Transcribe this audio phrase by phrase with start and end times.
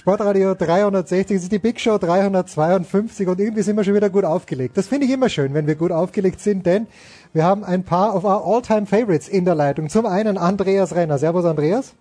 [0.00, 4.24] Sportradio 360, es ist die Big Show 352 und irgendwie sind wir schon wieder gut
[4.24, 4.78] aufgelegt.
[4.78, 6.86] Das finde ich immer schön, wenn wir gut aufgelegt sind, denn
[7.34, 9.90] wir haben ein paar of our all-time favorites in der Leitung.
[9.90, 11.18] Zum einen Andreas Renner.
[11.18, 11.92] Servus Andreas.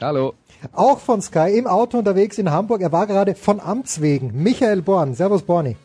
[0.00, 0.34] Hallo.
[0.72, 2.82] Auch von Sky im Auto unterwegs in Hamburg.
[2.82, 4.30] Er war gerade von Amts wegen.
[4.40, 5.16] Michael Born.
[5.16, 5.76] Servus Borni.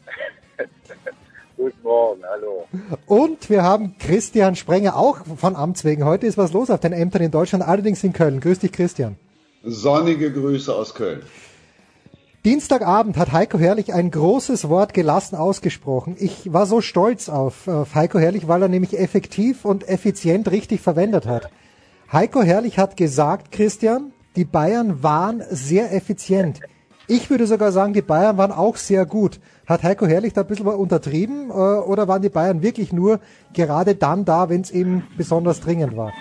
[1.58, 2.68] Guten Morgen, hallo.
[3.08, 6.06] Und wir haben Christian Sprenger auch von Amts wegen.
[6.06, 8.40] Heute ist was los auf den Ämtern in Deutschland, allerdings in Köln.
[8.40, 9.16] Grüß dich Christian.
[9.64, 11.24] Sonnige Grüße aus Köln.
[12.46, 16.16] Dienstagabend hat Heiko Herrlich ein großes Wort gelassen ausgesprochen.
[16.20, 20.80] Ich war so stolz auf, auf Heiko Herrlich, weil er nämlich effektiv und effizient richtig
[20.80, 21.50] verwendet hat.
[22.14, 26.60] Heiko Herrlich hat gesagt, Christian, die Bayern waren sehr effizient.
[27.08, 29.40] Ich würde sogar sagen, die Bayern waren auch sehr gut.
[29.66, 33.22] Hat Heiko Herrlich da ein bisschen untertrieben äh, oder waren die Bayern wirklich nur
[33.56, 36.14] gerade dann da, wenn es eben besonders dringend war?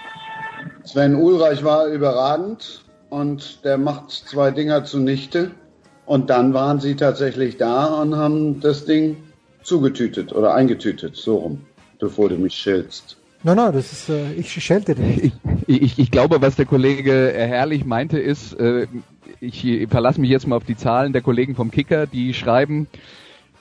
[0.84, 5.50] Sven Ulreich war überragend und der macht zwei Dinger zunichte.
[6.06, 9.16] Und dann waren sie tatsächlich da und haben das Ding
[9.62, 11.60] zugetütet oder eingetütet, so rum,
[11.98, 13.16] bevor du mich schältst.
[13.42, 15.32] Nein, nein, das ist, äh, ich schelte dich.
[15.66, 18.86] Ich, ich, ich glaube, was der Kollege Herrlich meinte, ist, äh,
[19.40, 22.86] ich verlasse mich jetzt mal auf die Zahlen der Kollegen vom Kicker, die schreiben,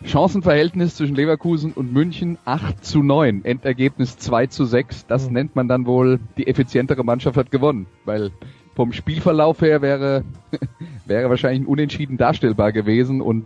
[0.05, 5.07] Chancenverhältnis zwischen Leverkusen und München 8 zu 9, Endergebnis 2 zu 6.
[5.07, 5.33] Das mhm.
[5.33, 8.31] nennt man dann wohl, die effizientere Mannschaft hat gewonnen, weil
[8.75, 10.23] vom Spielverlauf her wäre,
[11.05, 13.21] wäre wahrscheinlich ein Unentschieden darstellbar gewesen.
[13.21, 13.45] Und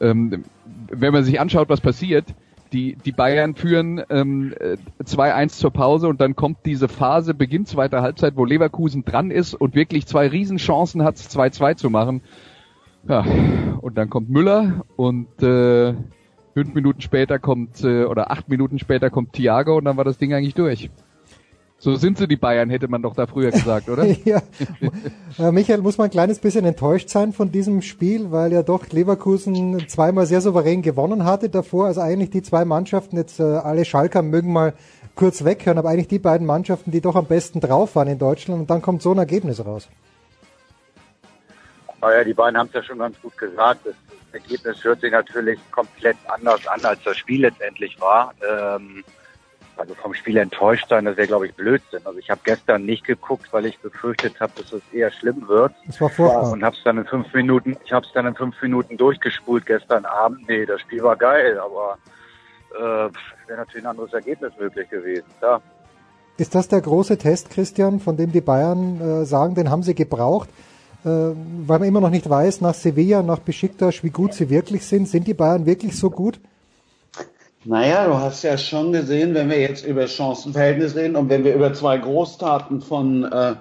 [0.00, 0.44] ähm,
[0.90, 2.26] wenn man sich anschaut, was passiert,
[2.72, 4.54] die, die Bayern führen ähm,
[5.02, 9.54] 2-1 zur Pause und dann kommt diese Phase, Beginn zweiter Halbzeit, wo Leverkusen dran ist
[9.54, 12.22] und wirklich zwei Riesenchancen hat, 2-2 zu machen.
[13.08, 13.24] Ja,
[13.80, 15.94] und dann kommt Müller und äh,
[16.54, 20.18] fünf Minuten später kommt, äh, oder acht Minuten später kommt Thiago und dann war das
[20.18, 20.90] Ding eigentlich durch.
[21.82, 24.04] So sind sie die Bayern, hätte man doch da früher gesagt, oder?
[24.24, 24.42] ja.
[25.38, 28.86] Äh, Michael, muss man ein kleines bisschen enttäuscht sein von diesem Spiel, weil ja doch
[28.90, 31.86] Leverkusen zweimal sehr souverän gewonnen hatte davor.
[31.86, 34.74] Also eigentlich die zwei Mannschaften, jetzt äh, alle Schalker mögen mal
[35.14, 38.60] kurz weghören, aber eigentlich die beiden Mannschaften, die doch am besten drauf waren in Deutschland
[38.60, 39.88] und dann kommt so ein Ergebnis raus.
[42.02, 43.86] Naja, die beiden haben es ja schon ganz gut gesagt.
[43.86, 43.94] Das
[44.32, 48.34] Ergebnis hört sich natürlich komplett anders an, als das Spiel letztendlich war.
[48.46, 49.02] Ähm,
[49.80, 52.00] also vom Spiel enttäuscht sein, das wäre, glaube ich, Blödsinn.
[52.04, 55.72] Also ich habe gestern nicht geguckt, weil ich befürchtet habe, dass es eher schlimm wird.
[55.86, 56.52] Das war furchtbar.
[56.52, 59.64] Und habe es dann in fünf Minuten, ich habe es dann in fünf Minuten durchgespult
[59.64, 60.46] gestern Abend.
[60.48, 61.98] Nee, das Spiel war geil, aber
[62.74, 63.10] äh,
[63.48, 65.26] wäre natürlich ein anderes Ergebnis möglich gewesen.
[65.40, 65.60] Ja.
[66.36, 69.94] Ist das der große Test, Christian, von dem die Bayern äh, sagen, den haben sie
[69.94, 70.48] gebraucht?
[71.04, 74.86] Äh, weil man immer noch nicht weiß, nach Sevilla, nach Besiktas, wie gut sie wirklich
[74.86, 75.08] sind.
[75.08, 76.38] Sind die Bayern wirklich so gut?
[77.64, 81.54] Naja, du hast ja schon gesehen, wenn wir jetzt über Chancenverhältnis reden und wenn wir
[81.54, 83.56] über zwei Großtaten von, äh,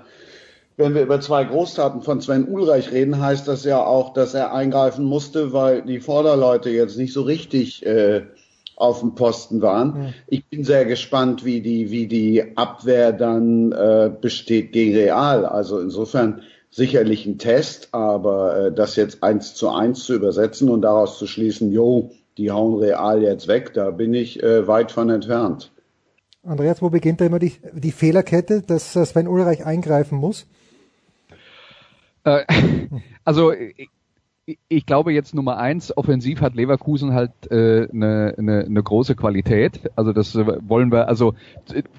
[0.77, 4.53] wenn wir über zwei Großtaten von Sven Ulreich reden, heißt das ja auch, dass er
[4.53, 8.21] eingreifen musste, weil die Vorderleute jetzt nicht so richtig äh,
[8.77, 9.95] auf dem Posten waren.
[9.95, 10.13] Ja.
[10.27, 15.45] Ich bin sehr gespannt, wie die, wie die Abwehr dann äh, besteht gegen Real.
[15.45, 20.83] Also insofern sicherlich ein Test, aber äh, das jetzt eins zu eins zu übersetzen und
[20.83, 25.09] daraus zu schließen, jo, die hauen Real jetzt weg, da bin ich äh, weit von
[25.09, 25.71] entfernt.
[26.43, 30.47] Andreas, wo beginnt da immer die, die Fehlerkette, dass Sven Ulreich eingreifen muss?
[32.23, 32.45] Äh,
[33.25, 33.51] also
[34.67, 39.15] ich glaube jetzt Nummer eins, offensiv hat Leverkusen halt eine äh, ne, ne, ne große
[39.15, 39.81] Qualität.
[39.95, 41.35] Also das wollen wir, also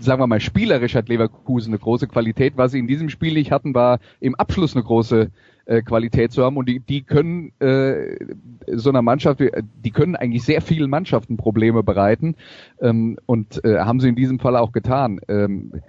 [0.01, 2.55] sagen wir mal, spielerisch hat Leverkusen eine große Qualität.
[2.57, 5.31] Was sie in diesem Spiel nicht hatten, war im Abschluss eine große
[5.71, 8.17] äh, Qualität zu haben und die, die können äh,
[8.67, 12.35] so einer Mannschaft, die können eigentlich sehr vielen Mannschaften Probleme bereiten
[12.81, 15.21] ähm, und äh, haben sie in diesem Fall auch getan.
[15.29, 15.81] Ähm,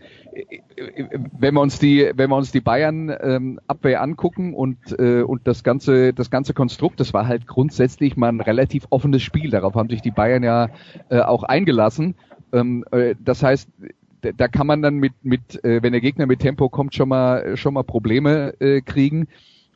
[1.39, 5.48] wenn wir uns die, wenn wir uns die Bayern ähm, Abwehr angucken und äh, und
[5.48, 9.50] das ganze das ganze Konstrukt, das war halt grundsätzlich mal ein relativ offenes Spiel.
[9.50, 10.69] Darauf haben sich die Bayern ja
[11.10, 12.16] äh, auch eingelassen.
[12.54, 13.68] Ähm, äh, das heißt,
[14.22, 17.57] da kann man dann mit mit äh, wenn der Gegner mit Tempo kommt schon mal
[17.57, 19.28] schon mal Probleme äh, kriegen.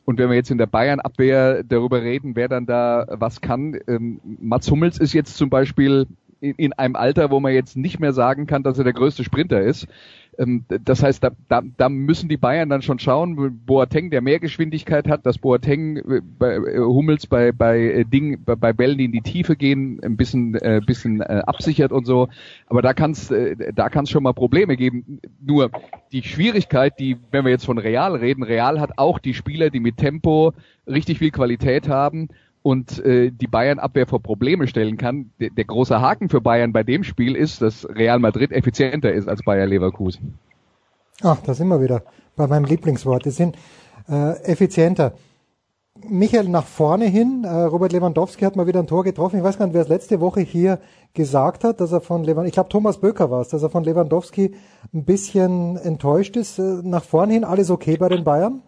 [0.06, 4.20] Und wenn wir jetzt in der Bayern-Abwehr darüber reden, wer dann da was kann, ähm,
[4.22, 6.06] Mats Hummels ist jetzt zum Beispiel
[6.40, 9.24] in, in einem Alter, wo man jetzt nicht mehr sagen kann, dass er der größte
[9.24, 9.88] Sprinter ist.
[10.38, 14.38] Ähm, das heißt, da, da, da müssen die Bayern dann schon schauen, Boateng, der mehr
[14.38, 18.98] Geschwindigkeit hat, dass Boateng äh, bei äh, Hummels bei bei äh, Ding bei, bei Bällen,
[18.98, 22.28] die in die Tiefe gehen, ein bisschen äh, bisschen äh, absichert und so.
[22.66, 25.20] Aber da kann es äh, da kann es schon mal Probleme geben.
[25.40, 25.70] Nur
[26.12, 29.80] die Schwierigkeit, die, wenn wir jetzt von Real reden, Real hat auch die Spieler, die
[29.80, 30.52] mit Tempo
[30.86, 32.28] richtig viel Qualität haben
[32.66, 35.30] und äh, die Bayern-Abwehr vor Probleme stellen kann.
[35.38, 39.28] Der, der große Haken für Bayern bei dem Spiel ist, dass Real Madrid effizienter ist
[39.28, 40.36] als Bayer Leverkusen.
[41.22, 42.02] Ach, da sind wir wieder
[42.34, 43.24] bei meinem Lieblingswort.
[43.24, 43.54] Die sind
[44.08, 45.12] äh, effizienter.
[46.08, 49.36] Michael nach vorne hin, äh, Robert Lewandowski hat mal wieder ein Tor getroffen.
[49.38, 50.80] Ich weiß gar nicht, wer es letzte Woche hier
[51.14, 53.84] gesagt hat, dass er von Lewandowski, ich glaube Thomas Böcker war es, dass er von
[53.84, 54.56] Lewandowski
[54.92, 56.58] ein bisschen enttäuscht ist.
[56.58, 58.62] Äh, nach vorne hin alles okay bei den Bayern?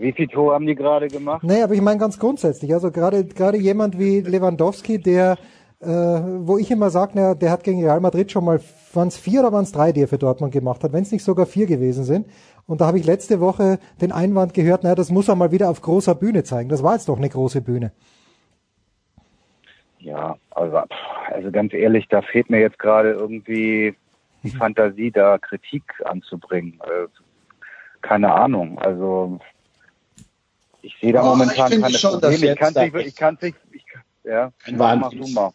[0.00, 1.42] Wie viel Tore haben die gerade gemacht?
[1.42, 2.72] Nee, aber ich meine ganz grundsätzlich.
[2.72, 5.36] Also gerade gerade jemand wie Lewandowski, der,
[5.80, 8.60] äh, wo ich immer sage, na, der hat gegen Real Madrid schon mal,
[8.92, 11.12] waren es vier oder waren es drei, die er für Dortmund gemacht hat, wenn es
[11.12, 12.26] nicht sogar vier gewesen sind.
[12.66, 15.70] Und da habe ich letzte Woche den Einwand gehört, naja, das muss er mal wieder
[15.70, 16.68] auf großer Bühne zeigen.
[16.68, 17.92] Das war jetzt doch eine große Bühne.
[20.00, 20.80] Ja, also,
[21.26, 23.96] also ganz ehrlich, da fehlt mir jetzt gerade irgendwie
[24.42, 24.58] die mhm.
[24.58, 26.78] Fantasie, da Kritik anzubringen.
[26.84, 27.08] Äh,
[28.02, 28.78] keine Ahnung.
[28.78, 29.40] Also
[30.82, 32.52] ich sehe da oh, momentan keine schon, Probleme.
[32.52, 33.84] Ich kann es nicht, ich kann nicht, ich,
[34.24, 35.52] ja, ein war ein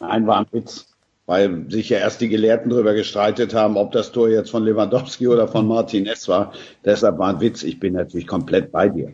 [0.00, 0.86] Nein, war ein Witz.
[1.26, 5.28] Weil sich ja erst die Gelehrten darüber gestreitet haben, ob das Tor jetzt von Lewandowski
[5.28, 6.52] oder von Martinez war.
[6.84, 7.62] Deshalb war ein Witz.
[7.62, 9.12] Ich bin natürlich komplett bei dir.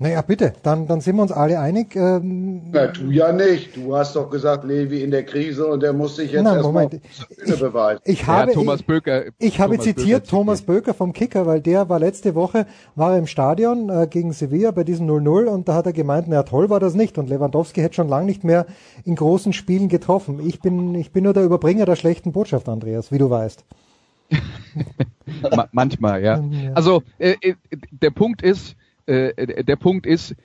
[0.00, 1.96] Naja, bitte, dann, dann sind wir uns alle einig.
[1.96, 3.76] Ähm, ja, du ja nicht.
[3.76, 7.00] Du hast doch gesagt, Levi in der Krise und der muss sich jetzt Nein, Moment.
[7.30, 8.00] Ich, beweisen.
[8.04, 11.60] Ich habe, ja, Thomas Böker, ich, ich habe zitiert Böker Thomas Böker vom Kicker, weil
[11.60, 15.68] der war letzte Woche, war er im Stadion äh, gegen Sevilla bei diesem 0-0 und
[15.68, 18.44] da hat er gemeint, na toll war das nicht und Lewandowski hätte schon lange nicht
[18.44, 18.66] mehr
[19.04, 20.38] in großen Spielen getroffen.
[20.46, 23.64] Ich bin, ich bin nur der Überbringer der schlechten Botschaft, Andreas, wie du weißt.
[25.72, 26.40] Manchmal, ja.
[26.74, 27.54] Also äh, äh,
[27.90, 28.76] der Punkt ist,
[29.08, 30.36] äh, der Punkt ist,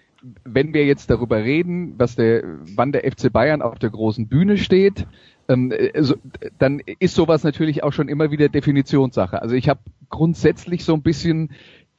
[0.46, 2.44] wenn wir jetzt darüber reden, was der,
[2.76, 5.06] wann der FC Bayern auf der großen Bühne steht,
[5.50, 6.16] ähm, also,
[6.58, 9.42] dann ist sowas natürlich auch schon immer wieder Definitionssache.
[9.42, 11.52] Also ich habe grundsätzlich so ein bisschen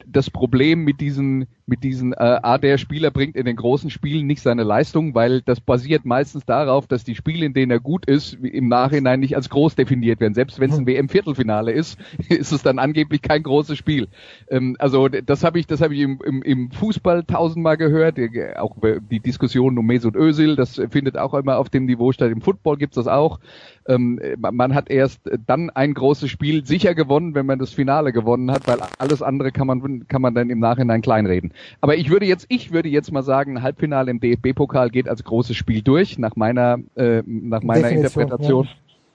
[0.07, 4.27] das Problem mit diesen, mit diesen, äh, ah, der Spieler bringt in den großen Spielen
[4.27, 8.05] nicht seine Leistung, weil das basiert meistens darauf, dass die Spiele, in denen er gut
[8.05, 10.33] ist, im Nachhinein nicht als groß definiert werden.
[10.33, 11.97] Selbst wenn es ein WM-Viertelfinale ist,
[12.29, 14.07] ist es dann angeblich kein großes Spiel.
[14.49, 18.19] Ähm, also das habe ich, das habe ich im, im, im Fußball tausendmal gehört,
[18.57, 18.77] auch
[19.11, 22.31] die Diskussion um Mesut Özil, das findet auch immer auf dem Niveau statt.
[22.31, 23.39] Im Football gibt's das auch.
[23.87, 28.51] Ähm, man hat erst dann ein großes Spiel sicher gewonnen, wenn man das Finale gewonnen
[28.51, 31.53] hat, weil alles andere kann man, kann man dann im Nachhinein kleinreden.
[31.81, 35.55] Aber ich würde jetzt, ich würde jetzt mal sagen, Halbfinale im DFB-Pokal geht als großes
[35.55, 38.65] Spiel durch, nach meiner, äh, nach meiner Definition, Interpretation.
[38.65, 38.71] Ja.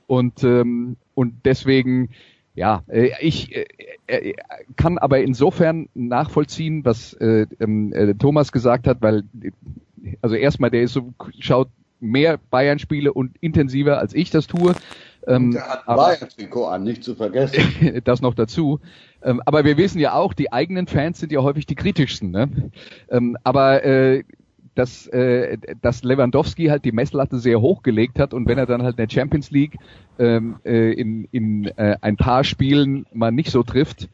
[0.06, 2.10] Und, ähm, und deswegen,
[2.54, 3.66] ja, äh, ich äh,
[4.06, 4.34] äh,
[4.76, 9.24] kann aber insofern nachvollziehen, was äh, ähm, äh, Thomas gesagt hat, weil
[10.22, 11.68] also erstmal der ist so schaut
[12.00, 14.74] mehr Bayern-Spiele und intensiver als ich das tue.
[15.26, 18.00] Ähm, der hat Bayern-Trikot an, nicht zu vergessen.
[18.04, 18.80] das noch dazu.
[19.22, 22.30] Ähm, aber wir wissen ja auch, die eigenen Fans sind ja häufig die kritischsten.
[22.30, 22.70] Ne?
[23.10, 24.24] Ähm, aber äh,
[24.74, 28.82] dass, äh, dass Lewandowski halt die Messlatte sehr hoch gelegt hat und wenn er dann
[28.82, 29.76] halt in der Champions League
[30.18, 34.08] ähm, äh, in, in äh, ein paar Spielen mal nicht so trifft,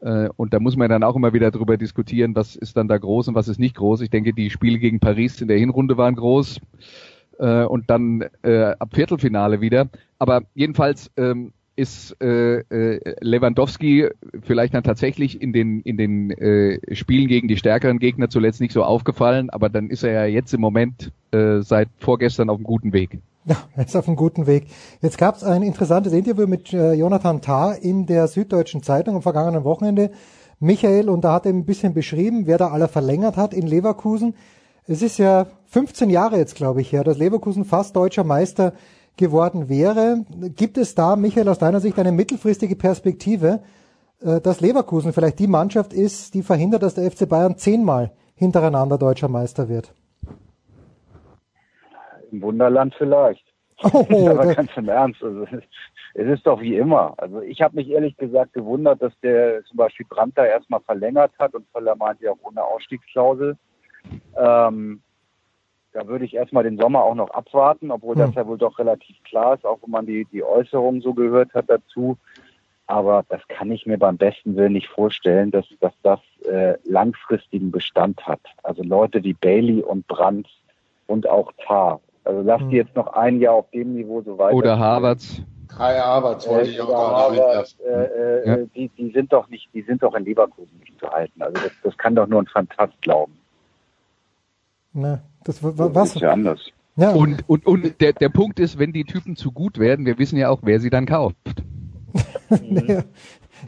[0.00, 2.98] äh, und da muss man dann auch immer wieder drüber diskutieren, was ist dann da
[2.98, 4.00] groß und was ist nicht groß.
[4.00, 6.60] Ich denke, die Spiele gegen Paris in der Hinrunde waren groß
[7.40, 9.88] äh, und dann äh, ab Viertelfinale wieder.
[10.18, 14.08] Aber jedenfalls ähm, ist äh, äh, Lewandowski
[14.42, 18.72] vielleicht dann tatsächlich in den in den äh, Spielen gegen die stärkeren Gegner zuletzt nicht
[18.72, 22.64] so aufgefallen, aber dann ist er ja jetzt im Moment äh, seit vorgestern auf einem
[22.64, 23.18] guten Weg.
[23.46, 24.66] Ja, er ist auf einem guten Weg.
[25.00, 29.22] Jetzt gab es ein interessantes Interview mit äh, Jonathan Tah in der Süddeutschen Zeitung am
[29.22, 30.10] vergangenen Wochenende
[30.62, 34.34] Michael, und da hat er ein bisschen beschrieben, wer da aller verlängert hat in Leverkusen.
[34.86, 38.72] Es ist ja 15 Jahre jetzt, glaube ich, her, dass Leverkusen fast deutscher Meister
[39.16, 40.24] geworden wäre.
[40.56, 43.60] Gibt es da, Michael, aus deiner Sicht eine mittelfristige Perspektive,
[44.22, 48.98] äh, dass Leverkusen vielleicht die Mannschaft ist, die verhindert, dass der FC Bayern zehnmal hintereinander
[48.98, 49.94] deutscher Meister wird?
[52.32, 53.44] Im Wunderland vielleicht.
[53.82, 55.22] Oh, aber ganz im Ernst.
[55.22, 55.46] Also,
[56.14, 57.14] es ist doch wie immer.
[57.18, 61.32] Also ich habe mich ehrlich gesagt gewundert, dass der zum Beispiel Brandt da erstmal verlängert
[61.38, 63.56] hat und Völler meinte ja auch ohne Ausstiegsklausel.
[64.36, 65.02] Ähm,
[65.92, 69.16] da würde ich erstmal den Sommer auch noch abwarten, obwohl das ja wohl doch relativ
[69.24, 72.16] klar ist, auch wenn man die, die Äußerungen so gehört hat dazu.
[72.86, 77.70] Aber das kann ich mir beim besten Willen nicht vorstellen, dass, dass das äh, langfristigen
[77.70, 78.40] Bestand hat.
[78.62, 80.48] Also Leute wie Bailey und Brandt
[81.06, 82.00] und auch Tar.
[82.24, 84.54] Also lasst die jetzt noch ein Jahr auf dem Niveau so weiter.
[84.56, 85.42] Oder Harvards.
[85.68, 88.56] Kai Havertz wollte ich auch Harvard, äh, äh, Ja.
[88.74, 91.40] die, die sind doch nicht, die sind doch in Leverkusen nicht zu halten.
[91.42, 93.38] Also das, das kann doch nur ein Fantast glauben.
[94.92, 96.14] Na, das, wa- Das wa- was?
[96.16, 96.60] ist ja anders.
[96.96, 100.18] Ja, Und, und, und der, der Punkt ist, wenn die Typen zu gut werden, wir
[100.18, 101.36] wissen ja auch, wer sie dann kauft.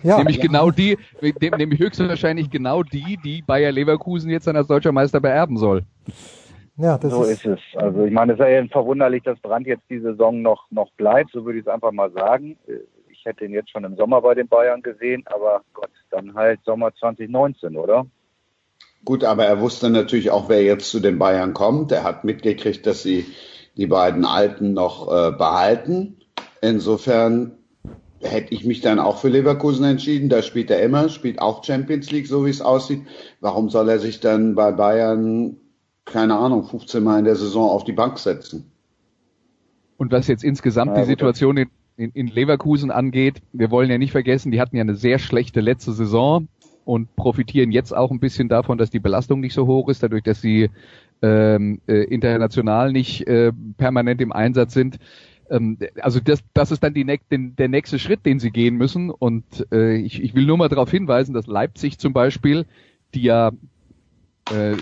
[0.02, 0.98] ja, nämlich genau die,
[1.56, 5.84] nämlich höchstwahrscheinlich genau die, die Bayer Leverkusen jetzt dann als deutscher Meister beerben soll.
[6.76, 7.80] ja, das so ist, ist es.
[7.80, 11.30] Also ich meine, es ist ja verwunderlich, dass Brandt jetzt die Saison noch, noch bleibt,
[11.32, 12.56] so würde ich es einfach mal sagen.
[13.08, 16.60] Ich hätte ihn jetzt schon im Sommer bei den Bayern gesehen, aber Gott, dann halt
[16.64, 18.04] Sommer 2019, oder?
[19.04, 21.90] Gut, aber er wusste natürlich auch, wer jetzt zu den Bayern kommt.
[21.90, 23.26] Er hat mitgekriegt, dass sie
[23.76, 26.18] die beiden Alten noch äh, behalten.
[26.60, 27.52] Insofern
[28.20, 30.28] hätte ich mich dann auch für Leverkusen entschieden.
[30.28, 33.02] Da spielt er immer, spielt auch Champions League, so wie es aussieht.
[33.40, 35.56] Warum soll er sich dann bei Bayern,
[36.04, 38.70] keine Ahnung, 15 Mal in der Saison auf die Bank setzen?
[39.96, 43.98] Und was jetzt insgesamt Na die Situation in, in, in Leverkusen angeht, wir wollen ja
[43.98, 46.46] nicht vergessen, die hatten ja eine sehr schlechte letzte Saison
[46.84, 50.22] und profitieren jetzt auch ein bisschen davon, dass die Belastung nicht so hoch ist, dadurch,
[50.22, 50.70] dass sie
[51.22, 54.98] ähm, äh, international nicht äh, permanent im Einsatz sind.
[55.50, 59.10] Ähm, also das, das ist dann die, den, der nächste Schritt, den sie gehen müssen.
[59.10, 62.66] Und äh, ich, ich will nur mal darauf hinweisen, dass Leipzig zum Beispiel,
[63.14, 63.52] die ja
[64.50, 64.76] äh,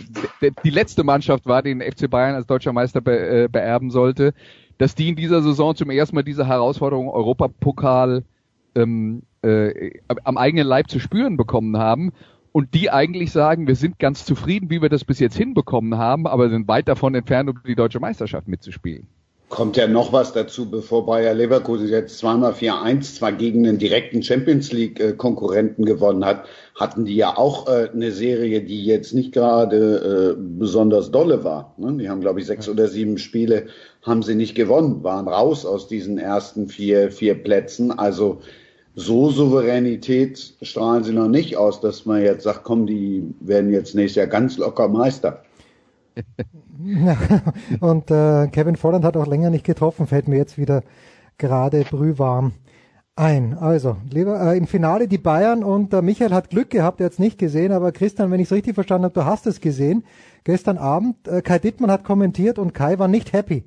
[0.64, 4.32] die letzte Mannschaft war, den FC Bayern als deutscher Meister be, äh, beerben sollte,
[4.78, 8.24] dass die in dieser Saison zum ersten Mal diese Herausforderung Europapokal
[8.74, 12.12] ähm, äh, am eigenen Leib zu spüren bekommen haben
[12.52, 16.26] und die eigentlich sagen, wir sind ganz zufrieden, wie wir das bis jetzt hinbekommen haben,
[16.26, 19.06] aber sind weit davon entfernt, um die deutsche Meisterschaft mitzuspielen.
[19.48, 24.22] Kommt ja noch was dazu, bevor Bayer Leverkusen jetzt zweimal 4-1 zwar gegen einen direkten
[24.22, 26.44] Champions League äh, Konkurrenten gewonnen hat,
[26.76, 31.74] hatten die ja auch äh, eine Serie, die jetzt nicht gerade äh, besonders dolle war.
[31.78, 31.96] Ne?
[31.98, 33.66] Die haben, glaube ich, sechs oder sieben Spiele
[34.02, 37.90] haben sie nicht gewonnen, waren raus aus diesen ersten vier, vier Plätzen.
[37.90, 38.42] Also
[39.00, 43.94] so Souveränität strahlen sie noch nicht aus, dass man jetzt sagt, komm, die werden jetzt
[43.94, 45.42] nächstes Jahr ganz locker Meister.
[47.80, 50.82] und äh, Kevin Volland hat auch länger nicht getroffen, fällt mir jetzt wieder
[51.38, 52.52] gerade brühwarm
[53.16, 53.56] ein.
[53.56, 57.12] Also, lieber, äh, im Finale die Bayern und äh, Michael hat Glück gehabt, er hat
[57.12, 60.04] es nicht gesehen, aber Christian, wenn ich es richtig verstanden habe, du hast es gesehen.
[60.44, 63.64] Gestern Abend, äh, Kai Dittmann hat kommentiert und Kai war nicht happy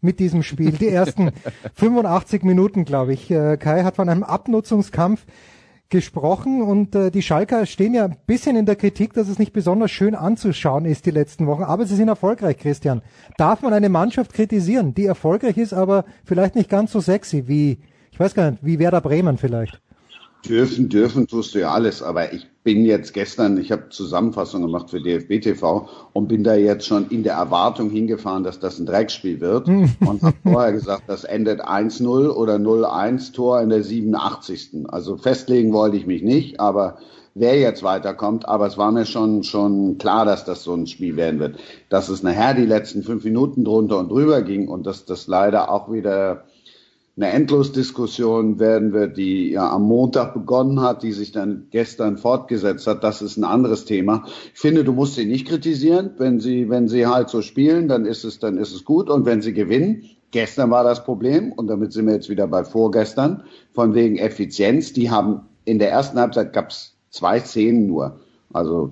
[0.00, 0.72] mit diesem Spiel.
[0.72, 1.32] Die ersten
[1.74, 3.30] 85 Minuten, glaube ich.
[3.30, 5.26] Äh, Kai hat von einem Abnutzungskampf
[5.88, 9.52] gesprochen und äh, die Schalker stehen ja ein bisschen in der Kritik, dass es nicht
[9.52, 13.02] besonders schön anzuschauen ist die letzten Wochen, aber sie sind erfolgreich, Christian.
[13.36, 17.78] Darf man eine Mannschaft kritisieren, die erfolgreich ist, aber vielleicht nicht ganz so sexy wie,
[18.10, 19.80] ich weiß gar nicht, wie Werder Bremen vielleicht?
[20.48, 24.90] Dürfen, dürfen tust du ja alles, aber ich bin jetzt gestern, ich habe Zusammenfassung gemacht
[24.90, 28.86] für DFB TV und bin da jetzt schon in der Erwartung hingefahren, dass das ein
[28.86, 34.86] Dreckspiel wird und habe vorher gesagt, das endet 1-0 oder 0-1 Tor in der 87.
[34.88, 36.98] Also festlegen wollte ich mich nicht, aber
[37.34, 41.16] wer jetzt weiterkommt, aber es war mir schon, schon klar, dass das so ein Spiel
[41.16, 41.56] werden wird.
[41.88, 45.70] Dass es nachher die letzten fünf Minuten drunter und drüber ging und dass das leider
[45.70, 46.44] auch wieder
[47.16, 52.86] eine Endlosdiskussion werden wird, die ja am Montag begonnen hat, die sich dann gestern fortgesetzt
[52.86, 53.02] hat.
[53.02, 54.24] Das ist ein anderes Thema.
[54.52, 56.10] Ich finde, du musst sie nicht kritisieren.
[56.18, 59.08] Wenn sie, wenn sie halt so spielen, dann ist es, dann ist es gut.
[59.08, 62.64] Und wenn sie gewinnen, gestern war das Problem, und damit sind wir jetzt wieder bei
[62.64, 64.92] vorgestern, von wegen Effizienz.
[64.92, 68.20] Die haben in der ersten Halbzeit gab es zwei Szenen nur.
[68.52, 68.90] Also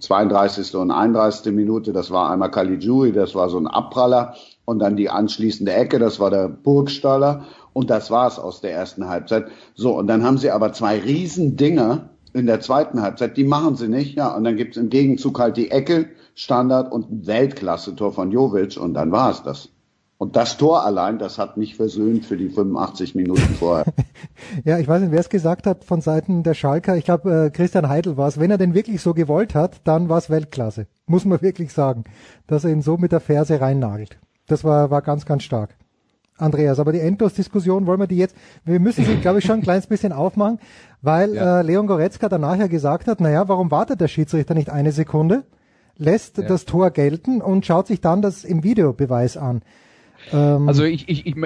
[0.00, 0.74] 32.
[0.76, 1.52] und 31.
[1.52, 5.98] Minute, das war einmal Caligiuri, das war so ein Abpraller und dann die anschließende Ecke,
[5.98, 7.44] das war der Burgstaller
[7.76, 9.48] und das war's aus der ersten Halbzeit.
[9.74, 13.88] So, und dann haben sie aber zwei Riesendinger in der zweiten Halbzeit, die machen sie
[13.88, 18.30] nicht, ja, und dann gibt's im Gegenzug halt die Ecke, Standard und ein Weltklasse-Tor von
[18.32, 19.68] Jovic und dann war's das.
[20.16, 23.84] Und das Tor allein, das hat mich versöhnt für die 85 Minuten vorher.
[24.64, 26.96] ja, ich weiß nicht, wer es gesagt hat von Seiten der Schalker.
[26.96, 28.40] Ich glaube, äh, Christian Heidel war es.
[28.40, 30.86] Wenn er den wirklich so gewollt hat, dann war es Weltklasse.
[31.06, 32.04] Muss man wirklich sagen,
[32.46, 34.18] dass er ihn so mit der Ferse reinnagelt.
[34.46, 35.76] Das war, war ganz, ganz stark.
[36.38, 39.62] Andreas, aber die Endlos-Diskussion wollen wir die jetzt, wir müssen sie, glaube ich, schon ein
[39.62, 40.58] kleines bisschen aufmachen,
[41.02, 41.60] weil ja.
[41.60, 45.44] äh, Leon Goretzka danach ja gesagt hat, naja, warum wartet der Schiedsrichter nicht eine Sekunde,
[45.96, 46.46] lässt ja.
[46.46, 49.62] das Tor gelten und schaut sich dann das im Videobeweis an.
[50.32, 51.36] Ähm, also ich, ich, ich,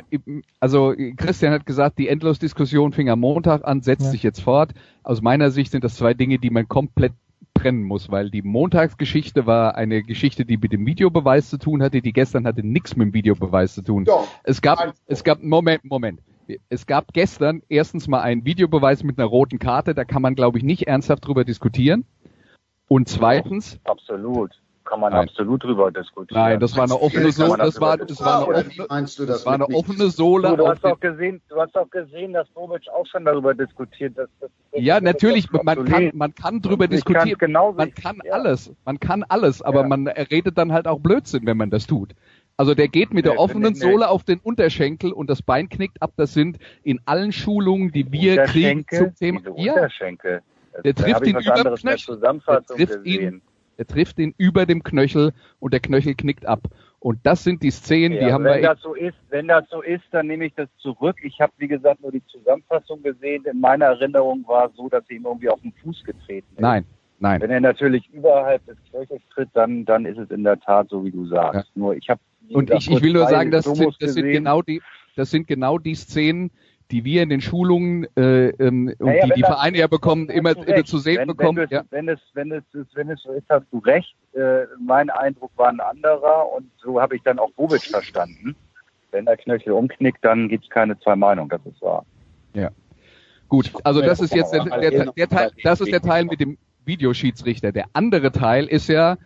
[0.59, 4.11] also Christian hat gesagt, die Endlos-Diskussion fing am Montag an, setzt ja.
[4.11, 4.73] sich jetzt fort.
[5.03, 7.13] Aus meiner Sicht sind das zwei Dinge, die man komplett
[7.55, 12.01] trennen muss, weil die Montagsgeschichte war eine Geschichte, die mit dem Videobeweis zu tun hatte,
[12.01, 14.05] die gestern hatte nichts mit dem Videobeweis zu tun.
[14.05, 16.21] Doch, es gab, es gab, Moment, Moment.
[16.69, 20.59] Es gab gestern erstens mal einen Videobeweis mit einer roten Karte, da kann man glaube
[20.59, 22.05] ich nicht ernsthaft drüber diskutieren.
[22.89, 23.79] Und zweitens.
[23.85, 25.29] Absolut kann man Nein.
[25.29, 26.43] absolut drüber diskutieren.
[26.43, 27.59] Nein, das war eine offene Sohle.
[27.59, 30.49] Das, war, das war eine offene, meinst du das, das war eine offene Sohle.
[30.49, 34.19] Du, du hast doch gesehen, du hast doch gesehen, dass Bobic auch schon darüber diskutiert.
[34.19, 37.39] Dass, dass, ja, natürlich, man kann, man kann drüber diskutieren.
[37.39, 38.33] Genau man kann ja.
[38.33, 39.87] alles, man kann alles, aber ja.
[39.87, 42.15] man redet dann halt auch Blödsinn, wenn man das tut.
[42.57, 46.03] Also der geht mit nee, der offenen Sohle auf den Unterschenkel und das Bein knickt
[46.03, 46.13] ab.
[46.17, 49.41] Das sind in allen Schulungen, die wir kriegen zum Thema.
[49.57, 49.89] Ja.
[50.85, 52.21] Der trifft ihn über den Knöchel.
[52.21, 53.43] Der trifft ihn
[53.81, 56.69] er trifft ihn über dem Knöchel und der Knöchel knickt ab.
[56.99, 58.69] Und das sind die Szenen, ja, die haben wenn wir.
[58.69, 61.17] Wenn das so ist, wenn das so ist, dann nehme ich das zurück.
[61.23, 63.47] Ich habe, wie gesagt, nur die Zusammenfassung gesehen.
[63.51, 66.61] In meiner Erinnerung war es so, dass er ihm irgendwie auf den Fuß getreten ist.
[66.61, 66.85] Nein,
[67.21, 67.41] nein.
[67.41, 71.03] Wenn er natürlich überhalb des Knöchels tritt, dann, dann ist es in der Tat so,
[71.03, 71.71] wie du sagst.
[71.75, 71.81] Ja.
[71.81, 72.21] Nur ich habe.
[72.53, 74.83] Und ich, ich will nur sagen, das sind, das sind genau die,
[75.17, 76.51] das sind genau die Szenen,
[76.91, 80.57] die wir in den Schulungen äh, ähm, und naja, die die Vereine ja bekommen, immer,
[80.67, 81.59] immer zu sehen wenn, bekommen.
[81.59, 81.85] Wenn, ja.
[81.91, 84.15] wenn, es, wenn, es, wenn es so ist, hast du recht.
[84.33, 88.57] Äh, mein Eindruck war ein anderer und so habe ich dann auch Bobic verstanden.
[89.13, 92.05] Wenn der Knöchel umknickt, dann gibt es keine zwei Meinungen, das ist wahr.
[92.55, 92.71] Ja.
[93.49, 96.57] Gut, also das ist jetzt der, der, der, Teil, das ist der Teil mit dem
[96.85, 97.73] Videoschiedsrichter.
[97.73, 99.19] Der andere Teil ist ja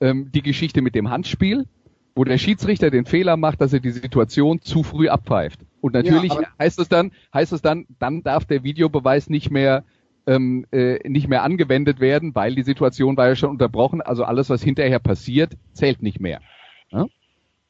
[0.00, 1.66] ähm, die Geschichte mit dem Handspiel,
[2.14, 5.60] wo der Schiedsrichter den Fehler macht, dass er die Situation zu früh abpfeift.
[5.86, 9.84] Und natürlich ja, heißt es dann, heißt es dann, dann darf der Videobeweis nicht mehr
[10.26, 14.02] ähm, äh, nicht mehr angewendet werden, weil die Situation war ja schon unterbrochen.
[14.02, 16.40] Also alles, was hinterher passiert, zählt nicht mehr.
[16.90, 17.06] Ja?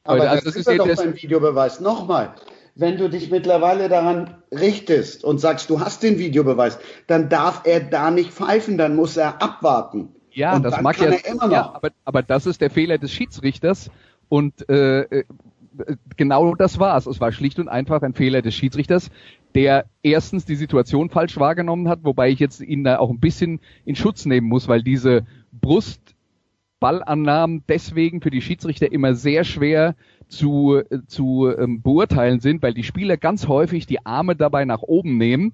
[0.03, 1.79] Aber, also das, ist ja doch beim Videobeweis.
[1.79, 2.33] Nochmal,
[2.73, 7.81] wenn du dich mittlerweile daran richtest und sagst, du hast den Videobeweis, dann darf er
[7.81, 10.15] da nicht pfeifen, dann muss er abwarten.
[10.31, 11.11] Ja, und das mag ja,
[11.49, 13.91] ja aber, aber das ist der Fehler des Schiedsrichters
[14.29, 15.23] und äh, äh
[16.15, 17.05] genau das war's.
[17.05, 19.09] Es war schlicht und einfach ein Fehler des Schiedsrichters,
[19.55, 23.59] der erstens die Situation falsch wahrgenommen hat, wobei ich jetzt ihn da auch ein bisschen
[23.85, 29.95] in Schutz nehmen muss, weil diese Brustballannahmen deswegen für die Schiedsrichter immer sehr schwer
[30.27, 35.17] zu, zu ähm, beurteilen sind, weil die Spieler ganz häufig die Arme dabei nach oben
[35.17, 35.53] nehmen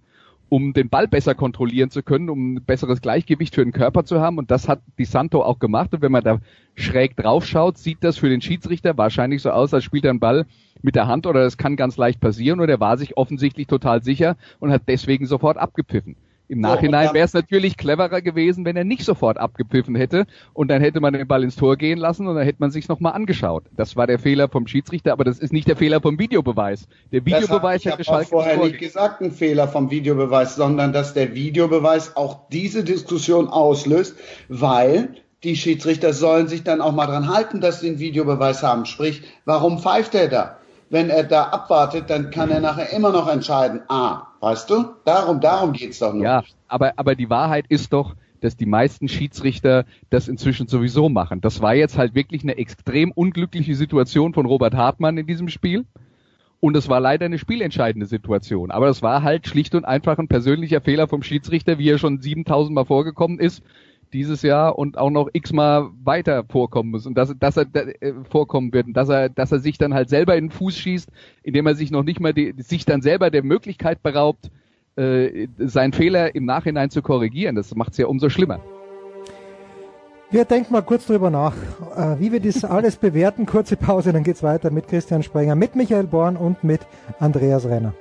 [0.53, 4.21] um den Ball besser kontrollieren zu können, um ein besseres Gleichgewicht für den Körper zu
[4.21, 4.37] haben.
[4.37, 5.95] Und das hat Di Santo auch gemacht.
[5.95, 6.41] Und wenn man da
[6.75, 10.19] schräg drauf schaut, sieht das für den Schiedsrichter wahrscheinlich so aus, als spielt er einen
[10.19, 10.45] Ball
[10.83, 12.59] mit der Hand oder das kann ganz leicht passieren.
[12.59, 16.17] Und er war sich offensichtlich total sicher und hat deswegen sofort abgepfiffen.
[16.49, 20.81] Im Nachhinein wäre es natürlich cleverer gewesen, wenn er nicht sofort abgepfiffen hätte und dann
[20.81, 23.63] hätte man den Ball ins Tor gehen lassen und dann hätte man sich nochmal angeschaut.
[23.75, 26.87] Das war der Fehler vom Schiedsrichter, aber das ist nicht der Fehler vom Videobeweis.
[27.11, 32.17] Der Videobeweis hätte Schalke vorher nicht gesagt, ein Fehler vom Videobeweis, sondern dass der Videobeweis
[32.17, 34.17] auch diese Diskussion auslöst,
[34.49, 38.85] weil die Schiedsrichter sollen sich dann auch mal dran halten, dass sie einen Videobeweis haben.
[38.85, 40.57] Sprich, warum pfeift er da?
[40.93, 44.85] Wenn er da abwartet, dann kann er nachher immer noch entscheiden, ah, weißt du?
[45.05, 46.23] Darum, darum geht's doch nur.
[46.23, 51.41] Ja, aber, aber die Wahrheit ist doch, dass die meisten Schiedsrichter das inzwischen sowieso machen.
[51.41, 55.85] Das war jetzt halt wirklich eine extrem unglückliche Situation von Robert Hartmann in diesem Spiel.
[56.59, 58.69] Und es war leider eine spielentscheidende Situation.
[58.69, 62.21] Aber es war halt schlicht und einfach ein persönlicher Fehler vom Schiedsrichter, wie er schon
[62.21, 63.63] 7000 Mal vorgekommen ist
[64.13, 68.71] dieses Jahr und auch noch x-mal weiter vorkommen muss und dass, dass er äh, vorkommen
[68.71, 71.09] wird und dass er, dass er sich dann halt selber in den Fuß schießt,
[71.41, 74.51] indem er sich noch nicht mal die, sich dann selber der Möglichkeit beraubt,
[74.95, 77.55] äh, seinen Fehler im Nachhinein zu korrigieren.
[77.55, 78.59] Das macht es ja umso schlimmer.
[80.29, 81.53] Wir denken mal kurz drüber nach,
[81.95, 83.45] äh, wie wir das alles bewerten.
[83.45, 86.81] Kurze Pause, dann geht's weiter mit Christian Sprenger, mit Michael Born und mit
[87.19, 87.93] Andreas Renner.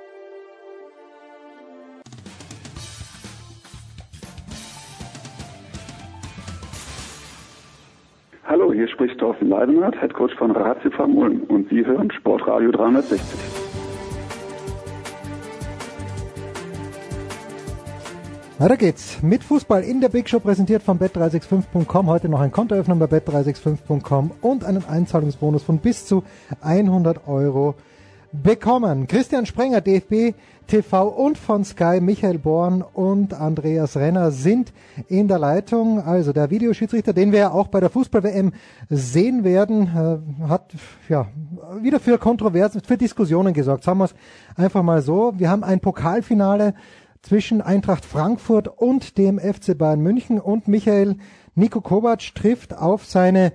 [8.53, 13.19] Hallo, hier spricht Thorsten Leidenhardt, Headcoach von Ratio Ulm und Sie hören Sportradio 360.
[18.59, 22.07] Weiter geht's mit Fußball in der Big Show, präsentiert von bet365.com.
[22.09, 26.23] Heute noch ein Kontoöffner bei bet365.com und einen Einzahlungsbonus von bis zu
[26.61, 27.77] 100 Euro
[28.33, 29.07] bekommen.
[29.07, 30.35] Christian Sprenger, DFB
[30.67, 34.73] TV und von Sky, Michael Born und Andreas Renner sind
[35.09, 36.01] in der Leitung.
[36.01, 38.53] Also der Videoschiedsrichter, den wir auch bei der Fußball-WM
[38.89, 39.89] sehen werden,
[40.43, 40.73] äh, hat
[41.09, 41.27] ja
[41.81, 43.85] wieder für Kontroversen, für Diskussionen gesorgt.
[43.85, 44.15] Sagen wir es
[44.57, 45.35] einfach mal so.
[45.37, 46.75] Wir haben ein Pokalfinale
[47.23, 51.17] zwischen Eintracht Frankfurt und dem FC Bayern München und Michael
[51.55, 53.53] Nico Kovac trifft auf seine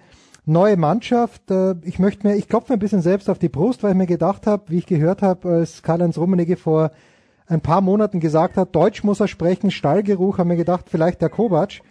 [0.48, 1.52] neue Mannschaft.
[1.52, 3.98] Äh, ich möchte mir, ich klopfe mir ein bisschen selbst auf die Brust, weil ich
[3.98, 6.92] mir gedacht habe, wie ich gehört habe, als Karl-Heinz Rummenigge vor
[7.46, 11.30] ein paar Monaten gesagt hat, Deutsch muss er sprechen, Stallgeruch, haben mir gedacht, vielleicht der
[11.30, 11.82] Kovac.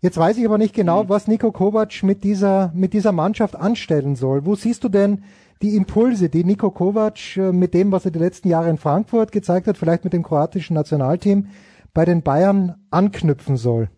[0.00, 1.08] Jetzt weiß ich aber nicht genau, mhm.
[1.08, 4.44] was Nico Kovac mit dieser, mit dieser Mannschaft anstellen soll.
[4.44, 5.22] Wo siehst du denn
[5.62, 9.32] die Impulse, die Nico Kovac äh, mit dem, was er die letzten Jahre in Frankfurt
[9.32, 11.46] gezeigt hat, vielleicht mit dem kroatischen Nationalteam,
[11.94, 13.88] bei den Bayern anknüpfen soll?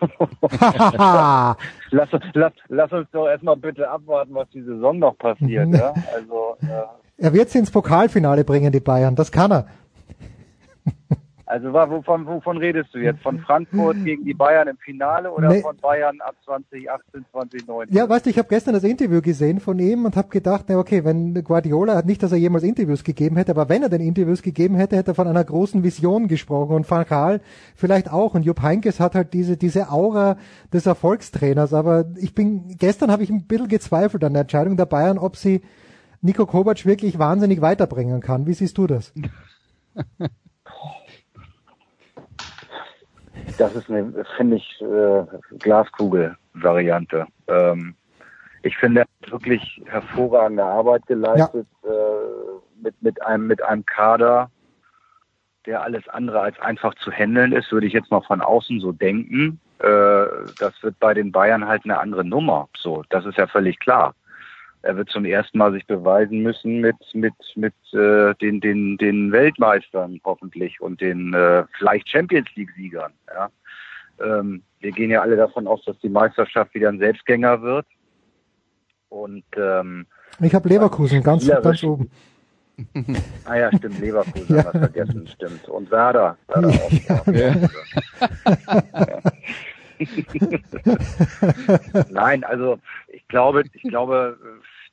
[1.90, 5.68] lass, lass, lass uns doch erstmal bitte abwarten, was die Saison noch passiert.
[5.74, 5.92] ja?
[6.14, 6.84] Also, äh,
[7.18, 9.16] er wird sie ins Pokalfinale bringen, die Bayern.
[9.16, 9.66] Das kann er.
[11.48, 13.22] Also wovon, wovon redest du jetzt?
[13.22, 15.62] Von Frankfurt gegen die Bayern im Finale oder nee.
[15.62, 17.96] von Bayern ab 2018, 2019?
[17.96, 20.76] Ja, weißt du, ich habe gestern das Interview gesehen von ihm und habe gedacht, na
[20.76, 24.02] okay, wenn Guardiola hat nicht, dass er jemals Interviews gegeben hätte, aber wenn er denn
[24.02, 27.40] Interviews gegeben hätte, hätte er von einer großen Vision gesprochen und Van Gaal
[27.74, 30.36] vielleicht auch und Jupp Heynckes hat halt diese diese Aura
[30.70, 34.84] des Erfolgstrainers, aber ich bin gestern habe ich ein bisschen gezweifelt an der Entscheidung der
[34.84, 35.62] Bayern, ob sie
[36.20, 38.46] Nico Kovac wirklich wahnsinnig weiterbringen kann.
[38.46, 39.14] Wie siehst du das?
[43.58, 45.24] Das ist eine, finde ich, äh,
[45.58, 47.26] Glaskugel-Variante.
[47.48, 47.94] Ähm,
[48.62, 51.90] ich finde, er hat wirklich hervorragende Arbeit geleistet ja.
[51.90, 54.50] äh, mit, mit, einem, mit einem Kader,
[55.66, 58.92] der alles andere als einfach zu handeln ist, würde ich jetzt mal von außen so
[58.92, 59.60] denken.
[59.80, 60.24] Äh,
[60.58, 62.68] das wird bei den Bayern halt eine andere Nummer.
[62.76, 64.14] So, das ist ja völlig klar
[64.82, 69.32] er wird zum ersten Mal sich beweisen müssen mit mit mit äh, den den den
[69.32, 73.12] Weltmeistern hoffentlich und den äh, vielleicht Champions League Siegern.
[73.26, 73.50] Ja.
[74.20, 77.86] Ähm, wir gehen ja alle davon aus, dass die Meisterschaft wieder ein Selbstgänger wird.
[79.08, 80.06] Und ähm,
[80.40, 82.10] ich habe Leverkusen ganz ganz oben.
[83.44, 84.70] ah ja, stimmt, Leverkusen ja.
[84.70, 85.68] vergessen, stimmt.
[85.68, 86.36] Und Werder.
[86.46, 87.56] Werder auch, ja.
[88.92, 89.22] ja.
[92.10, 94.38] Nein, also ich glaube, ich glaube,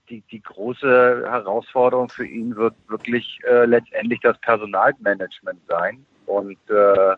[0.09, 6.05] die, die große Herausforderung für ihn wird wirklich äh, letztendlich das Personalmanagement sein.
[6.25, 7.15] Und äh,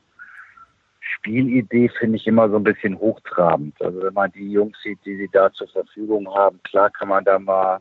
[1.00, 3.82] Spielidee finde ich immer so ein bisschen hochtrabend.
[3.82, 7.24] Also wenn man die Jungs sieht, die sie da zur Verfügung haben, klar kann man
[7.24, 7.80] da mal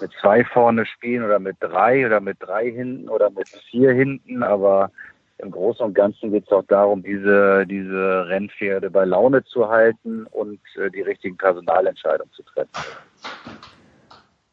[0.00, 4.42] mit zwei vorne spielen oder mit drei oder mit drei hinten oder mit vier hinten,
[4.42, 4.90] aber
[5.38, 10.26] im Großen und Ganzen geht es auch darum, diese, diese Rennpferde bei Laune zu halten
[10.26, 12.70] und äh, die richtigen Personalentscheidungen zu treffen.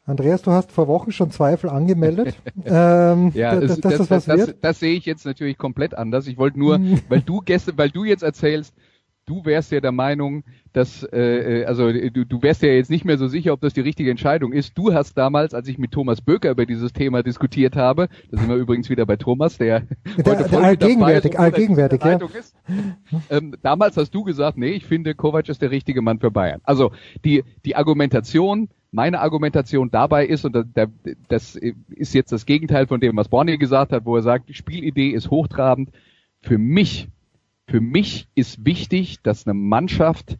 [0.06, 2.36] Andreas, du hast vor Wochen schon Zweifel angemeldet.
[2.64, 6.28] ähm, ja, das, das, das, das, das, das sehe ich jetzt natürlich komplett anders.
[6.28, 8.72] Ich wollte nur, weil du gestern, weil du jetzt erzählst,
[9.26, 13.04] du wärst ja der Meinung, dass, äh, äh, also du, du wärst ja jetzt nicht
[13.04, 14.78] mehr so sicher, ob das die richtige Entscheidung ist.
[14.78, 18.48] Du hast damals, als ich mit Thomas Böker über dieses Thema diskutiert habe, da sind
[18.48, 19.82] wir übrigens wieder bei Thomas, der,
[20.16, 22.18] der heute voll allgegenwärtig, allgegenwärtig, ja.
[22.38, 22.56] Ist,
[23.30, 26.60] ähm, damals hast du gesagt, nee, ich finde, Kovac ist der richtige Mann für Bayern.
[26.62, 26.92] Also
[27.24, 30.56] die, die Argumentation, meine Argumentation dabei ist, und
[31.28, 34.54] das ist jetzt das Gegenteil von dem, was Borny gesagt hat, wo er sagt, die
[34.54, 35.90] Spielidee ist hochtrabend.
[36.40, 37.08] Für mich
[37.66, 40.38] für mich ist wichtig, dass eine Mannschaft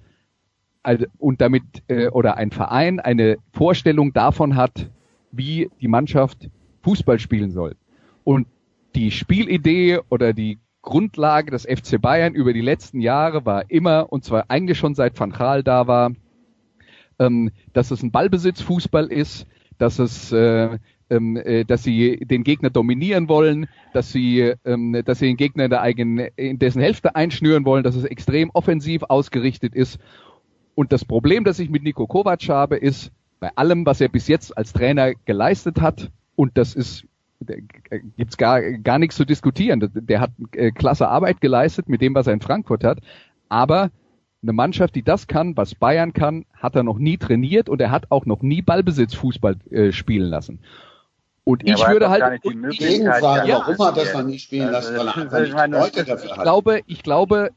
[1.18, 4.88] und damit äh, oder ein Verein eine Vorstellung davon hat,
[5.32, 6.48] wie die Mannschaft
[6.82, 7.74] Fußball spielen soll.
[8.22, 8.46] Und
[8.94, 14.24] die Spielidee oder die Grundlage des FC Bayern über die letzten Jahre war immer, und
[14.24, 16.12] zwar eigentlich schon seit Van Gaal da war,
[17.18, 19.46] ähm, dass es ein Ballbesitzfußball ist,
[19.78, 20.78] dass es äh,
[21.10, 25.64] ähm, äh, dass sie den Gegner dominieren wollen, dass sie, ähm, dass sie den Gegner
[25.64, 29.98] in, der eigenen, in dessen Hälfte einschnüren wollen, dass es extrem offensiv ausgerichtet ist.
[30.74, 34.28] Und das Problem, das ich mit Nico Kovac habe, ist, bei allem, was er bis
[34.28, 37.06] jetzt als Trainer geleistet hat, und das ist
[38.16, 39.90] gibt's gar, gar nichts zu diskutieren.
[39.94, 42.98] Der hat äh, klasse Arbeit geleistet mit dem, was er in Frankfurt hat.
[43.48, 43.90] Aber
[44.42, 47.90] eine Mannschaft, die das kann, was Bayern kann, hat er noch nie trainiert und er
[47.90, 50.60] hat auch noch nie Ballbesitzfußball äh, spielen lassen.
[51.48, 52.42] Und ja, ich würde halt.
[52.42, 54.96] Die Gegenfrage, ja, warum hat das noch nie spielen lassen?
[54.96, 56.36] Weil er einfach nicht meine, Leute dafür hat.
[56.38, 57.50] Ich glaube, ich glaube,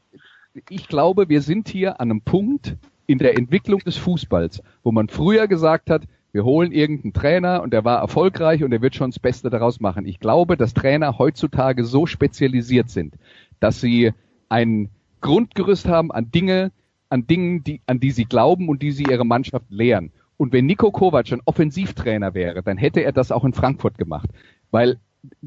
[0.70, 5.10] ich glaube, wir sind hier an einem Punkt in der Entwicklung des Fußballs, wo man
[5.10, 9.10] früher gesagt hat, Wir holen irgendeinen Trainer und der war erfolgreich und der wird schon
[9.10, 10.06] das Beste daraus machen.
[10.06, 13.16] Ich glaube, dass Trainer heutzutage so spezialisiert sind,
[13.60, 14.14] dass sie
[14.48, 14.90] ein
[15.22, 16.72] Grundgerüst haben an Dinge,
[17.10, 20.12] an Dingen, die, an die sie glauben und die sie ihre Mannschaft lehren.
[20.40, 24.30] Und wenn Nico Kovac ein Offensivtrainer wäre, dann hätte er das auch in Frankfurt gemacht.
[24.72, 24.98] Weil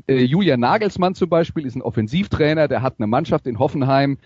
[0.06, 4.18] äh, Julian Nagelsmann zum Beispiel ist ein Offensivtrainer, der hat eine Mannschaft in Hoffenheim,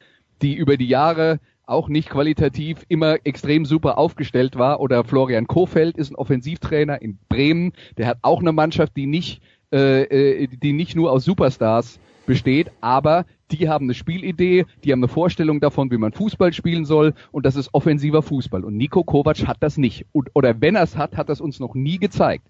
[0.42, 4.80] die über die Jahre auch nicht qualitativ immer extrem super aufgestellt war.
[4.80, 9.40] Oder Florian Kofeld ist ein Offensivtrainer in Bremen, der hat auch eine Mannschaft, die nicht,
[9.72, 15.00] äh, äh die nicht nur aus Superstars besteht, aber die haben eine Spielidee, die haben
[15.00, 18.64] eine Vorstellung davon, wie man Fußball spielen soll und das ist offensiver Fußball.
[18.64, 20.06] Und Nico Kovac hat das nicht.
[20.12, 22.46] Und, oder wenn er es hat, hat das uns noch nie gezeigt.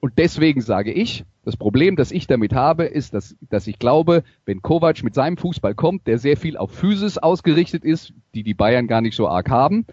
[0.00, 4.24] Und deswegen sage ich, das Problem, das ich damit habe, ist, dass, dass ich glaube,
[4.46, 8.54] wenn Kovac mit seinem Fußball kommt, der sehr viel auf Physis ausgerichtet ist, die die
[8.54, 9.86] Bayern gar nicht so arg haben,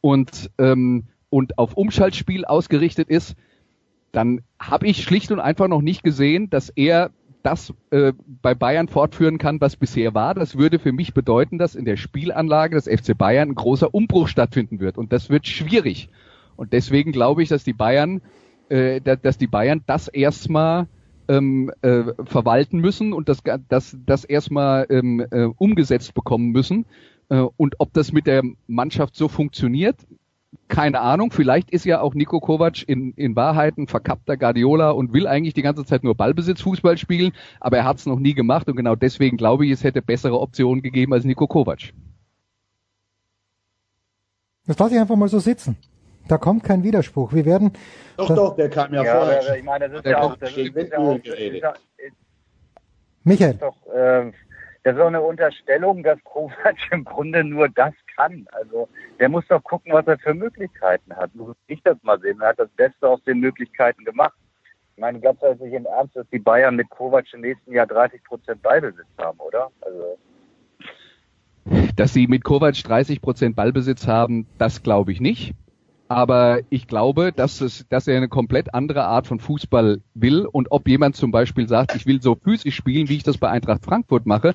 [0.00, 3.34] und, ähm, und auf Umschaltspiel ausgerichtet ist,
[4.12, 7.10] dann habe ich schlicht und einfach noch nicht gesehen, dass er
[7.46, 10.34] das äh, bei Bayern fortführen kann, was bisher war.
[10.34, 14.26] Das würde für mich bedeuten, dass in der Spielanlage des FC Bayern ein großer Umbruch
[14.26, 14.98] stattfinden wird.
[14.98, 16.08] Und das wird schwierig.
[16.56, 18.20] Und deswegen glaube ich, dass die Bayern,
[18.68, 20.88] äh, dass die Bayern das erstmal
[21.28, 26.84] ähm, äh, verwalten müssen und das, das, das erstmal ähm, äh, umgesetzt bekommen müssen.
[27.28, 29.96] Äh, und ob das mit der Mannschaft so funktioniert,
[30.68, 35.12] keine Ahnung, vielleicht ist ja auch Nico Kovac in, in Wahrheit ein verkappter Guardiola und
[35.12, 38.68] will eigentlich die ganze Zeit nur Ballbesitzfußball spielen, aber er hat es noch nie gemacht
[38.68, 41.92] und genau deswegen glaube ich, es hätte bessere Optionen gegeben als Nico Kovac.
[44.66, 45.76] Das lasse ich einfach mal so sitzen.
[46.28, 47.32] Da kommt kein Widerspruch.
[47.32, 47.72] Wir werden.
[48.16, 49.56] Doch, doch, der kam ja, ja vorher.
[49.56, 52.16] Ich meine, das ist ja auch, das ist, ist ja auch, ist
[53.22, 53.54] Michael.
[53.54, 54.32] Doch, äh,
[54.86, 58.46] das ist auch eine Unterstellung, dass Kovac im Grunde nur das kann.
[58.52, 61.34] Also der muss doch gucken, was er für Möglichkeiten hat.
[61.34, 62.40] Muss ich das mal sehen.
[62.40, 64.36] Er hat das Beste aus den Möglichkeiten gemacht.
[64.94, 68.22] Ich meine, ganz ehrlich im Ernst, dass die Bayern mit Kovac im nächsten Jahr 30
[68.22, 69.72] Prozent Ballbesitz haben, oder?
[69.80, 70.18] Also
[71.96, 75.52] dass sie mit Kovac 30 Prozent Ballbesitz haben, das glaube ich nicht.
[76.08, 80.70] Aber ich glaube, dass, es, dass er eine komplett andere Art von Fußball will und
[80.70, 83.84] ob jemand zum Beispiel sagt, ich will so physisch spielen, wie ich das bei Eintracht
[83.84, 84.54] Frankfurt mache,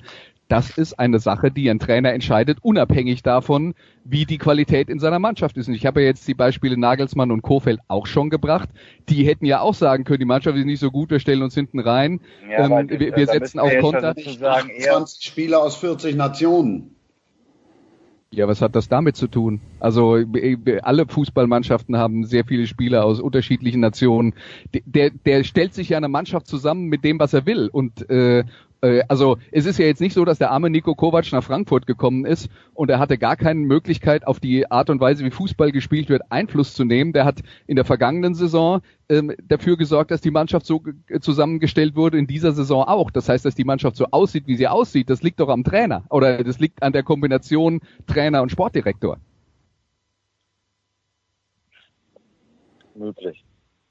[0.52, 5.18] das ist eine Sache, die ein Trainer entscheidet, unabhängig davon, wie die Qualität in seiner
[5.18, 5.68] Mannschaft ist.
[5.68, 8.68] Und ich habe ja jetzt die Beispiele Nagelsmann und Kofeld auch schon gebracht.
[9.08, 11.54] Die hätten ja auch sagen können, die Mannschaft ist nicht so gut, wir stellen uns
[11.54, 14.14] hinten rein, ja, ähm, wir, wir setzen auf Konter.
[14.14, 16.96] 20 Spieler aus 40 Nationen.
[18.34, 19.60] Ja, was hat das damit zu tun?
[19.78, 20.18] Also
[20.82, 24.34] alle Fußballmannschaften haben sehr viele Spieler aus unterschiedlichen Nationen.
[24.72, 27.68] Der, der stellt sich ja eine Mannschaft zusammen mit dem, was er will.
[27.70, 28.44] Und äh, äh,
[28.82, 32.24] also es ist ja jetzt nicht so, dass der arme Nico Kovac nach Frankfurt gekommen
[32.24, 36.08] ist und er hatte gar keine Möglichkeit, auf die Art und Weise, wie Fußball gespielt
[36.08, 37.12] wird, Einfluss zu nehmen.
[37.12, 40.82] Der hat in der vergangenen Saison ähm, dafür gesorgt, dass die Mannschaft so
[41.20, 43.12] zusammengestellt wurde, in dieser Saison auch.
[43.12, 45.08] Das heißt, dass die Mannschaft so aussieht, wie sie aussieht.
[45.10, 49.18] Das liegt doch am Trainer oder das liegt an der Kombination Trainer und Sportdirektor.
[52.96, 53.44] Möglich.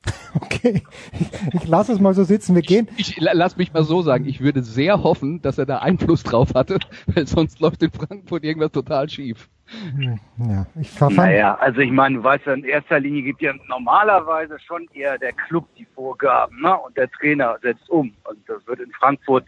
[0.33, 0.81] Okay,
[1.19, 2.55] ich, ich lasse es mal so sitzen.
[2.55, 2.87] Wir gehen.
[2.97, 4.25] Ich, ich lass mich mal so sagen.
[4.25, 8.43] Ich würde sehr hoffen, dass er da Einfluss drauf hatte, weil sonst läuft in Frankfurt
[8.43, 9.49] irgendwas total schief.
[10.37, 10.99] Ja, ich.
[10.99, 15.17] Naja, also ich meine, du weißt ja, in erster Linie gibt ja normalerweise schon eher
[15.17, 16.77] der Club die Vorgaben, ne?
[16.77, 18.13] Und der Trainer setzt um.
[18.29, 19.45] Und das wird in Frankfurt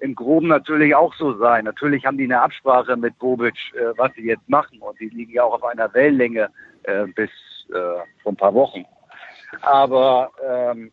[0.00, 1.64] im Groben natürlich auch so sein.
[1.64, 4.78] Natürlich haben die eine Absprache mit Bobic, äh, was sie jetzt machen.
[4.80, 6.50] Und die liegen ja auch auf einer Wellenlänge
[6.82, 7.30] äh, bis
[7.70, 8.84] äh, vor ein paar Wochen.
[9.60, 10.92] Aber ähm,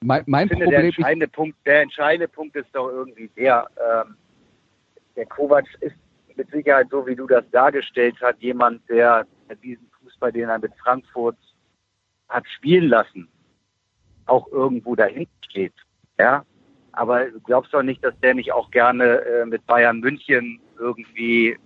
[0.00, 4.16] mein, mein finde, Problem der entscheidende Punkt, der entscheidende Punkt ist doch irgendwie der, ähm,
[5.16, 5.96] der Kovac ist
[6.36, 9.26] mit Sicherheit so, wie du das dargestellt hast, jemand, der
[9.62, 11.36] diesen Fußball, den er mit Frankfurt
[12.28, 13.28] hat spielen lassen,
[14.26, 15.74] auch irgendwo dahin steht.
[16.18, 16.44] Ja,
[16.92, 21.56] aber du glaubst doch nicht, dass der nicht auch gerne äh, mit Bayern München irgendwie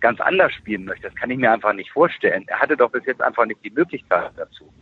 [0.00, 1.08] ganz anders spielen möchte.
[1.08, 2.44] Das kann ich mir einfach nicht vorstellen.
[2.46, 4.72] Er hatte doch bis jetzt einfach nicht die Möglichkeit dazu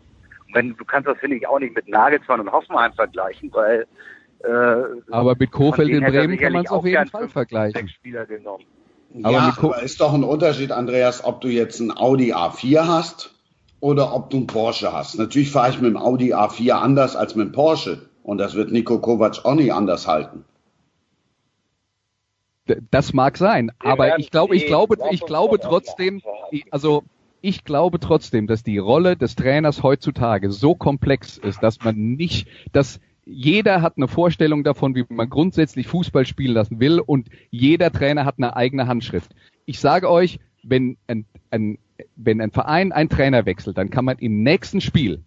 [0.53, 3.87] wenn du kannst das finde ich auch nicht mit Nagelsmann und Hoffenheim vergleichen, weil
[4.45, 7.89] äh, aber mit Kofeld in Bremen kann man es auf jeden Fall vergleichen.
[7.89, 8.65] Spieler genommen.
[9.23, 13.35] Aber ja, aber ist doch ein Unterschied, Andreas, ob du jetzt ein Audi A4 hast
[13.81, 15.19] oder ob du ein Porsche hast.
[15.19, 18.09] Natürlich fahre ich mit dem Audi A4 anders als mit dem Porsche.
[18.23, 20.45] Und das wird Nico Kovac auch nicht anders halten.
[22.91, 26.23] Das mag sein, aber ich glaube, ich glaube, ich glaube trotzdem,
[26.71, 27.03] also
[27.43, 32.49] ich glaube trotzdem, dass die Rolle des Trainers heutzutage so komplex ist, dass man nicht,
[32.73, 37.93] dass jeder hat eine Vorstellung davon, wie man grundsätzlich Fußball spielen lassen will und jeder
[37.93, 39.33] Trainer hat eine eigene Handschrift.
[39.67, 41.79] Ich sage euch, wenn ein, ein,
[42.17, 45.23] wenn ein Verein einen Trainer wechselt, dann kann man im nächsten Spiel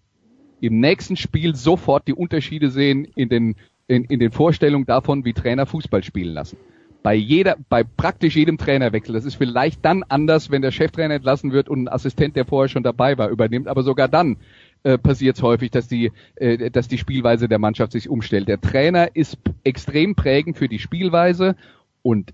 [0.65, 3.55] im nächsten Spiel sofort die Unterschiede sehen in den,
[3.87, 6.57] in, in den Vorstellungen davon, wie Trainer Fußball spielen lassen.
[7.05, 9.13] Bei jeder, bei praktisch jedem Trainerwechsel.
[9.13, 12.67] Das ist vielleicht dann anders, wenn der Cheftrainer entlassen wird und ein Assistent, der vorher
[12.67, 13.67] schon dabei war, übernimmt.
[13.67, 14.37] Aber sogar dann
[14.81, 18.47] äh, passiert es häufig, dass die, äh, dass die Spielweise der Mannschaft sich umstellt.
[18.47, 21.55] Der Trainer ist extrem prägend für die Spielweise
[22.01, 22.33] und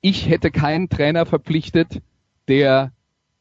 [0.00, 2.00] ich hätte keinen Trainer verpflichtet,
[2.46, 2.92] der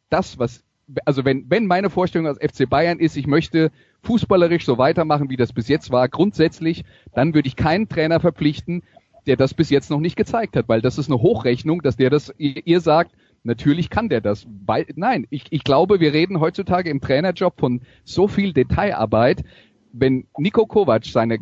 [0.10, 0.64] das, was,
[1.06, 5.38] also wenn, wenn meine Vorstellung als FC Bayern ist, ich möchte fußballerisch so weitermachen, wie
[5.38, 6.84] das bis jetzt war, grundsätzlich,
[7.14, 8.82] dann würde ich keinen Trainer verpflichten,
[9.26, 12.10] der das bis jetzt noch nicht gezeigt hat, weil das ist eine Hochrechnung, dass der
[12.10, 13.12] das, ihr, ihr sagt,
[13.44, 14.48] natürlich kann der das.
[14.66, 19.44] Weil, nein, ich, ich glaube, wir reden heutzutage im Trainerjob von so viel Detailarbeit.
[19.92, 21.38] Wenn Nico Kovac seine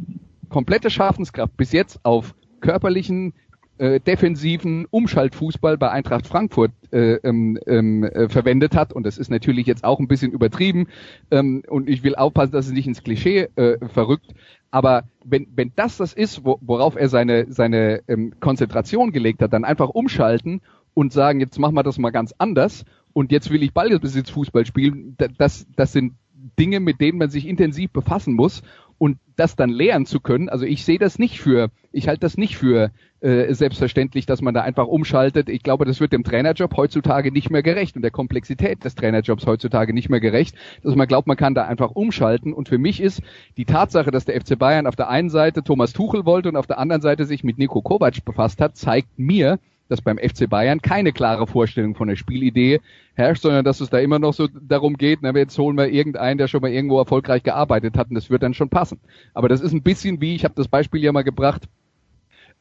[0.50, 3.34] komplette Schaffenskraft bis jetzt auf körperlichen,
[3.82, 8.94] äh, defensiven Umschaltfußball bei Eintracht Frankfurt äh, ähm, ähm, äh, verwendet hat.
[8.94, 10.88] Und das ist natürlich jetzt auch ein bisschen übertrieben.
[11.32, 14.36] Ähm, und ich will aufpassen, dass es nicht ins Klischee äh, verrückt.
[14.70, 19.52] Aber wenn, wenn das das ist, wo, worauf er seine, seine ähm, Konzentration gelegt hat,
[19.52, 20.62] dann einfach umschalten
[20.94, 25.17] und sagen, jetzt machen wir das mal ganz anders und jetzt will ich Ballbesitzfußball spielen,
[25.39, 26.13] das, das sind
[26.60, 28.62] Dinge, mit denen man sich intensiv befassen muss
[29.02, 30.48] und das dann lernen zu können.
[30.48, 34.54] Also ich sehe das nicht für, ich halte das nicht für äh, selbstverständlich, dass man
[34.54, 35.50] da einfach umschaltet.
[35.50, 39.48] Ich glaube, das wird dem Trainerjob heutzutage nicht mehr gerecht und der Komplexität des Trainerjobs
[39.48, 42.54] heutzutage nicht mehr gerecht, dass man glaubt, man kann da einfach umschalten.
[42.54, 43.24] Und für mich ist
[43.58, 46.68] die Tatsache, dass der FC Bayern auf der einen Seite Thomas Tuchel wollte und auf
[46.68, 49.58] der anderen Seite sich mit Nico Kovac befasst hat, zeigt mir,
[49.91, 52.80] dass beim FC Bayern keine klare Vorstellung von der Spielidee
[53.13, 56.38] herrscht, sondern dass es da immer noch so darum geht, na, jetzt holen wir irgendeinen,
[56.38, 59.01] der schon mal irgendwo erfolgreich gearbeitet hat und das wird dann schon passen.
[59.34, 61.67] Aber das ist ein bisschen wie, ich habe das Beispiel ja mal gebracht,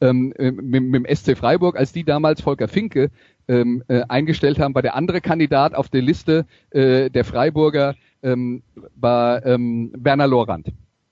[0.01, 3.11] ähm, äh, mit, mit dem SC Freiburg, als die damals Volker Finke
[3.47, 8.61] ähm, äh, eingestellt haben, war der andere Kandidat auf der Liste äh, der Freiburger ähm,
[8.95, 10.67] war ähm, Werner Lorand.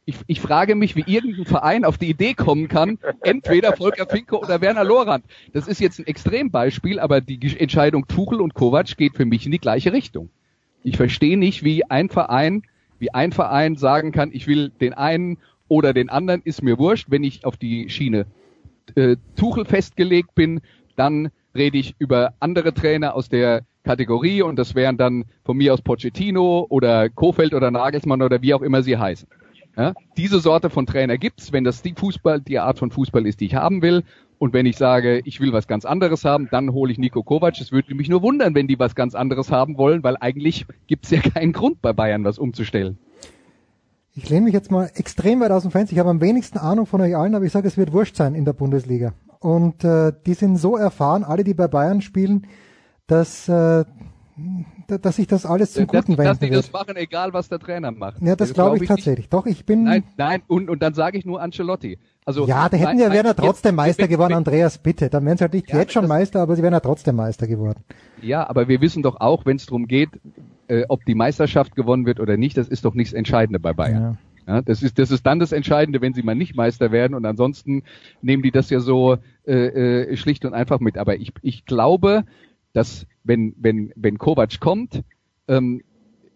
[0.10, 4.40] Ich, ich frage mich, wie irgendein Verein auf die Idee kommen kann, entweder Volker Finke
[4.40, 5.24] oder Werner Lorand.
[5.54, 9.52] Das ist jetzt ein Extrembeispiel, aber die Entscheidung Tuchel und Kovac geht für mich in
[9.52, 10.32] die gleiche Richtung.
[10.84, 12.64] Ich verstehe nicht, wie ein Verein,
[12.98, 17.12] wie ein Verein sagen kann, ich will den einen oder den anderen, ist mir wurscht.
[17.12, 18.26] Wenn ich auf die Schiene
[18.96, 20.62] äh, Tuchel festgelegt bin,
[20.96, 25.72] dann rede ich über andere Trainer aus der Kategorie und das wären dann von mir
[25.72, 29.28] aus Pochettino oder Kofeld oder Nagelsmann oder wie auch immer sie heißen.
[29.80, 33.40] Ja, diese Sorte von Trainer gibt's, wenn das die Fußball, die Art von Fußball ist,
[33.40, 34.04] die ich haben will.
[34.38, 37.62] Und wenn ich sage, ich will was ganz anderes haben, dann hole ich Nico Kovac.
[37.62, 41.12] Es würde mich nur wundern, wenn die was ganz anderes haben wollen, weil eigentlich gibt's
[41.12, 42.98] ja keinen Grund bei Bayern, was umzustellen.
[44.16, 45.94] Ich lehne mich jetzt mal extrem weit aus dem Fenster.
[45.94, 48.36] Ich habe am wenigsten Ahnung von euch allen, aber ich sage, es wird wurscht sein
[48.36, 49.14] in der Bundesliga.
[49.40, 52.48] Und äh, die sind so erfahren, alle, die bei Bayern spielen,
[53.08, 53.86] dass äh,
[54.98, 57.60] dass sich das alles zum dass, Guten wenden Dass die das machen, egal was der
[57.60, 58.22] Trainer macht.
[58.22, 59.26] Ja, das, das glaube glaub ich, tatsächlich.
[59.26, 59.34] Nicht.
[59.34, 59.84] Doch, ich bin...
[59.84, 62.00] Nein, nein, und, und dann sage ich nur Ancelotti.
[62.26, 65.10] Also, ja, da hätten nein, ja wären ja trotzdem Meister wenn, geworden, Andreas, bitte.
[65.10, 67.48] Dann wären sie halt nicht ja, jetzt schon Meister, aber sie wären ja trotzdem Meister
[67.48, 67.84] geworden.
[68.22, 70.10] Ja, aber wir wissen doch auch, wenn es darum geht,
[70.68, 74.02] äh, ob die Meisterschaft gewonnen wird oder nicht, das ist doch nichts Entscheidende bei Bayern.
[74.02, 74.18] Ja.
[74.50, 77.24] Ja, das ist das ist dann das Entscheidende, wenn sie mal nicht Meister werden und
[77.24, 77.84] ansonsten
[78.24, 80.98] nehmen die das ja so äh, äh, schlicht und einfach mit.
[80.98, 82.24] Aber ich ich glaube,
[82.74, 85.04] dass wenn, wenn, wenn Kovac kommt,
[85.48, 85.82] ähm,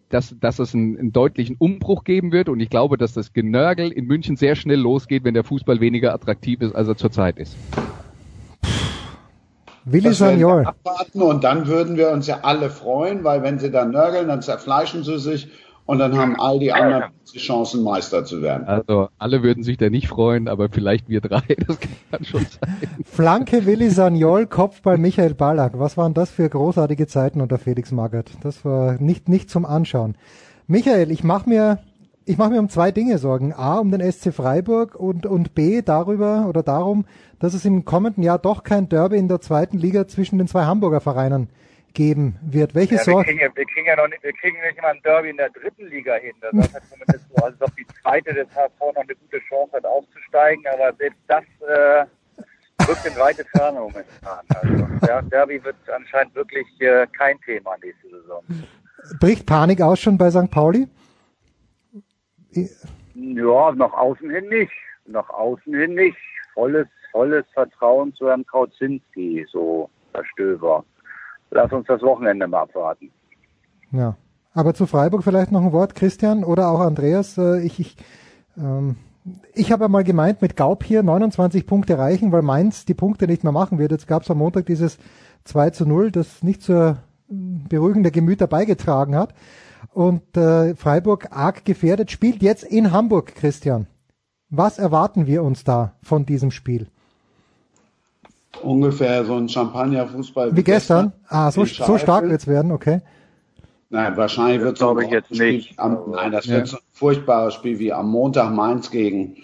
[0.08, 3.90] dass, dass es einen, einen deutlichen Umbruch geben wird und ich glaube, dass das Genörgel
[3.90, 7.56] in München sehr schnell losgeht, wenn der Fußball weniger attraktiv ist, als er zurzeit ist.
[9.84, 10.64] Willi Sagnol.
[10.64, 14.40] Abwarten und dann würden wir uns ja alle freuen, weil wenn sie dann nörgeln, dann
[14.40, 15.48] zerfleischen sie sich
[15.86, 18.66] und dann haben all die anderen die Chancen, Meister zu werden.
[18.66, 21.78] Also alle würden sich da nicht freuen, aber vielleicht wir drei, das
[22.10, 22.76] kann schon sein.
[23.04, 25.78] Flanke Willi Sagnol, Kopfball Michael Ballack.
[25.78, 28.30] Was waren das für großartige Zeiten unter Felix Magath?
[28.42, 30.16] Das war nicht, nicht zum Anschauen.
[30.68, 31.80] Michael, ich mache mir,
[32.24, 33.52] ich mache mir um zwei Dinge Sorgen.
[33.52, 37.04] A, um den SC Freiburg und, und B, darüber oder darum,
[37.40, 40.64] dass es im kommenden Jahr doch kein Derby in der zweiten Liga zwischen den zwei
[40.66, 41.48] Hamburger Vereinen
[41.94, 42.74] geben wird.
[42.74, 43.38] Welche ja, Sorten?
[43.38, 45.86] Wir, wir kriegen, ja noch nicht, wir kriegen nicht mal ein Derby in der dritten
[45.86, 46.34] Liga hin.
[46.40, 49.86] Das heißt zumindest so, als ob die zweite des HSV noch eine gute Chance hat
[49.86, 52.04] aufzusteigen, aber selbst das äh,
[52.88, 54.44] rückt in weite Ferne momentan.
[54.48, 58.44] Also der Derby wird anscheinend wirklich äh, kein Thema nächste Saison.
[59.20, 60.50] Bricht Panik aus schon bei St.
[60.50, 60.88] Pauli?
[63.14, 64.72] Ja, nach außen hin nicht.
[65.06, 66.18] Nach außen hin nicht.
[66.54, 70.84] Volles, volles Vertrauen zu Herrn Kautzinski, so Herr Stöber
[71.50, 73.10] lass uns das Wochenende mal abwarten.
[73.92, 74.16] Ja.
[74.52, 77.38] Aber zu Freiburg vielleicht noch ein Wort, Christian oder auch Andreas.
[77.38, 77.96] Äh, ich, ich,
[78.56, 78.96] ähm,
[79.52, 83.26] ich habe ja mal gemeint, mit Gaub hier 29 Punkte reichen, weil Mainz die Punkte
[83.26, 83.90] nicht mehr machen wird.
[83.90, 84.98] Jetzt gab es am Montag dieses
[85.44, 89.34] 2 zu 0, das nicht zur beruhigenden Gemüter beigetragen hat.
[89.92, 93.86] und äh, Freiburg arg gefährdet, spielt jetzt in Hamburg, Christian.
[94.50, 96.88] Was erwarten wir uns da von diesem Spiel?
[98.62, 101.12] Ungefähr so ein Champagner-Fußball wie, wie gestern.
[101.12, 101.24] gestern.
[101.28, 103.00] Ah, so, so stark wird's werden, okay.
[103.90, 105.78] Nein, wahrscheinlich wird es glaube ich jetzt nicht.
[105.78, 106.56] Am, nein, das ja.
[106.56, 109.36] wird so ein furchtbares Spiel wie am Montag Mainz gegen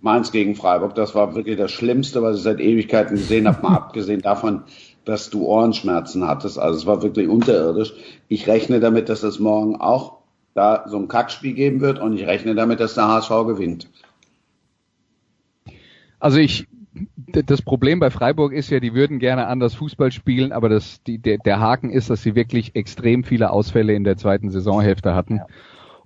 [0.00, 0.94] Mainz gegen Freiburg.
[0.94, 4.64] Das war wirklich das Schlimmste, was ich seit Ewigkeiten gesehen habe, mal abgesehen davon,
[5.06, 6.58] dass du Ohrenschmerzen hattest.
[6.58, 7.94] Also es war wirklich unterirdisch.
[8.28, 10.18] Ich rechne damit, dass es morgen auch
[10.54, 13.88] da so ein Kackspiel geben wird und ich rechne damit, dass der HSV gewinnt.
[16.20, 16.66] Also ich
[17.26, 21.18] das Problem bei Freiburg ist ja, die würden gerne anders Fußball spielen, aber das, die,
[21.18, 25.36] der, der Haken ist, dass sie wirklich extrem viele Ausfälle in der zweiten Saisonhälfte hatten.
[25.36, 25.46] Ja.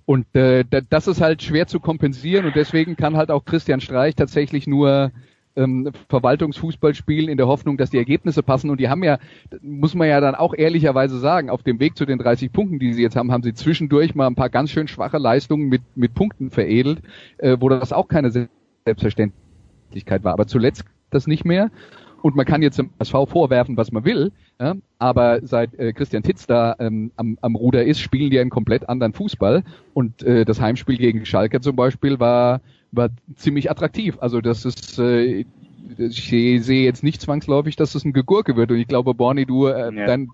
[0.05, 4.15] Und äh, das ist halt schwer zu kompensieren und deswegen kann halt auch Christian Streich
[4.15, 5.11] tatsächlich nur
[5.55, 8.71] ähm, Verwaltungsfußball spielen in der Hoffnung, dass die Ergebnisse passen.
[8.71, 9.19] Und die haben ja,
[9.61, 12.93] muss man ja dann auch ehrlicherweise sagen, auf dem Weg zu den 30 Punkten, die
[12.93, 16.15] sie jetzt haben, haben sie zwischendurch mal ein paar ganz schön schwache Leistungen mit, mit
[16.15, 17.01] Punkten veredelt,
[17.37, 19.48] äh, wo das auch keine Selbstverständlichkeit
[20.23, 20.33] war.
[20.33, 21.71] Aber zuletzt das nicht mehr.
[22.21, 26.23] Und man kann jetzt dem SV vorwerfen, was man will, ja, aber seit äh, Christian
[26.23, 29.63] Titz da ähm, am, am Ruder ist, spielen die einen komplett anderen Fußball.
[29.93, 32.61] Und äh, das Heimspiel gegen Schalke zum Beispiel war,
[32.91, 34.17] war ziemlich attraktiv.
[34.19, 35.45] Also das ist, äh,
[35.97, 38.71] ich sehe jetzt nicht zwangsläufig, dass das ein Gegurke wird.
[38.71, 40.05] Und ich glaube, Borny, du, äh, ja.
[40.05, 40.27] dein,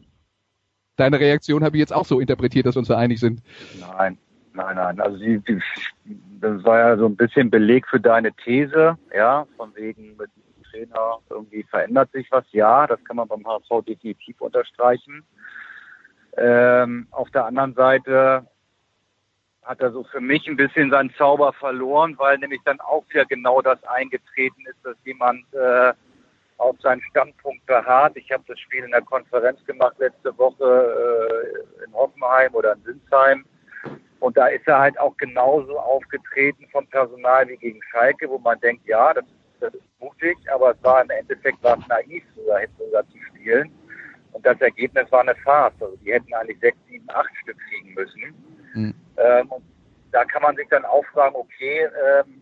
[0.96, 3.44] deine Reaktion habe ich jetzt auch so interpretiert, dass wir uns da einig sind.
[3.80, 4.18] Nein,
[4.56, 5.00] nein, nein.
[5.00, 5.62] Also die, die,
[6.42, 10.30] das war ja so ein bisschen Beleg für deine These, ja, von wegen mit
[10.72, 12.46] Trainer irgendwie verändert sich was.
[12.52, 15.24] Ja, das kann man beim HSV definitiv unterstreichen.
[16.38, 18.46] Ähm, auf der anderen Seite
[19.64, 23.26] hat er so für mich ein bisschen seinen Zauber verloren, weil nämlich dann auch wieder
[23.26, 25.94] genau das eingetreten ist, dass jemand äh,
[26.58, 28.16] auf seinen Standpunkt beharrt.
[28.16, 32.84] Ich habe das Spiel in der Konferenz gemacht letzte Woche äh, in Hoffenheim oder in
[32.84, 33.46] Sinsheim.
[34.26, 38.60] Und da ist er halt auch genauso aufgetreten vom Personal wie gegen Schalke, wo man
[38.60, 39.24] denkt, ja, das
[39.60, 43.72] das ist mutig, aber es war im Endeffekt war es naiv, sogar, sogar zu spielen.
[44.32, 45.76] Und das Ergebnis war eine Farce.
[45.80, 48.64] Also die hätten eigentlich sechs, sieben, acht Stück kriegen müssen.
[48.74, 48.96] Mhm.
[49.18, 49.64] Ähm, und
[50.12, 52.42] da kann man sich dann auch fragen, okay, ähm,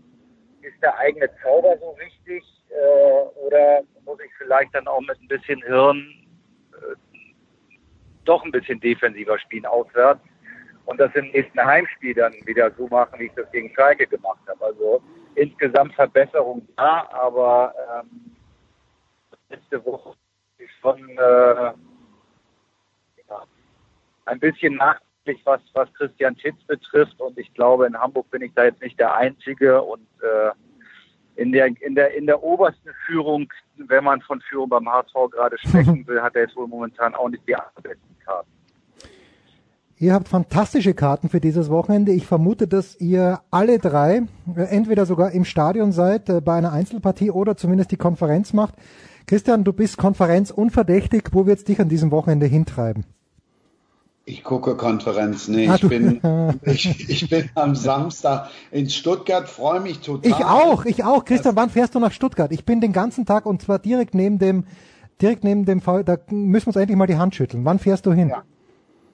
[0.61, 5.27] ist der eigene Zauber so wichtig äh, oder muss ich vielleicht dann auch mit ein
[5.27, 6.07] bisschen Hirn
[6.71, 6.95] äh,
[8.23, 10.21] doch ein bisschen defensiver spielen auswärts
[10.85, 14.41] und das im nächsten Heimspiel dann wieder so machen, wie ich das gegen Schalke gemacht
[14.47, 14.65] habe.
[14.65, 15.01] Also
[15.35, 18.35] insgesamt Verbesserung da, aber ähm,
[19.49, 20.15] letzte Woche
[20.57, 21.73] ist schon äh,
[23.29, 23.43] ja,
[24.25, 27.19] ein bisschen nachdenklich, was, was Christian Titz betrifft.
[27.19, 29.81] Und ich glaube, in Hamburg bin ich da jetzt nicht der Einzige.
[29.81, 30.51] Und äh,
[31.35, 35.57] in der, in der, in der obersten Führung, wenn man von Führung beim HSV gerade
[35.57, 38.49] sprechen will, hat er jetzt wohl momentan auch nicht die allerbesten Karten.
[40.03, 42.11] Ihr habt fantastische Karten für dieses Wochenende.
[42.11, 44.23] Ich vermute, dass ihr alle drei
[44.53, 48.73] äh, entweder sogar im Stadion seid äh, bei einer Einzelpartie oder zumindest die Konferenz macht.
[49.27, 51.29] Christian, du bist Konferenz unverdächtig.
[51.31, 53.05] Wo wird's dich an diesem Wochenende hintreiben?
[54.25, 55.69] Ich gucke Konferenz nicht.
[55.69, 56.19] Ah, ich, bin,
[56.63, 60.29] ich, ich, bin am Samstag in Stuttgart, freue mich total.
[60.29, 61.23] Ich auch, ich auch.
[61.23, 62.51] Christian, wann fährst du nach Stuttgart?
[62.51, 64.65] Ich bin den ganzen Tag und zwar direkt neben dem,
[65.21, 67.63] direkt neben dem Fall, da müssen wir uns endlich mal die Hand schütteln.
[67.63, 68.27] Wann fährst du hin?
[68.27, 68.43] Ja.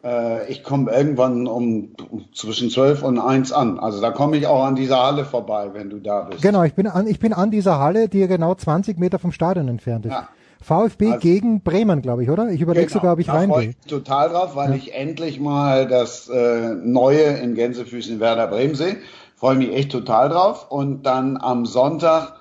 [0.03, 1.95] Äh, ich komme irgendwann um
[2.33, 3.79] zwischen 12 und 1 an.
[3.79, 6.41] Also da komme ich auch an dieser Halle vorbei, wenn du da bist.
[6.41, 9.67] Genau, ich bin an, ich bin an dieser Halle, die genau 20 Meter vom Stadion
[9.67, 10.13] entfernt ist.
[10.13, 10.29] Ja.
[10.61, 12.49] VfB also, gegen Bremen, glaube ich, oder?
[12.49, 13.69] Ich überlege genau, sogar, ob ich rein will.
[13.69, 14.75] Ich total drauf, weil ja.
[14.75, 18.97] ich endlich mal das äh, Neue in Gänsefüßen Werder Bremen sehe.
[19.35, 20.69] Freue mich echt total drauf.
[20.69, 22.33] Und dann am Sonntag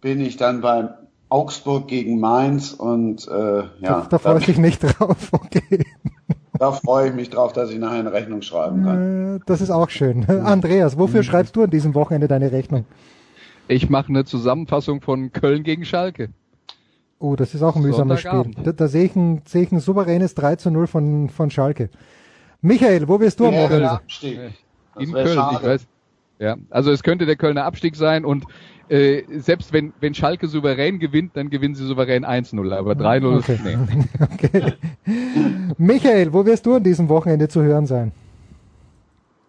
[0.00, 0.90] bin ich dann beim
[1.28, 3.66] Augsburg gegen Mainz und äh, ja.
[3.80, 5.84] Da, da freue ich mich nicht drauf, okay.
[6.58, 9.36] Da freue ich mich drauf, dass ich nachher eine Rechnung schreiben kann.
[9.36, 10.24] Äh, das ist auch schön.
[10.28, 11.24] Andreas, wofür mhm.
[11.24, 12.84] schreibst du an diesem Wochenende deine Rechnung?
[13.68, 16.28] Ich mache eine Zusammenfassung von Köln gegen Schalke.
[17.18, 18.50] Oh, das ist auch ein mühsames Spiel.
[18.62, 21.88] Da, da sehe ich, ein, sehe ich ein souveränes 3 zu 0 von, von Schalke.
[22.60, 23.90] Michael, wo wirst du am Wochenende?
[23.90, 24.38] Abstieg.
[24.98, 25.56] In Köln, schade.
[25.60, 25.86] ich weiß.
[26.38, 28.44] Ja, also es könnte der Kölner Abstieg sein und
[28.88, 33.58] äh, selbst wenn, wenn Schalke souverän gewinnt, dann gewinnen sie souverän 1-0, aber 3-0 okay.
[33.64, 34.04] nee.
[34.32, 34.72] okay.
[35.78, 38.12] Michael, wo wirst du an diesem Wochenende zu hören sein?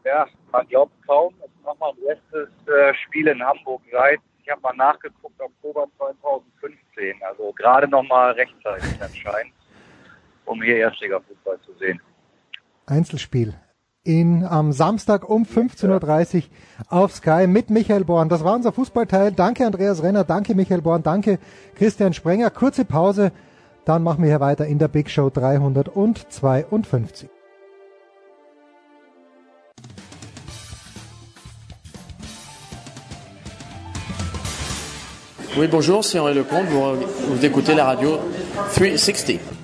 [0.03, 4.49] Ja, man glaubt kaum, es ist nochmal ein letztes äh, Spiel in Hamburg seit, ich
[4.49, 9.53] habe mal nachgeguckt, Oktober 2015, also gerade nochmal rechtzeitig anscheinend,
[10.45, 12.01] um hier Erstliga-Fußball zu sehen.
[12.85, 13.53] Einzelspiel
[14.07, 16.43] in, am Samstag um 15.30 Uhr
[16.89, 18.29] auf Sky mit Michael Born.
[18.29, 19.33] Das war unser Fußballteil.
[19.33, 21.37] Danke Andreas Renner, danke Michael Born, danke
[21.75, 22.49] Christian Sprenger.
[22.49, 23.33] Kurze Pause,
[23.85, 27.29] dann machen wir hier weiter in der Big Show 352.
[35.57, 38.19] Oui, bonjour, c'est Henri Lecomte, vous, vous écoutez la radio
[38.75, 39.56] 360.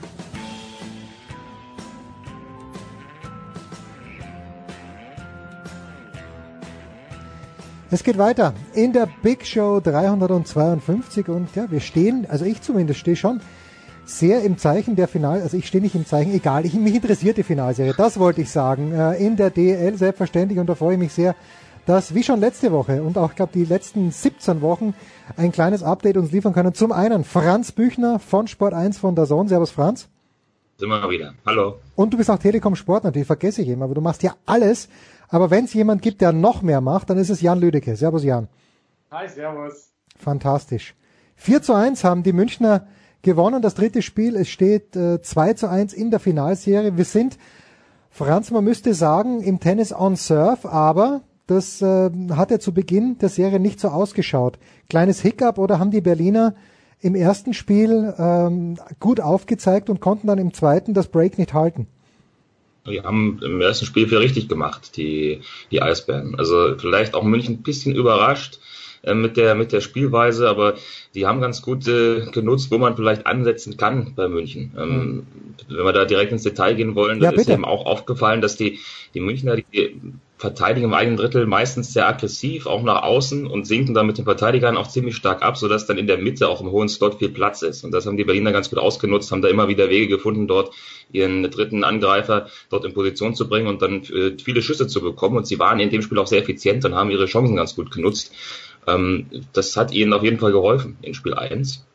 [7.93, 12.99] Es geht weiter in der Big Show 352 und ja, wir stehen, also ich zumindest
[12.99, 13.39] stehe schon
[14.03, 17.37] sehr im Zeichen der Final, also ich stehe nicht im Zeichen, egal, ich, mich interessiert
[17.37, 20.99] die Finalserie, das wollte ich sagen, äh, in der DL selbstverständlich und da freue ich
[20.99, 21.35] mich sehr,
[21.85, 24.95] dass wie schon letzte Woche und auch, glaube die letzten 17 Wochen
[25.37, 26.73] ein kleines Update uns liefern können.
[26.73, 29.49] Zum einen Franz Büchner von Sport 1 von der Zone.
[29.49, 30.09] Servus Franz.
[30.77, 31.35] Sind wir wieder.
[31.45, 31.75] Hallo.
[31.95, 34.89] Und du bist auch Telekom Sport natürlich, vergesse ich immer, aber du machst ja alles.
[35.33, 37.95] Aber wenn es jemand gibt, der noch mehr macht, dann ist es Jan Lüdecke.
[37.95, 38.49] Servus Jan.
[39.09, 39.91] Hi, servus.
[40.15, 40.93] Fantastisch.
[41.37, 42.85] 4 zu 1 haben die Münchner
[43.23, 43.63] gewonnen.
[43.63, 46.97] Das dritte Spiel, es steht äh, 2 zu 1 in der Finalserie.
[46.97, 47.39] Wir sind,
[48.11, 53.17] Franz, man müsste sagen, im Tennis on Surf, aber das äh, hat ja zu Beginn
[53.17, 54.59] der Serie nicht so ausgeschaut.
[54.87, 56.53] Kleines Hiccup oder haben die Berliner
[56.99, 61.87] im ersten Spiel ähm, gut aufgezeigt und konnten dann im zweiten das Break nicht halten?
[62.87, 66.35] Die haben im ersten Spiel viel richtig gemacht, die, die Eisbären.
[66.35, 68.59] Also vielleicht auch München ein bisschen überrascht
[69.03, 70.75] äh, mit der mit der Spielweise, aber
[71.15, 74.73] die haben ganz gut äh, genutzt, wo man vielleicht ansetzen kann bei München.
[74.77, 75.23] Ähm, mhm.
[75.69, 78.79] Wenn wir da direkt ins Detail gehen wollen, ja, ist eben auch aufgefallen, dass die
[79.13, 80.01] die Münchner die
[80.43, 84.25] verteidigen im eigenen Drittel meistens sehr aggressiv, auch nach außen und sinken dann mit den
[84.25, 87.29] Verteidigern auch ziemlich stark ab, sodass dann in der Mitte auch im hohen Slot viel
[87.29, 87.85] Platz ist.
[87.85, 90.73] Und das haben die Berliner ganz gut ausgenutzt, haben da immer wieder Wege gefunden, dort
[91.13, 95.37] ihren dritten Angreifer dort in Position zu bringen und dann äh, viele Schüsse zu bekommen.
[95.37, 97.89] Und sie waren in dem Spiel auch sehr effizient und haben ihre Chancen ganz gut
[97.89, 98.33] genutzt.
[98.85, 101.85] Ähm, das hat ihnen auf jeden Fall geholfen in Spiel 1.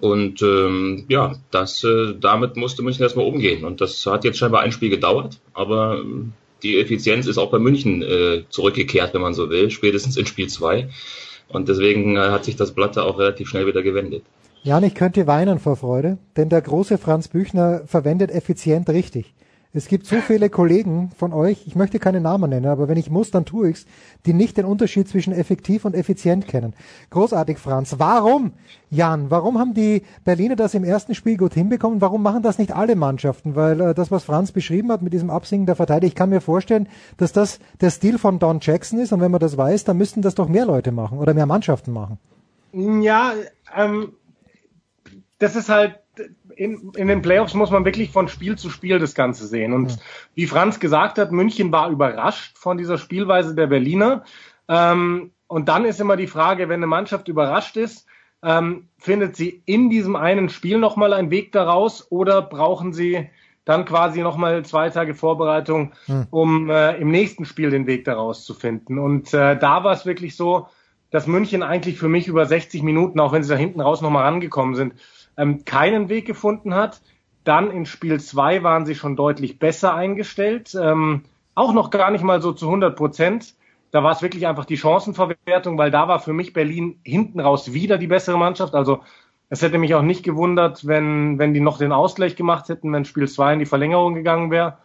[0.00, 3.62] Und ähm, ja, das äh, damit musste München erstmal umgehen.
[3.62, 6.32] Und das hat jetzt scheinbar ein Spiel gedauert, aber ähm,
[6.62, 10.48] die Effizienz ist auch bei München äh, zurückgekehrt, wenn man so will, spätestens in Spiel
[10.48, 10.88] 2.
[11.48, 14.22] Und deswegen äh, hat sich das Blatt da auch relativ schnell wieder gewendet.
[14.62, 19.34] Jan, ich könnte weinen vor Freude, denn der große Franz Büchner verwendet effizient richtig.
[19.76, 23.10] Es gibt so viele Kollegen von euch, ich möchte keine Namen nennen, aber wenn ich
[23.10, 23.86] muss, dann tue ich's,
[24.24, 26.74] die nicht den Unterschied zwischen effektiv und effizient kennen.
[27.10, 27.96] Großartig, Franz.
[27.98, 28.52] Warum,
[28.88, 32.00] Jan, warum haben die Berliner das im ersten Spiel gut hinbekommen?
[32.00, 33.56] Warum machen das nicht alle Mannschaften?
[33.56, 36.40] Weil äh, das, was Franz beschrieben hat mit diesem Absinken der Verteidiger, ich kann mir
[36.40, 39.96] vorstellen, dass das der Stil von Don Jackson ist und wenn man das weiß, dann
[39.96, 42.18] müssten das doch mehr Leute machen oder mehr Mannschaften machen.
[42.72, 43.32] Ja,
[43.76, 44.12] ähm,
[45.40, 45.98] das ist halt
[46.56, 49.72] in, in den Playoffs muss man wirklich von Spiel zu Spiel das Ganze sehen.
[49.72, 49.96] Und ja.
[50.34, 54.24] wie Franz gesagt hat, München war überrascht von dieser Spielweise der Berliner.
[54.68, 58.06] Ähm, und dann ist immer die Frage, wenn eine Mannschaft überrascht ist,
[58.42, 63.28] ähm, findet sie in diesem einen Spiel nochmal einen Weg daraus oder brauchen sie
[63.64, 66.26] dann quasi nochmal zwei Tage Vorbereitung, hm.
[66.30, 68.98] um äh, im nächsten Spiel den Weg daraus zu finden.
[68.98, 70.68] Und äh, da war es wirklich so,
[71.10, 74.24] dass München eigentlich für mich über 60 Minuten, auch wenn sie da hinten raus nochmal
[74.24, 74.94] rangekommen sind,
[75.36, 77.00] ähm, keinen Weg gefunden hat.
[77.44, 81.24] Dann in Spiel 2 waren sie schon deutlich besser eingestellt, ähm,
[81.54, 83.54] auch noch gar nicht mal so zu 100 Prozent.
[83.90, 87.72] Da war es wirklich einfach die Chancenverwertung, weil da war für mich Berlin hinten raus
[87.72, 88.74] wieder die bessere Mannschaft.
[88.74, 89.02] Also
[89.50, 93.04] es hätte mich auch nicht gewundert, wenn, wenn die noch den Ausgleich gemacht hätten, wenn
[93.04, 94.78] Spiel 2 in die Verlängerung gegangen wäre.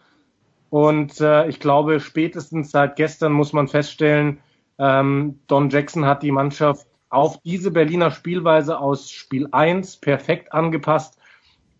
[0.68, 4.38] Und äh, ich glaube, spätestens seit gestern muss man feststellen,
[4.78, 11.18] ähm, Don Jackson hat die Mannschaft auf diese Berliner Spielweise aus Spiel 1 perfekt angepasst.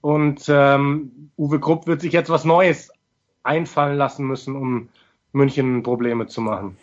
[0.00, 2.90] Und ähm, Uwe Krupp wird sich jetzt was Neues
[3.42, 4.88] einfallen lassen müssen, um
[5.32, 6.76] München Probleme zu machen.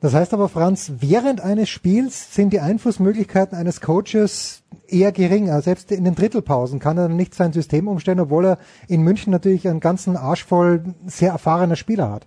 [0.00, 5.50] Das heißt aber, Franz, während eines Spiels sind die Einflussmöglichkeiten eines Coaches eher gering.
[5.50, 9.30] Also selbst in den Drittelpausen kann er nicht sein System umstellen, obwohl er in München
[9.30, 12.26] natürlich einen ganzen Arsch voll sehr erfahrener Spieler hat.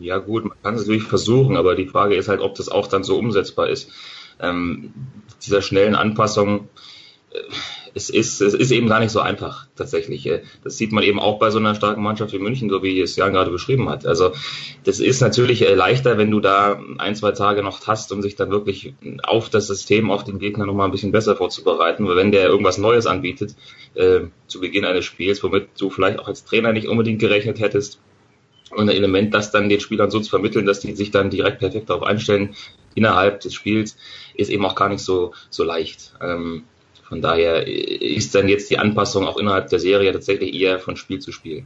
[0.00, 2.88] Ja gut, man kann es natürlich versuchen, aber die Frage ist halt, ob das auch
[2.88, 3.92] dann so umsetzbar ist
[4.40, 4.92] ähm,
[5.44, 6.68] dieser schnellen Anpassung,
[7.30, 7.38] äh,
[7.94, 10.26] es ist, es ist eben gar nicht so einfach tatsächlich.
[10.26, 13.00] Äh, das sieht man eben auch bei so einer starken Mannschaft wie München, so wie
[13.00, 14.06] es Jan gerade beschrieben hat.
[14.06, 14.32] Also
[14.84, 18.36] das ist natürlich äh, leichter, wenn du da ein, zwei Tage noch hast, um sich
[18.36, 22.06] dann wirklich auf das System, auf den Gegner nochmal ein bisschen besser vorzubereiten.
[22.06, 23.54] Weil wenn der irgendwas Neues anbietet
[23.94, 28.00] äh, zu Beginn eines Spiels, womit du vielleicht auch als Trainer nicht unbedingt gerechnet hättest,
[28.70, 31.58] und ein Element, das dann den Spielern so zu vermitteln, dass die sich dann direkt
[31.58, 32.54] perfekt darauf einstellen,
[32.94, 33.96] innerhalb des Spiels,
[34.38, 36.14] ist eben auch gar nicht so, so leicht.
[36.22, 36.64] Ähm,
[37.06, 41.18] von daher ist dann jetzt die Anpassung auch innerhalb der Serie tatsächlich eher von Spiel
[41.18, 41.64] zu Spiel.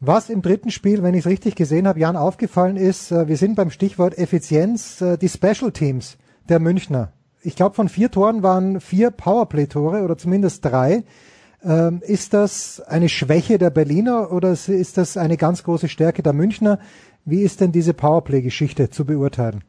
[0.00, 3.36] Was im dritten Spiel, wenn ich es richtig gesehen habe, Jan aufgefallen ist, äh, wir
[3.36, 7.12] sind beim Stichwort Effizienz, äh, die Special Teams der Münchner.
[7.42, 11.04] Ich glaube, von vier Toren waren vier Powerplay-Tore oder zumindest drei.
[11.62, 16.32] Ähm, ist das eine Schwäche der Berliner oder ist das eine ganz große Stärke der
[16.32, 16.80] Münchner?
[17.24, 19.62] Wie ist denn diese Powerplay-Geschichte zu beurteilen?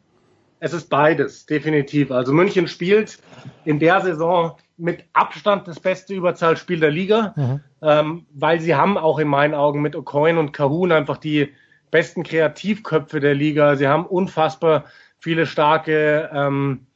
[0.63, 2.09] Es ist beides, definitiv.
[2.09, 3.19] Also München spielt
[3.65, 7.59] in der Saison mit Abstand das beste Überzahlspiel der Liga, mhm.
[7.81, 11.49] ähm, weil sie haben auch in meinen Augen mit O'Coin und Kahun einfach die
[11.91, 13.75] besten Kreativköpfe der Liga.
[13.75, 14.85] Sie haben unfassbar
[15.19, 16.87] viele starke ähm,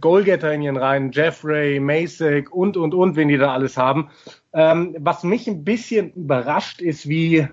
[0.00, 4.10] Goalgetter in ihren Reihen, Jeffrey, Masek und, und, und, wenn die da alles haben.
[4.52, 7.46] Ähm, was mich ein bisschen überrascht ist, wie,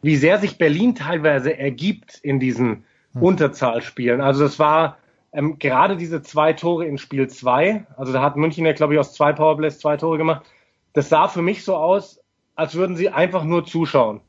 [0.00, 2.84] wie sehr sich Berlin teilweise ergibt in diesen
[3.14, 3.22] hm.
[3.22, 4.20] Unterzahlspielen.
[4.20, 4.98] Also das war
[5.32, 7.86] ähm, gerade diese zwei Tore in Spiel zwei.
[7.96, 10.42] Also da hat München ja, glaube ich, aus zwei Powerplays zwei Tore gemacht.
[10.92, 12.20] Das sah für mich so aus,
[12.54, 14.20] als würden sie einfach nur zuschauen.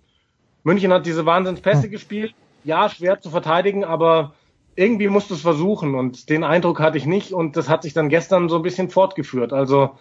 [0.64, 1.92] München hat diese Wahnsinnspässe hm.
[1.92, 2.36] gespielt.
[2.64, 4.36] Ja, schwer zu verteidigen, aber
[4.76, 7.94] irgendwie musst du es versuchen und den Eindruck hatte ich nicht und das hat sich
[7.94, 9.52] dann gestern so ein bisschen fortgeführt.
[9.52, 9.98] Also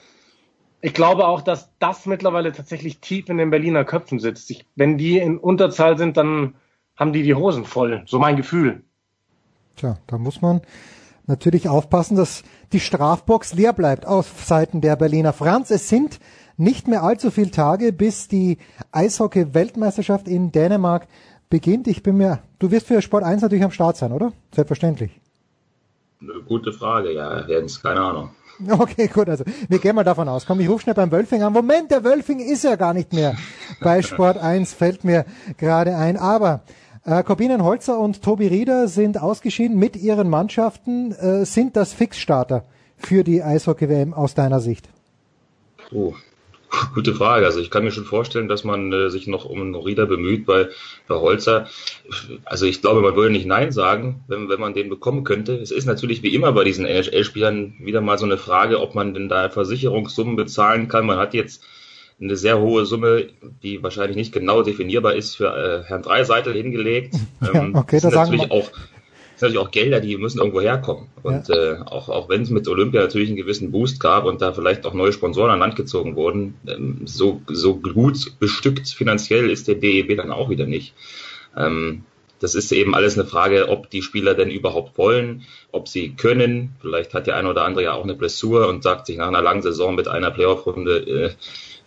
[0.81, 4.51] ich glaube auch, dass das mittlerweile tatsächlich tief in den Berliner Köpfen sitzt.
[4.51, 6.55] Ich, wenn die in Unterzahl sind, dann
[7.01, 8.03] haben die die Hosen voll.
[8.07, 8.83] So mein Gefühl.
[9.77, 10.61] Tja, da muss man
[11.27, 12.43] natürlich aufpassen, dass
[12.73, 15.71] die Strafbox leer bleibt auf Seiten der Berliner Franz.
[15.71, 16.21] Es sind
[16.57, 18.59] nicht mehr allzu viele Tage, bis die
[18.93, 21.09] Eishockey-Weltmeisterschaft in Dänemark
[21.49, 21.89] beginnt.
[21.89, 24.33] Ich bin mir, du wirst für Sport 1 natürlich am Start sein, oder?
[24.55, 25.21] Selbstverständlich.
[26.21, 28.31] Eine gute Frage, ja, Jens, keine Ahnung.
[28.69, 30.45] Okay, gut, also wir gehen mal davon aus.
[30.45, 31.53] Komm, ich rufe schnell beim Wölfing an.
[31.55, 33.35] Moment, der Wölfing ist ja gar nicht mehr
[33.81, 35.25] bei Sport 1, fällt mir
[35.57, 36.19] gerade ein.
[36.19, 36.61] Aber
[37.05, 41.13] äh, Corbinian Holzer und Tobi Rieder sind ausgeschieden mit ihren Mannschaften.
[41.13, 42.65] Äh, sind das Fixstarter
[42.97, 44.89] für die Eishockey-WM aus deiner Sicht?
[45.93, 46.15] Oh,
[46.95, 47.47] Gute Frage.
[47.47, 50.69] Also ich kann mir schon vorstellen, dass man äh, sich noch um Rieder bemüht bei,
[51.09, 51.69] bei Holzer.
[52.45, 55.55] Also ich glaube, man würde nicht Nein sagen, wenn, wenn man den bekommen könnte.
[55.57, 59.15] Es ist natürlich wie immer bei diesen NHL-Spielern wieder mal so eine Frage, ob man
[59.15, 61.07] denn da Versicherungssummen bezahlen kann.
[61.07, 61.65] Man hat jetzt
[62.21, 63.29] eine sehr hohe Summe,
[63.63, 67.15] die wahrscheinlich nicht genau definierbar ist, für äh, Herrn Dreiseitel hingelegt.
[67.55, 68.71] Ähm, okay, das, das natürlich auch
[69.41, 71.09] sind natürlich auch Gelder, die müssen irgendwo herkommen.
[71.23, 71.55] Und ja.
[71.55, 74.85] äh, auch, auch wenn es mit Olympia natürlich einen gewissen Boost gab und da vielleicht
[74.85, 79.77] auch neue Sponsoren an Land gezogen wurden, ähm, so, so gut bestückt finanziell ist der
[79.77, 80.95] DEB dann auch wieder nicht.
[81.57, 82.05] Ähm,
[82.39, 85.43] das ist eben alles eine Frage, ob die Spieler denn überhaupt wollen,
[85.73, 86.77] ob sie können.
[86.81, 89.43] Vielleicht hat der eine oder andere ja auch eine Blessur und sagt sich nach einer
[89.43, 91.31] langen Saison mit einer Playoff-Runde, äh,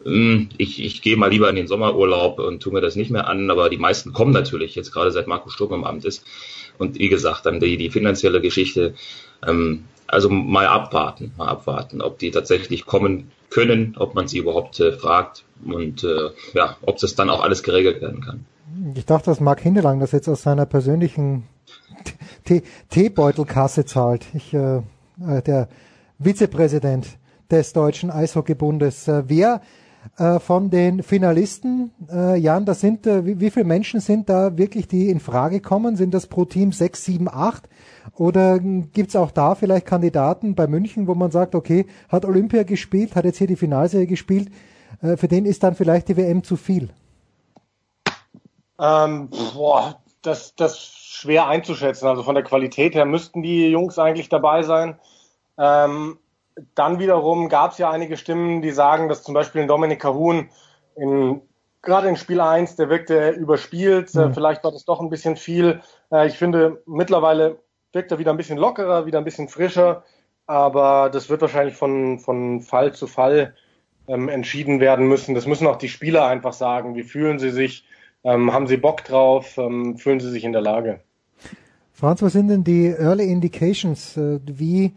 [0.06, 3.50] ich, ich gehe mal lieber in den Sommerurlaub und tue mir das nicht mehr an.
[3.50, 6.26] Aber die meisten kommen natürlich, jetzt gerade seit Markus Sturm im Amt ist.
[6.78, 8.96] Und wie gesagt, dann die, die finanzielle Geschichte.
[9.48, 14.80] Ähm, also mal abwarten, mal abwarten, ob die tatsächlich kommen können, ob man sie überhaupt
[14.80, 18.46] äh, fragt und äh, ja, ob das dann auch alles geregelt werden kann.
[18.96, 21.44] Ich dachte, dass Marc Hindelang das jetzt aus seiner persönlichen
[22.90, 24.26] Teebeutelkasse zahlt.
[24.34, 25.70] Ich, äh, äh, der
[26.20, 27.08] Vizepräsident
[27.50, 29.08] des Deutschen Eishockeybundes.
[29.08, 29.62] Äh, wer
[30.18, 34.88] äh, von den Finalisten, äh, Jan, das sind, äh, wie, viele Menschen sind da wirklich,
[34.88, 35.96] die in Frage kommen?
[35.96, 37.70] Sind das pro Team sechs, sieben, acht?
[38.16, 43.16] Oder gibt's auch da vielleicht Kandidaten bei München, wo man sagt, okay, hat Olympia gespielt,
[43.16, 44.50] hat jetzt hier die Finalserie gespielt,
[45.02, 46.90] für den ist dann vielleicht die WM zu viel?
[48.80, 52.08] Ähm, boah, das, das schwer einzuschätzen.
[52.08, 55.00] Also von der Qualität her müssten die Jungs eigentlich dabei sein.
[55.58, 56.18] Ähm,
[56.76, 60.50] dann wiederum gab es ja einige Stimmen, die sagen, dass zum Beispiel Dominik Cahun
[60.96, 61.42] in,
[61.82, 64.34] gerade in Spiel 1, der wirkte überspielt, mhm.
[64.34, 65.82] vielleicht war das doch ein bisschen viel.
[66.12, 67.60] Äh, ich finde, mittlerweile
[67.92, 70.04] wirkt er wieder ein bisschen lockerer, wieder ein bisschen frischer,
[70.48, 73.56] aber das wird wahrscheinlich von, von Fall zu Fall
[74.08, 75.36] ähm, entschieden werden müssen.
[75.36, 76.96] Das müssen auch die Spieler einfach sagen.
[76.96, 77.86] Wie fühlen sie sich?
[78.24, 79.58] Ähm, haben sie Bock drauf?
[79.58, 81.00] Ähm, fühlen sie sich in der Lage?
[81.92, 84.18] Franz, was sind denn die Early Indications?
[84.18, 84.94] Äh, wie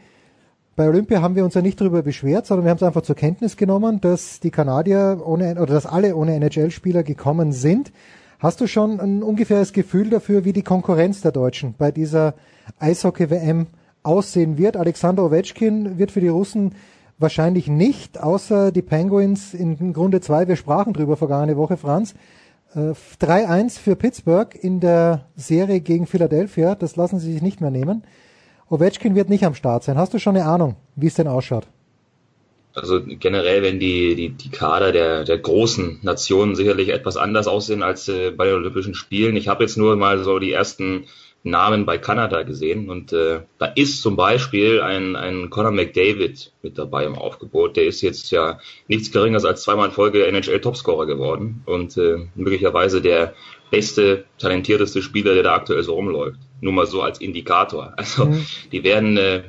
[0.77, 3.17] bei Olympia haben wir uns ja nicht darüber beschwert, sondern wir haben es einfach zur
[3.17, 7.93] Kenntnis genommen, dass die Kanadier ohne oder dass alle ohne NHL-Spieler gekommen sind.
[8.39, 12.35] Hast du schon ein ungefähres Gefühl dafür, wie die Konkurrenz der Deutschen bei dieser
[12.79, 13.69] Eishockey-WM
[14.03, 14.77] aussehen wird?
[14.77, 16.75] Alexander Ovechkin wird für die Russen
[17.19, 20.47] wahrscheinlich nicht, außer die Penguins in Grunde zwei.
[20.47, 22.15] Wir sprachen drüber vergangene Woche, Franz.
[22.75, 26.75] 3-1 äh, für Pittsburgh in der Serie gegen Philadelphia.
[26.75, 28.03] Das lassen sie sich nicht mehr nehmen.
[28.69, 29.97] Ovechkin wird nicht am Start sein.
[29.97, 31.67] Hast du schon eine Ahnung, wie es denn ausschaut?
[32.75, 37.83] Also generell werden die, die, die Kader der, der großen Nationen sicherlich etwas anders aussehen
[37.83, 39.35] als äh, bei den Olympischen Spielen.
[39.37, 41.07] Ich habe jetzt nur mal so die ersten
[41.43, 46.77] Namen bei Kanada gesehen und äh, da ist zum Beispiel ein, ein Conor McDavid mit
[46.77, 47.77] dabei im Aufgebot.
[47.77, 48.59] Der ist jetzt ja
[48.89, 53.33] nichts Geringeres als zweimal in Folge NHL-Topscorer geworden und äh, möglicherweise der
[53.71, 56.41] beste, talentierteste Spieler, der da aktuell so rumläuft.
[56.61, 57.93] Nur mal so als Indikator.
[57.97, 58.47] Also mhm.
[58.73, 59.43] die werden äh,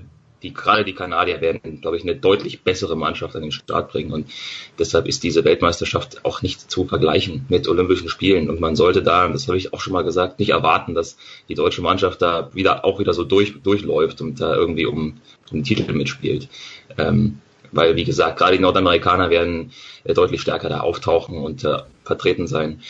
[0.43, 4.11] die gerade die Kanadier werden, glaube ich, eine deutlich bessere Mannschaft an den Start bringen.
[4.11, 4.29] Und
[4.77, 8.49] deshalb ist diese Weltmeisterschaft auch nicht zu vergleichen mit Olympischen Spielen.
[8.49, 11.17] Und man sollte da, das habe ich auch schon mal gesagt, nicht erwarten, dass
[11.49, 15.19] die deutsche Mannschaft da wieder auch wieder so durch, durchläuft und da irgendwie um,
[15.51, 16.49] um den Titel mitspielt.
[16.97, 17.39] Ähm,
[17.71, 19.71] weil, wie gesagt, gerade die Nordamerikaner werden
[20.03, 22.81] äh, deutlich stärker da auftauchen und äh, vertreten sein.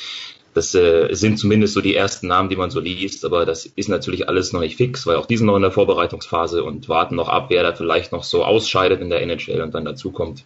[0.58, 3.89] Das äh, sind zumindest so die ersten Namen, die man so liest, aber das ist
[3.89, 7.16] natürlich alles noch nicht fix, weil auch die sind noch in der Vorbereitungsphase und warten
[7.16, 10.45] noch ab, wer da vielleicht noch so ausscheidet in der NHL und dann dazukommt.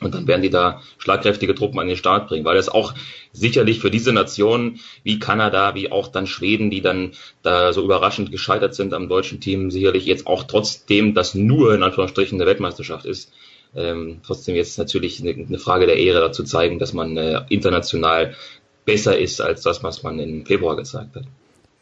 [0.00, 2.94] Und dann werden die da schlagkräftige Truppen an den Start bringen, weil das auch
[3.30, 7.12] sicherlich für diese Nationen wie Kanada, wie auch dann Schweden, die dann
[7.42, 11.82] da so überraschend gescheitert sind am deutschen Team, sicherlich jetzt auch trotzdem das nur in
[11.82, 13.30] Anführungsstrichen eine Weltmeisterschaft ist,
[13.76, 18.34] ähm, trotzdem jetzt natürlich eine, eine Frage der Ehre dazu zeigen, dass man äh, international
[18.86, 21.24] besser ist als das, was man im Februar gezeigt hat.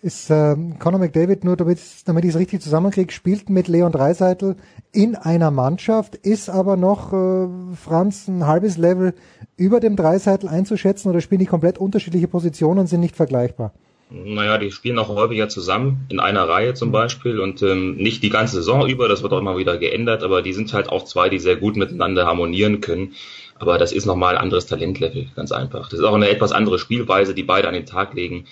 [0.02, 4.56] Ist äh, Conor McDavid, nur damit, damit ich es richtig zusammenkriege, spielt mit Leon Dreiseitel
[4.92, 9.14] in einer Mannschaft, ist aber noch, äh, Franz, ein halbes Level
[9.56, 13.72] über dem Dreiseitel einzuschätzen oder spielen die komplett unterschiedliche Positionen und sind nicht vergleichbar?
[14.10, 18.28] Naja, die spielen auch häufiger zusammen, in einer Reihe zum Beispiel und ähm, nicht die
[18.28, 21.30] ganze Saison über, das wird auch immer wieder geändert, aber die sind halt auch zwei,
[21.30, 23.14] die sehr gut miteinander harmonieren können.
[23.58, 25.88] Aber das ist nochmal ein anderes Talentlevel, ganz einfach.
[25.88, 28.46] Das ist auch eine etwas andere Spielweise, die beide an den Tag legen.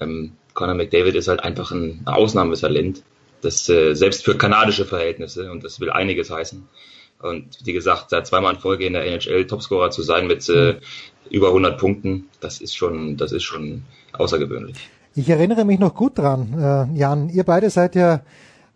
[0.00, 3.02] Ähm, Conor McDavid ist halt einfach ein Ausnahmetalent,
[3.40, 6.66] das äh, selbst für kanadische Verhältnisse und das will einiges heißen.
[7.20, 10.76] Und wie gesagt, seit zweimal in Folge in der NHL Topscorer zu sein mit äh,
[11.30, 13.82] über 100 Punkten, das ist schon, das ist schon
[14.12, 14.76] außergewöhnlich.
[15.14, 17.28] Ich erinnere mich noch gut dran, äh, Jan.
[17.28, 18.20] Ihr beide seid ja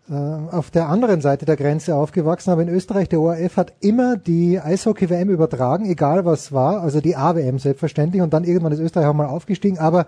[0.09, 4.59] auf der anderen Seite der Grenze aufgewachsen, aber in Österreich, der ORF hat immer die
[4.59, 9.13] Eishockey-WM übertragen, egal was war, also die AWM selbstverständlich und dann irgendwann ist Österreich auch
[9.13, 10.07] mal aufgestiegen, aber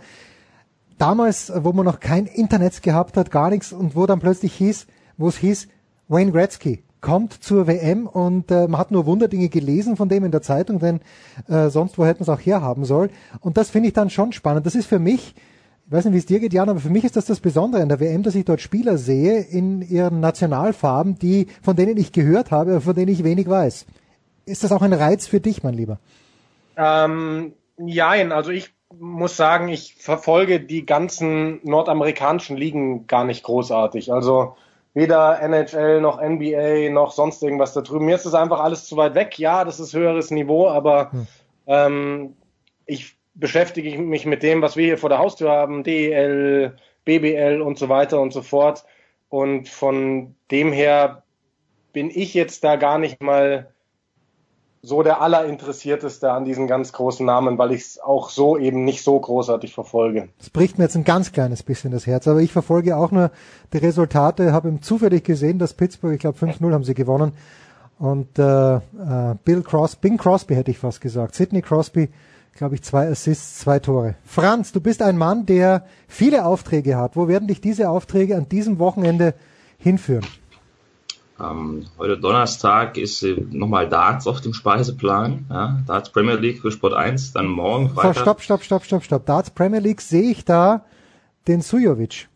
[0.98, 4.86] damals, wo man noch kein Internet gehabt hat, gar nichts und wo dann plötzlich hieß,
[5.18, 5.70] wo es hieß,
[6.10, 10.32] Wayne Gretzky kommt zur WM und äh, man hat nur Wunderdinge gelesen von dem in
[10.32, 11.00] der Zeitung, denn
[11.48, 14.66] äh, sonst wo hätten es auch herhaben soll und das finde ich dann schon spannend.
[14.66, 15.36] Das ist für mich
[15.88, 17.84] ich weiß nicht, wie es dir geht, Jan, aber für mich ist das das Besondere
[17.84, 22.12] an der WM, dass ich dort Spieler sehe in ihren Nationalfarben, die, von denen ich
[22.12, 23.86] gehört habe, aber von denen ich wenig weiß.
[24.48, 26.00] Ist das auch ein Reiz für dich, mein Lieber?
[26.76, 34.12] Ähm, nein, also ich muss sagen, ich verfolge die ganzen nordamerikanischen Ligen gar nicht großartig.
[34.12, 34.56] Also
[34.94, 38.06] weder NHL noch NBA noch sonst irgendwas da drüben.
[38.06, 39.38] Mir ist das einfach alles zu weit weg.
[39.38, 41.28] Ja, das ist höheres Niveau, aber hm.
[41.68, 42.34] ähm,
[42.86, 47.62] ich beschäftige ich mich mit dem, was wir hier vor der Haustür haben, DEL, BBL
[47.62, 48.86] und so weiter und so fort.
[49.30, 51.24] Und von dem her
[51.94, 53.72] bin ich jetzt da gar nicht mal
[54.82, 59.04] so der Allerinteressierteste an diesen ganz großen Namen, weil ich es auch so eben nicht
[59.04, 60.30] so großartig verfolge.
[60.38, 63.32] Das bricht mir jetzt ein ganz kleines bisschen das Herz, aber ich verfolge auch nur
[63.74, 67.34] die Resultate, habe im zufällig gesehen, dass Pittsburgh, ich glaube 5-0 haben sie gewonnen
[67.98, 68.80] und äh, äh,
[69.44, 72.10] Bill Crosby, Bing Crosby hätte ich fast gesagt, Sidney Crosby
[72.56, 74.16] glaube ich, zwei Assists, zwei Tore.
[74.26, 77.16] Franz, du bist ein Mann, der viele Aufträge hat.
[77.16, 79.36] Wo werden dich diese Aufträge an diesem Wochenende
[79.78, 80.26] hinführen?
[81.38, 85.46] Ähm, heute Donnerstag ist äh, nochmal Darts auf dem Speiseplan.
[85.50, 88.20] Ja, Darts Premier League für Sport 1, dann morgen Freitag.
[88.20, 89.26] Stopp, stopp, stopp, stopp, stopp.
[89.26, 90.86] Darts Premier League sehe ich da
[91.50, 92.30] den Sujovic.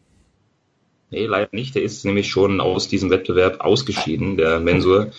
[1.12, 1.76] Nee, leider nicht.
[1.76, 5.12] Der ist nämlich schon aus diesem Wettbewerb ausgeschieden, der Mensur.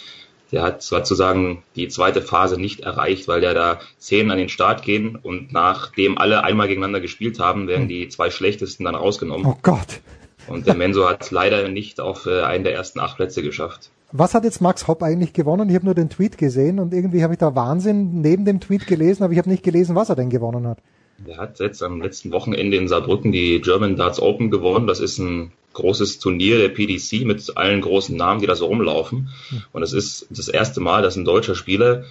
[0.53, 4.83] Der hat sozusagen die zweite Phase nicht erreicht, weil der da zehn an den Start
[4.83, 9.47] gehen und nachdem alle einmal gegeneinander gespielt haben, werden die zwei schlechtesten dann rausgenommen.
[9.47, 10.01] Oh Gott.
[10.49, 13.91] Und der Menso hat leider nicht auf äh, einen der ersten acht Plätze geschafft.
[14.13, 15.69] Was hat jetzt Max Hopp eigentlich gewonnen?
[15.69, 18.89] Ich habe nur den Tweet gesehen und irgendwie habe ich da Wahnsinn neben dem Tweet
[18.89, 20.79] gelesen, aber ich habe nicht gelesen, was er denn gewonnen hat.
[21.27, 24.87] Er hat jetzt am letzten Wochenende in Saarbrücken die German Darts Open gewonnen.
[24.87, 29.29] Das ist ein großes Turnier der PDC mit allen großen Namen, die da so rumlaufen.
[29.51, 29.62] Hm.
[29.73, 32.05] Und es ist das erste Mal, dass ein deutscher Spieler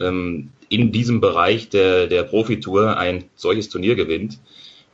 [0.00, 4.38] ähm, in diesem Bereich der, der Profitour ein solches Turnier gewinnt.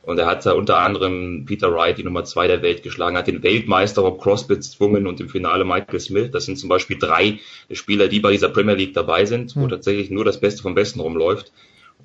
[0.03, 3.27] Und er hat da unter anderem Peter Wright, die Nummer zwei der Welt, geschlagen, hat
[3.27, 6.29] den Weltmeister Rob Crosby gezwungen und im Finale Michael Smith.
[6.31, 7.39] Das sind zum Beispiel drei
[7.71, 9.69] Spieler, die bei dieser Premier League dabei sind, wo hm.
[9.69, 11.51] tatsächlich nur das Beste vom Besten rumläuft.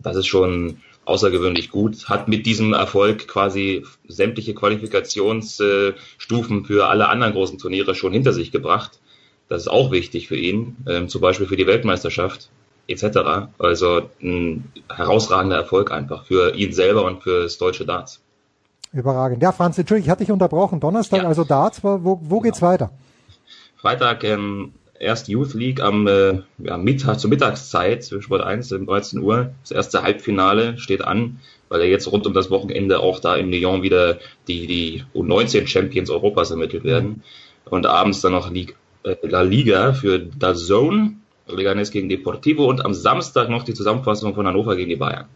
[0.01, 0.79] Das ist schon
[1.09, 8.13] außergewöhnlich gut, hat mit diesem Erfolg quasi sämtliche Qualifikationsstufen für alle anderen großen Turniere schon
[8.13, 9.01] hinter sich gebracht.
[9.49, 12.51] Das ist auch wichtig für ihn, ähm, zum Beispiel für die Weltmeisterschaft
[12.87, 13.49] etc.
[13.59, 18.21] Also ein herausragender Erfolg einfach für ihn selber und für das deutsche Darts.
[18.93, 19.43] Überragend.
[19.43, 20.81] Ja, Franz, Entschuldigung, ich hatte dich unterbrochen.
[20.81, 21.29] Donnerstag, ja.
[21.29, 22.73] also Darts, wo, wo geht's genau.
[22.73, 22.91] weiter?
[23.77, 28.87] Freitag ähm, erst Youth League am äh, ja, Mittag, zur Mittagszeit, zwischen Sport 1 um
[28.87, 29.51] 13 Uhr.
[29.63, 31.39] Das erste Halbfinale steht an,
[31.69, 35.67] weil ja jetzt rund um das Wochenende auch da in Lyon wieder die, die U19
[35.67, 37.23] Champions Europas ermittelt werden.
[37.65, 41.17] Und abends dann noch League äh, La Liga für The Zone.
[41.47, 45.27] Leganes gegen Deportivo und am Samstag noch die Zusammenfassung von Hannover gegen die Bayern.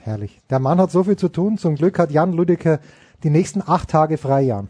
[0.00, 0.40] Herrlich.
[0.50, 1.58] Der Mann hat so viel zu tun.
[1.58, 2.80] Zum Glück hat Jan Lüdecke
[3.22, 4.68] die nächsten acht Tage frei, Jan.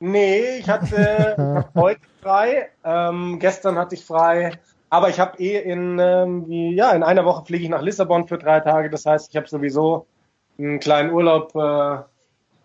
[0.00, 2.70] Nee, ich hatte, ich hab heute frei.
[2.84, 4.52] Ähm, gestern hatte ich frei.
[4.88, 8.26] Aber ich habe eh in, ähm, wie, ja, in einer Woche fliege ich nach Lissabon
[8.26, 8.90] für drei Tage.
[8.90, 10.06] Das heißt, ich habe sowieso
[10.58, 11.98] einen kleinen Urlaub äh,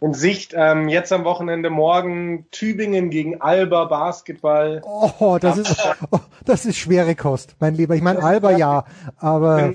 [0.04, 0.54] in Sicht.
[0.56, 4.82] Ähm, jetzt am Wochenende morgen Tübingen gegen Alba Basketball.
[4.86, 5.78] Oh, das ist,
[6.12, 7.96] oh, das ist schwere Kost, mein Lieber.
[7.96, 8.86] Ich meine, Alba ja,
[9.18, 9.74] aber.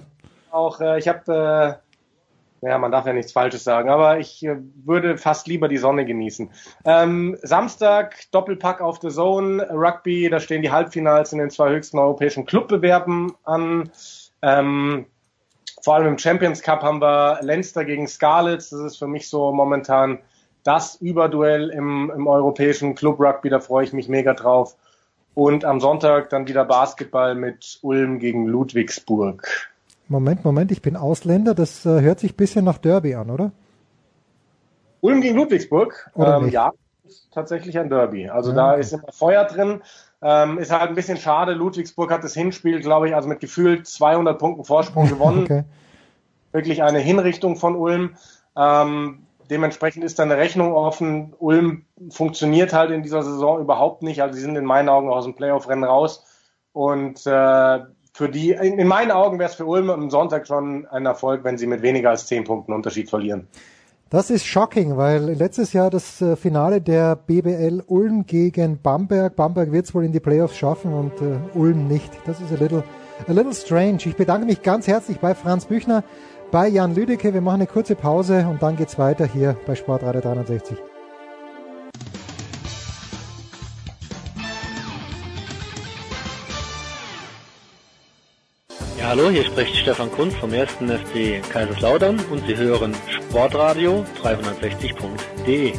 [0.50, 1.89] Auch, äh, ich habe, äh,
[2.62, 6.04] ja, man darf ja nichts Falsches sagen, aber ich äh, würde fast lieber die Sonne
[6.04, 6.50] genießen.
[6.84, 10.28] Ähm, Samstag Doppelpack auf The Zone Rugby.
[10.28, 13.90] Da stehen die Halbfinals in den zwei höchsten europäischen Clubbewerben an.
[14.42, 15.06] Ähm,
[15.82, 18.70] vor allem im Champions Cup haben wir Leinster gegen Scarlets.
[18.70, 20.18] Das ist für mich so momentan
[20.62, 23.48] das Überduell im, im europäischen Club Rugby.
[23.48, 24.76] Da freue ich mich mega drauf.
[25.32, 29.70] Und am Sonntag dann wieder Basketball mit Ulm gegen Ludwigsburg.
[30.11, 31.54] Moment, Moment, ich bin Ausländer.
[31.54, 33.52] Das äh, hört sich bisschen nach Derby an, oder?
[35.00, 36.11] Ulm gegen Ludwigsburg?
[36.14, 36.72] Oder ähm, ja,
[37.06, 38.28] ist tatsächlich ein Derby.
[38.28, 38.80] Also ja, da okay.
[38.80, 39.82] ist immer Feuer drin.
[40.20, 41.52] Ähm, ist halt ein bisschen schade.
[41.52, 45.44] Ludwigsburg hat das Hinspiel, glaube ich, also mit gefühlt 200 Punkten Vorsprung gewonnen.
[45.44, 45.62] okay.
[46.50, 48.16] Wirklich eine Hinrichtung von Ulm.
[48.56, 51.34] Ähm, dementsprechend ist da eine Rechnung offen.
[51.38, 54.22] Ulm funktioniert halt in dieser Saison überhaupt nicht.
[54.22, 56.24] Also sie sind in meinen Augen aus dem Playoff-Rennen raus.
[56.72, 57.80] Und äh,
[58.12, 61.44] für die, in, in meinen Augen wäre es für Ulm am Sonntag schon ein Erfolg,
[61.44, 63.46] wenn sie mit weniger als 10 Punkten Unterschied verlieren.
[64.11, 69.36] Das ist shocking, weil letztes Jahr das äh, Finale der BBL Ulm gegen Bamberg.
[69.36, 72.11] Bamberg wird es wohl in die Playoffs schaffen und äh, Ulm nicht.
[72.26, 72.82] Das ist a little,
[73.28, 73.98] a little strange.
[74.04, 76.02] Ich bedanke mich ganz herzlich bei Franz Büchner,
[76.50, 77.32] bei Jan Lüdecke.
[77.32, 80.89] Wir machen eine kurze Pause und dann geht's weiter hier bei Sportradio 360.
[89.11, 90.74] hallo, hier spricht Stefan Kunz vom 1.
[90.74, 95.72] FC Kaiserslautern und Sie hören Sportradio 360.de.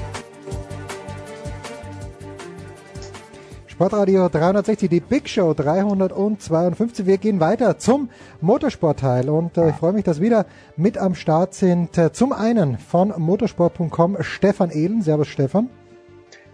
[3.67, 7.05] Sportradio 360, die Big Show 352.
[7.05, 8.09] Wir gehen weiter zum
[8.41, 12.77] Motorsportteil und äh, ich freue mich, dass wieder mit am Start sind äh, zum einen
[12.79, 15.03] von motorsport.com Stefan Ehlen.
[15.03, 15.69] Servus Stefan.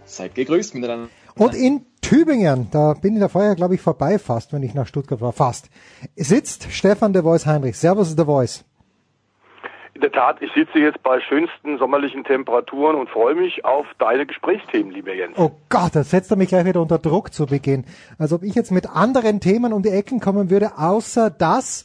[0.04, 1.08] Seid gegrüßt miteinander.
[1.38, 4.86] Und in Tübingen, da bin ich da vorher, glaube ich, vorbei fast, wenn ich nach
[4.86, 5.70] Stuttgart war, fast,
[6.16, 7.76] sitzt Stefan de Voice Heinrich.
[7.76, 8.64] Servus de Voice.
[9.94, 14.26] In der Tat, ich sitze jetzt bei schönsten sommerlichen Temperaturen und freue mich auf deine
[14.26, 15.36] Gesprächsthemen, lieber Jens.
[15.36, 17.84] Oh Gott, das setzt er mich gleich wieder unter Druck zu Beginn.
[18.16, 21.84] Als ob ich jetzt mit anderen Themen um die Ecken kommen würde, außer das,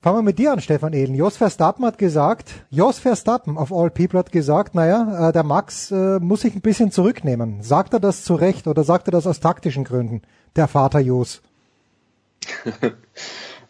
[0.00, 1.14] Fangen wir mit dir an, Stefan Ehlen.
[1.14, 5.90] Jos Verstappen hat gesagt, Jos Verstappen auf All People hat gesagt, naja, äh, der Max
[5.90, 7.64] äh, muss sich ein bisschen zurücknehmen.
[7.64, 10.22] Sagt er das zu Recht oder sagt er das aus taktischen Gründen,
[10.56, 11.42] der Vater Jos?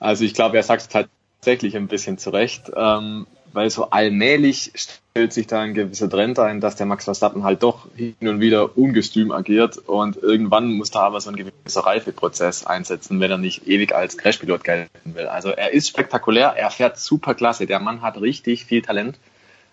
[0.00, 2.70] Also ich glaube, er sagt es tatsächlich ein bisschen zu Recht.
[2.76, 7.44] Ähm, weil so allmählich stellt sich da ein gewisser Trend ein, dass der Max Verstappen
[7.44, 11.80] halt doch hin und wieder ungestüm agiert und irgendwann muss da aber so ein gewisser
[11.80, 15.26] Reifeprozess einsetzen, wenn er nicht ewig als Crashpilot gelten will.
[15.26, 19.18] Also er ist spektakulär, er fährt super klasse, der Mann hat richtig viel Talent,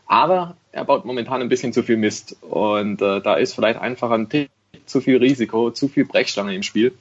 [0.08, 4.12] aber er baut momentan ein bisschen zu viel Mist und äh, da ist vielleicht einfach
[4.12, 4.50] ein Tick
[4.86, 6.94] zu viel Risiko, zu viel Brechstange im Spiel.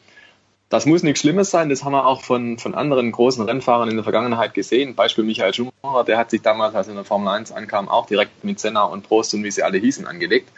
[0.75, 3.95] Das muss nichts Schlimmes sein, das haben wir auch von, von anderen großen Rennfahrern in
[3.95, 4.97] der Vergangenheit gesehen.
[4.97, 8.07] Beispiel Michael Schumacher, der hat sich damals, als er in der Formel 1 ankam, auch
[8.07, 10.51] direkt mit Senna und Prost und wie sie alle hießen, angelegt.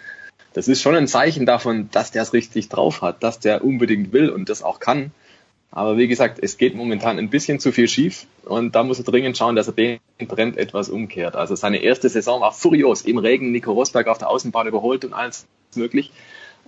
[0.54, 4.14] Das ist schon ein Zeichen davon, dass der es richtig drauf hat, dass der unbedingt
[4.14, 5.10] will und das auch kann.
[5.70, 9.04] Aber wie gesagt, es geht momentan ein bisschen zu viel schief und da muss er
[9.04, 10.00] dringend schauen, dass er den
[10.30, 11.36] Trend etwas umkehrt.
[11.36, 13.02] Also seine erste Saison war furios.
[13.02, 16.10] Im Regen Nico Rosberg auf der Außenbahn überholt und alles möglich.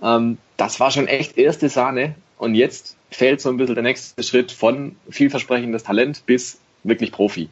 [0.03, 4.23] Ähm, das war schon echt erste Sahne und jetzt fehlt so ein bisschen der nächste
[4.23, 7.49] Schritt von vielversprechendes Talent bis wirklich Profi.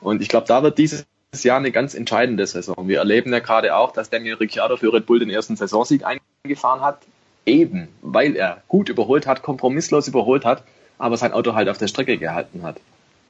[0.00, 1.06] Und ich glaube, da wird dieses
[1.42, 2.88] Jahr eine ganz entscheidende Saison.
[2.88, 6.02] Wir erleben ja gerade auch, dass Daniel Ricciardo für Red Bull den ersten Saisonsieg
[6.44, 7.00] eingefahren hat,
[7.46, 10.62] eben weil er gut überholt hat, kompromisslos überholt hat,
[10.98, 12.76] aber sein Auto halt auf der Strecke gehalten hat.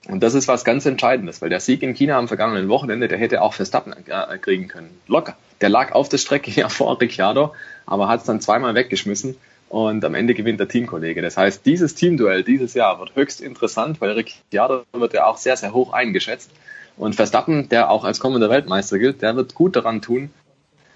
[0.09, 3.19] Und das ist was ganz Entscheidendes, weil der Sieg in China am vergangenen Wochenende, der
[3.19, 4.99] hätte auch Verstappen äh, kriegen können.
[5.07, 5.37] Locker.
[5.61, 7.55] Der lag auf der Strecke ja vor Ricciardo,
[7.87, 9.37] aber hat es dann zweimal weggeschmissen
[9.71, 11.23] und am Ende gewinnt der Teamkollege.
[11.23, 15.57] Das heißt, dieses Teamduell dieses Jahr wird höchst interessant, weil Ricciardo wird ja auch sehr,
[15.57, 16.51] sehr hoch eingeschätzt.
[16.97, 20.31] Und Verstappen, der auch als kommender Weltmeister gilt, der wird gut daran tun,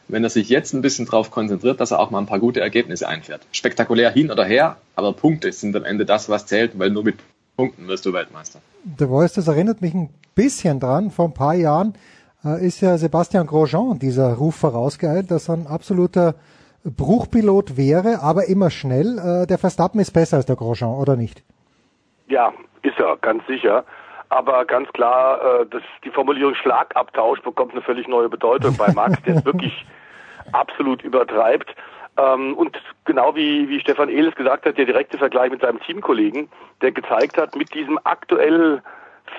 [0.08, 2.60] wenn er sich jetzt ein bisschen darauf konzentriert, dass er auch mal ein paar gute
[2.60, 3.42] Ergebnisse einfährt.
[3.52, 7.14] Spektakulär hin oder her, aber Punkte sind am Ende das, was zählt, weil nur mit
[7.56, 8.60] Punkten wirst du Weltmeister.
[8.98, 11.12] The Voice, das erinnert mich ein bisschen dran.
[11.12, 11.94] Vor ein paar Jahren
[12.44, 16.34] äh, ist ja Sebastian Grosjean dieser Ruf vorausgeeilt, dass er ein absoluter
[16.84, 19.18] Bruchpilot wäre, aber immer schnell.
[19.18, 21.42] Äh, der Verstappen ist besser als der Grosjean, oder nicht?
[22.28, 23.84] Ja, ist er, ganz sicher.
[24.28, 29.20] Aber ganz klar, äh, das, die Formulierung Schlagabtausch bekommt eine völlig neue Bedeutung bei Max,
[29.22, 29.86] der es wirklich
[30.52, 31.74] absolut übertreibt.
[32.16, 36.48] Ähm, und genau wie, wie Stefan Ehles gesagt hat, der direkte Vergleich mit seinem Teamkollegen,
[36.82, 38.82] der gezeigt hat, mit diesem aktuell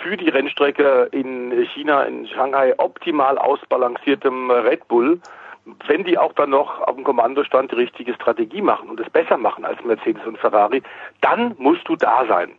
[0.01, 5.19] für die Rennstrecke in China, in Shanghai optimal ausbalanciertem Red Bull,
[5.87, 9.37] wenn die auch dann noch auf dem Kommandostand die richtige Strategie machen und es besser
[9.37, 10.83] machen als Mercedes und Ferrari,
[11.21, 12.51] dann musst du da sein.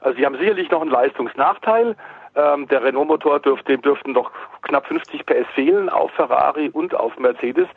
[0.00, 1.96] Also sie haben sicherlich noch einen Leistungsnachteil.
[2.36, 4.30] Ähm, der Renault-Motor dürfte, dem dürften noch
[4.62, 7.68] knapp 50 PS fehlen auf Ferrari und auf Mercedes.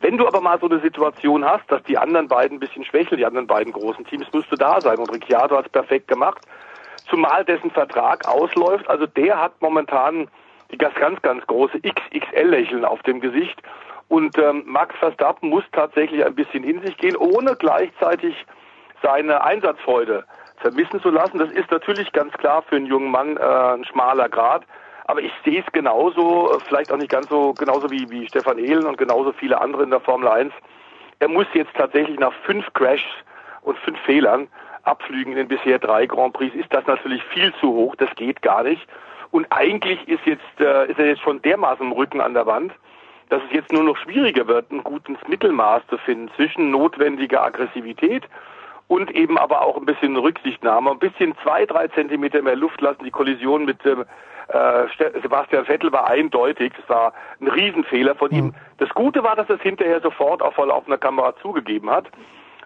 [0.00, 3.18] Wenn du aber mal so eine Situation hast, dass die anderen beiden ein bisschen schwächeln,
[3.18, 4.98] die anderen beiden großen Teams, musst du da sein.
[4.98, 6.42] Und Ricciardo hat es perfekt gemacht,
[7.08, 8.88] zumal dessen Vertrag ausläuft.
[8.88, 10.28] Also der hat momentan
[10.70, 13.60] die ganz, ganz, ganz große XXL-Lächeln auf dem Gesicht.
[14.08, 18.34] Und ähm, Max Verstappen muss tatsächlich ein bisschen in sich gehen, ohne gleichzeitig
[19.02, 20.24] seine Einsatzfreude
[20.58, 21.38] vermissen zu lassen.
[21.38, 24.64] Das ist natürlich ganz klar für einen jungen Mann äh, ein schmaler Grad.
[25.06, 28.58] Aber ich sehe es genauso, äh, vielleicht auch nicht ganz so, genauso wie, wie Stefan
[28.58, 30.52] Ehlen und genauso viele andere in der Formel 1.
[31.18, 33.04] Er muss jetzt tatsächlich nach fünf Crashs
[33.62, 34.48] und fünf Fehlern
[34.84, 38.42] abflügen in den bisher drei Grand Prix, ist das natürlich viel zu hoch, das geht
[38.42, 38.86] gar nicht.
[39.30, 42.72] Und eigentlich ist jetzt, äh, ist er jetzt schon dermaßen im Rücken an der Wand,
[43.34, 48.22] dass es jetzt nur noch schwieriger wird, ein gutes Mittelmaß zu finden zwischen notwendiger Aggressivität
[48.86, 53.04] und eben aber auch ein bisschen Rücksichtnahme, ein bisschen zwei, drei Zentimeter mehr Luft lassen.
[53.04, 54.04] Die Kollision mit ähm,
[54.48, 56.74] äh, Sebastian Vettel war eindeutig.
[56.80, 58.54] Es war ein Riesenfehler von ihm.
[58.78, 62.06] Das Gute war, dass er es hinterher sofort auf einer Kamera zugegeben hat.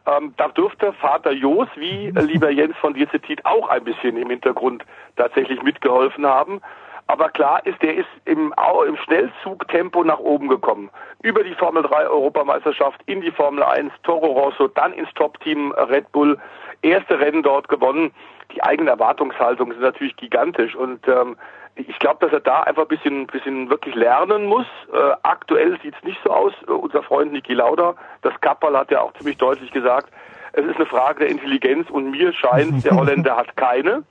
[0.07, 4.19] Ähm, da dürfte Vater Jos, wie äh, lieber Jens von dir zitiert, auch ein bisschen
[4.19, 4.85] im Hintergrund
[5.17, 6.61] tatsächlich mitgeholfen haben.
[7.09, 8.53] Aber klar ist, der ist im,
[8.87, 10.91] im Schnellzugtempo nach oben gekommen.
[11.23, 16.13] Über die Formel 3 Europameisterschaft in die Formel 1, Toro Rosso, dann ins Top-Team Red
[16.13, 16.39] Bull.
[16.83, 18.13] Erste Rennen dort gewonnen.
[18.55, 21.37] Die eigene Erwartungshaltung ist natürlich gigantisch und ähm,
[21.75, 24.67] ich glaube, dass er da einfach ein bisschen, bisschen wirklich lernen muss.
[24.93, 26.53] Äh, aktuell sieht es nicht so aus.
[26.67, 30.13] Äh, unser Freund Niki Lauda, das Kappal hat ja auch ziemlich deutlich gesagt,
[30.53, 34.03] es ist eine Frage der Intelligenz und mir scheint, der Holländer hat keine.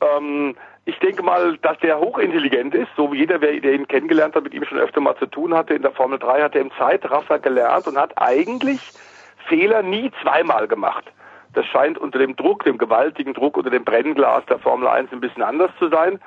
[0.00, 0.56] Ähm,
[0.88, 4.54] ich denke mal, dass der hochintelligent ist, so wie jeder, der ihn kennengelernt hat, mit
[4.54, 5.74] ihm schon öfter mal zu tun hatte.
[5.74, 8.80] In der Formel 3 hat er im Zeitraffer gelernt und hat eigentlich
[9.48, 11.04] Fehler nie zweimal gemacht.
[11.52, 15.20] Das scheint unter dem Druck, dem gewaltigen Druck, unter dem Brennglas der Formel 1 ein
[15.20, 16.18] bisschen anders zu sein.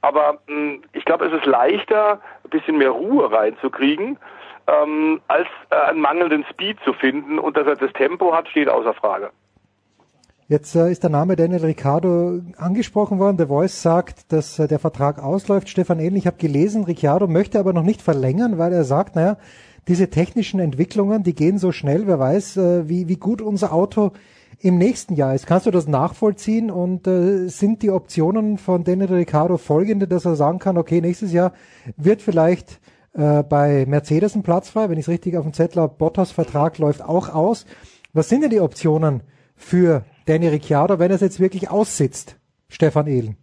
[0.00, 4.18] Aber mh, hm, ich glaube, es ist leichter, ein bisschen mehr Ruhe reinzukriegen,
[4.66, 7.38] ähm, als äh, einen mangelnden Speed zu finden.
[7.38, 9.30] Und dass er das Tempo hat, steht außer Frage.
[10.48, 13.36] Jetzt äh, ist der Name Daniel Ricciardo angesprochen worden.
[13.36, 15.68] The Voice sagt, dass äh, der Vertrag ausläuft.
[15.68, 19.38] Stefan Ehlen, ich habe gelesen, Ricciardo möchte aber noch nicht verlängern, weil er sagt, naja,
[19.88, 24.12] diese technischen Entwicklungen, die gehen so schnell, wer weiß, äh, wie, wie gut unser Auto
[24.60, 25.48] im nächsten Jahr ist.
[25.48, 30.36] Kannst du das nachvollziehen und äh, sind die Optionen von Daniel Ricciardo folgende, dass er
[30.36, 31.54] sagen kann, okay, nächstes Jahr
[31.96, 32.78] wird vielleicht
[33.14, 36.30] äh, bei Mercedes ein Platz frei, wenn ich es richtig auf dem Zettel habe, Bottas
[36.30, 37.66] Vertrag läuft auch aus.
[38.12, 39.22] Was sind denn die Optionen
[39.56, 42.36] für Danny Ricciardo, wenn er es jetzt wirklich aussitzt,
[42.68, 43.36] Stefan Ehlen?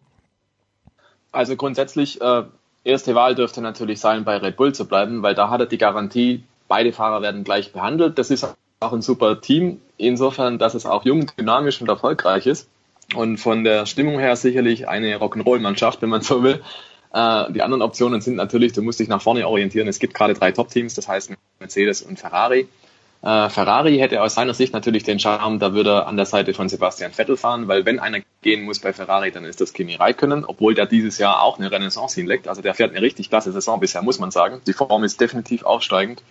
[1.31, 2.43] Also grundsätzlich, äh,
[2.83, 5.77] erste Wahl dürfte natürlich sein, bei Red Bull zu bleiben, weil da hat er die
[5.77, 8.19] Garantie, beide Fahrer werden gleich behandelt.
[8.19, 8.45] Das ist
[8.79, 12.67] auch ein super Team, insofern, dass es auch jung, dynamisch und erfolgreich ist.
[13.15, 16.61] Und von der Stimmung her sicherlich eine Rock'n'Roll-Mannschaft, wenn man so will.
[17.13, 19.87] Äh, die anderen Optionen sind natürlich, du musst dich nach vorne orientieren.
[19.87, 22.67] Es gibt gerade drei Top-Teams, das heißt Mercedes und Ferrari.
[23.23, 26.53] Äh, Ferrari hätte aus seiner Sicht natürlich den Charme, da würde er an der Seite
[26.53, 29.95] von Sebastian Vettel fahren, weil wenn einer gehen muss bei Ferrari, dann ist das Kimi
[29.95, 32.49] Räikkönen, obwohl der dieses Jahr auch eine Renaissance hinlegt.
[32.49, 34.59] Also der fährt eine richtig klasse Saison bisher, muss man sagen.
[34.67, 36.21] Die Form ist definitiv aufsteigend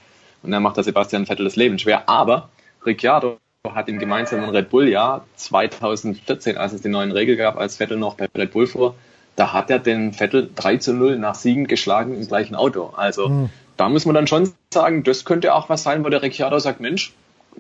[0.43, 2.11] und er macht der Sebastian Vettel das Leben schwer.
[2.11, 2.51] Aber
[2.85, 3.39] Ricciardo
[3.73, 8.17] hat im gemeinsamen Red Bull-Jahr 2014, als es die neuen Regeln gab, als Vettel noch
[8.17, 8.95] bei Red Bull fuhr,
[9.35, 12.93] da hat er den Vettel 3 zu 0 nach Siegen geschlagen im gleichen Auto.
[12.95, 16.23] Also mhm da muss man dann schon sagen, das könnte auch was sein, wo der
[16.23, 17.13] Ricciardo sagt, Mensch,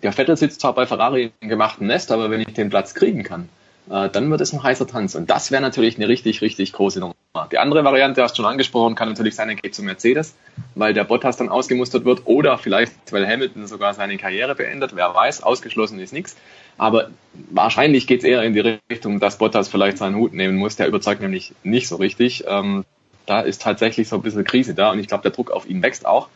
[0.02, 3.22] der Vettel sitzt zwar bei Ferrari im gemachten Nest, aber wenn ich den Platz kriegen
[3.22, 3.48] kann,
[3.90, 5.14] äh, dann wird es ein heißer Tanz.
[5.14, 7.14] Und das wäre natürlich eine richtig, richtig große Nummer.
[7.50, 10.34] Die andere Variante, hast du schon angesprochen, kann natürlich sein, er geht zu Mercedes,
[10.74, 14.94] weil der Bottas dann ausgemustert wird oder vielleicht, weil Hamilton sogar seine Karriere beendet.
[14.94, 16.36] Wer weiß, ausgeschlossen ist nichts.
[16.78, 17.10] Aber
[17.50, 20.76] wahrscheinlich geht es eher in die Richtung, dass Bottas vielleicht seinen Hut nehmen muss.
[20.76, 22.44] Der überzeugt nämlich nicht so richtig.
[22.46, 22.84] Ähm,
[23.26, 25.82] da ist tatsächlich so ein bisschen Krise da und ich glaube, der Druck auf ihn
[25.82, 26.28] wächst auch.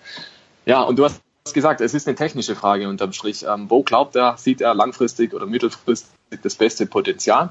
[0.65, 1.21] Ja, und du hast
[1.55, 3.45] gesagt, es ist eine technische Frage unterm Strich.
[3.49, 6.11] Ähm, wo glaubt er, sieht er langfristig oder mittelfristig
[6.43, 7.51] das beste Potenzial?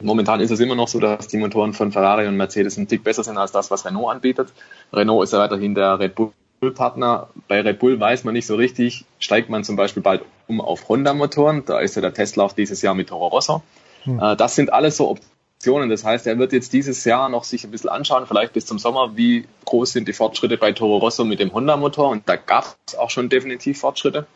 [0.00, 3.02] Momentan ist es immer noch so, dass die Motoren von Ferrari und Mercedes ein Tick
[3.02, 4.52] besser sind als das, was Renault anbietet.
[4.92, 6.32] Renault ist ja weiterhin der Red Bull
[6.74, 7.28] Partner.
[7.48, 10.88] Bei Red Bull weiß man nicht so richtig, steigt man zum Beispiel bald um auf
[10.88, 11.64] Honda-Motoren.
[11.64, 13.62] Da ist ja der Testlauf dieses Jahr mit Toro Rosso.
[14.04, 14.20] Hm.
[14.20, 15.37] Äh, das sind alles so Optionen.
[15.64, 18.78] Das heißt, er wird jetzt dieses Jahr noch sich ein bisschen anschauen, vielleicht bis zum
[18.78, 22.10] Sommer, wie groß sind die Fortschritte bei Toro Rosso mit dem Honda-Motor.
[22.10, 24.26] Und da gab es auch schon definitiv Fortschritte.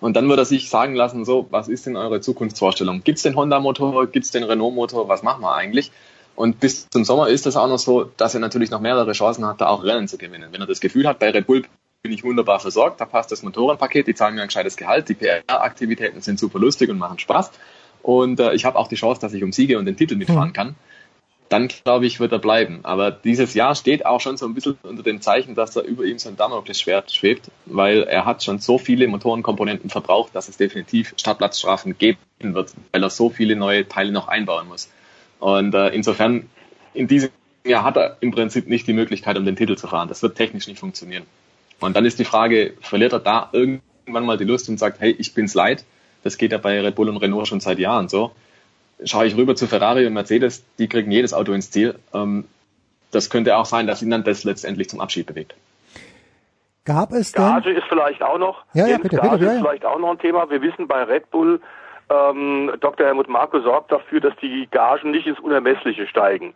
[0.00, 3.02] Und dann wird er sich sagen lassen, so, was ist denn eure Zukunftsvorstellung?
[3.02, 4.06] Gibt es den Honda-Motor?
[4.08, 5.08] Gibt es den Renault-Motor?
[5.08, 5.90] Was machen wir eigentlich?
[6.36, 9.44] Und bis zum Sommer ist es auch noch so, dass er natürlich noch mehrere Chancen
[9.44, 10.52] hat, da auch Rennen zu gewinnen.
[10.52, 11.64] Wenn er das Gefühl hat, bei Red Bull
[12.02, 15.14] bin ich wunderbar versorgt, da passt das Motorenpaket, die zahlen mir ein gescheites Gehalt, die
[15.14, 17.50] PR-Aktivitäten sind super lustig und machen Spaß.
[18.02, 20.52] Und äh, ich habe auch die Chance, dass ich um Siege und den Titel mitfahren
[20.52, 20.74] kann.
[21.48, 22.80] Dann glaube ich, wird er bleiben.
[22.82, 26.04] Aber dieses Jahr steht auch schon so ein bisschen unter dem Zeichen, dass da über
[26.04, 30.58] ihm so ein Damoklesschwert schwebt, weil er hat schon so viele Motorenkomponenten verbraucht, dass es
[30.58, 34.90] definitiv Startplatzstrafen geben wird, weil er so viele neue Teile noch einbauen muss.
[35.40, 36.50] Und äh, insofern,
[36.92, 37.30] in diesem
[37.64, 40.08] Jahr hat er im Prinzip nicht die Möglichkeit, um den Titel zu fahren.
[40.08, 41.24] Das wird technisch nicht funktionieren.
[41.80, 45.14] Und dann ist die Frage, verliert er da irgendwann mal die Lust und sagt, hey,
[45.18, 45.84] ich bin's leid.
[46.24, 48.32] Das geht ja bei Red Bull und Renault schon seit Jahren so.
[49.04, 51.94] Schaue ich rüber zu Ferrari und Mercedes, die kriegen jedes Auto ins Ziel.
[52.12, 52.44] Ähm,
[53.10, 55.54] das könnte auch sein, dass ihn dann das letztendlich zum Abschied bewegt.
[56.84, 57.44] Gab es denn?
[57.44, 58.64] Gage ist vielleicht auch noch.
[58.72, 60.50] Ja, ja, bitte, Gage bitte, ja, ist vielleicht auch noch ein Thema.
[60.50, 61.60] Wir wissen bei Red Bull,
[62.10, 63.06] ähm, Dr.
[63.06, 66.54] Helmut Marko sorgt dafür, dass die Gagen nicht ins Unermessliche steigen.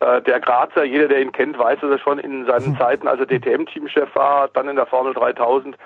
[0.00, 2.78] Äh, der Grazer, jeder, der ihn kennt, weiß, dass er schon in seinen Hm.
[2.78, 5.76] Zeiten, als er DTM-Teamchef war, dann in der Formel 3000,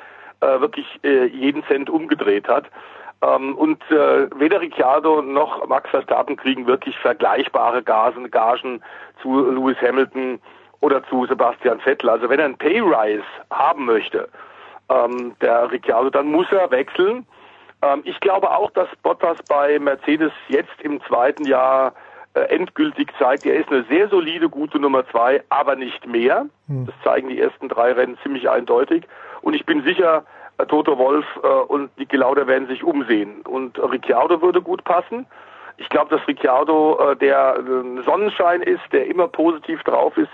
[0.40, 2.66] äh, wirklich äh, jeden Cent umgedreht hat.
[3.22, 8.82] Ähm, und äh, weder Ricciardo noch Max Verstappen kriegen wirklich vergleichbare Gagen, Gagen
[9.20, 10.40] zu Lewis Hamilton
[10.80, 12.08] oder zu Sebastian Vettel.
[12.08, 14.28] Also wenn er einen Pay-Rise haben möchte,
[14.88, 17.26] ähm, der Ricciardo, dann muss er wechseln.
[17.82, 21.92] Ähm, ich glaube auch, dass Bottas bei Mercedes jetzt im zweiten Jahr
[22.34, 26.46] äh, endgültig zeigt, er ist eine sehr solide, gute Nummer zwei, aber nicht mehr.
[26.86, 29.04] Das zeigen die ersten drei Rennen ziemlich eindeutig.
[29.42, 30.24] Und ich bin sicher,
[30.66, 33.42] Toto Wolf äh, und Niki Lauda werden sich umsehen.
[33.42, 35.26] Und Ricciardo würde gut passen.
[35.76, 40.30] Ich glaube, dass Ricciardo äh, der äh, Sonnenschein ist, der immer positiv drauf ist,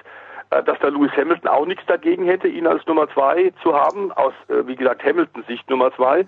[0.51, 4.13] äh, dass da Lewis Hamilton auch nichts dagegen hätte, ihn als Nummer zwei zu haben,
[4.13, 6.27] aus, äh, wie gesagt, Hamiltons Sicht Nummer zwei.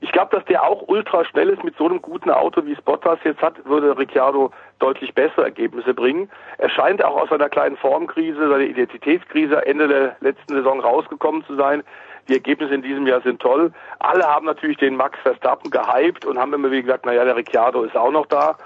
[0.00, 2.80] Ich glaube, dass der auch ultra schnell ist mit so einem guten Auto, wie es
[2.82, 6.30] Bottas jetzt hat, würde Ricciardo deutlich bessere Ergebnisse bringen.
[6.58, 11.56] Er scheint auch aus einer kleinen Formkrise, seiner Identitätskrise Ende der letzten Saison rausgekommen zu
[11.56, 11.82] sein.
[12.28, 13.72] Die Ergebnisse in diesem Jahr sind toll.
[14.00, 17.82] Alle haben natürlich den Max Verstappen gehypt und haben immer wieder gesagt, naja, der Ricciardo
[17.84, 18.56] ist auch noch da.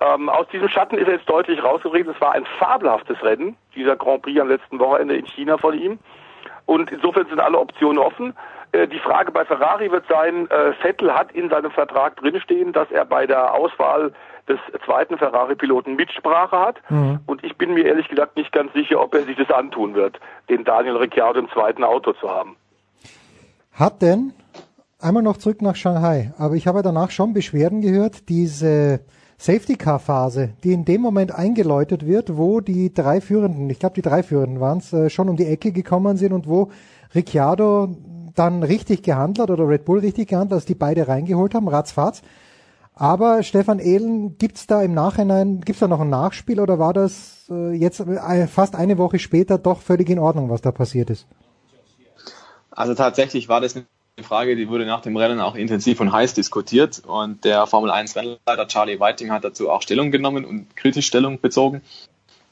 [0.00, 2.14] Ähm, aus diesem Schatten ist er jetzt deutlich rausgeredet.
[2.14, 5.98] Es war ein fabelhaftes Rennen, dieser Grand Prix am letzten Wochenende in China von ihm.
[6.66, 8.34] Und insofern sind alle Optionen offen.
[8.72, 12.90] Äh, die Frage bei Ferrari wird sein, äh, Vettel hat in seinem Vertrag drinstehen, dass
[12.92, 14.12] er bei der Auswahl
[14.48, 16.76] des zweiten Ferrari-Piloten Mitsprache hat.
[16.88, 17.20] Mhm.
[17.26, 20.20] Und ich bin mir ehrlich gesagt nicht ganz sicher, ob er sich das antun wird,
[20.48, 22.56] den Daniel Ricciardo im zweiten Auto zu haben.
[23.78, 24.32] Hat denn,
[24.98, 29.02] einmal noch zurück nach Shanghai, aber ich habe danach schon Beschwerden gehört, diese
[29.38, 34.24] Safety-Car-Phase, die in dem Moment eingeläutet wird, wo die drei Führenden, ich glaube die drei
[34.24, 36.70] Führenden waren es, äh, schon um die Ecke gekommen sind und wo
[37.14, 37.96] Ricciardo
[38.34, 42.22] dann richtig gehandelt oder Red Bull richtig gehandelt, hat, dass die beide reingeholt haben, ratzfatz.
[42.94, 47.46] Aber Stefan Ehlen, gibt's da im Nachhinein, gibt's da noch ein Nachspiel oder war das
[47.48, 51.28] äh, jetzt äh, fast eine Woche später doch völlig in Ordnung, was da passiert ist?
[52.78, 53.86] Also tatsächlich war das eine
[54.22, 58.14] Frage, die wurde nach dem Rennen auch intensiv und heiß diskutiert und der Formel 1
[58.14, 61.82] Rennleiter Charlie Whiting hat dazu auch Stellung genommen und kritisch Stellung bezogen.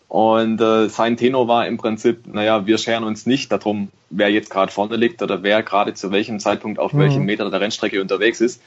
[0.09, 4.51] Und äh, sein Tenor war im Prinzip, naja, wir scheren uns nicht darum, wer jetzt
[4.51, 6.99] gerade vorne liegt oder wer gerade zu welchem Zeitpunkt auf Mhm.
[6.99, 8.61] welchem Meter der Rennstrecke unterwegs ist.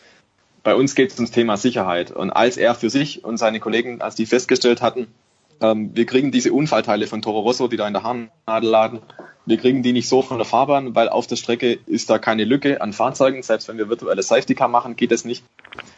[0.64, 2.10] Bei uns geht es ums Thema Sicherheit.
[2.12, 5.08] Und als er für sich und seine Kollegen, als die festgestellt hatten,
[5.60, 9.00] ähm, wir kriegen diese Unfallteile von Toro Rosso, die da in der Haarnadel laden,
[9.50, 12.44] wir kriegen die nicht so von der Fahrbahn, weil auf der Strecke ist da keine
[12.44, 13.42] Lücke an Fahrzeugen.
[13.42, 15.44] Selbst wenn wir virtuelle Safety Car machen, geht es nicht,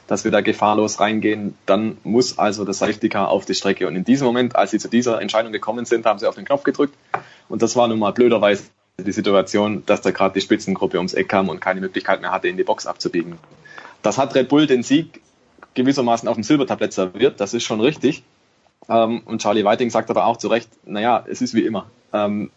[0.08, 1.55] dass wir da gefahrlos reingehen.
[1.66, 3.88] Dann muss also das Safety Car auf die Strecke.
[3.89, 6.46] Und in diesem Moment, als sie zu dieser Entscheidung gekommen sind, haben sie auf den
[6.46, 6.96] Knopf gedrückt.
[7.50, 8.63] Und das war nun mal blöderweise
[8.97, 12.47] die Situation, dass da gerade die Spitzengruppe ums Eck kam und keine Möglichkeit mehr hatte,
[12.47, 13.38] in die Box abzubiegen.
[14.01, 15.21] Das hat Red Bull den Sieg
[15.74, 17.42] gewissermaßen auf dem Silbertablett serviert.
[17.42, 18.24] Das ist schon richtig.
[18.88, 21.88] Ähm, und Charlie Whiting sagt aber auch zu Recht, naja, es ist wie immer.
[22.13, 22.50] Ähm,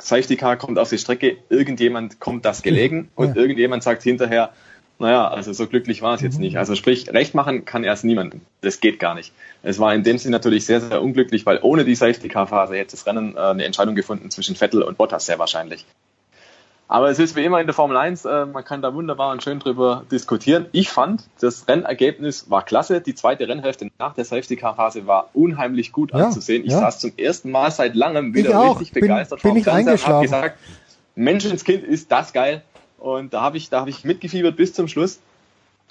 [0.00, 3.36] Safety Car kommt auf die Strecke, irgendjemand kommt das gelegen und Ja.
[3.36, 4.52] irgendjemand sagt hinterher,
[4.98, 6.56] naja, also so glücklich war es jetzt nicht.
[6.56, 8.42] Also sprich, recht machen kann erst niemandem.
[8.60, 9.32] Das geht gar nicht.
[9.62, 12.76] Es war in dem Sinne natürlich sehr, sehr unglücklich, weil ohne die Safety Car Phase
[12.76, 15.84] hätte das Rennen äh, eine Entscheidung gefunden zwischen Vettel und Bottas sehr wahrscheinlich.
[16.94, 19.42] Aber es ist wie immer in der Formel 1, äh, man kann da wunderbar und
[19.42, 20.66] schön drüber diskutieren.
[20.70, 23.00] Ich fand, das Rennergebnis war klasse.
[23.00, 26.64] Die zweite Rennhälfte nach der Safety Car Phase war unheimlich gut Ja, anzusehen.
[26.64, 26.78] Ich ja.
[26.78, 28.78] saß zum ersten Mal seit langem Ich wieder auch.
[28.78, 30.22] richtig Bin- begeistert bin und hab eingeschlafen.
[30.22, 30.58] gesagt,
[31.16, 32.62] Menschenskind ist das geil.
[32.98, 35.18] Und da habe ich, da habe ich mitgefiebert bis zum Schluss.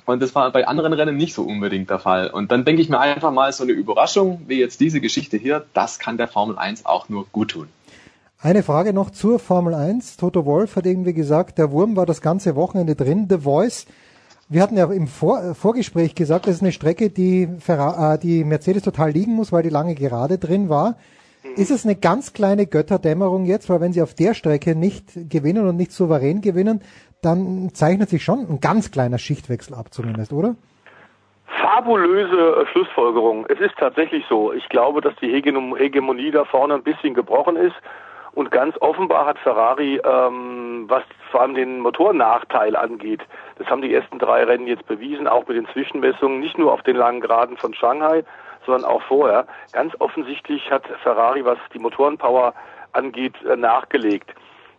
[0.05, 2.29] Und das war bei anderen Rennen nicht so unbedingt der Fall.
[2.29, 5.65] Und dann denke ich mir einfach mal, so eine Überraschung wie jetzt diese Geschichte hier,
[5.73, 7.67] das kann der Formel 1 auch nur gut tun.
[8.43, 10.17] Eine Frage noch zur Formel 1.
[10.17, 13.27] Toto Wolf hat irgendwie gesagt, der Wurm war das ganze Wochenende drin.
[13.29, 13.87] The Voice.
[14.49, 18.19] Wir hatten ja im Vor äh, Vorgespräch gesagt, das ist eine Strecke, die, Ferra äh,
[18.19, 20.97] die Mercedes total liegen muss, weil die lange gerade drin war.
[21.55, 25.65] Ist es eine ganz kleine Götterdämmerung jetzt, weil wenn sie auf der Strecke nicht gewinnen
[25.65, 26.81] und nicht souverän gewinnen,
[27.21, 30.55] dann zeichnet sich schon ein ganz kleiner Schichtwechsel ab zumindest, oder?
[31.61, 33.45] Fabulöse äh, Schlussfolgerung.
[33.47, 34.51] Es ist tatsächlich so.
[34.51, 37.75] Ich glaube, dass die Hegemonie da vorne ein bisschen gebrochen ist.
[38.35, 43.21] Und ganz offenbar hat Ferrari, ähm, was vor allem den Motornachteil angeht,
[43.57, 46.81] das haben die ersten drei Rennen jetzt bewiesen, auch mit den Zwischenmessungen, nicht nur auf
[46.81, 48.23] den langen Geraden von Shanghai,
[48.65, 49.45] sondern auch vorher.
[49.71, 52.53] Ganz offensichtlich hat Ferrari, was die Motorenpower
[52.93, 54.33] angeht, äh, nachgelegt.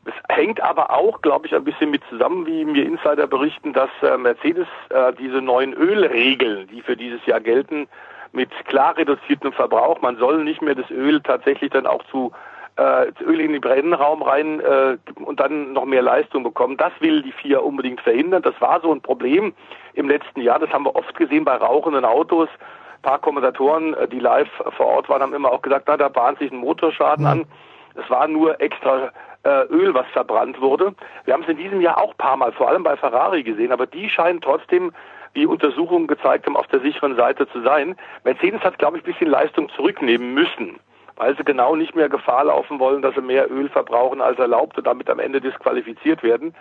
[0.06, 3.88] Es hängt aber auch, glaube ich, ein bisschen mit zusammen, wie mir Insider berichten, dass
[4.02, 7.88] äh, Mercedes äh, diese neuen Ölregeln, die für dieses Jahr gelten,
[8.32, 12.32] mit klar reduziertem Verbrauch, man soll nicht mehr das Öl tatsächlich dann auch zu
[12.76, 16.76] äh, Öl in den Brennraum rein äh, und dann noch mehr Leistung bekommen.
[16.76, 18.42] Das will die FIA unbedingt verhindern.
[18.42, 19.54] Das war so ein Problem
[19.94, 20.58] im letzten Jahr.
[20.58, 22.48] Das haben wir oft gesehen bei rauchenden Autos.
[22.96, 26.08] Ein paar Kommentatoren, äh, die live vor Ort waren, haben immer auch gesagt, na, da
[26.08, 27.46] bahnt sich ein Motorschaden an.
[27.94, 29.12] Es war nur extra
[29.44, 30.94] äh, Öl, was verbrannt wurde.
[31.26, 33.86] Wir haben es in diesem Jahr auch paar Mal, vor allem bei Ferrari gesehen, aber
[33.86, 34.92] die scheinen trotzdem
[35.32, 37.96] wie Untersuchungen gezeigt haben, auf der sicheren Seite zu sein.
[38.24, 40.80] Mercedes hat, glaube ich, ein bisschen Leistung zurücknehmen müssen
[41.16, 44.76] weil sie genau nicht mehr Gefahr laufen wollen, dass sie mehr Öl verbrauchen als erlaubt
[44.78, 46.54] und damit am Ende disqualifiziert werden.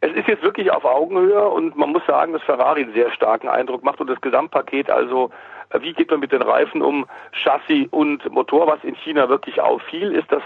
[0.00, 3.48] Es ist jetzt wirklich auf Augenhöhe und man muss sagen, dass Ferrari einen sehr starken
[3.48, 5.30] Eindruck macht und das Gesamtpaket, also
[5.70, 9.60] äh, wie geht man mit den Reifen um, Chassis und Motor, was in China wirklich
[9.60, 10.42] auffiel, ist, dass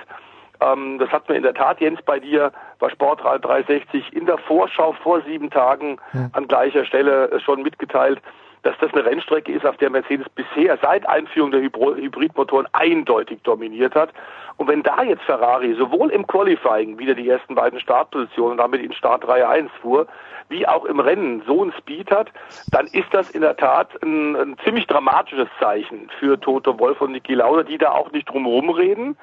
[0.61, 4.39] ähm, das hat mir in der Tat Jens bei dir bei Sportrad 360 in der
[4.39, 6.29] Vorschau vor sieben Tagen ja.
[6.33, 8.21] an gleicher Stelle äh, schon mitgeteilt,
[8.67, 13.95] dass das eine Rennstrecke ist, auf der Mercedes bisher seit Einführung der Hybridmotoren eindeutig dominiert
[13.95, 14.11] hat.
[14.57, 18.93] Und wenn da jetzt Ferrari sowohl im Qualifying wieder die ersten beiden Startpositionen damit in
[18.93, 20.09] Start Reihe 1 fuhr,
[20.49, 22.33] wie auch im Rennen so ein Speed hat,
[22.73, 27.13] dann ist das in der Tat ein, ein ziemlich dramatisches Zeichen für Toto Wolf und
[27.13, 29.17] Niki Lauda, die da auch nicht drumherum reden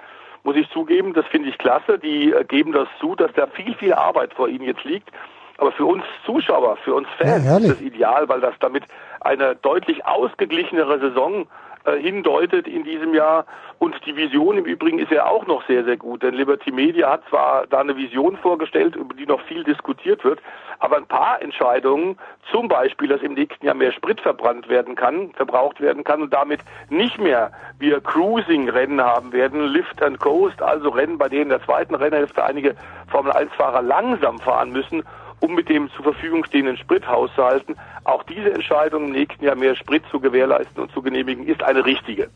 [0.45, 1.97] muss ich zugeben, das finde ich klasse.
[1.97, 5.09] Die äh, geben das zu, dass da viel, viel Arbeit vor ihnen jetzt liegt.
[5.57, 8.83] Aber für uns Zuschauer, für uns Fans ja, ist das ideal, weil das damit
[9.21, 11.47] eine deutlich ausgeglichenere Saison
[11.85, 13.45] äh, hindeutet in diesem Jahr.
[13.77, 16.23] Und die Vision im Übrigen ist ja auch noch sehr, sehr gut.
[16.23, 20.39] Denn Liberty Media hat zwar da eine Vision vorgestellt, über die noch viel diskutiert wird,
[20.79, 22.17] aber ein paar Entscheidungen,
[22.51, 26.33] zum Beispiel, dass im nächsten Jahr mehr Sprit verbrannt werden kann, verbraucht werden kann und
[26.33, 31.49] damit nicht mehr wir Cruising-Rennen haben werden, Lift and Coast, also Rennen, bei denen in
[31.49, 32.75] der zweiten Rennhälfte einige
[33.07, 35.03] Formel-1-Fahrer langsam fahren müssen,
[35.43, 37.75] um mit dem zur Verfügung stehenden Sprit hauszuhalten.
[38.05, 41.85] Auch diese Entscheidung im nächsten Jahr mehr Sprit zu gewährleisten und zu genehmigen, ist eine
[41.85, 42.29] richtige.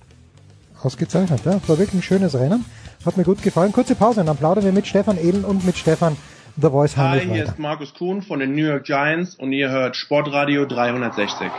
[0.83, 1.53] Ausgezeichnet, ja.
[1.53, 2.65] War wirklich ein schönes Rennen.
[3.05, 3.71] Hat mir gut gefallen.
[3.71, 6.17] Kurze Pause und dann plaudern wir mit Stefan Ehlen und mit Stefan
[6.57, 9.95] The Voice Hi, hier ist Markus Kuhn von den New York Giants und ihr hört
[9.95, 11.49] Sportradio 360.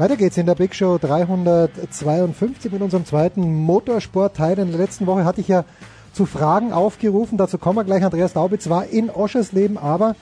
[0.00, 4.58] Weiter geht's in der Big Show 352 mit unserem zweiten Motorsportteil.
[4.58, 5.66] In der letzten Woche hatte ich ja
[6.14, 7.36] zu Fragen aufgerufen.
[7.36, 8.02] Dazu kommen wir gleich.
[8.02, 10.16] Andreas Daubitz war in Oschersleben, aber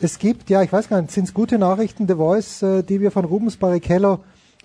[0.00, 3.00] es gibt, ja, ich weiß gar nicht, sind es gute Nachrichten, The Voice, äh, die
[3.00, 4.18] wir von Rubens Barrichello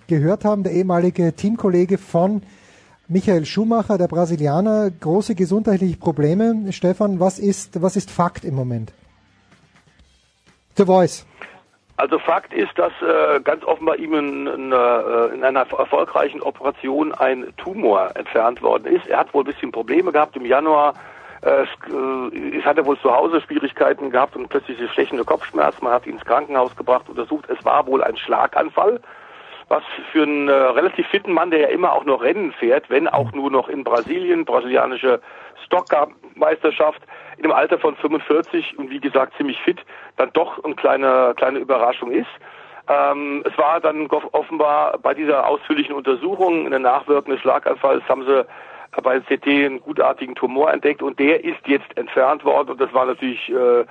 [0.08, 2.42] gehört haben, der ehemalige Teamkollege von
[3.06, 6.72] Michael Schumacher, der Brasilianer, große gesundheitliche Probleme.
[6.72, 8.92] Stefan, was ist, was ist Fakt im Moment?
[10.76, 11.24] The Voice.
[11.98, 17.14] Also Fakt ist, dass äh, ganz offenbar ihm in, in, äh, in, einer erfolgreichen Operation
[17.14, 19.06] ein Tumor entfernt worden ist.
[19.06, 20.92] Er hat wohl ein bisschen Probleme gehabt im Januar.
[21.40, 25.84] Äh, es, hat er wohl zu Hause Schwierigkeiten gehabt und plötzlich stechende Kopfschmerzen.
[25.84, 27.48] Man hat ihn ins Krankenhaus gebracht, untersucht.
[27.48, 29.00] Es war wohl ein Schlaganfall,
[29.68, 29.82] was
[30.12, 33.32] für einen äh, relativ fitten Mann, der ja immer auch noch Rennen fährt, wenn auch
[33.32, 35.20] nur noch in Brasilien, brasilianische
[35.66, 37.02] Stocker-Meisterschaft,
[37.38, 39.78] in einem Alter von 45 und wie gesagt ziemlich fit,
[40.16, 42.28] dann doch eine kleine, kleine Überraschung ist.
[42.88, 48.24] Ähm, es war dann offenbar bei dieser ausführlichen Untersuchung in der Nachwirkung des Schlaganfalls haben
[48.24, 48.46] sie
[49.02, 53.04] bei CT einen gutartigen Tumor entdeckt und der ist jetzt entfernt worden und das war
[53.04, 53.84] natürlich äh,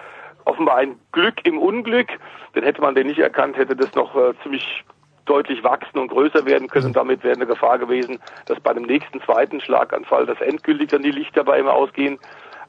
[0.45, 2.07] offenbar ein Glück im Unglück,
[2.55, 4.83] denn hätte man den nicht erkannt, hätte das noch äh, ziemlich
[5.25, 8.83] deutlich wachsen und größer werden können und damit wäre eine Gefahr gewesen, dass bei dem
[8.83, 12.19] nächsten zweiten Schlaganfall das endgültig dann die Lichter bei ihm ausgehen.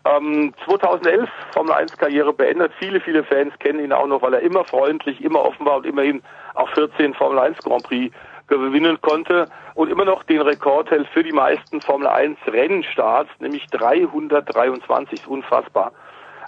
[0.05, 2.73] Ähm, 2011 Formel 1 Karriere beendet.
[2.79, 5.87] Viele, viele Fans kennen ihn auch noch, weil er immer freundlich, immer offen war und
[5.87, 6.23] immerhin
[6.55, 8.15] auch 14 Formel 1 Grand Prix
[8.49, 13.67] gewinnen konnte und immer noch den Rekord hält für die meisten Formel 1 Rennstarts, nämlich
[13.67, 15.93] 323, unfassbar.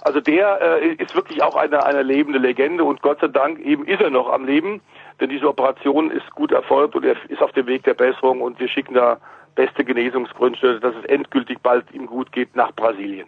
[0.01, 3.85] Also der äh, ist wirklich auch eine, eine lebende Legende und Gott sei Dank eben
[3.85, 4.81] ist er noch am Leben,
[5.19, 8.59] denn diese Operation ist gut erfolgt und er ist auf dem Weg der Besserung und
[8.59, 9.17] wir schicken da
[9.55, 13.27] beste Genesungsgründe, dass es endgültig bald ihm gut geht nach Brasilien.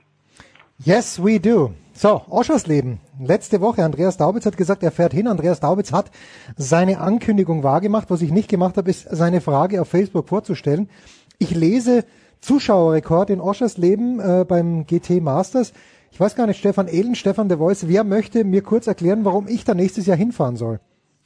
[0.78, 1.74] Yes, we do.
[1.94, 3.00] So, Oschersleben.
[3.20, 5.28] Letzte Woche, Andreas Daubitz hat gesagt, er fährt hin.
[5.28, 6.10] Andreas Daubitz hat
[6.58, 8.10] seine Ankündigung wahrgemacht.
[8.10, 10.90] Was ich nicht gemacht habe, ist seine Frage auf Facebook vorzustellen.
[11.38, 12.06] Ich lese
[12.40, 15.74] Zuschauerrekord in Oschersleben äh, beim GT Masters.
[16.12, 19.48] Ich weiß gar nicht, Stefan Ehlen, Stefan de Voice, wer möchte mir kurz erklären, warum
[19.48, 20.80] ich da nächstes Jahr hinfahren soll?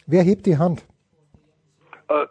[0.08, 0.86] Wer hebt die Hand?
[2.10, 2.26] Äh,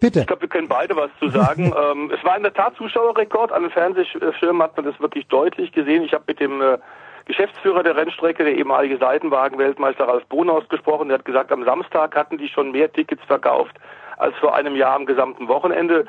[0.00, 0.20] Bitte.
[0.20, 1.72] Ich glaube, wir können beide was zu sagen.
[1.92, 3.52] ähm, es war in der Tat Zuschauerrekord.
[3.52, 6.02] An den Fernsehschirmen hat man das wirklich deutlich gesehen.
[6.02, 6.78] Ich habe mit dem äh,
[7.26, 11.08] Geschäftsführer der Rennstrecke, der ehemalige Seitenwagen-Weltmeister Ralf Bonhaus gesprochen.
[11.08, 13.76] Der hat gesagt, am Samstag hatten die schon mehr Tickets verkauft
[14.18, 16.06] als vor einem Jahr am gesamten Wochenende.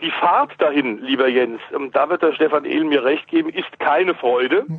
[0.00, 3.78] Die Fahrt dahin, lieber Jens, ähm, da wird der Stefan Ehl mir recht geben, ist
[3.78, 4.64] keine Freude.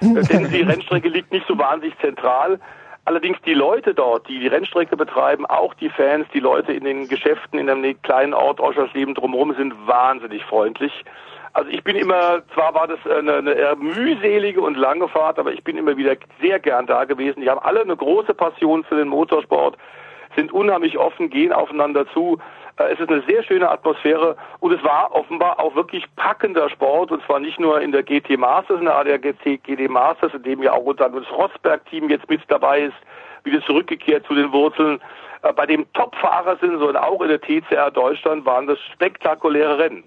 [0.00, 2.60] Äh, denn die Rennstrecke liegt nicht so wahnsinnig zentral.
[3.06, 7.06] Allerdings die Leute dort, die die Rennstrecke betreiben, auch die Fans, die Leute in den
[7.06, 11.04] Geschäften in einem kleinen Ort Oschersleben drumherum sind wahnsinnig freundlich.
[11.52, 15.52] Also ich bin immer, zwar war das eine, eine eher mühselige und lange Fahrt, aber
[15.52, 17.42] ich bin immer wieder sehr gern da gewesen.
[17.42, 19.76] Die haben alle eine große Passion für den Motorsport,
[20.34, 22.38] sind unheimlich offen, gehen aufeinander zu.
[22.76, 27.10] Äh, Es ist eine sehr schöne Atmosphäre und es war offenbar auch wirklich packender Sport
[27.12, 30.62] und zwar nicht nur in der GT Masters, in der ADAC GT Masters, in dem
[30.62, 32.96] ja auch unter anderem das Rosberg-Team jetzt mit dabei ist,
[33.44, 35.00] wieder zurückgekehrt zu den Wurzeln.
[35.42, 40.04] Äh, Bei dem Top-Fahrer sind, sondern auch in der TCR Deutschland waren das spektakuläre Rennen.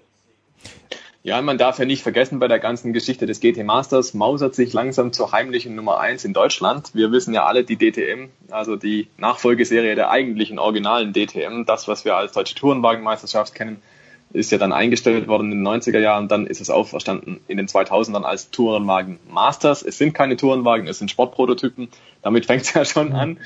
[1.28, 4.72] Ja, man darf ja nicht vergessen, bei der ganzen Geschichte des GT Masters mausert sich
[4.72, 6.94] langsam zur heimlichen Nummer eins in Deutschland.
[6.94, 12.06] Wir wissen ja alle, die DTM, also die Nachfolgeserie der eigentlichen originalen DTM, das, was
[12.06, 13.82] wir als Deutsche Tourenwagenmeisterschaft kennen,
[14.32, 17.68] ist ja dann eingestellt worden in den 90er Jahren, dann ist es auferstanden in den
[17.68, 19.82] 2000ern als Tourenwagen Masters.
[19.82, 21.88] Es sind keine Tourenwagen, es sind Sportprototypen.
[22.22, 23.36] Damit fängt es ja schon an.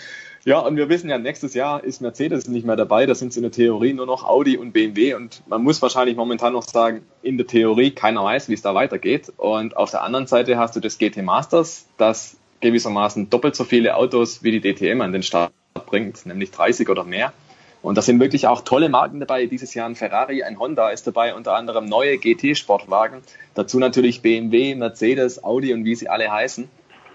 [0.45, 3.07] Ja, und wir wissen ja, nächstes Jahr ist Mercedes nicht mehr dabei.
[3.07, 5.15] Da sind es in der Theorie nur noch Audi und BMW.
[5.15, 8.75] Und man muss wahrscheinlich momentan noch sagen, in der Theorie, keiner weiß, wie es da
[8.75, 9.33] weitergeht.
[9.37, 13.95] Und auf der anderen Seite hast du das GT Masters, das gewissermaßen doppelt so viele
[13.97, 15.53] Autos wie die DTM an den Start
[15.87, 17.33] bringt, nämlich 30 oder mehr.
[17.81, 19.47] Und da sind wirklich auch tolle Marken dabei.
[19.47, 23.23] Dieses Jahr ein Ferrari, ein Honda ist dabei, unter anderem neue GT-Sportwagen.
[23.55, 26.69] Dazu natürlich BMW, Mercedes, Audi und wie sie alle heißen.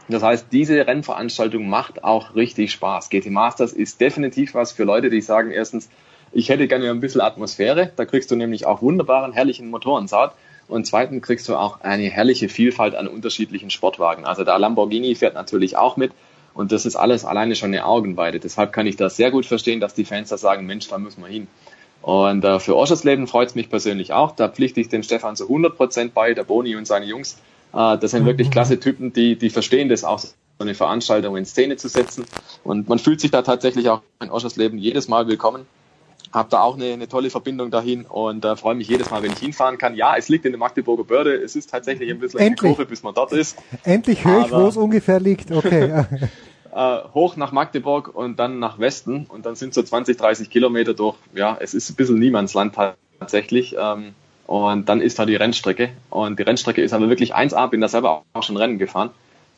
[0.09, 3.09] Das heißt, diese Rennveranstaltung macht auch richtig Spaß.
[3.09, 5.89] GT Masters ist definitiv was für Leute, die sagen, erstens,
[6.31, 7.91] ich hätte gerne ein bisschen Atmosphäre.
[7.95, 10.33] Da kriegst du nämlich auch wunderbaren, herrlichen Motorensaat.
[10.67, 14.25] Und zweitens kriegst du auch eine herrliche Vielfalt an unterschiedlichen Sportwagen.
[14.25, 16.11] Also der Lamborghini fährt natürlich auch mit.
[16.53, 18.39] Und das ist alles alleine schon eine Augenweide.
[18.39, 21.21] Deshalb kann ich das sehr gut verstehen, dass die Fans da sagen, Mensch, da müssen
[21.21, 21.47] wir hin.
[22.07, 24.31] Und äh, für Oschersleben freut es mich persönlich auch.
[24.31, 27.33] Da pflichte ich dem Stefan zu 100 Prozent bei, der Boni und seine Jungs.
[27.73, 31.45] Äh, das sind wirklich klasse Typen, die, die verstehen das auch, so eine Veranstaltung in
[31.45, 32.23] Szene zu setzen.
[32.63, 35.65] Und man fühlt sich da tatsächlich auch in Oschersleben jedes Mal willkommen.
[36.31, 39.33] Hab da auch eine, eine tolle Verbindung dahin und äh, freue mich jedes Mal, wenn
[39.33, 39.93] ich hinfahren kann.
[39.93, 41.35] Ja, es liegt in der Magdeburger Börde.
[41.35, 42.63] Es ist tatsächlich ein bisschen Endlich.
[42.63, 43.57] eine Kurve, bis man dort ist.
[43.83, 45.51] Endlich höre ich, wo es ungefähr liegt.
[45.51, 46.05] Okay.
[46.77, 50.93] Äh, hoch nach Magdeburg und dann nach Westen und dann sind so 20, 30 Kilometer
[50.93, 51.15] durch.
[51.33, 52.75] Ja, es ist ein bisschen Niemandsland
[53.19, 53.75] tatsächlich.
[53.79, 54.13] Ähm,
[54.45, 55.89] und dann ist da die Rennstrecke.
[56.11, 59.09] Und die Rennstrecke ist aber wirklich 1A, bin da selber auch schon Rennen gefahren.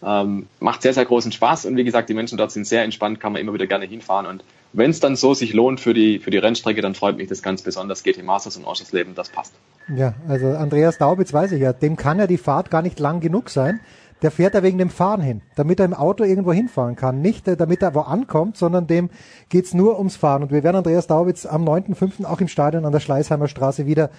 [0.01, 3.19] Ähm, macht sehr, sehr großen Spaß und wie gesagt, die Menschen dort sind sehr entspannt,
[3.19, 4.25] kann man immer wieder gerne hinfahren.
[4.25, 7.27] Und wenn es dann so sich lohnt für die, für die Rennstrecke, dann freut mich
[7.27, 8.03] das ganz besonders.
[8.03, 9.53] GT Masters und Oschersleben, das passt.
[9.93, 13.19] Ja, also Andreas Daubitz weiß ich ja, dem kann ja die Fahrt gar nicht lang
[13.19, 13.81] genug sein.
[14.21, 17.21] Der fährt da wegen dem Fahren hin, damit er im Auto irgendwo hinfahren kann.
[17.21, 19.09] Nicht äh, damit er wo ankommt, sondern dem
[19.49, 20.43] geht's nur ums Fahren.
[20.43, 22.25] Und wir werden Andreas Daubitz am 9.5.
[22.25, 24.09] auch im Stadion an der Schleißheimer Straße wieder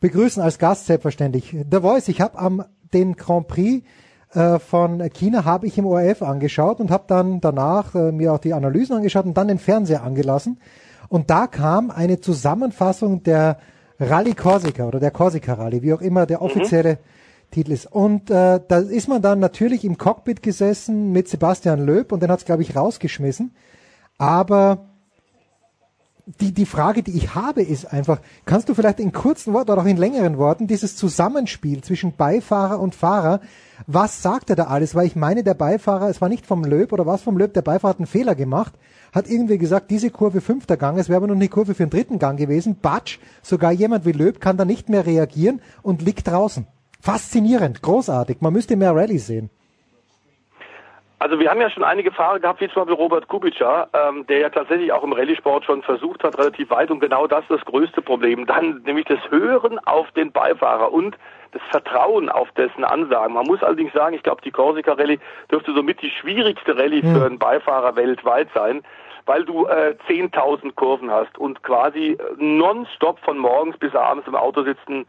[0.00, 1.54] begrüßen, als Gast selbstverständlich.
[1.70, 3.84] The Voice, ich habe am den Grand Prix
[4.32, 8.38] äh, von China habe ich im ORF angeschaut und habe dann danach äh, mir auch
[8.38, 10.58] die Analysen angeschaut und dann den Fernseher angelassen.
[11.08, 13.58] Und da kam eine Zusammenfassung der
[13.98, 16.98] Rallye Corsica oder der Corsica Rallye, wie auch immer der offizielle
[17.50, 17.86] Titel ist.
[17.86, 22.30] Und äh, da ist man dann natürlich im Cockpit gesessen mit Sebastian Löb und den
[22.30, 23.54] hat's glaube ich, rausgeschmissen.
[24.18, 24.90] Aber
[26.38, 29.82] die, die Frage, die ich habe, ist einfach, kannst du vielleicht in kurzen Worten oder
[29.82, 33.40] auch in längeren Worten dieses Zusammenspiel zwischen Beifahrer und Fahrer,
[33.86, 34.94] was sagt er da alles?
[34.94, 37.62] Weil ich meine, der Beifahrer, es war nicht vom Löb oder was vom Löb, der
[37.62, 38.74] Beifahrer hat einen Fehler gemacht,
[39.12, 41.90] hat irgendwie gesagt, diese Kurve fünfter Gang, es wäre aber noch eine Kurve für den
[41.90, 42.76] dritten Gang gewesen.
[42.80, 46.66] Batsch, sogar jemand wie Löb kann da nicht mehr reagieren und liegt draußen.
[47.00, 48.38] Faszinierend, großartig.
[48.40, 49.50] Man müsste mehr Rallye sehen.
[51.20, 54.38] Also wir haben ja schon einige Fahrer gehabt, wie zum Beispiel Robert Kubica, ähm, der
[54.38, 57.64] ja tatsächlich auch im Rallye-Sport schon versucht hat, relativ weit und genau das ist das
[57.66, 58.46] größte Problem.
[58.46, 61.18] Dann nämlich das Hören auf den Beifahrer und
[61.52, 63.34] das Vertrauen auf dessen Ansagen.
[63.34, 65.18] Man muss allerdings sagen, ich glaube, die Corsica Rallye
[65.50, 68.82] dürfte somit die schwierigste Rallye für einen Beifahrer weltweit sein,
[69.26, 74.62] weil du äh, 10.000 Kurven hast und quasi nonstop von morgens bis abends im Auto
[74.62, 75.04] sitzen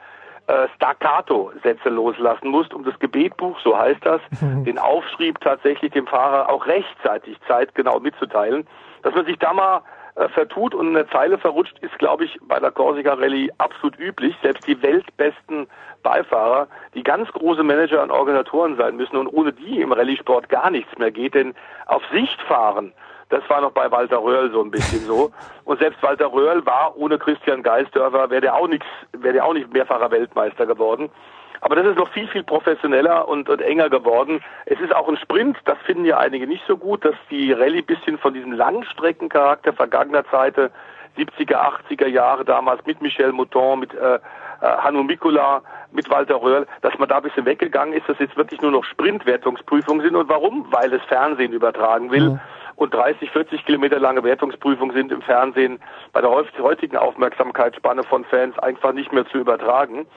[0.52, 6.50] äh, Staccato-Sätze loslassen musst, um das Gebetbuch, so heißt das, den Aufschrieb tatsächlich dem Fahrer
[6.50, 8.68] auch rechtzeitig zeitgenau mitzuteilen.
[9.04, 9.82] Dass man sich da mal
[10.16, 14.36] äh, vertut und eine Zeile verrutscht, ist, glaube ich, bei der Corsica Rallye absolut üblich.
[14.42, 15.68] Selbst die weltbesten
[16.04, 20.70] Beifahrer, die ganz große Manager und Organisatoren sein müssen und ohne die im Rallye-Sport gar
[20.70, 21.56] nichts mehr geht, denn
[21.86, 22.92] auf Sicht fahren
[23.32, 25.32] das war noch bei Walter Röhrl so ein bisschen so.
[25.64, 29.54] Und selbst Walter Röhrl war ohne Christian Geisdörfer, wäre der auch nichts, wäre der auch
[29.54, 31.10] nicht mehrfacher Weltmeister geworden.
[31.62, 34.42] Aber das ist noch viel, viel professioneller und, und enger geworden.
[34.66, 37.84] Es ist auch ein Sprint, das finden ja einige nicht so gut, dass die Rallye
[37.84, 40.70] bisschen von diesem Langstreckencharakter vergangener Zeiten,
[41.18, 44.20] 70er, 80er Jahre damals mit Michel Mouton, mit äh, äh,
[44.62, 48.62] Hanno Mikula, mit Walter Röhrl, dass man da ein bisschen weggegangen ist, dass jetzt wirklich
[48.62, 50.16] nur noch Sprintwertungsprüfungen sind.
[50.16, 50.66] Und warum?
[50.72, 52.32] Weil das Fernsehen übertragen will.
[52.32, 52.40] Mhm
[52.82, 55.80] und 30, 40 Kilometer lange Wertungsprüfungen sind im Fernsehen
[56.14, 60.08] bei der heutigen Aufmerksamkeitsspanne von Fans einfach nicht mehr zu übertragen.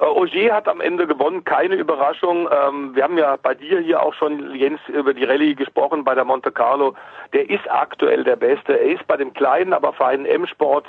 [0.00, 2.48] Äh, Ogier hat am Ende gewonnen, keine Überraschung.
[2.50, 6.14] Ähm, wir haben ja bei dir hier auch schon, Jens, über die Rallye gesprochen bei
[6.14, 6.94] der Monte Carlo.
[7.34, 8.78] Der ist aktuell der Beste.
[8.78, 10.86] Er ist bei dem kleinen, aber feinen M-Sport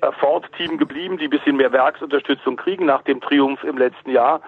[0.00, 4.40] äh, Ford-Team geblieben, die ein bisschen mehr Werksunterstützung kriegen nach dem Triumph im letzten Jahr.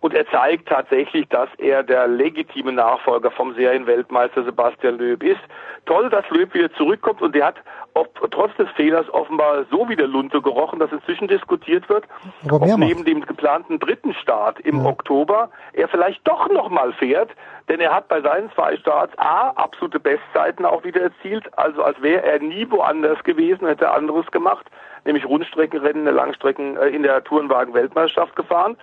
[0.00, 5.40] Und er zeigt tatsächlich, dass er der legitime Nachfolger vom Serienweltmeister Sebastian Löb ist.
[5.86, 7.56] Toll, dass Löb wieder zurückkommt und der hat
[7.94, 12.04] ob, trotz des Fehlers offenbar so wie der Lunte gerochen, dass inzwischen diskutiert wird,
[12.50, 14.84] ob neben dem geplanten dritten Start im ja.
[14.84, 17.30] Oktober er vielleicht doch nochmal fährt,
[17.68, 22.00] denn er hat bei seinen zwei Starts A, absolute Bestzeiten auch wieder erzielt, also als
[22.00, 24.66] wäre er nie woanders gewesen, hätte anderes gemacht,
[25.04, 28.76] nämlich Rundstreckenrennen Langstrecken, äh, in der Tourenwagen-Weltmeisterschaft gefahren.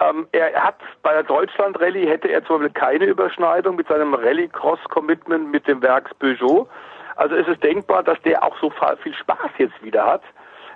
[0.00, 4.14] Ähm, er hat bei der Deutschland Rallye hätte er zum Beispiel keine Überschneidung mit seinem
[4.14, 6.68] Rallye-Cross-Commitment mit dem Werks Peugeot.
[7.16, 8.70] Also ist es denkbar, dass der auch so
[9.02, 10.22] viel Spaß jetzt wieder hat,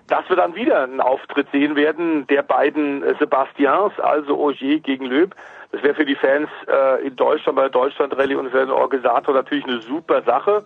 [0.09, 5.35] dass wir dann wieder einen Auftritt sehen werden der beiden Sebastians, also Ogier gegen Löb.
[5.73, 8.71] Das wäre für die Fans äh, in Deutschland bei der Deutschland Rallye und für den
[8.71, 10.65] Organisator natürlich eine super Sache.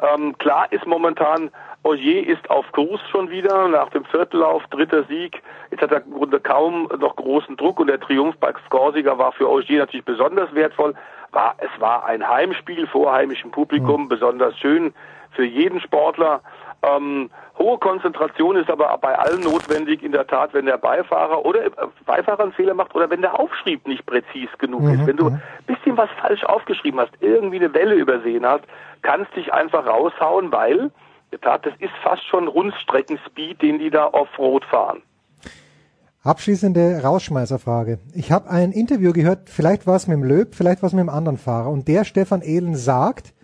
[0.00, 1.50] Ähm, klar ist momentan
[1.84, 5.42] Ogier ist auf Kurs schon wieder nach dem Viertellauf, dritter Sieg.
[5.70, 9.32] Jetzt hat er im Grunde kaum noch großen Druck und der Triumph bei Scorsiger war
[9.32, 10.94] für Ogier natürlich besonders wertvoll.
[11.32, 14.08] War, es war ein Heimspiel vor heimischem Publikum, mhm.
[14.08, 14.94] besonders schön
[15.32, 16.40] für jeden Sportler.
[16.82, 17.28] Ähm,
[17.58, 21.70] hohe Konzentration ist aber bei allen notwendig, in der Tat, wenn der Beifahrer oder äh,
[22.06, 25.00] Beifahrer einen Fehler macht oder wenn der Aufschrieb nicht präzis genug mhm.
[25.00, 25.06] ist.
[25.06, 28.64] Wenn du ein bisschen was falsch aufgeschrieben hast, irgendwie eine Welle übersehen hast,
[29.02, 30.90] kannst dich einfach raushauen, weil
[31.38, 35.02] Tat, das ist fast schon Rundstreckenspeed, den die da Offroad fahren.
[36.22, 37.98] Abschließende Rausschmeißerfrage.
[38.14, 41.00] Ich habe ein Interview gehört, vielleicht war es mit dem Löb, vielleicht war es mit
[41.00, 41.68] einem anderen Fahrer.
[41.68, 43.34] Und der Stefan Ehlen sagt,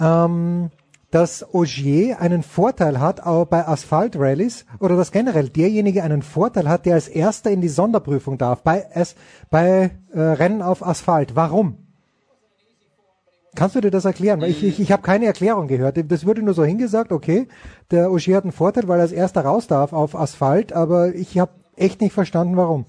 [0.00, 0.70] ähm,
[1.10, 6.86] dass Ogier einen Vorteil hat auch bei Asphalt-Rallies oder dass generell derjenige einen Vorteil hat,
[6.86, 9.16] der als erster in die Sonderprüfung darf bei, es,
[9.50, 11.34] bei äh, Rennen auf Asphalt.
[11.34, 11.85] Warum?
[13.56, 14.42] Kannst du dir das erklären?
[14.42, 15.96] Ich, ich, ich habe keine Erklärung gehört.
[16.08, 17.48] Das wurde nur so hingesagt, okay,
[17.90, 21.38] der Ogier hat einen Vorteil, weil er als erster raus darf auf Asphalt, aber ich
[21.38, 22.86] habe echt nicht verstanden, warum.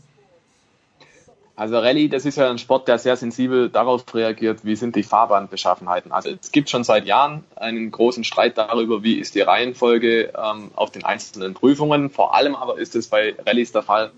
[1.57, 5.01] Also Rallye, das ist ja ein Sport, der sehr sensibel darauf reagiert, wie sind die
[5.01, 6.11] Fahrbahnbeschaffenheiten.
[6.11, 10.69] Also es gibt schon seit Jahren einen großen Streit darüber, wie ist die Reihenfolge ähm,
[10.75, 12.11] auf den einzelnen Prüfungen.
[12.11, 14.11] Vor allem aber ist es bei Rallyes der Fall,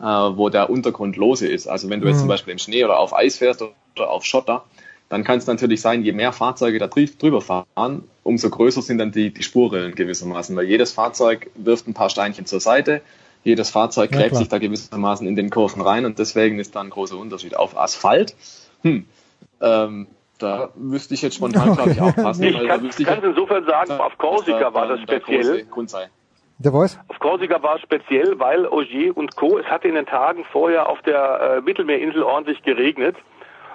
[0.00, 1.68] äh, wo der Untergrund lose ist.
[1.68, 2.22] Also wenn du jetzt mhm.
[2.22, 4.64] zum Beispiel im Schnee oder auf Eis fährst oder auf Schotter,
[5.10, 9.10] dann kann es natürlich sein, je mehr Fahrzeuge da drüber fahren, umso größer sind dann
[9.10, 13.02] die, die Spurrillen gewissermaßen, weil jedes Fahrzeug wirft ein paar Steinchen zur Seite,
[13.42, 16.80] jedes Fahrzeug gräbt ja, sich da gewissermaßen in den Kurven rein und deswegen ist da
[16.80, 17.56] ein großer Unterschied.
[17.56, 18.36] Auf Asphalt,
[18.82, 19.04] hm,
[19.60, 20.06] ähm,
[20.38, 22.44] da wüsste ich jetzt spontan, glaube ich, auch passen.
[22.44, 25.66] Ich kann es insofern sagen, auf Korsika war das speziell.
[26.58, 26.98] Der Voice?
[27.08, 29.58] Auf Korsika war es speziell, weil Ogier und Co.
[29.58, 33.16] Es hatte in den Tagen vorher auf der äh, Mittelmeerinsel ordentlich geregnet.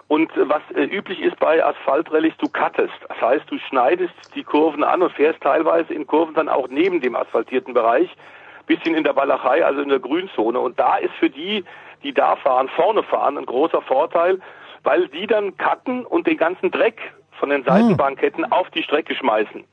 [0.08, 2.94] Und was äh, üblich ist bei Asphaltrallyes, du cuttest.
[3.08, 7.02] Das heißt, du schneidest die Kurven an und fährst teilweise in Kurven dann auch neben
[7.02, 8.16] dem asphaltierten Bereich,
[8.68, 10.60] bisschen in der Walachei, also in der Grünzone.
[10.60, 11.64] Und da ist für die,
[12.04, 14.40] die da fahren, vorne fahren, ein großer Vorteil,
[14.84, 17.02] weil die dann cutten und den ganzen Dreck
[17.40, 19.64] von den Seitenbanketten auf die Strecke schmeißen.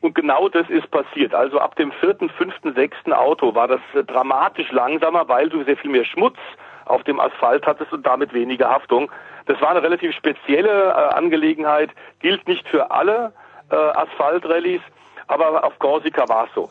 [0.00, 1.34] Und genau das ist passiert.
[1.34, 5.76] Also ab dem vierten, fünften, sechsten Auto war das äh, dramatisch langsamer, weil du sehr
[5.76, 6.38] viel mehr Schmutz
[6.86, 9.10] auf dem Asphalt hattest und damit weniger Haftung.
[9.46, 11.90] Das war eine relativ spezielle äh, Angelegenheit,
[12.20, 13.32] gilt nicht für alle
[13.70, 14.82] äh, Asphaltrallyes,
[15.26, 16.70] aber auf Korsika war es so.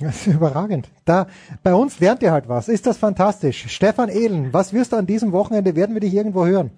[0.00, 0.88] Das ist überragend.
[1.04, 1.26] Da,
[1.62, 2.68] bei uns lernt ihr halt was.
[2.68, 3.66] Ist das fantastisch.
[3.68, 6.70] Stefan Ehlen, was wirst du an diesem Wochenende, werden wir dich irgendwo hören?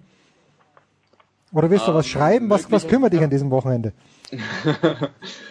[1.52, 2.50] Oder wirst du Ähm, was schreiben?
[2.50, 3.92] Was, was kümmert dich an diesem Wochenende?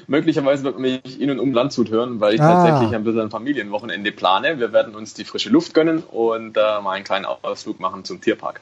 [0.08, 2.54] Möglicherweise wird mich in und um Landshut hören, weil ich Ah.
[2.66, 4.60] tatsächlich ein bisschen ein Familienwochenende plane.
[4.60, 8.20] Wir werden uns die frische Luft gönnen und äh, mal einen kleinen Ausflug machen zum
[8.22, 8.62] Tierpark.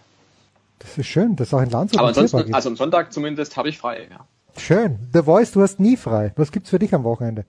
[0.82, 2.54] Das ist schön, dass auch in Landshut Aber ein ansonsten, ist.
[2.54, 4.08] also am Sonntag zumindest, habe ich frei.
[4.10, 4.26] Ja.
[4.58, 4.98] Schön.
[5.14, 6.34] The Voice, du hast nie frei.
[6.36, 7.46] Was gibt's für dich am Wochenende?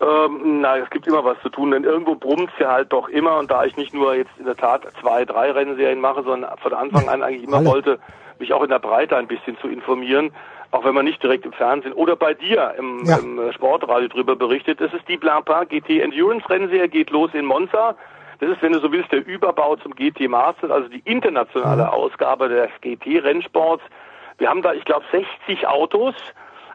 [0.00, 3.38] Ähm, na, es gibt immer was zu tun, denn irgendwo brummt's ja halt doch immer
[3.38, 6.72] und da ich nicht nur jetzt in der Tat zwei, drei Rennserien mache, sondern von
[6.72, 7.66] Anfang an eigentlich immer Alle.
[7.68, 7.98] wollte,
[8.38, 10.30] mich auch in der Breite ein bisschen zu informieren,
[10.70, 13.16] auch wenn man nicht direkt im Fernsehen oder bei dir im, Ja.
[13.18, 14.80] im Sportradio drüber berichtet.
[14.80, 17.96] Das ist die Blancpain GT Endurance Rennserie, geht los in Monza.
[18.40, 22.48] Das ist, wenn du so willst, der Überbau zum GT Masters, also die internationale Ausgabe
[22.48, 23.82] des GT-Rennsports.
[24.38, 26.14] Wir haben da, ich glaube, 60 Autos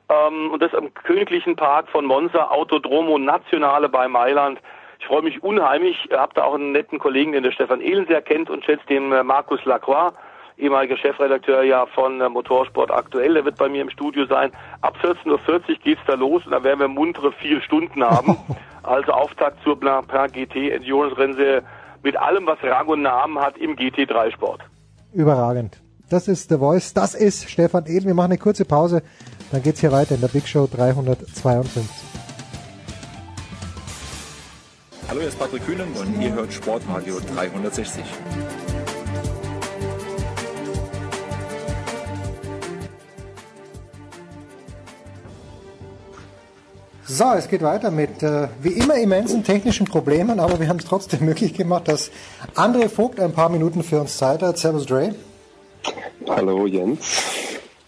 [0.10, 4.60] ähm, und das am Königlichen Park von Monza, Autodromo Nationale bei Mailand.
[5.00, 8.22] Ich freue mich unheimlich, habe da auch einen netten Kollegen, den der Stefan Ehlen sehr
[8.22, 10.14] kennt und schätzt, den äh, Markus Lacroix,
[10.58, 14.52] ehemaliger Chefredakteur ja von äh, Motorsport aktuell, der wird bei mir im Studio sein.
[14.82, 18.38] Ab 14.40 Uhr geht's da los und dann werden wir muntere vier Stunden haben.
[18.84, 21.64] Also Auftakt zur Blancpain GT Endurance Rennserie
[22.04, 24.62] mit allem, was Rang und Namen hat im GT3 Sport.
[25.14, 25.82] Überragend.
[26.10, 28.06] Das ist The Voice, das ist Stefan Ehlen.
[28.06, 29.02] Wir machen eine kurze Pause,
[29.52, 31.84] dann geht's hier weiter in der Big Show 352.
[35.08, 38.04] Hallo, hier ist Patrick Kühnen und ihr hört Sportradio 360.
[47.16, 50.86] So, es geht weiter mit äh, wie immer immensen technischen Problemen, aber wir haben es
[50.86, 52.10] trotzdem möglich gemacht, dass
[52.56, 54.58] André Vogt ein paar Minuten für uns Zeit hat.
[54.58, 55.14] Servus Dre.
[56.28, 57.22] Hallo Jens.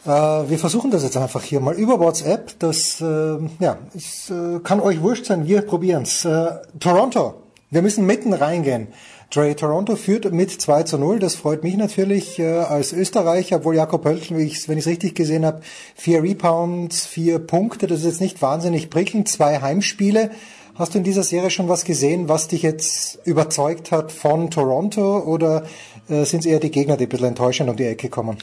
[0.06, 2.60] Äh, wir versuchen das jetzt einfach hier mal über WhatsApp.
[2.60, 6.24] Das äh, ja, es, äh, kann euch wurscht sein, wir probieren's.
[6.24, 7.34] Äh, Toronto,
[7.72, 8.90] wir müssen mitten reingehen.
[9.36, 11.20] Dre, Toronto führt mit 2 zu 0.
[11.20, 15.46] Das freut mich natürlich äh, als Österreicher, obwohl Jakob Pöltl, wenn ich es richtig gesehen
[15.46, 15.60] habe,
[15.94, 17.86] vier Rebounds, vier Punkte.
[17.86, 19.28] Das ist jetzt nicht wahnsinnig prickelnd.
[19.28, 20.32] Zwei Heimspiele.
[20.76, 25.20] Hast du in dieser Serie schon was gesehen, was dich jetzt überzeugt hat von Toronto
[25.20, 25.66] oder
[26.08, 28.38] äh, sind es eher die Gegner, die ein bisschen enttäuschend um die Ecke kommen?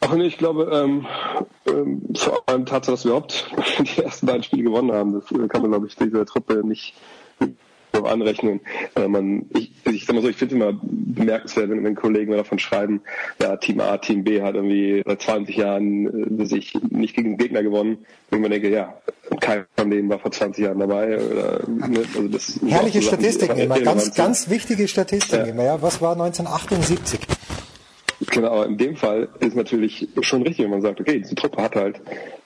[0.00, 1.06] Ach nee, ich glaube, ähm,
[1.66, 3.48] ähm, vor allem Tatsache, dass wir überhaupt
[3.96, 6.94] die ersten beiden Spiele gewonnen haben, das äh, kann man, glaube ich, dieser Truppe nicht
[7.92, 8.60] so anrechnen.
[8.96, 12.32] Äh, man, ich, ich sag mal so, ich finde es immer bemerkenswert, wenn, wenn Kollegen
[12.32, 13.00] davon schreiben,
[13.40, 17.38] ja, Team A, Team B hat irgendwie seit 20 Jahren äh, sich nicht gegen den
[17.38, 17.98] Gegner gewonnen.
[18.30, 18.94] Und man denke, ja,
[19.40, 21.18] keiner von denen war vor 20 Jahren dabei.
[21.18, 25.64] Oder, ne, also das Herrliche so Statistiken immer, ganz, ganz wichtige Statistiken immer.
[25.64, 27.20] Ja, was war 1978?
[28.30, 31.62] Genau, aber in dem Fall ist natürlich schon richtig, wenn man sagt, okay, diese Truppe
[31.62, 32.00] hat halt,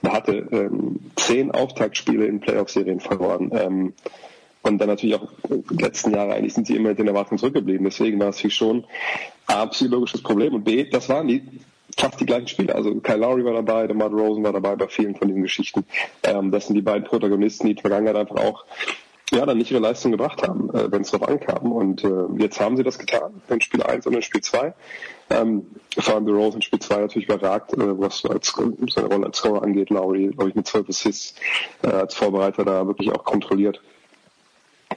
[0.06, 3.50] hatte ähm, zehn Auftaktspiele in Playoff-Serien verloren.
[3.52, 3.92] Ähm,
[4.64, 7.84] und dann natürlich auch die letzten Jahre eigentlich sind sie immer mit den Erwartungen zurückgeblieben.
[7.84, 8.84] Deswegen war es für schon
[9.46, 11.42] A, psychologisches Problem und B, das waren die
[11.96, 12.74] fast die gleichen Spiele.
[12.74, 15.84] Also Kyle Lowry war dabei, der Matt Rosen war dabei bei vielen von diesen Geschichten.
[16.22, 18.64] Ähm, das sind die beiden Protagonisten, die in der Vergangenheit einfach auch
[19.32, 21.72] ja, dann nicht ihre Leistung gebracht haben, äh, wenn es darauf ankam.
[21.72, 24.74] Und äh, jetzt haben sie das getan, in Spiel 1 und in Spiel 2.
[25.30, 25.66] Ähm,
[25.98, 28.54] vor allem The Rose in Spiel 2 natürlich überragt, äh, was als,
[28.94, 29.90] seine Rolle als Scorer angeht.
[29.90, 31.34] Lowry, glaube ich, mit 12 Assists
[31.82, 33.80] äh, als Vorbereiter da wirklich auch kontrolliert.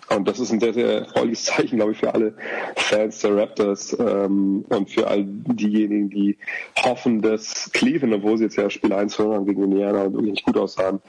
[0.09, 2.33] Und das ist ein sehr, sehr erfreuliches Zeichen, glaube ich, für alle
[2.75, 6.37] Fans der Raptors ähm, und für all diejenigen, die
[6.83, 10.31] hoffen, dass Cleveland, obwohl sie jetzt ja Spiel 1 verloren haben gegen Indiana und wirklich
[10.31, 11.01] nicht gut aussahen,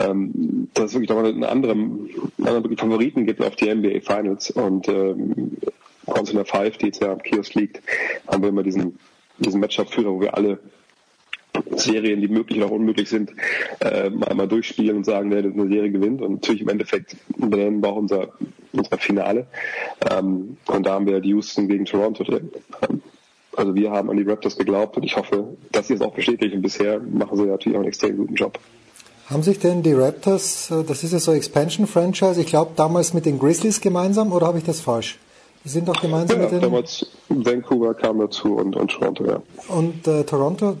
[0.00, 4.50] ähm, dass es wirklich nochmal einen anderen, einen anderen Favoriten gibt auf die NBA Finals.
[4.50, 5.56] Und ähm,
[6.06, 7.80] der Five, die jetzt ja am Kiosk liegt,
[8.26, 8.98] haben wir immer diesen,
[9.38, 10.58] diesen Matchup-Führer, wo wir alle
[11.76, 13.32] Serien, die möglich oder auch unmöglich sind,
[13.80, 16.20] äh, mal, mal durchspielen und sagen, wer eine Serie gewinnt.
[16.22, 18.28] Und natürlich im Endeffekt benennen wir auch unser,
[18.72, 19.46] unser Finale.
[20.10, 22.50] Ähm, und da haben wir die Houston gegen Toronto drin.
[22.88, 23.02] Ähm,
[23.56, 26.60] also wir haben an die Raptors geglaubt und ich hoffe, dass sie es auch bestätigen.
[26.60, 28.58] Bisher machen sie natürlich auch einen extrem guten Job.
[29.30, 33.26] Haben sich denn die Raptors, äh, das ist ja so Expansion-Franchise, ich glaube damals mit
[33.26, 35.18] den Grizzlies gemeinsam oder habe ich das falsch?
[35.64, 36.60] Die sind doch gemeinsam Ja, mit den...
[36.60, 39.42] damals Vancouver kam dazu und, und Toronto, ja.
[39.68, 40.76] Und äh, Toronto,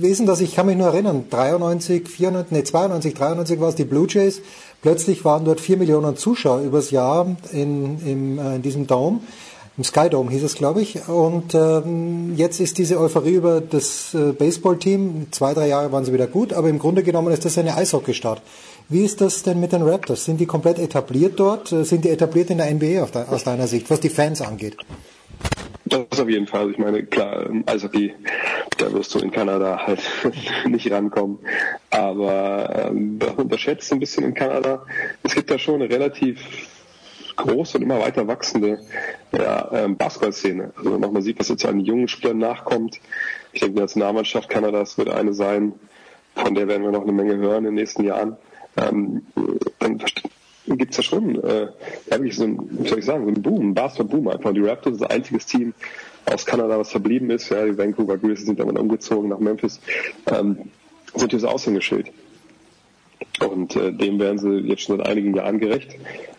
[0.00, 3.84] Wesen, dass ich kann mich nur erinnern, 93, 94, nee, 92, 93 war es die
[3.84, 4.40] Blue Jays.
[4.82, 9.20] Plötzlich waren dort vier Millionen Zuschauer übers Jahr in, im, äh, in diesem Dome.
[9.76, 11.08] Im Sky Dome hieß es, glaube ich.
[11.08, 15.28] Und ähm, jetzt ist diese Euphorie über das äh, Baseballteam.
[15.30, 18.42] Zwei, drei Jahre waren sie wieder gut, aber im Grunde genommen ist das eine Eishockeystadt.
[18.88, 20.24] Wie ist das denn mit den Raptors?
[20.24, 21.70] Sind die komplett etabliert dort?
[21.70, 24.76] Äh, Sind die etabliert in der NBA aus deiner Sicht, was die Fans angeht?
[25.84, 26.60] Das auf jeden Fall.
[26.60, 28.14] Also ich meine, klar, im Eishockey,
[28.76, 30.02] da wirst du in Kanada halt
[30.66, 31.38] nicht rankommen.
[31.90, 34.84] Aber ähm, das unterschätzt ein bisschen in Kanada.
[35.22, 36.40] Es gibt da schon eine relativ
[37.36, 38.80] große und immer weiter wachsende
[39.32, 40.72] ja, ähm, Basketballszene.
[40.76, 43.00] Also wenn man sieht, was jetzt an jungen Spielern nachkommt.
[43.52, 45.72] Ich denke, die Nationalmannschaft Kanadas wird eine sein,
[46.34, 48.36] von der werden wir noch eine Menge hören in den nächsten Jahren.
[48.76, 49.26] Ähm,
[49.78, 50.02] dann
[50.76, 51.68] gibt es ja schon äh,
[52.10, 54.52] eigentlich so ein, wie soll ich sagen, so ein Boom, ein Basketball-Boom einfach.
[54.52, 55.74] Die Raptors ist das einziges Team
[56.26, 57.48] aus Kanada, was verblieben ist.
[57.50, 59.80] Ja, die Vancouver Grizzlies sind dann umgezogen nach Memphis.
[60.30, 60.58] Ähm,
[61.14, 62.10] sind dieses Aushängeschild.
[63.40, 65.96] Und äh, dem werden sie jetzt schon seit einigen Jahren gerecht.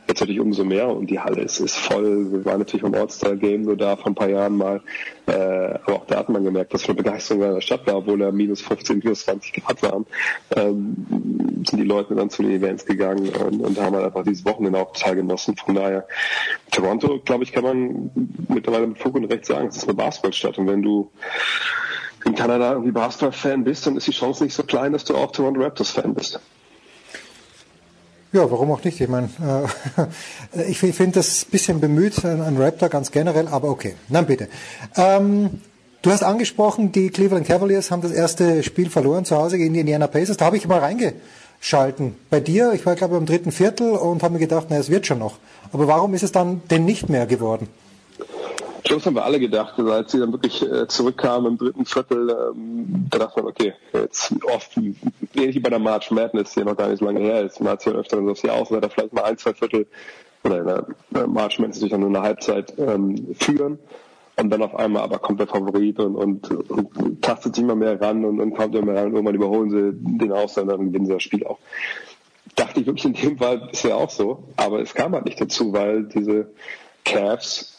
[0.09, 2.31] Jetzt natürlich umso mehr und die Halle ist, ist voll.
[2.31, 4.81] Wir waren natürlich beim All-Star-Game nur da vor ein paar Jahren mal.
[5.27, 8.17] Äh, aber auch da hat man gemerkt, dass für Begeisterung in der Stadt war, obwohl
[8.17, 10.07] da minus 15, minus 20 Grad waren.
[10.55, 10.95] Ähm,
[11.63, 14.79] sind die Leute dann zu den Events gegangen und, und haben halt einfach dieses Wochenende
[14.79, 15.55] auch teilgenossen.
[15.57, 16.07] Von daher,
[16.71, 18.09] Toronto, glaube ich, kann man
[18.47, 20.57] mittlerweile mit Fug und Recht sagen, es ist eine Basketballstadt.
[20.57, 21.11] Und wenn du
[22.25, 25.31] in Kanada irgendwie Basketball-Fan bist, dann ist die Chance nicht so klein, dass du auch
[25.31, 26.39] Toronto Raptors-Fan bist.
[28.31, 29.01] Ja, warum auch nicht?
[29.01, 29.27] Ich meine,
[30.55, 33.95] äh, ich finde das ein bisschen bemüht, ein Raptor ganz generell, aber okay.
[34.07, 34.47] Nein, bitte.
[34.95, 35.61] Ähm,
[36.03, 39.79] du hast angesprochen, die Cleveland Cavaliers haben das erste Spiel verloren zu Hause gegen die
[39.79, 40.37] Indiana Pacers.
[40.37, 42.15] Da habe ich mal reingeschalten.
[42.29, 44.91] Bei dir, ich war glaube ich im dritten Viertel und habe mir gedacht, na, es
[44.91, 45.39] wird schon noch.
[45.71, 47.67] Aber warum ist es dann denn nicht mehr geworden?
[48.89, 53.05] Schluss haben wir alle gedacht, als sie dann wirklich äh, zurückkamen im dritten Viertel, ähm,
[53.11, 56.89] da dachte man, okay, jetzt oft, ähnlich wie bei der March Madness, die noch gar
[56.89, 59.37] nicht so lange her ist, man hat ja öfter so Jahr Außenseiter vielleicht mal ein,
[59.37, 59.85] zwei Viertel,
[60.43, 60.65] oder in
[61.11, 63.77] der March Madness natürlich dann nur eine Halbzeit ähm, führen
[64.37, 68.01] und dann auf einmal aber kommt der Favorit und, und, und tastet sich immer mehr
[68.01, 71.13] ran und, und kommt immer ran und irgendwann überholen sie den Ausländer und gewinnen sie
[71.13, 71.59] das Spiel auch.
[72.55, 75.73] Dachte ich wirklich in dem Fall bisher auch so, aber es kam halt nicht dazu,
[75.73, 76.49] weil diese
[77.05, 77.78] Cavs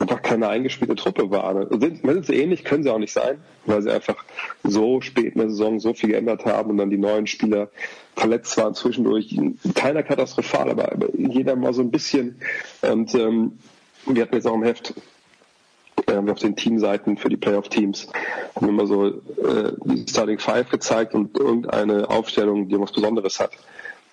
[0.00, 1.68] einfach keine eingespielte Truppe waren.
[1.80, 4.24] Sind, sind sie ähnlich, können sie auch nicht sein, weil sie einfach
[4.64, 7.68] so spät in der Saison so viel geändert haben und dann die neuen Spieler
[8.16, 9.38] verletzt waren zwischendurch.
[9.74, 12.40] Keiner katastrophal, aber jeder mal so ein bisschen.
[12.80, 13.58] Und ähm,
[14.06, 14.94] wir hatten jetzt auch im Heft
[16.06, 18.08] äh, auf den Teamseiten für die Playoff-Teams
[18.56, 23.52] haben immer so äh, die Starting Five gezeigt und irgendeine Aufstellung, die was Besonderes hat.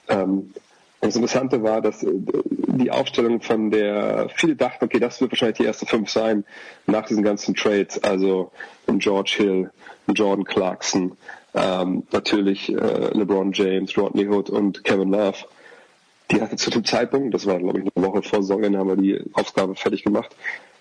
[0.09, 0.53] Ähm,
[1.01, 5.57] das Interessante war, dass äh, die Aufstellung von der, viele dachten, okay, das wird wahrscheinlich
[5.57, 6.43] die erste fünf sein
[6.85, 8.51] nach diesen ganzen Trades, also
[8.87, 9.71] George Hill,
[10.07, 11.17] Jordan Clarkson,
[11.53, 15.37] ähm, natürlich äh, LeBron James, Rodney Hood und Kevin Love.
[16.31, 18.97] Die hatte zu dem Zeitpunkt, das war glaube ich eine Woche vor Saisonende, haben wir
[18.97, 20.35] die Aufgabe fertig gemacht,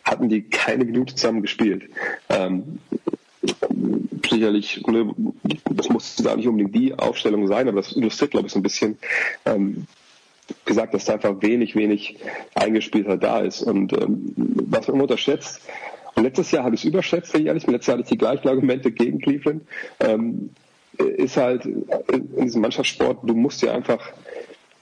[0.05, 1.91] hatten die keine Minute zusammen gespielt.
[2.29, 2.81] Ähm,
[4.29, 5.15] sicherlich, ne,
[5.71, 8.63] das muss da nicht unbedingt die Aufstellung sein, aber das illustriert, glaube ich, so ein
[8.63, 8.99] bisschen,
[9.45, 9.87] ähm,
[10.65, 12.19] gesagt, dass da einfach wenig, wenig
[12.55, 13.63] Eingespielter da ist.
[13.63, 15.61] Und ähm, was man immer unterschätzt,
[16.15, 18.11] und letztes Jahr habe ich es überschätzt, wenn ich ehrlich bin, letztes Jahr hatte ich
[18.11, 19.63] die gleichen Argumente gegen Cleveland,
[20.01, 20.51] ähm,
[20.97, 24.13] ist halt in diesem Mannschaftssport, du musst dir einfach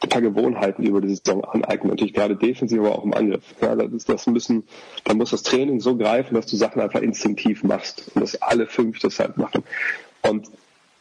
[0.01, 1.91] ein paar Gewohnheiten über die Saison aneignen.
[1.91, 3.43] Natürlich gerade defensiv, aber auch im Angriff.
[3.61, 4.65] Ja, das, das müssen,
[5.05, 8.67] da muss das Training so greifen, dass du Sachen einfach instinktiv machst und dass alle
[8.67, 9.65] fünf das halt machen.
[10.23, 10.49] Und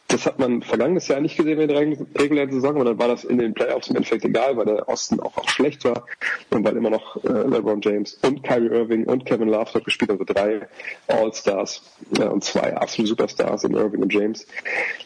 [0.08, 3.24] das hat man vergangenes Jahr nicht gesehen in der regulären Saison, und dann war das
[3.24, 6.04] in den Playoffs im Endeffekt egal, weil der Osten auch, auch schlecht war
[6.50, 10.10] und weil immer noch äh, LeBron James und Kyrie Irving und Kevin Love dort gespielt
[10.10, 10.68] haben, also drei
[11.08, 11.82] All-Stars
[12.18, 14.46] äh, und zwei absolute Superstars in Irving und James.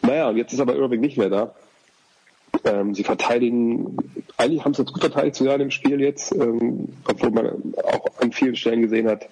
[0.01, 1.55] Naja, und jetzt ist aber Irving nicht mehr da.
[2.65, 3.97] Ähm, sie verteidigen,
[4.37, 8.05] eigentlich haben sie jetzt gut verteidigt sogar in dem Spiel jetzt, ähm, obwohl man auch
[8.19, 9.27] an vielen Stellen gesehen hat,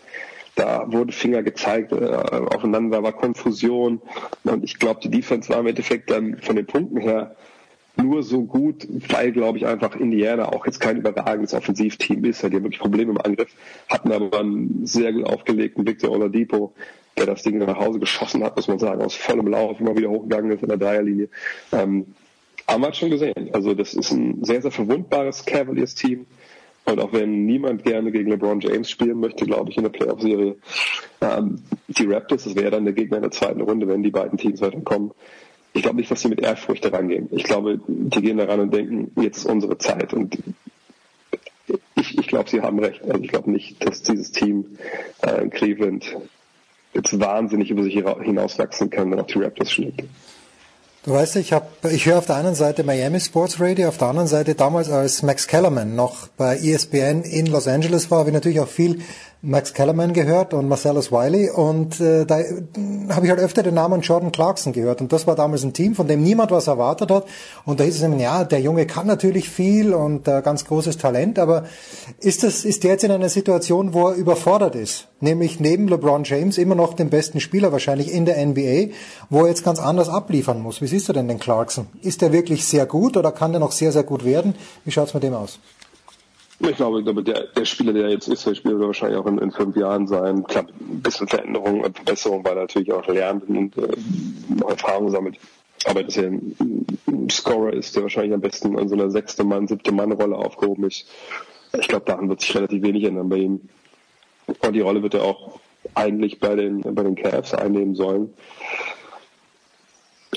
[0.58, 4.02] da wurde Finger gezeigt, äh, aufeinander war Konfusion.
[4.44, 7.36] Und ich glaube, die Defense war im Endeffekt dann von den Punkten her
[7.96, 12.42] nur so gut, weil, glaube ich, einfach Indiana auch jetzt kein überragendes Offensivteam ist.
[12.42, 13.50] Die haben wirklich Probleme im Angriff,
[13.88, 16.74] hatten aber einen sehr gut aufgelegten Victor Oladipo,
[17.18, 20.10] der das Ding nach Hause geschossen hat, muss man sagen, aus vollem Lauf, immer wieder
[20.10, 21.30] hochgegangen ist in der Dreierlinie.
[21.72, 22.06] Ähm,
[22.68, 23.50] haben wir schon gesehen.
[23.54, 26.26] Also das ist ein sehr, sehr verwundbares Cavaliers-Team.
[26.88, 30.56] Und auch wenn niemand gerne gegen LeBron James spielen möchte, glaube ich, in der Playoff-Serie,
[31.20, 34.38] ähm, die Raptors, das wäre dann der Gegner in der zweiten Runde, wenn die beiden
[34.38, 35.12] Teams weiterkommen.
[35.74, 37.28] Ich glaube nicht, dass sie mit Ehrfurcht daran gehen.
[37.32, 40.14] Ich glaube, die gehen daran und denken, jetzt ist unsere Zeit.
[40.14, 40.38] Und
[41.96, 43.04] ich, ich glaube, sie haben recht.
[43.04, 44.78] Also ich glaube nicht, dass dieses Team
[45.22, 46.16] äh, Cleveland
[46.94, 50.06] jetzt wahnsinnig über sich hinauswachsen kann, wenn auch die Raptors schlägt.
[51.08, 54.10] Du weißt, ich habe, ich höre auf der einen Seite Miami Sports Radio, auf der
[54.10, 58.34] anderen Seite damals als Max Kellerman noch bei ESPN in Los Angeles war, habe ich
[58.34, 59.00] natürlich auch viel
[59.48, 64.02] Max Kellerman gehört und Marcellus Wiley und äh, da habe ich halt öfter den Namen
[64.02, 67.26] Jordan Clarkson gehört und das war damals ein Team, von dem niemand was erwartet hat
[67.64, 70.98] und da hieß es immer, ja, der Junge kann natürlich viel und äh, ganz großes
[70.98, 71.64] Talent, aber
[72.20, 76.26] ist das ist der jetzt in einer Situation, wo er überfordert ist, nämlich neben LeBron
[76.26, 78.94] James immer noch den besten Spieler wahrscheinlich in der NBA,
[79.30, 80.82] wo er jetzt ganz anders abliefern muss.
[80.82, 81.88] Wie siehst du denn den Clarkson?
[82.02, 84.56] Ist der wirklich sehr gut oder kann der noch sehr sehr gut werden?
[84.84, 85.60] Wie schaut's mit dem aus?
[86.60, 89.52] Ich glaube, der, der Spieler, der jetzt ist, der Spieler wird wahrscheinlich auch in, in
[89.52, 90.44] fünf Jahren sein.
[90.44, 93.88] Klar, ein bisschen Veränderung und Verbesserung, weil er natürlich auch lernt und äh,
[94.68, 95.38] Erfahrung sammelt.
[95.86, 96.56] Aber dass er ein,
[97.08, 100.86] ein Scorer ist, der wahrscheinlich am besten an so einer sechste Mann, siebte Mann-Rolle aufgehoben
[100.86, 101.08] ist.
[101.80, 103.62] Ich glaube, daran wird sich relativ wenig ändern bei ihm.
[104.48, 105.60] Und die Rolle wird er auch
[105.94, 108.34] eigentlich bei den, bei den Cavs einnehmen sollen.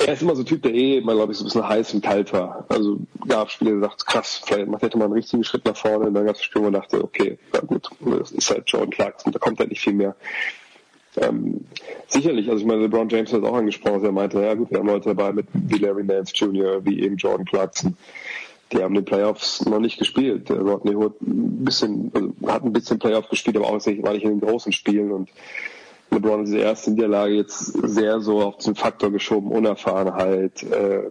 [0.06, 1.94] Er ist immer so ein Typ, der eh immer, glaube ich, so ein bisschen heiß
[1.94, 2.64] und kalt war.
[2.68, 2.98] Also
[3.28, 6.06] gab Spiele, die gesagt, krass, vielleicht er mal einen richtigen Schritt nach vorne.
[6.06, 8.90] Und dann gab es Spiele, wo man dachte, okay, na gut, das ist halt Jordan
[8.90, 10.16] Clarkson, da kommt halt nicht viel mehr.
[11.16, 11.64] Ähm,
[12.06, 14.78] sicherlich, also ich meine, LeBron James hat es auch angesprochen, er meinte, ja gut, wir
[14.78, 17.96] haben Leute dabei mit wie Larry Nance Jr., wie eben Jordan Clarkson.
[18.72, 20.48] Die haben den Playoffs noch nicht gespielt.
[20.48, 24.40] Rodney Hood ein bisschen, also hat ein bisschen Playoff gespielt, aber auch nicht in den
[24.40, 25.28] großen Spielen und
[26.10, 31.02] LeBron diese erste Niederlage jetzt sehr so auf den Faktor geschoben, Unerfahrenheit, äh,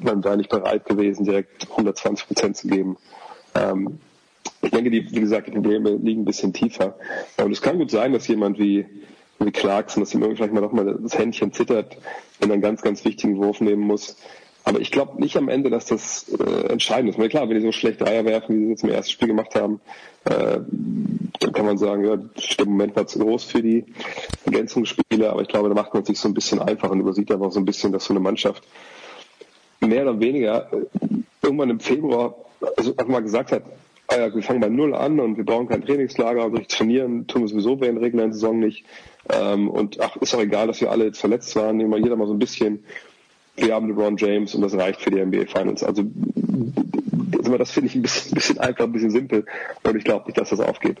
[0.00, 2.96] man war nicht bereit gewesen, direkt 120 Prozent zu geben.
[3.54, 3.98] Ähm,
[4.60, 6.94] ich denke, die, wie gesagt, die Probleme liegen ein bisschen tiefer.
[7.36, 8.86] Aber es kann gut sein, dass jemand wie,
[9.40, 11.96] wie Clarkson, dass ihm vielleicht mal noch mal das Händchen zittert,
[12.38, 14.16] wenn er einen ganz, ganz wichtigen Wurf nehmen muss.
[14.64, 17.18] Aber ich glaube nicht am Ende, dass das äh, entscheidend ist.
[17.18, 19.54] Meine, klar, wenn die so schlecht Dreier werfen, wie sie jetzt im ersten Spiel gemacht
[19.54, 19.80] haben,
[20.24, 20.60] äh,
[21.40, 23.84] dann kann man sagen, ja, der Moment war zu groß für die
[24.44, 25.30] Ergänzungsspiele.
[25.30, 27.60] Aber ich glaube, da macht man sich so ein bisschen einfach und übersieht einfach so
[27.60, 28.62] ein bisschen, dass so eine Mannschaft
[29.80, 30.86] mehr oder weniger äh,
[31.42, 32.36] irgendwann im Februar
[32.76, 33.62] also einfach mal gesagt hat,
[34.08, 37.26] ah ja, wir fangen bei Null an und wir brauchen kein Trainingslager und durch trainieren
[37.26, 38.84] tun wir sowieso während der regulären Saison nicht.
[39.30, 42.16] Ähm, und ach, ist auch egal, dass wir alle jetzt verletzt waren, nehmen wir jeder
[42.16, 42.84] mal so ein bisschen
[43.56, 45.82] wir haben LeBron James und das reicht für die NBA Finals.
[45.82, 46.04] Also
[47.58, 49.44] das finde ich ein bisschen, bisschen einfach, ein bisschen simpel
[49.82, 50.98] und ich glaube nicht, dass das aufgeht.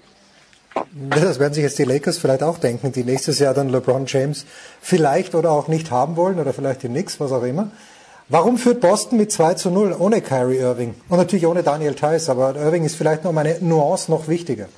[1.10, 4.46] Das werden sich jetzt die Lakers vielleicht auch denken, die nächstes Jahr dann LeBron James
[4.80, 7.70] vielleicht oder auch nicht haben wollen oder vielleicht die Knicks, was auch immer.
[8.28, 10.94] Warum führt Boston mit 2 zu 0 ohne Kyrie Irving?
[11.08, 14.68] Und natürlich ohne Daniel Theiss, aber Irving ist vielleicht noch um eine Nuance noch wichtiger.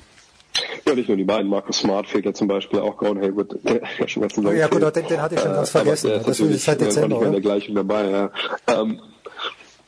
[0.95, 1.49] Ja, nicht nur die beiden.
[1.49, 2.97] Marcus Smart fehlt ja zum Beispiel auch.
[2.97, 5.69] Gordon Hayward, der ja schon ganz lange Ja gut, den, den hatte ich schon ganz
[5.69, 6.07] äh, vergessen.
[6.09, 7.31] Der das ist seit Dezember, oder?
[7.31, 8.31] der gleichen dabei, ja.
[8.67, 9.01] Ähm,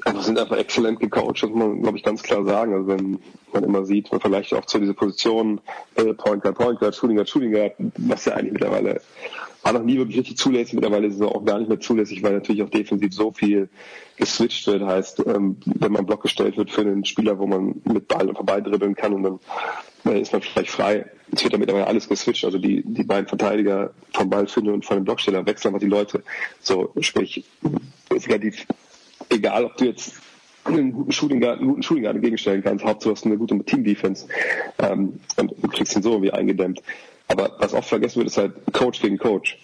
[0.03, 2.73] also sind einfach exzellent gecoacht, das muss man, glaube ich, ganz klar sagen.
[2.73, 3.19] Also wenn
[3.53, 5.59] man immer sieht, man vielleicht auch zu dieser Position,
[5.95, 9.01] äh, Point Guard, Point Guard, Shooting Guard, Shooting Guard, was ja eigentlich mittlerweile
[9.63, 10.73] war noch nie wirklich richtig zulässig.
[10.73, 13.69] Mittlerweile ist es auch gar nicht mehr zulässig, weil natürlich auch defensiv so viel
[14.15, 14.83] geswitcht wird.
[14.83, 18.95] Heißt, ähm, wenn man Block gestellt wird für einen Spieler, wo man mit Ball vorbeidribbeln
[18.95, 19.39] kann und dann
[20.15, 21.05] ist man vielleicht frei.
[21.31, 22.45] Es wird damit aber alles geswitcht.
[22.45, 26.23] Also die, die beiden Verteidiger vom Ballfinder und von dem Blocksteller wechseln einfach die Leute.
[26.59, 27.43] So, sprich,
[28.13, 28.65] ist relativ
[29.29, 30.13] egal, ob du jetzt
[30.63, 32.85] einen guten Shooting Guard, einen guten Shooting Guard entgegenstellen kannst.
[32.85, 34.27] Hauptsache, du hast eine gute Team Defense.
[34.79, 36.81] Ähm, und du kriegst ihn so irgendwie eingedämmt.
[37.27, 39.57] Aber was oft vergessen wird, ist halt Coach gegen Coach.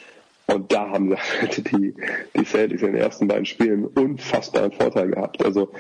[0.48, 1.16] Und da haben
[1.58, 1.94] die,
[2.36, 5.44] die Celtics in den ersten beiden Spielen unfassbaren Vorteil gehabt.
[5.44, 5.72] Also,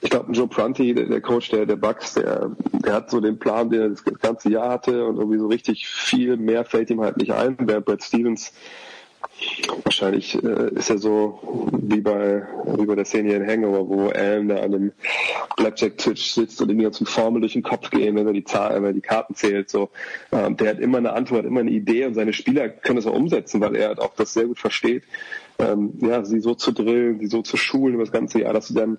[0.00, 3.38] ich glaube, Joe Prunty, der, der, Coach der, der Bucks, der, der hat so den
[3.38, 7.00] Plan, den er das ganze Jahr hatte und irgendwie so richtig viel mehr fällt ihm
[7.00, 8.52] halt nicht ein, während Brad Stevens
[9.84, 11.38] Wahrscheinlich äh, ist er so
[11.72, 12.46] wie bei,
[12.76, 14.92] wie bei der Szene in Hangover, wo Alan da an einem
[15.56, 18.74] Blackjack-Tisch sitzt und ihm die ganzen Formel durch den Kopf gehen, wenn er die, Zahl,
[18.76, 19.70] wenn er die Karten zählt.
[19.70, 19.90] So,
[20.32, 23.14] ähm, der hat immer eine Antwort, immer eine Idee und seine Spieler können das auch
[23.14, 25.04] umsetzen, weil er halt auch das sehr gut versteht,
[25.58, 28.68] ähm, ja, sie so zu drillen, sie so zu schulen über das ganze Jahr, dass
[28.68, 28.98] sie dann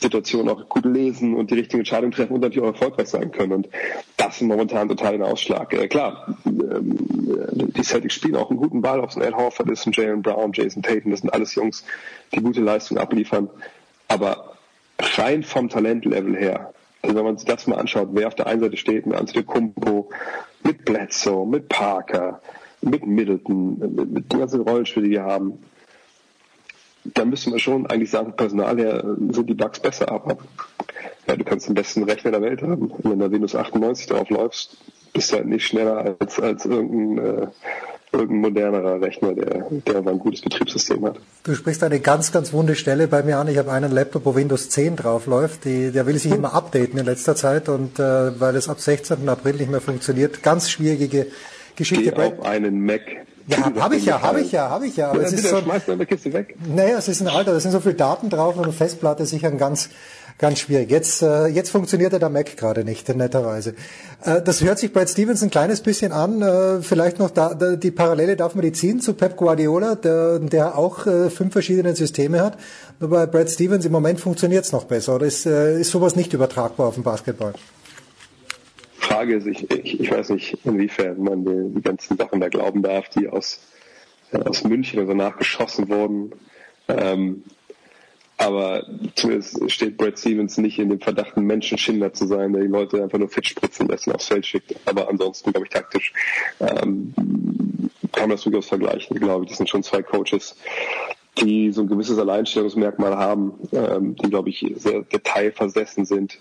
[0.00, 3.52] Situation auch gut lesen und die richtige Entscheidung treffen und natürlich auch erfolgreich sein können.
[3.52, 3.68] Und
[4.16, 5.72] das ist momentan total ein Ausschlag.
[5.72, 6.96] Äh, klar, ähm,
[7.76, 10.22] die Celtics spielen auch einen guten Ball, ob es ein Al Horford ist, ein Jalen
[10.22, 11.84] Brown, Jason Tatum, das sind alles Jungs,
[12.32, 13.50] die gute Leistung abliefern.
[14.06, 14.56] Aber
[15.00, 16.72] rein vom Talentlevel her,
[17.02, 20.10] also wenn man sich das mal anschaut, wer auf der einen Seite steht, mit Antetokounmpo,
[20.62, 22.40] mit Bledsoe, mit Parker,
[22.80, 23.78] mit Middleton,
[24.12, 25.58] mit, den ganzen Rollenspielen, die wir haben,
[27.14, 30.38] da müssen wir schon eigentlich sagen, Personal her sind die Bugs besser, aber
[31.26, 32.90] ja, du kannst den besten Rechner der Welt haben.
[32.90, 34.76] Und wenn da Windows 98 drauf läufst,
[35.12, 37.46] bist du halt nicht schneller als, als irgendein, äh,
[38.12, 41.20] irgendein modernerer Rechner, der, der ein gutes Betriebssystem hat.
[41.44, 43.48] Du sprichst eine ganz, ganz wunde Stelle bei mir an.
[43.48, 45.64] Ich habe einen Laptop, wo Windows 10 drauf läuft.
[45.64, 49.28] Die, der will sich immer updaten in letzter Zeit und äh, weil es ab 16.
[49.28, 50.42] April nicht mehr funktioniert.
[50.42, 51.26] Ganz schwierige
[51.76, 52.12] Geschichte.
[52.12, 53.02] Geh auf einen Mac.
[53.48, 55.10] Ja, habe ich ja, habe ich ja, habe ich ja.
[55.10, 56.54] Aber ja, es ist so, schmeißt Kiste weg.
[56.66, 59.30] Naja, es ist ein Alter, da sind so viele Daten drauf und eine Festplatte ist
[59.30, 59.88] sicher ein ganz,
[60.36, 60.90] ganz schwierig.
[60.90, 63.74] Jetzt, äh, jetzt funktioniert der Mac gerade nicht, netterweise.
[64.22, 66.42] Äh, das hört sich Brad Stevens ein kleines bisschen an.
[66.42, 70.38] Äh, vielleicht noch da, da, die Parallele darf man die ziehen zu Pep Guardiola, der,
[70.40, 72.58] der auch äh, fünf verschiedene Systeme hat.
[73.00, 75.14] Nur bei Brad Stevens im Moment funktioniert es noch besser.
[75.14, 77.54] Oder ist, äh, ist sowas nicht übertragbar auf den Basketball?
[78.98, 82.82] Frage ist, ich, ich, ich weiß nicht, inwiefern man die, die ganzen Sachen da glauben
[82.82, 83.60] darf, die aus,
[84.32, 86.32] äh, aus München oder danach geschossen wurden.
[86.88, 87.44] Ähm,
[88.38, 92.68] aber zumindest steht Brad Stevens nicht in dem Verdacht, ein Menschenschinder zu sein, der die
[92.68, 94.74] Leute einfach nur fit spritzen lässt und aufs Feld schickt.
[94.84, 96.12] Aber ansonsten, glaube ich, taktisch
[96.60, 97.12] ähm,
[98.12, 99.50] kann man das durchaus vergleichen, glaube ich.
[99.50, 100.56] Das sind schon zwei Coaches,
[101.40, 106.38] die so ein gewisses Alleinstellungsmerkmal haben, ähm, die, glaube ich, sehr detailversessen sind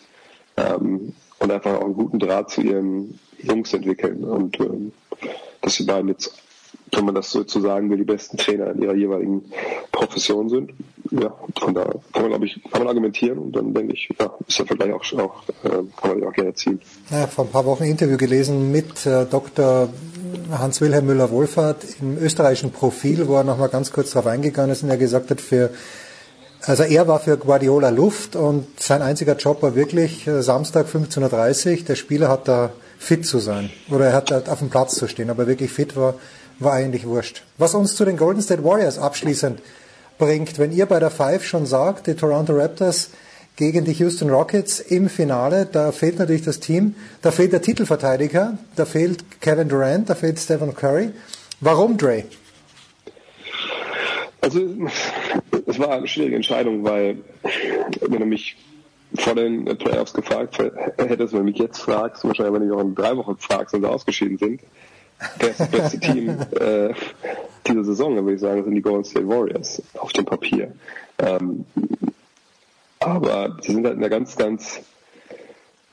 [0.56, 4.24] ähm, und einfach auch einen guten Draht zu ihren Jungs entwickeln.
[4.24, 4.92] Und ähm,
[5.62, 6.34] dass die beiden jetzt
[6.92, 9.44] wenn man das sozusagen will, die besten Trainer in ihrer jeweiligen
[9.92, 10.72] Profession sind.
[11.12, 11.84] Ja, von da
[12.14, 14.94] kann man, glaube ich, kann man argumentieren und dann denke ich, ja, ist der Vergleich
[14.94, 16.82] auch, auch äh, kann man auch gerne ziehen.
[17.10, 19.90] Ja, vor ein paar Wochen ein Interview gelesen mit äh, Dr.
[20.52, 24.98] Hans-Wilhelm Müller-Wohlfahrt im österreichischen Profil, wo er nochmal ganz kurz darauf eingegangen ist und er
[24.98, 25.72] gesagt hat, für
[26.62, 31.80] also er war für Guardiola Luft und sein einziger Job war wirklich äh, Samstag 15.30
[31.80, 34.96] Uhr, der Spieler hat da fit zu sein oder er hat da auf dem Platz
[34.96, 36.16] zu stehen, aber wirklich fit war
[36.60, 37.44] war eigentlich wurscht.
[37.58, 39.62] Was uns zu den Golden State Warriors abschließend
[40.18, 43.10] bringt, wenn ihr bei der Five schon sagt, die Toronto Raptors
[43.56, 48.58] gegen die Houston Rockets im Finale, da fehlt natürlich das Team, da fehlt der Titelverteidiger,
[48.76, 51.12] da fehlt Kevin Durant, da fehlt Stephen Curry.
[51.60, 52.24] Warum, Dre?
[54.48, 54.66] Also,
[55.66, 57.18] es war eine schwierige Entscheidung, weil,
[58.00, 58.56] wenn du mich
[59.16, 62.96] vor den Playoffs gefragt hättest, wenn du mich jetzt fragst, wahrscheinlich, wenn du auch in
[62.96, 64.62] drei Wochen fragst und sie ausgeschieden sind,
[65.40, 66.30] das beste Team
[66.62, 66.94] äh,
[67.68, 70.72] dieser Saison, würde ich sagen, sind die Golden State Warriors auf dem Papier.
[71.20, 71.66] Ähm,
[73.00, 74.80] aber sie sind halt in einer ganz, ganz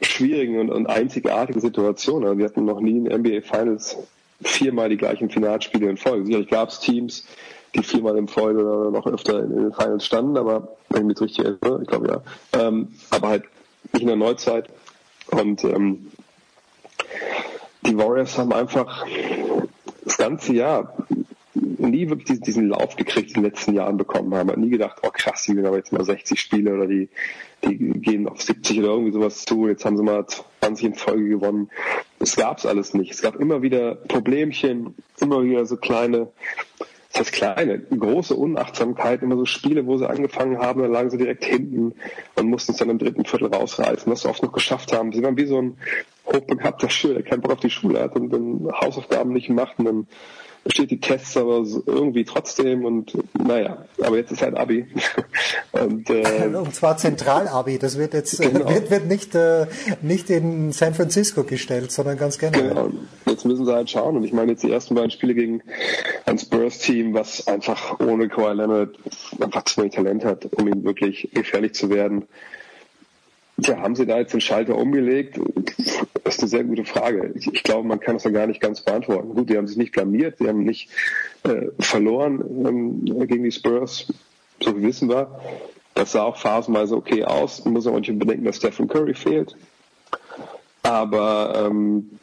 [0.00, 2.24] schwierigen und, und einzigartigen Situation.
[2.24, 3.96] Also wir hatten noch nie in NBA Finals
[4.42, 6.26] viermal die gleichen Finalspiele in Folge.
[6.26, 7.26] Sicherlich gab es Teams,
[7.74, 11.20] die viermal in Folge oder noch öfter in, den Finals standen, aber wenn ich mich
[11.20, 12.60] richtig erinnere, ich glaube ja.
[12.60, 13.44] Ähm, aber halt
[13.92, 14.68] nicht in der Neuzeit.
[15.30, 16.10] Und ähm,
[17.86, 19.04] die Warriors haben einfach
[20.04, 20.94] das ganze Jahr
[21.54, 24.48] nie wirklich diesen, Lauf gekriegt, in den letzten Jahren bekommen haben.
[24.48, 27.08] Man nie gedacht, oh krass, die gewinnen aber jetzt mal 60 Spiele oder die,
[27.64, 29.68] die gehen auf 70 oder irgendwie sowas zu.
[29.68, 30.26] Jetzt haben sie mal
[30.60, 31.70] 20 in Folge gewonnen.
[32.18, 33.12] Das gab's alles nicht.
[33.12, 36.28] Es gab immer wieder Problemchen, immer wieder so kleine
[37.14, 41.44] das kleine, große Unachtsamkeit, immer so Spiele, wo sie angefangen haben, dann lagen sie direkt
[41.44, 41.94] hinten
[42.34, 45.12] und mussten es dann im dritten Viertel rausreißen, was sie oft noch geschafft haben.
[45.12, 45.78] Sie waren wie so ein
[46.26, 49.84] hochbegabter Schüler, der keinen Bock auf die Schule hat und dann Hausaufgaben nicht macht und
[49.84, 50.06] dann
[50.64, 54.86] besteht die Tests aber irgendwie trotzdem und naja, aber jetzt ist halt Abi.
[55.72, 58.70] und, äh, und zwar Zentral-Abi, das wird jetzt äh, genau.
[58.70, 59.66] wird, wird nicht, äh,
[60.02, 62.70] nicht in San Francisco gestellt, sondern ganz generell.
[62.70, 62.88] Genau.
[63.26, 65.62] Jetzt müssen sie halt schauen und ich meine jetzt die ersten beiden Spiele gegen
[66.24, 68.96] ein Spurs-Team, was einfach ohne Kawhi Leonard
[69.40, 72.24] einfach zu wenig Talent hat, um ihn wirklich gefährlich zu werden.
[73.58, 75.38] Ja, haben Sie da jetzt den Schalter umgelegt?
[76.24, 77.32] Das ist eine sehr gute Frage.
[77.36, 79.34] Ich, ich glaube, man kann das ja gar nicht ganz beantworten.
[79.34, 80.90] Gut, die haben sich nicht blamiert, die haben nicht
[81.44, 84.12] äh, verloren ähm, gegen die Spurs,
[84.60, 85.40] so wie wissen wir.
[85.94, 87.64] Das sah auch phasenweise okay aus.
[87.64, 89.54] Man muss auch nicht bedenken, dass Stephen Curry fehlt.
[90.82, 92.18] Aber ähm,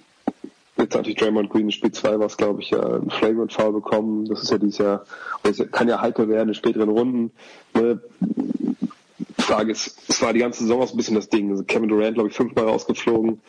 [0.77, 4.25] jetzt hatte ich Draymond Green in Spiel 2 was, glaube ich, ein Flagrant Foul bekommen.
[4.25, 5.05] Das ist ja dieses Jahr,
[5.43, 7.31] das kann ja heikel werden in späteren Runden.
[7.73, 8.01] Ne?
[9.51, 11.51] Frage ist, es war die ganze Saison so ein bisschen das Ding.
[11.51, 13.41] Also Kevin Durant, glaube ich, fünfmal rausgeflogen.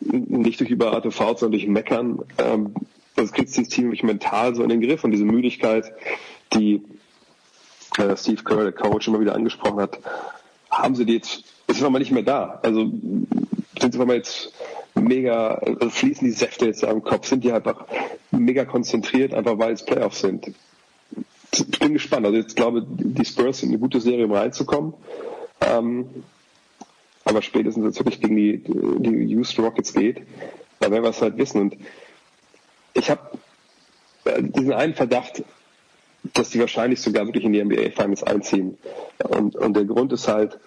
[0.00, 2.20] Nicht durch überharte Fouls, sondern durch Meckern.
[2.38, 2.74] Ähm,
[3.14, 5.92] das kriegt dieses Team nämlich mental so in den Griff und diese Müdigkeit,
[6.54, 6.82] die
[7.98, 9.98] äh, Steve Kerr, der Coach, immer wieder angesprochen hat,
[10.70, 12.60] haben sie die jetzt, ist es mal nicht mehr da.
[12.62, 12.90] Also
[13.78, 14.54] sind sie mal jetzt
[14.94, 17.84] mega, also fließen die Säfte jetzt am Kopf, sind die einfach
[18.30, 20.52] mega konzentriert, einfach weil es Playoffs sind.
[21.52, 22.24] Ich bin gespannt.
[22.24, 24.94] Also jetzt glaube die Spurs sind eine gute Serie, um reinzukommen.
[25.60, 26.24] Ähm,
[27.24, 30.22] aber spätestens jetzt wirklich gegen die, die Houston Rockets geht,
[30.80, 31.60] da werden wir es halt wissen.
[31.60, 31.76] Und
[32.94, 33.38] ich habe
[34.24, 35.44] äh, diesen einen Verdacht,
[36.34, 38.78] dass die wahrscheinlich sogar wirklich in die NBA Finals einziehen.
[39.18, 40.58] Und, und der Grund ist halt,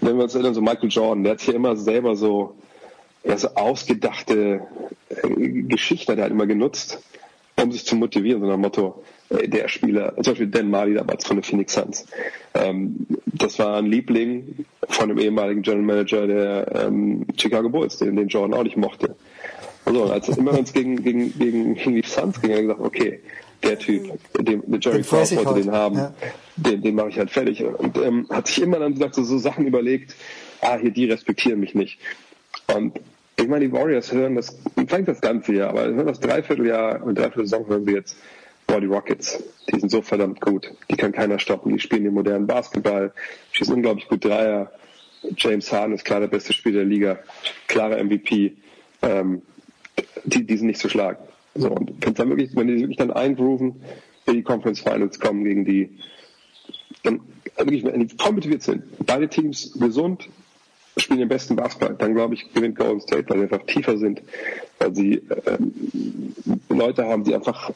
[0.00, 2.56] wenn wir uns erinnern, so Michael Jordan, der hat hier immer selber so,
[3.24, 4.66] ja, so ausgedachte
[5.08, 5.28] äh,
[5.62, 7.00] Geschichten, hat immer genutzt,
[7.60, 11.26] um sich zu motivieren, so nach Motto, äh, der Spieler, zum Beispiel Dan Marley damals
[11.26, 12.06] von den Phoenix Suns.
[12.54, 18.16] Ähm, das war ein Liebling von dem ehemaligen General Manager der ähm, Chicago Bulls, den,
[18.16, 19.16] den Jordan auch nicht mochte.
[19.86, 22.80] Also, als immer wenn es gegen, gegen, gegen, gegen die Suns ging, habe ich gesagt,
[22.80, 23.20] okay,
[23.62, 25.72] der Typ, den, den Jerry Den Krause wollte den heute.
[25.72, 26.14] haben, Ja.
[26.56, 27.64] den, den mache ich halt fertig.
[27.64, 30.14] Und ähm, hat sich immer dann gesagt, so, so Sachen überlegt,
[30.60, 31.98] ah, hier, die respektieren mich nicht.
[32.74, 32.98] Und
[33.36, 34.56] ich meine, die Warriors hören das,
[34.86, 38.16] vielleicht das ganze Jahr, aber hören das Dreivierteljahr und Dreiviertelsaison hören sie jetzt,
[38.66, 40.72] boah, die Rockets, die sind so verdammt gut.
[40.90, 41.72] Die kann keiner stoppen.
[41.72, 43.12] Die spielen den modernen Basketball,
[43.52, 44.72] schießen unglaublich gut Dreier.
[45.36, 47.18] James Harden ist klar der beste Spieler der Liga,
[47.66, 48.56] klarer MVP.
[49.02, 49.42] Ähm,
[50.24, 51.18] die, die sind nicht zu schlagen.
[51.54, 53.76] So, und wenn dann wirklich, wenn die wirklich dann eingrooven,
[54.26, 55.90] in die Conference Finals kommen gegen die,
[57.02, 57.20] dann
[57.56, 60.28] wirklich, wenn die voll sind, beide Teams gesund,
[60.96, 64.22] spielen den besten Basketball, dann glaube ich, gewinnt Golden State, weil sie einfach tiefer sind,
[64.78, 66.34] weil sie ähm,
[66.68, 67.72] Leute haben, die einfach,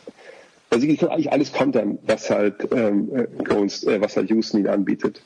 [0.71, 4.59] weil sie können eigentlich alles kontern, was halt ähm, äh, Golden, äh, was halt Houston
[4.59, 5.21] ihnen anbietet.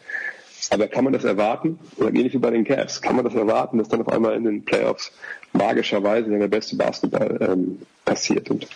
[0.70, 1.78] Aber kann man das erwarten?
[1.97, 4.44] Oder ähnlich wie bei den Cavs, kann man das erwarten, dass dann auf einmal in
[4.44, 5.10] den Playoffs
[5.52, 8.48] magischerweise dann der beste Basketball ähm, passiert?
[8.48, 8.69] Und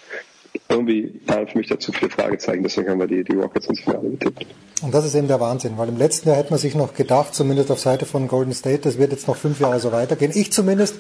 [0.69, 3.81] irgendwie waren für mich da zu viele Fragezeichen, deswegen haben wir die, die Rockets ins
[3.81, 4.47] Finale getippt.
[4.83, 7.35] Und das ist eben der Wahnsinn, weil im letzten Jahr hätte man sich noch gedacht,
[7.35, 10.33] zumindest auf Seite von Golden State, das wird jetzt noch fünf Jahre so weitergehen.
[10.35, 10.97] Ich zumindest,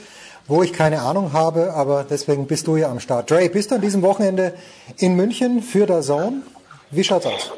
[0.48, 3.30] wo ich keine Ahnung habe, aber deswegen bist du hier am Start.
[3.30, 4.54] Dre, bist du an diesem Wochenende
[4.98, 6.42] in München für der Zone?
[6.90, 7.52] Wie schaut's aus?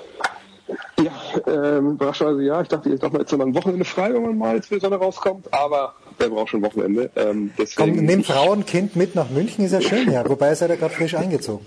[1.00, 1.12] Ja,
[1.46, 2.60] ähm, überraschenderweise ja.
[2.60, 4.96] Ich dachte, jetzt doch mal jetzt ein Wochenende frei, wenn man mal jetzt die Sonne
[4.96, 7.10] rauskommt, aber wer braucht schon Wochenende?
[7.14, 10.28] Ähm, deswegen Komm, nimm Frau und Kind mit nach München, ist ja schön, ja.
[10.28, 11.64] Wobei seid ihr gerade frisch eingezogen.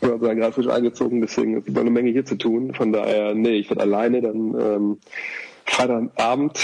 [0.00, 2.72] Ich bin also gerade frisch eingezogen, deswegen ist immer eine Menge hier zu tun.
[2.74, 4.98] Von daher, nee, ich werde alleine dann ähm,
[5.66, 6.58] Freitagabend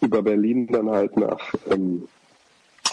[0.00, 2.06] über Berlin dann halt nach, ähm,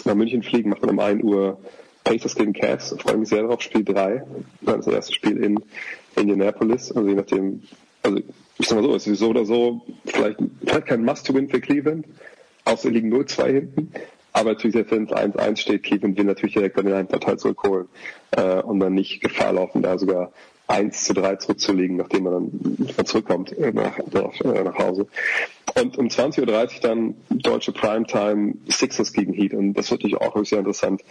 [0.04, 1.58] nach München fliegen, macht dann um 1 Uhr
[2.04, 2.94] Pacers gegen Cavs.
[2.98, 4.24] Freue mich sehr drauf, Spiel 3.
[4.60, 5.60] Dann das erste Spiel in
[6.16, 6.92] Indianapolis.
[6.92, 7.62] Also je nachdem,
[8.02, 8.18] also
[8.58, 12.06] ich sag mal so, es ist so oder so vielleicht, vielleicht kein Must-to-Win für Cleveland,
[12.64, 13.92] außer liegen 0-2 hinten.
[14.32, 17.88] Aber natürlich, selbst wenn es 1-1 steht, Cleveland will natürlich direkt dann den Heimvorteil zurückholen
[18.32, 20.32] äh, und dann nicht Gefahr laufen, da sogar
[20.66, 22.50] 1 zu 3 zurückzulegen, nachdem man
[22.96, 25.06] dann zurückkommt äh, nach, äh, nach Hause.
[25.78, 29.54] Und um 20.30 Uhr dann deutsche Primetime Sixers gegen Heat.
[29.54, 31.02] Und das wird natürlich auch sehr interessant.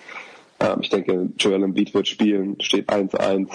[0.60, 3.50] Ähm, ich denke, Joel Embiid wird spielen, steht 1-1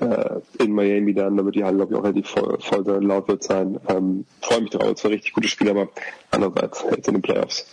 [0.00, 3.02] äh, in Miami dann, da wird die Halle, glaube ich, auch relativ voll, voll sein,
[3.02, 3.80] laut wird sein.
[3.88, 5.88] Ähm, Freue mich drauf, es war richtig gute Spiele, aber
[6.30, 7.66] andererseits jetzt in den Playoffs.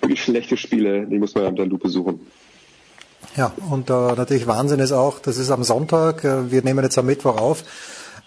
[0.00, 2.20] Wirklich schlechte Spiele, die muss man mit der Lupe suchen.
[3.36, 6.98] Ja, und äh, natürlich Wahnsinn ist auch, das ist am Sonntag, äh, wir nehmen jetzt
[6.98, 7.62] am Mittwoch auf.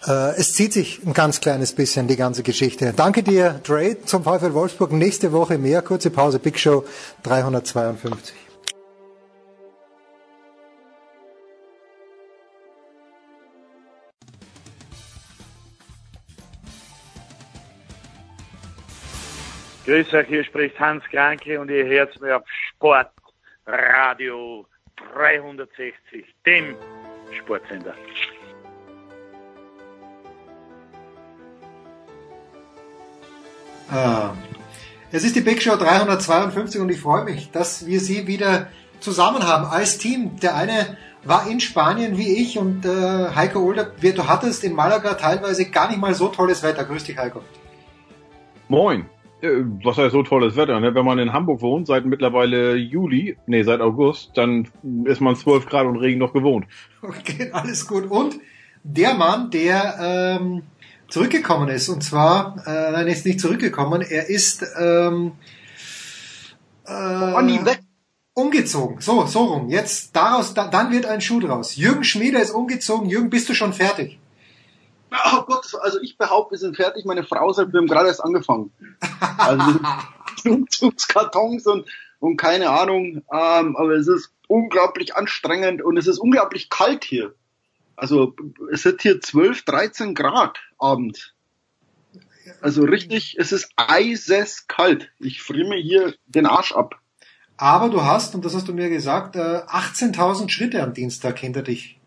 [0.05, 2.93] Äh, es zieht sich ein ganz kleines bisschen, die ganze Geschichte.
[2.95, 4.91] Danke dir, Dre, zum VfL Wolfsburg.
[4.93, 6.85] Nächste Woche mehr, kurze Pause, Big Show
[7.23, 8.33] 352.
[19.85, 24.65] Grüß euch, hier spricht Hans Kranke und ihr hört mir auf Sportradio
[24.97, 26.75] 360, dem
[27.39, 27.95] Sportsender.
[33.89, 34.33] Ah.
[35.11, 38.67] Es ist die Big Show 352 und ich freue mich, dass wir Sie wieder
[38.99, 40.39] zusammen haben als Team.
[40.39, 45.13] Der eine war in Spanien wie ich und äh, Heiko Older, du hattest in Malaga
[45.13, 46.83] teilweise gar nicht mal so tolles Wetter.
[46.83, 47.41] Grüß dich, Heiko.
[48.67, 49.07] Moin.
[49.43, 50.79] Äh, Was heißt so tolles Wetter?
[50.79, 50.95] Ne?
[50.95, 54.69] Wenn man in Hamburg wohnt, seit mittlerweile Juli, nee, seit August, dann
[55.03, 56.65] ist man 12 Grad und Regen noch gewohnt.
[57.01, 58.09] Okay, alles gut.
[58.09, 58.39] Und
[58.83, 60.63] der Mann, der ähm,
[61.09, 65.33] zurückgekommen ist, und zwar, äh, nein, er ist nicht zurückgekommen, er ist ähm,
[66.85, 67.75] äh,
[68.33, 69.01] umgezogen.
[69.01, 69.69] So, so rum.
[69.69, 71.75] Jetzt daraus, da, dann wird ein Schuh draus.
[71.75, 73.09] Jürgen Schmieder ist umgezogen.
[73.09, 74.19] Jürgen, bist du schon fertig?
[75.33, 77.05] Oh Gott, also ich behaupte, wir sind fertig.
[77.05, 78.71] Meine Frau sagt, wir haben gerade erst angefangen.
[79.37, 79.79] Also
[80.45, 81.87] Umzugskartons und,
[82.19, 83.23] und keine Ahnung.
[83.31, 87.33] Ähm, aber es ist unglaublich anstrengend und es ist unglaublich kalt hier.
[87.95, 88.35] Also
[88.71, 91.33] es sind hier 12, 13 Grad abends.
[92.61, 95.11] Also richtig, es ist eiseskalt.
[95.19, 96.99] Ich friere mir hier den Arsch ab.
[97.55, 101.61] Aber du hast, und das hast du mir gesagt, äh, 18.000 Schritte am Dienstag hinter
[101.61, 101.99] dich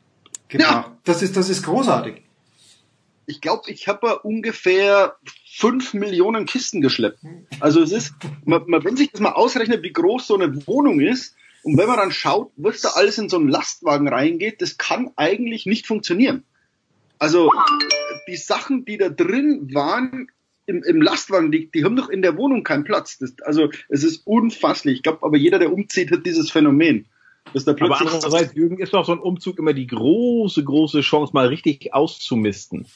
[0.49, 0.91] gebracht.
[1.05, 2.26] Das ist, das ist großartig.
[3.27, 7.19] Ich glaube, ich habe ungefähr fünf Millionen Kisten geschleppt.
[7.61, 11.01] Also es ist, man, man, wenn sich das mal ausrechnet, wie groß so eine Wohnung
[11.01, 14.79] ist, und wenn man dann schaut, was da alles in so einen Lastwagen reingeht, das
[14.79, 16.45] kann eigentlich nicht funktionieren.
[17.19, 17.51] Also
[18.29, 20.29] die Sachen, die da drin waren
[20.67, 23.19] im, im Lastwagen, die, die haben doch in der Wohnung keinen Platz.
[23.19, 24.99] Das, also es ist unfasslich.
[24.99, 27.07] Ich glaube, aber jeder, der umzieht, hat dieses Phänomen.
[27.53, 31.33] Dass da Aber andererseits, Jürgen, ist doch so ein Umzug immer die große, große Chance,
[31.33, 32.87] mal richtig auszumisten.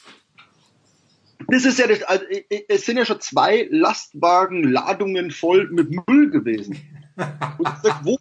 [1.47, 2.25] Das ist ja das, also,
[2.67, 6.77] es sind ja schon zwei Lastwagen Ladungen voll mit Müll gewesen.
[7.57, 8.17] Und ich sag, wo,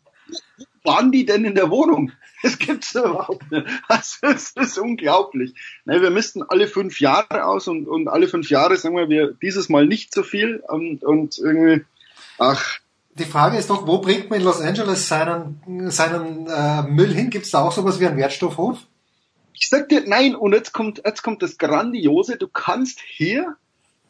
[0.84, 2.12] waren die denn in der Wohnung?
[2.42, 3.66] Das gibt's überhaupt nicht.
[3.88, 5.54] Also, es ist unglaublich.
[5.84, 9.34] Ne, wir missten alle fünf Jahre aus und, und alle fünf Jahre sagen wir, wir
[9.42, 11.84] dieses Mal nicht so viel und, und irgendwie,
[12.38, 12.78] ach.
[13.14, 17.28] Die Frage ist doch, wo bringt man in Los Angeles seinen, seinen äh, Müll hin?
[17.28, 18.78] Gibt's da auch sowas wie einen Wertstoffhof?
[19.60, 22.36] Ich sag dir, nein, und jetzt kommt, jetzt kommt das Grandiose.
[22.38, 23.56] Du kannst hier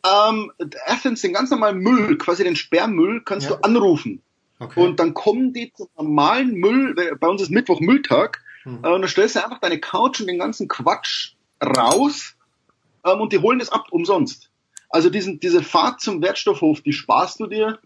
[0.07, 0.53] ähm,
[0.87, 3.57] erstens den ganz normalen Müll, quasi den Sperrmüll, kannst Ja.
[3.57, 4.23] du anrufen.
[4.61, 4.81] Okay.
[4.81, 8.85] Und dann kommen die zum normalen Müll, bei uns ist Mittwoch Mülltag, Mhm.
[8.85, 11.33] äh, und dann stellst du einfach deine Couch und den ganzen Quatsch
[11.65, 12.35] raus
[13.05, 14.51] ähm, und die holen das ab umsonst.
[14.89, 17.79] Also diesen, diese Fahrt zum Wertstoffhof, die sparst du dir.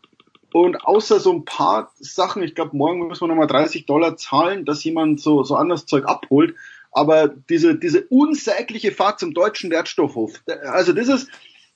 [0.53, 4.65] Und außer so ein paar Sachen, ich glaube, morgen müssen wir nochmal 30 Dollar zahlen,
[4.65, 6.55] dass jemand so, so anderes Zeug abholt.
[6.95, 11.29] Aber diese, diese unsägliche Fahrt zum deutschen Wertstoffhof, also das ist,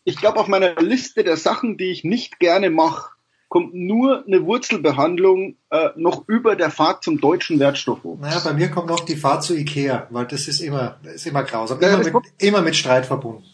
[0.05, 3.11] ich glaube, auf meiner Liste der Sachen, die ich nicht gerne mache,
[3.49, 8.21] kommt nur eine Wurzelbehandlung äh, noch über der Fahrt zum deutschen Wertstoffhof.
[8.21, 11.43] Naja, bei mir kommt noch die Fahrt zu Ikea, weil das ist immer, ist immer
[11.43, 11.81] grausam.
[11.81, 13.45] Ja, Immer das mit, immer mit Streit verbunden.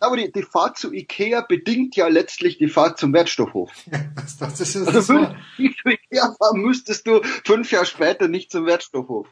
[0.00, 3.70] Aber die, die Fahrt zu Ikea bedingt ja letztlich die Fahrt zum Wertstoffhof.
[4.16, 8.28] Das, das ist, das Also würdest du zu Ikea fahren, müsstest du fünf Jahre später
[8.28, 9.26] nicht zum Wertstoffhof.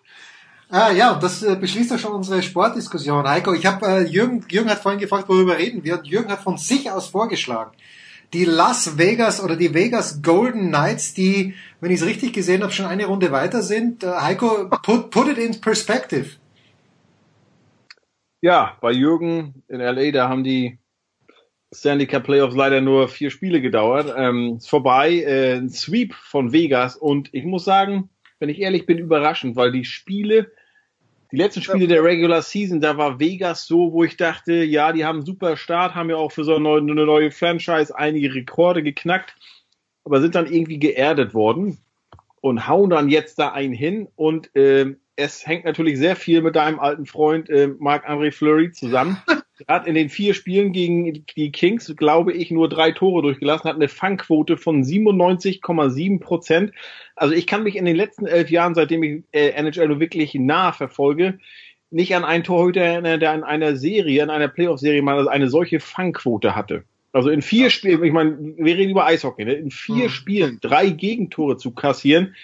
[0.75, 3.29] Ah ja, und das äh, beschließt ja schon unsere Sportdiskussion.
[3.29, 6.41] Heiko, ich habe äh, Jürgen, Jürgen hat vorhin gefragt, worüber reden wir, und Jürgen hat
[6.41, 7.73] von sich aus vorgeschlagen.
[8.33, 12.73] Die Las Vegas oder die Vegas Golden Knights, die, wenn ich es richtig gesehen habe,
[12.73, 14.03] schon eine Runde weiter sind.
[14.03, 16.39] Äh, Heiko, put, put it in perspective.
[18.41, 20.79] Ja, bei Jürgen in LA, da haben die
[21.71, 24.15] Stanley Cup Playoffs leider nur vier Spiele gedauert.
[24.17, 28.09] Ähm, ist vorbei, äh, ein Sweep von Vegas und ich muss sagen,
[28.39, 30.51] wenn ich ehrlich bin, überraschend, weil die Spiele,
[31.33, 35.05] die letzten Spiele der Regular Season, da war Vegas so, wo ich dachte, ja, die
[35.05, 38.35] haben einen super Start, haben ja auch für so eine neue, eine neue Franchise einige
[38.35, 39.35] Rekorde geknackt,
[40.05, 41.79] aber sind dann irgendwie geerdet worden
[42.43, 46.55] und hauen dann jetzt da einen hin und ähm, es hängt natürlich sehr viel mit
[46.55, 49.17] deinem alten Freund äh, Marc-André Fleury zusammen.
[49.67, 53.69] Er hat in den vier Spielen gegen die Kings, glaube ich, nur drei Tore durchgelassen,
[53.69, 56.73] hat eine Fangquote von 97,7 Prozent.
[57.17, 60.73] Also ich kann mich in den letzten elf Jahren, seitdem ich äh, NHL wirklich nah
[60.73, 61.39] verfolge,
[61.91, 65.79] nicht an einen Torhüter erinnern, der in einer Serie, in einer Playoff-Serie mal eine solche
[65.79, 66.85] Fangquote hatte.
[67.13, 69.53] Also in vier Spielen, ich meine, wir reden über Eishockey, ne?
[69.53, 72.35] in vier Spielen drei Gegentore zu kassieren,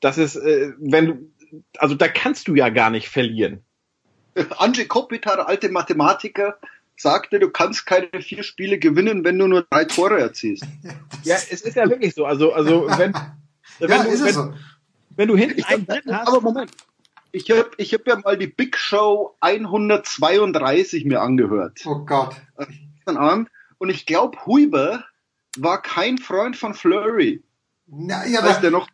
[0.00, 1.32] das ist, äh, wenn du,
[1.78, 3.64] also da kannst du ja gar nicht verlieren.
[4.58, 6.58] Andrzej Kopitar, alte Mathematiker,
[6.96, 10.64] sagte, du kannst keine vier Spiele gewinnen, wenn du nur drei Tore erzielst.
[11.24, 12.24] Ja, es ist ja wirklich so.
[12.26, 13.14] Also, also wenn,
[13.78, 14.54] wenn, Ja, du, wenn, so.
[15.16, 16.26] wenn du hinten Ich einen hab, drin hast.
[16.28, 16.72] aber Moment.
[17.30, 21.80] Ich habe ich hab ja mal die Big Show 132 mir angehört.
[21.86, 22.36] Oh Gott.
[22.96, 23.48] Gestern Abend.
[23.78, 25.04] Und ich glaube, Huber
[25.56, 27.42] war kein Freund von Flurry.
[27.86, 28.88] Na, ja, als aber- der noch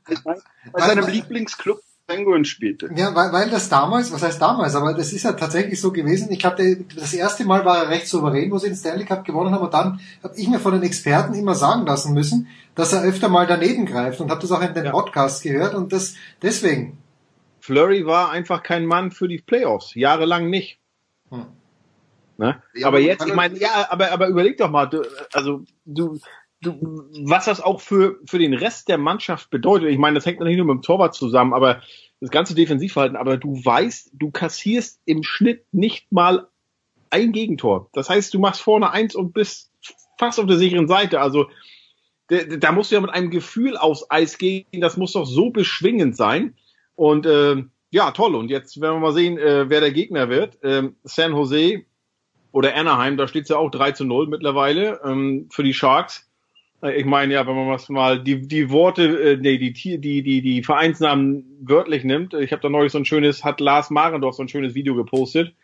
[0.72, 2.88] bei seinem- Lieblingsclub Penguins spielte.
[2.96, 6.32] Ja, weil, weil das damals, was heißt damals, aber das ist ja tatsächlich so gewesen.
[6.32, 9.54] Ich glaube, das erste Mal war er recht souverän, wo sie den Stanley Cup gewonnen
[9.54, 9.64] haben.
[9.64, 13.28] Und dann habe ich mir von den Experten immer sagen lassen müssen, dass er öfter
[13.28, 15.74] mal daneben greift und habe das auch in den Podcasts gehört.
[15.74, 16.96] Und das deswegen.
[17.60, 19.94] Flurry war einfach kein Mann für die Playoffs.
[19.94, 20.78] Jahrelang nicht.
[21.28, 21.44] Hm.
[22.38, 22.62] Ne?
[22.72, 25.02] Ja, aber jetzt, ich meine, ja, aber, aber überleg doch mal, du,
[25.34, 26.18] also du,
[26.60, 29.90] was das auch für, für den Rest der Mannschaft bedeutet.
[29.90, 31.82] Ich meine, das hängt natürlich nur mit dem Torwart zusammen, aber
[32.20, 36.48] das ganze Defensivverhalten, aber du weißt, du kassierst im Schnitt nicht mal
[37.10, 37.88] ein Gegentor.
[37.92, 39.70] Das heißt, du machst vorne eins und bist
[40.18, 41.20] fast auf der sicheren Seite.
[41.20, 41.48] Also
[42.26, 45.50] da, da musst du ja mit einem Gefühl aufs Eis gehen, das muss doch so
[45.50, 46.54] beschwingend sein.
[46.96, 48.34] Und äh, ja, toll.
[48.34, 50.58] Und jetzt werden wir mal sehen, äh, wer der Gegner wird.
[50.62, 51.84] Ähm, San Jose
[52.50, 56.27] oder Anaheim, da steht es ja auch 3 zu 0 mittlerweile ähm, für die Sharks.
[56.80, 60.22] Ich meine ja, wenn man was mal die die Worte, äh, nee, die Tier- die
[60.22, 62.34] die die Vereinsnamen wörtlich nimmt.
[62.34, 65.54] Ich habe da neulich so ein schönes, hat Lars Marendorf so ein schönes Video gepostet,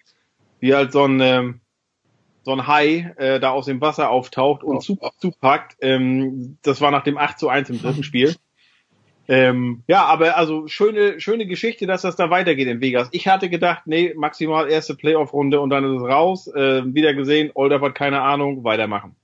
[0.58, 1.60] wie halt so ein ähm,
[2.42, 5.76] so ein Hai äh, da aus dem Wasser auftaucht und zu, zupackt.
[5.80, 8.34] Ähm, das war nach dem 8 zu 1 im dritten Spiel.
[9.26, 13.08] Ähm, ja, aber also schöne, schöne Geschichte, dass das da weitergeht in Vegas.
[13.12, 16.46] Ich hatte gedacht, nee, maximal erste Playoff-Runde und dann ist es raus.
[16.48, 19.16] Äh, wieder gesehen, Older hat keine Ahnung, weitermachen.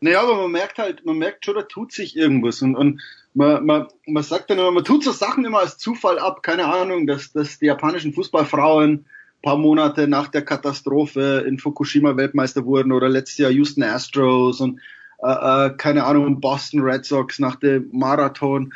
[0.00, 2.62] Naja, aber man merkt halt, man merkt schon, da tut sich irgendwas.
[2.62, 3.00] Und, und
[3.34, 6.66] man, man, man sagt dann immer, man tut so Sachen immer als Zufall ab, keine
[6.66, 9.06] Ahnung, dass, dass die japanischen Fußballfrauen
[9.42, 14.80] paar Monate nach der Katastrophe in Fukushima Weltmeister wurden oder letztes Jahr Houston Astros und
[15.22, 18.72] äh, äh, keine Ahnung, Boston Red Sox nach dem Marathon.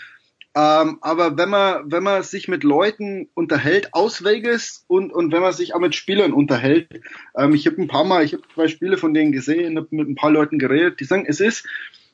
[0.54, 5.42] Ähm, aber wenn man, wenn man sich mit Leuten unterhält aus Vegas und, und wenn
[5.42, 6.88] man sich auch mit Spielern unterhält,
[7.36, 10.08] ähm, ich habe ein paar Mal, ich habe zwei Spiele von denen gesehen, habe mit
[10.08, 11.66] ein paar Leuten geredet, die sagen, es ist,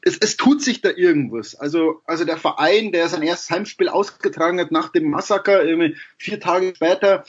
[0.03, 1.55] es, es tut sich da irgendwas.
[1.55, 6.39] Also, also der Verein, der sein erstes Heimspiel ausgetragen hat nach dem Massaker, irgendwie vier
[6.39, 7.25] Tage später,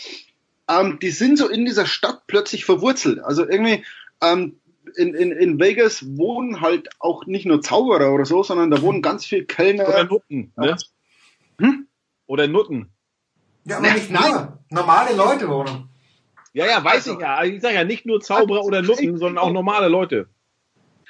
[0.69, 3.19] ähm, die sind so in dieser Stadt plötzlich verwurzelt.
[3.19, 3.85] Also irgendwie,
[4.21, 4.59] ähm,
[4.95, 9.01] in, in, in Vegas wohnen halt auch nicht nur Zauberer oder so, sondern da wohnen
[9.01, 10.03] ganz viele Kellner.
[10.03, 10.75] Nutten, ne?
[11.59, 11.87] Hm?
[12.25, 12.91] Oder Nutten.
[13.65, 14.59] Ja, aber nicht nur.
[14.69, 15.89] Normale Leute wohnen.
[16.53, 17.43] Ja, ja, weiß ich ja.
[17.43, 20.27] Ich sage ja nicht nur Zauberer oder Nutten, sondern auch normale Leute.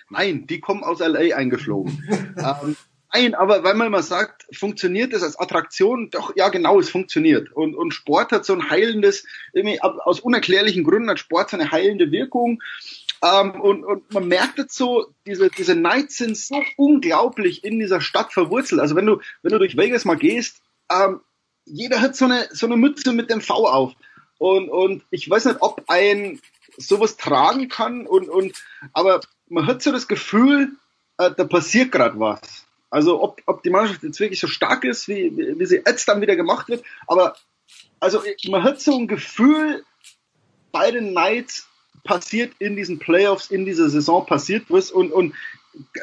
[0.10, 2.04] Nein, die kommen aus LA eingeflogen.
[2.38, 2.76] ähm,
[3.14, 6.10] nein, aber weil man immer sagt, funktioniert das als Attraktion?
[6.10, 7.52] Doch, ja, genau, es funktioniert.
[7.52, 11.72] Und, und Sport hat so ein heilendes, irgendwie aus unerklärlichen Gründen hat Sport so eine
[11.72, 12.62] heilende Wirkung.
[13.24, 18.02] Ähm, und, und man merkt jetzt so, diese, diese Nights sind so unglaublich in dieser
[18.02, 18.82] Stadt verwurzelt.
[18.82, 20.62] Also wenn du, wenn du durch Vegas mal gehst,
[20.92, 21.22] ähm,
[21.66, 23.94] jeder hat so eine, so eine Mütze mit dem V auf.
[24.38, 26.40] Und, und ich weiß nicht, ob ein
[26.78, 28.54] sowas tragen kann und, und,
[28.94, 30.74] aber man hat so das Gefühl,
[31.18, 32.68] äh, da passiert gerade was.
[32.90, 36.08] Also ob, ob die Mannschaft jetzt wirklich so stark ist, wie, wie, wie sie jetzt
[36.08, 37.36] dann wieder gemacht wird, aber
[38.00, 39.84] also man hat so ein Gefühl,
[40.72, 41.68] bei den Knights
[42.08, 45.36] passiert in diesen Playoffs, in dieser Saison passiert was und, und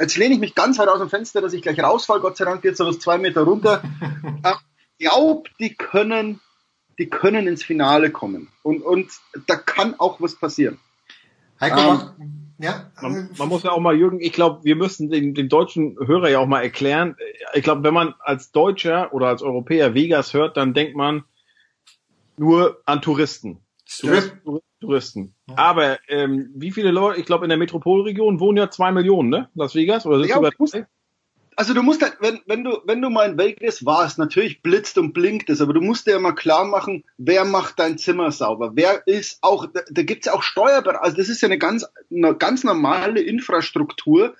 [0.01, 2.45] jetzt lehne ich mich ganz weit aus dem Fenster, dass ich gleich rausfall, Gott sei
[2.45, 3.83] Dank geht so was zwei Meter runter.
[4.97, 6.41] Ich glaube, die können,
[7.01, 9.11] die können ins Finale kommen und, und
[9.49, 10.79] da kann auch was passieren.
[11.61, 11.81] Heiko,
[12.21, 15.49] Ähm, ja, Man, man muss ja auch mal, Jürgen, ich glaube, wir müssen den, den
[15.49, 17.17] deutschen Hörer ja auch mal erklären.
[17.55, 21.25] Ich glaube, wenn man als Deutscher oder als Europäer Vegas hört, dann denkt man
[22.37, 23.64] nur an Touristen.
[23.99, 25.35] Touristen, Touristen.
[25.57, 29.49] Aber ähm, wie viele Leute, ich glaube, in der Metropolregion wohnen ja zwei Millionen, ne?
[29.55, 30.07] Las Vegas?
[30.07, 30.67] Oder Ja, du?
[31.57, 34.99] Also du musst halt, wenn, wenn du, wenn du mal in Vegas warst, natürlich blitzt
[34.99, 38.33] und blinkt es, aber du musst dir ja mal klar machen, wer macht dein Zimmer
[38.33, 38.73] sauber?
[38.75, 41.87] Wer ist auch, da, da gibt's ja auch Steuerberater, also das ist ja eine ganz,
[42.11, 44.35] eine ganz normale Infrastruktur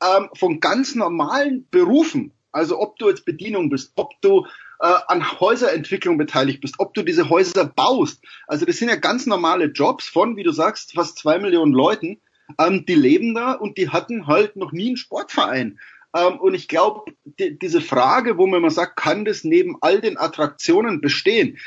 [0.00, 2.32] ähm, von ganz normalen Berufen.
[2.52, 4.46] Also ob du jetzt Bedienung bist, ob du
[4.80, 8.22] äh, an Häuserentwicklung beteiligt bist, ob du diese Häuser baust.
[8.46, 12.20] Also das sind ja ganz normale Jobs von, wie du sagst, fast zwei Millionen Leuten,
[12.58, 15.78] ähm, die leben da und die hatten halt noch nie einen Sportverein.
[16.14, 20.00] Ähm, und ich glaube, die, diese Frage, wo man immer sagt, kann das neben all
[20.00, 21.58] den Attraktionen bestehen?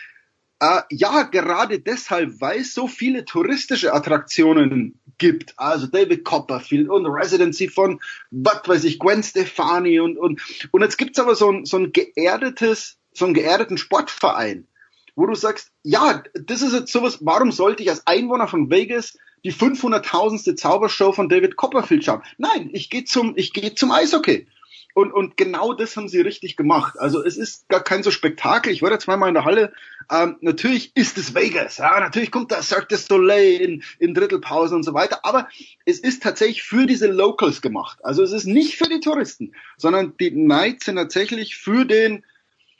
[0.66, 5.54] Äh, ja, gerade deshalb, weil es so viele touristische Attraktionen gibt.
[5.58, 8.00] Also David Copperfield und Residency von,
[8.32, 11.92] was weiß ich, Gwen Stefani und, und, und jetzt gibt's aber so ein, so ein
[11.92, 14.68] geerdetes, so einen geerdeten Sportverein,
[15.16, 19.18] wo du sagst, ja, das ist jetzt sowas, warum sollte ich als Einwohner von Vegas
[19.44, 20.56] die 500.000.
[20.56, 22.24] Zaubershow von David Copperfield schauen?
[22.40, 24.48] Nein, ich gehe zum, ich gehe zum Eishockey.
[24.96, 26.98] Und, und genau das haben sie richtig gemacht.
[26.98, 28.72] Also es ist gar kein so Spektakel.
[28.72, 29.74] Ich war da zweimal in der Halle.
[30.10, 31.80] Ähm, natürlich ist es Vegas.
[31.80, 35.20] Ja, natürlich kommt da Cirque du Soleil in, in Drittelpausen und so weiter.
[35.24, 35.50] Aber
[35.84, 38.00] es ist tatsächlich für diese Locals gemacht.
[38.06, 42.24] Also es ist nicht für die Touristen, sondern die Nights sind tatsächlich für den,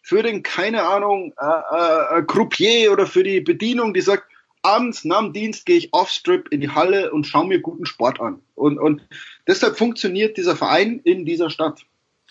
[0.02, 4.32] für den, keine Ahnung, äh, äh, Croupier oder für die Bedienung, die sagt,
[4.62, 8.22] abends nach dem Dienst gehe ich off-strip in die Halle und schaue mir guten Sport
[8.22, 8.40] an.
[8.56, 9.06] Und, und
[9.48, 11.86] deshalb funktioniert dieser Verein in dieser Stadt.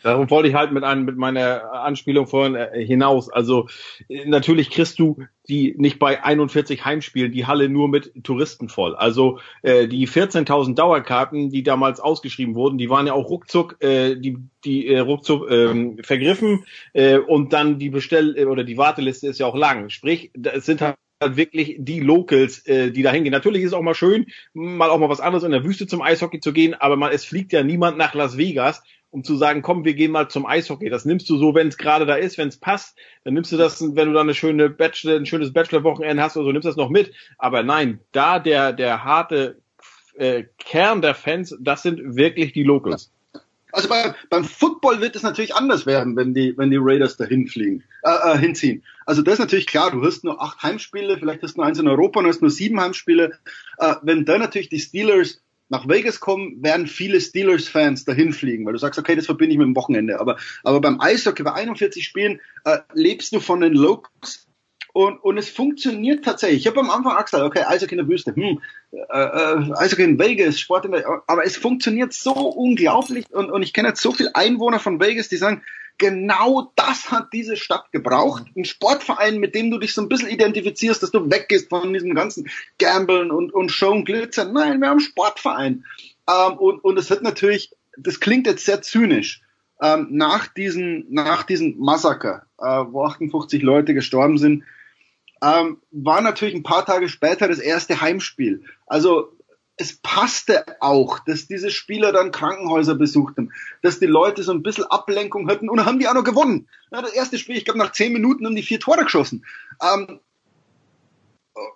[0.05, 3.31] Darum wollte ich halt mit, einem, mit meiner Anspielung vorhin äh, hinaus.
[3.31, 3.68] Also
[4.10, 5.16] äh, natürlich kriegst du
[5.48, 8.94] die nicht bei 41 Heimspielen die Halle nur mit Touristen voll.
[8.94, 14.14] Also äh, die 14.000 Dauerkarten, die damals ausgeschrieben wurden, die waren ja auch ruckzuck äh,
[14.16, 14.36] die
[14.66, 19.40] die äh, ruckzuck ähm, vergriffen äh, und dann die Bestell äh, oder die Warteliste ist
[19.40, 19.89] ja auch lang.
[19.89, 20.97] Sprich, es sind halt
[21.31, 23.32] wirklich die Locals, äh, die da hingehen.
[23.32, 26.02] Natürlich ist es auch mal schön, mal auch mal was anderes in der Wüste zum
[26.02, 28.82] Eishockey zu gehen, aber man, es fliegt ja niemand nach Las Vegas,
[29.14, 30.90] um zu sagen, komm, wir gehen mal zum Eishockey.
[30.90, 33.56] Das nimmst du so, wenn es gerade da ist, wenn es passt, dann nimmst du
[33.56, 36.74] das, wenn du da eine schöne Bachelor, ein schönes Bachelor-Wochenende hast oder so, nimmst das
[36.74, 37.12] noch mit.
[37.38, 39.60] Aber nein, da der, der harte
[40.16, 43.12] äh, Kern der Fans, das sind wirklich die Locals.
[43.70, 47.46] Also bei, beim Football wird es natürlich anders werden, wenn die, wenn die Raiders dahin
[47.46, 48.82] fliegen, äh, äh, hinziehen.
[49.06, 51.78] Also das ist natürlich klar, du hast nur acht Heimspiele, vielleicht hast du nur eins
[51.78, 53.38] in Europa und hast nur sieben Heimspiele.
[53.78, 58.74] Äh, wenn dann natürlich die Steelers nach Vegas kommen, werden viele Steelers-Fans dahin fliegen, weil
[58.74, 60.20] du sagst, okay, das verbinde ich mit dem Wochenende.
[60.20, 64.46] Aber, aber beim Eishockey, bei 41 Spielen, äh, lebst du von den Locals
[64.92, 66.60] und, und es funktioniert tatsächlich.
[66.60, 68.60] Ich habe am Anfang auch gesagt, okay, Eishockey in der Wüste, hm,
[68.92, 73.62] äh, äh, Eishockey in Vegas, Sport in der, aber es funktioniert so unglaublich und, und
[73.62, 75.62] ich kenne jetzt so viele Einwohner von Vegas, die sagen,
[75.98, 78.44] genau das hat diese Stadt gebraucht.
[78.56, 82.14] Ein Sportverein, mit dem du dich so ein bisschen identifizierst, dass du weggehst von diesem
[82.14, 82.48] ganzen
[82.78, 84.44] Gambeln und, und Show und Glitzer.
[84.44, 85.84] Nein, wir haben einen Sportverein.
[86.28, 89.42] Ähm, und, und es wird natürlich, das klingt jetzt sehr zynisch,
[89.80, 94.64] ähm, nach diesem, nach diesem Massaker, äh, wo 58 Leute gestorben sind,
[95.42, 98.64] ähm, war natürlich ein paar Tage später das erste Heimspiel.
[98.86, 99.34] Also
[99.76, 103.52] es passte auch, dass diese Spieler dann Krankenhäuser besuchten,
[103.82, 106.68] dass die Leute so ein bisschen Ablenkung hatten und dann haben die auch noch gewonnen.
[106.92, 109.44] Ja, das erste Spiel, ich glaube, nach zehn Minuten haben die vier Tore geschossen.
[109.82, 110.20] Ähm,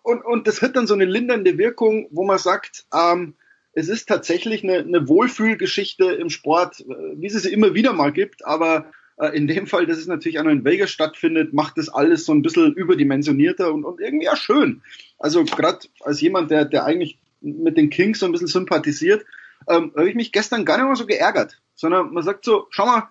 [0.03, 3.35] und, und das hat dann so eine lindernde Wirkung, wo man sagt, ähm,
[3.73, 6.85] es ist tatsächlich eine, eine Wohlfühlgeschichte im Sport, äh,
[7.17, 10.39] wie es sie immer wieder mal gibt, aber äh, in dem Fall, dass es natürlich
[10.39, 14.29] auch noch in Vegas stattfindet, macht das alles so ein bisschen überdimensionierter und, und irgendwie
[14.29, 14.83] auch schön.
[15.19, 19.25] Also gerade als jemand, der, der eigentlich mit den Kings so ein bisschen sympathisiert,
[19.69, 22.87] ähm, habe ich mich gestern gar nicht mal so geärgert, sondern man sagt so, schau
[22.87, 23.09] mal,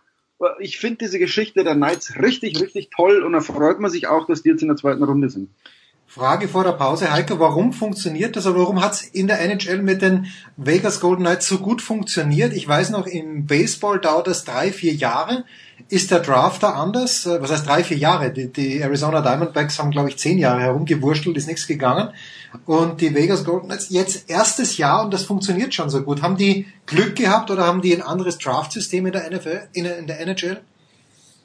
[0.60, 4.28] ich finde diese Geschichte der Knights richtig, richtig toll und da freut man sich auch,
[4.28, 5.50] dass die jetzt in der zweiten Runde sind.
[6.10, 9.82] Frage vor der Pause, Heiko, warum funktioniert das oder warum hat es in der NHL
[9.82, 12.54] mit den Vegas Golden Knights so gut funktioniert?
[12.54, 15.44] Ich weiß noch, im Baseball dauert das drei, vier Jahre.
[15.90, 17.26] Ist der Draft da anders?
[17.26, 18.32] Äh, was heißt drei, vier Jahre?
[18.32, 22.10] Die, die Arizona Diamondbacks haben, glaube ich, zehn Jahre herumgewurschtelt, ist nichts gegangen.
[22.66, 26.22] Und die Vegas Golden Knights jetzt erstes Jahr und das funktioniert schon so gut.
[26.22, 30.08] Haben die Glück gehabt oder haben die ein anderes Draftsystem in der NFL, in, in
[30.08, 30.62] der NHL?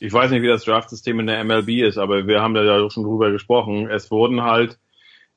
[0.02, 2.90] Ich weiß nicht, wie das Draftsystem in der MLB ist, aber wir haben da ja
[2.90, 3.88] schon drüber gesprochen.
[3.88, 4.80] Es wurden halt,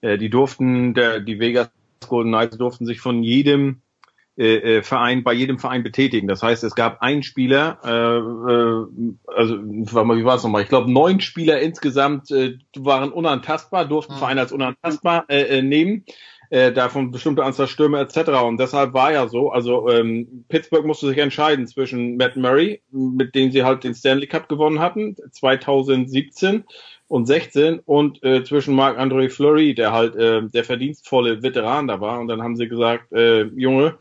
[0.01, 1.69] äh, die durften, der, die Vegas
[2.07, 3.81] Golden Knights durften sich von jedem
[4.37, 6.27] äh, äh Verein, bei jedem Verein betätigen.
[6.27, 10.63] Das heißt, es gab einen Spieler, äh, äh, also wie war es nochmal?
[10.63, 14.17] Ich glaube, neun Spieler insgesamt äh, waren unantastbar, durften mhm.
[14.17, 16.05] Vereine als unantastbar äh, äh, nehmen
[16.49, 18.29] äh, davon bestimmte Anzahl Stürme etc.
[18.43, 23.35] Und deshalb war ja so, also ähm, Pittsburgh musste sich entscheiden zwischen Matt Murray, mit
[23.35, 26.63] dem sie halt den Stanley Cup gewonnen hatten, 2017
[27.07, 32.01] und 16 und äh, zwischen Marc André Fleury, der halt äh, der verdienstvolle Veteran da
[32.01, 32.19] war.
[32.19, 33.97] Und dann haben sie gesagt, äh, Junge,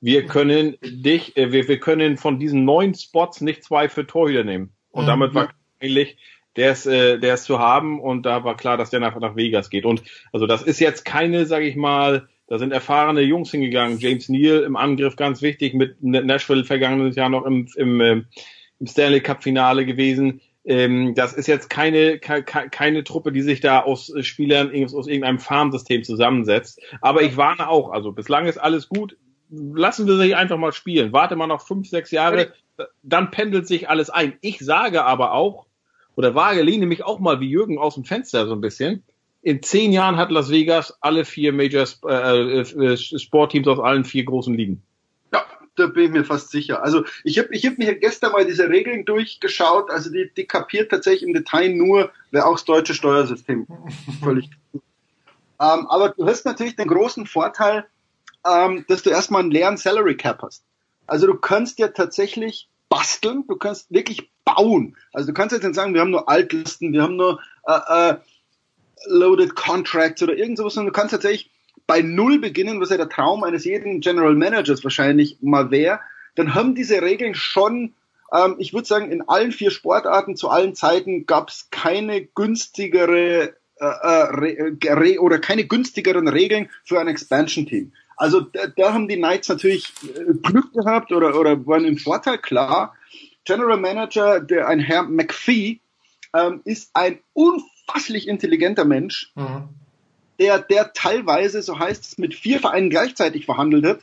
[0.00, 4.44] wir können dich, äh, wir, wir können von diesen neun Spots nicht zwei für Torhüter
[4.44, 4.70] nehmen.
[4.90, 5.08] Und mhm.
[5.08, 5.50] damit war
[5.80, 6.16] eigentlich
[6.56, 9.36] der ist, äh, der ist zu haben und da war klar, dass der nach, nach
[9.36, 9.84] Vegas geht.
[9.84, 10.02] Und
[10.32, 13.98] also das ist jetzt keine, sage ich mal, da sind erfahrene Jungs hingegangen.
[13.98, 18.22] James Neal im Angriff ganz wichtig, mit Nashville vergangenes Jahr noch im, im, äh,
[18.78, 20.40] im Stanley Cup Finale gewesen.
[20.64, 25.38] Ähm, das ist jetzt keine, ke keine Truppe, die sich da aus Spielern aus irgendeinem
[25.38, 26.80] Farmsystem zusammensetzt.
[27.00, 29.16] Aber ich warne auch, also bislang ist alles gut.
[29.48, 31.12] Lassen wir sich einfach mal spielen.
[31.12, 32.52] Warte mal noch fünf, sechs Jahre,
[33.02, 34.34] dann pendelt sich alles ein.
[34.40, 35.66] Ich sage aber auch,
[36.16, 39.04] oder vage lehne mich auch mal wie Jürgen aus dem Fenster so ein bisschen.
[39.42, 44.24] In zehn Jahren hat Las Vegas alle vier Major äh, äh, Sportteams aus allen vier
[44.24, 44.82] großen Ligen.
[45.32, 45.44] Ja,
[45.76, 46.82] da bin ich mir fast sicher.
[46.82, 49.90] Also ich habe ich hab mir gestern mal diese Regeln durchgeschaut.
[49.90, 53.68] Also die, die kapiert tatsächlich im Detail nur, wer auch das deutsche Steuersystem
[54.20, 54.50] völlig.
[54.74, 54.80] ähm,
[55.58, 57.86] aber du hast natürlich den großen Vorteil,
[58.44, 60.64] ähm, dass du erstmal einen leeren Salary Cap hast.
[61.06, 64.96] Also du kannst ja tatsächlich basteln, du kannst wirklich bauen.
[65.12, 68.16] Also du kannst jetzt nicht sagen, wir haben nur Altlisten, wir haben nur äh, äh,
[69.06, 71.50] Loaded Contracts oder irgend sowas, sondern du kannst tatsächlich
[71.86, 76.00] bei Null beginnen, was ja der Traum eines jeden General Managers wahrscheinlich mal wäre.
[76.36, 77.94] Dann haben diese Regeln schon,
[78.32, 83.54] ähm, ich würde sagen, in allen vier Sportarten zu allen Zeiten gab es keine günstigere
[83.78, 87.92] äh, äh, re, oder keine günstigeren Regeln für ein Expansion-Team.
[88.16, 92.38] Also da, da haben die Knights natürlich äh, Glück gehabt oder, oder waren im Vorteil,
[92.38, 92.94] klar.
[93.44, 95.80] General Manager, der ein Herr McPhee,
[96.34, 99.68] ähm, ist ein unfasslich intelligenter Mensch, mhm.
[100.40, 104.00] der, der teilweise, so heißt es, mit vier Vereinen gleichzeitig verhandelt hat.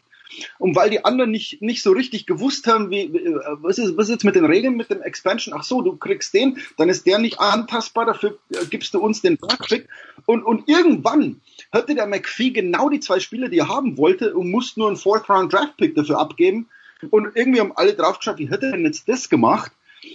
[0.57, 3.13] Und weil die anderen nicht, nicht so richtig gewusst haben, wie,
[3.61, 5.55] was ist, was ist jetzt mit den Regeln, mit dem Expansion?
[5.55, 8.39] Ach so, du kriegst den, dann ist der nicht antastbar, dafür
[8.71, 9.87] gibst du uns den Backtrick.
[10.25, 11.41] Und, und irgendwann
[11.73, 14.97] hatte der McPhee genau die zwei Spieler, die er haben wollte und musste nur einen
[14.97, 16.69] Fourth-Round-Draft-Pick dafür abgeben.
[17.09, 19.71] Und irgendwie haben alle drauf geschaut, wie hätte er denn jetzt das gemacht?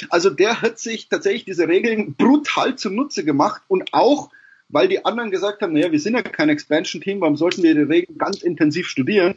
[0.08, 4.30] Also der hat sich tatsächlich diese Regeln brutal zunutze gemacht und auch,
[4.68, 7.82] weil die anderen gesagt haben, naja, wir sind ja kein Expansion-Team, warum sollten wir die
[7.82, 9.34] Regeln ganz intensiv studieren,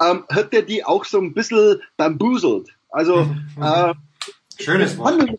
[0.00, 2.68] ähm, hat er die auch so ein bisschen bamboozelt.
[2.90, 3.94] Also äh,
[4.60, 5.20] schönes Wort.
[5.20, 5.38] Und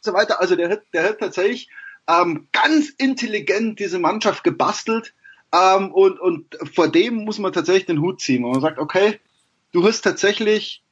[0.00, 0.40] so weiter.
[0.40, 1.68] Also der hat, der hat tatsächlich
[2.08, 5.14] ähm, ganz intelligent diese Mannschaft gebastelt
[5.52, 8.44] ähm, und, und vor dem muss man tatsächlich den Hut ziehen.
[8.44, 9.20] Und man sagt, okay,
[9.72, 10.82] du hast tatsächlich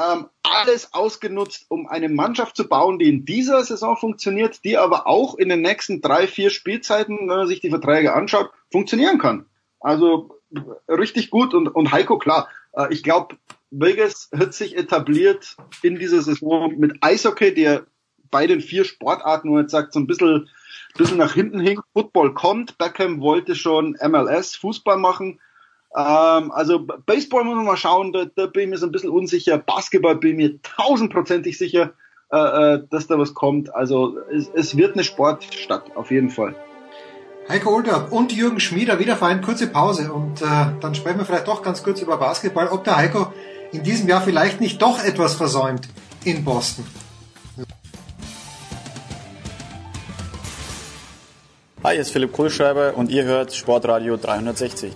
[0.00, 5.06] ähm, alles ausgenutzt, um eine Mannschaft zu bauen, die in dieser Saison funktioniert, die aber
[5.06, 9.46] auch in den nächsten drei, vier Spielzeiten, wenn man sich die Verträge anschaut, funktionieren kann.
[9.80, 10.40] Also
[10.88, 13.36] richtig gut und, und Heiko, klar, äh, ich glaube,
[13.70, 17.86] Vegas hat sich etabliert in dieser Saison mit Eishockey, der
[18.30, 20.48] bei den vier Sportarten, wo jetzt sagt, so ein bisschen
[20.96, 21.80] bisschen nach hinten hing.
[21.92, 22.78] Football kommt.
[22.78, 25.40] Beckham wollte schon MLS, Fußball machen.
[25.96, 29.10] Ähm, also Baseball muss man mal schauen, da, da bin ich mir so ein bisschen
[29.10, 29.58] unsicher.
[29.58, 31.92] Basketball bin ich mir tausendprozentig sicher,
[32.30, 32.36] äh,
[32.74, 33.74] äh, dass da was kommt.
[33.74, 36.54] Also es, es wird eine Sportstadt, auf jeden Fall.
[37.48, 40.44] Heiko Olderb und Jürgen Schmieder wieder für eine kurze Pause und äh,
[40.80, 43.32] dann sprechen wir vielleicht doch ganz kurz über Basketball, ob der Heiko
[43.72, 45.88] in diesem Jahr vielleicht nicht doch etwas versäumt
[46.24, 46.84] in Boston.
[51.82, 54.92] Hi, hier ist Philipp Kohlschreiber und ihr hört Sportradio 360.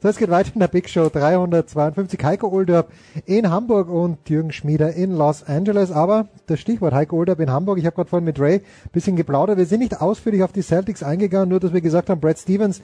[0.00, 2.22] So, es geht weiter in der Big Show 352.
[2.22, 2.92] Heiko Olderb
[3.26, 5.90] in Hamburg und Jürgen Schmieder in Los Angeles.
[5.90, 9.16] Aber das Stichwort Heiko Olderb in Hamburg, ich habe gerade vorhin mit Ray ein bisschen
[9.16, 9.58] geplaudert.
[9.58, 12.82] Wir sind nicht ausführlich auf die Celtics eingegangen, nur dass wir gesagt haben, Brad Stevens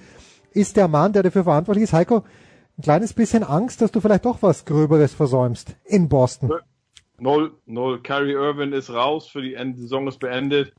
[0.51, 1.93] ist der Mann, der dafür verantwortlich ist.
[1.93, 2.25] Heiko,
[2.79, 6.53] ein kleines bisschen Angst, dass du vielleicht doch was Gröberes versäumst in Boston.
[7.19, 8.03] Null, null.
[8.03, 10.73] Kyrie Irvin ist raus, für die Saison ist beendet.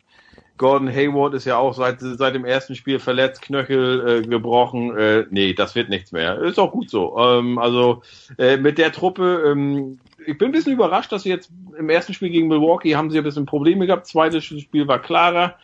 [0.57, 4.97] Gordon Hayward ist ja auch seit, seit dem ersten Spiel verletzt, Knöchel äh, gebrochen.
[4.97, 6.39] Äh, nee, das wird nichts mehr.
[6.39, 7.17] Ist auch gut so.
[7.17, 8.03] Ähm, also
[8.37, 12.13] äh, mit der Truppe, ähm, ich bin ein bisschen überrascht, dass sie jetzt im ersten
[12.13, 14.07] Spiel gegen Milwaukee haben sie ein bisschen Probleme gehabt.
[14.07, 15.55] Zweites Spiel war klarer.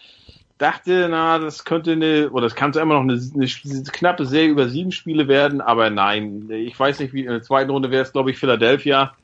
[0.61, 4.49] Dachte, na, das könnte eine, oder das kann immer noch eine, eine, eine knappe Serie
[4.49, 8.03] über sieben Spiele werden, aber nein, ich weiß nicht, wie in der zweiten Runde wäre
[8.03, 9.15] es, glaube ich, Philadelphia.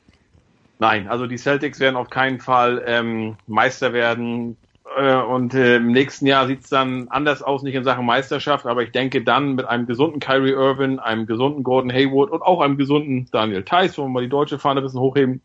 [0.80, 4.56] Nein, also die Celtics werden auf keinen Fall ähm, Meister werden.
[4.96, 8.66] Äh, und äh, im nächsten Jahr sieht es dann anders aus, nicht in Sachen Meisterschaft,
[8.66, 12.60] aber ich denke dann mit einem gesunden Kyrie Irvin, einem gesunden Gordon Hayward und auch
[12.60, 15.40] einem gesunden Daniel Theiss, wollen wir mal die deutsche Fahne ein bisschen hochheben.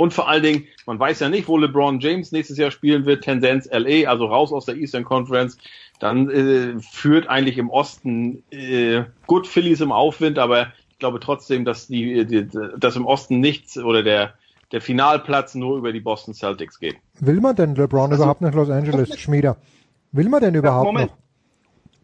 [0.00, 3.22] Und vor allen Dingen, man weiß ja nicht, wo LeBron James nächstes Jahr spielen wird,
[3.22, 5.58] Tendenz LA, also raus aus der Eastern Conference.
[5.98, 11.66] Dann äh, führt eigentlich im Osten äh, gut Phillies im Aufwind, aber ich glaube trotzdem,
[11.66, 12.48] dass die, die
[12.78, 14.32] dass im Osten nichts oder der
[14.72, 16.96] der Finalplatz nur über die Boston Celtics geht.
[17.18, 19.58] Will man denn LeBron also, überhaupt nach Los Angeles, Schmieder?
[20.12, 21.18] Will man denn überhaupt ja, Moment, noch?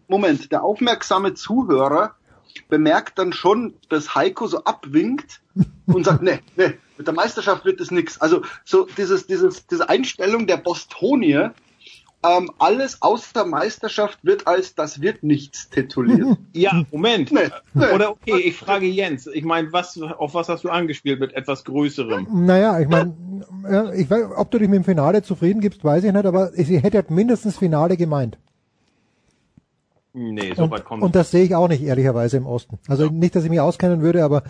[0.09, 2.15] Moment, der aufmerksame Zuhörer
[2.69, 5.41] bemerkt dann schon, dass Heiko so abwinkt
[5.87, 8.21] und sagt, nee, nee, mit der Meisterschaft wird es nix.
[8.21, 11.55] Also so dieses, dieses, diese Einstellung der Bostonier,
[12.25, 16.39] ähm, alles außer Meisterschaft wird als das wird nichts tituliert.
[16.53, 17.31] Ja, Moment.
[17.33, 17.93] Nee, nee.
[17.93, 19.27] Oder okay, ich frage Jens.
[19.27, 22.27] Ich meine, was, auf was hast du angespielt mit etwas Größerem?
[22.33, 23.15] Naja, ich meine,
[23.95, 26.69] ich weiß, ob du dich mit dem Finale zufrieden gibst, weiß ich nicht, aber ich
[26.69, 28.39] hätte halt mindestens Finale gemeint.
[30.19, 32.79] Nee, so und, weit kommt Und das sehe ich auch nicht, ehrlicherweise, im Osten.
[32.89, 33.11] Also ja.
[33.11, 34.45] nicht, dass ich mich auskennen würde, aber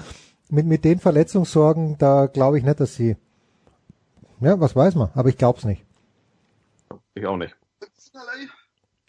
[0.48, 3.16] mit, mit den Verletzungssorgen, da glaube ich nicht, dass sie.
[4.40, 5.84] Ja, was weiß man, aber ich glaube es nicht.
[7.14, 7.56] Ich auch nicht.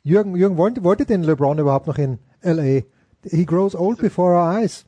[0.02, 2.82] Jürgen, Jürgen wollte, wollte den LeBron überhaupt noch in LA?
[3.24, 4.84] He grows old before our eyes.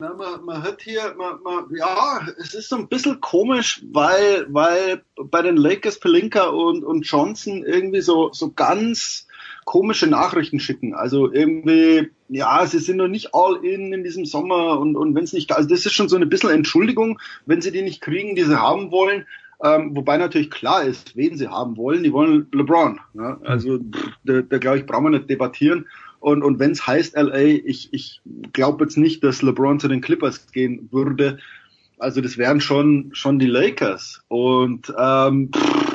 [0.00, 4.46] Na, man, man hat hier, man, man, ja, es ist so ein bisschen komisch, weil,
[4.48, 9.27] weil bei den Lakers Pelinka und, und Johnson irgendwie so, so ganz
[9.68, 10.94] komische Nachrichten schicken.
[10.94, 15.24] Also irgendwie, ja, sie sind noch nicht all in in diesem Sommer und, und wenn
[15.24, 18.34] es nicht, also das ist schon so ein bisschen Entschuldigung, wenn sie die nicht kriegen,
[18.34, 19.26] die sie haben wollen.
[19.62, 22.02] Ähm, wobei natürlich klar ist, wen sie haben wollen.
[22.02, 22.98] Die wollen LeBron.
[23.12, 23.38] Ja?
[23.44, 23.78] Also
[24.24, 25.84] da, da glaube ich, brauchen wir nicht debattieren.
[26.18, 28.22] Und, und wenn es heißt LA, ich, ich
[28.54, 31.40] glaube jetzt nicht, dass LeBron zu den Clippers gehen würde.
[31.98, 34.22] Also das wären schon schon die Lakers.
[34.28, 35.87] Und ähm, pff,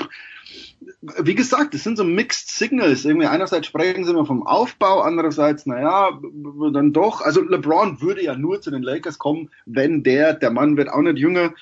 [1.22, 3.04] wie gesagt, das sind so Mixed Signals.
[3.04, 6.20] Irgendwie einerseits sprechen sie immer vom Aufbau, andererseits, naja,
[6.72, 7.22] dann doch.
[7.22, 11.02] Also LeBron würde ja nur zu den Lakers kommen, wenn der, der Mann wird auch
[11.02, 11.54] nicht jünger,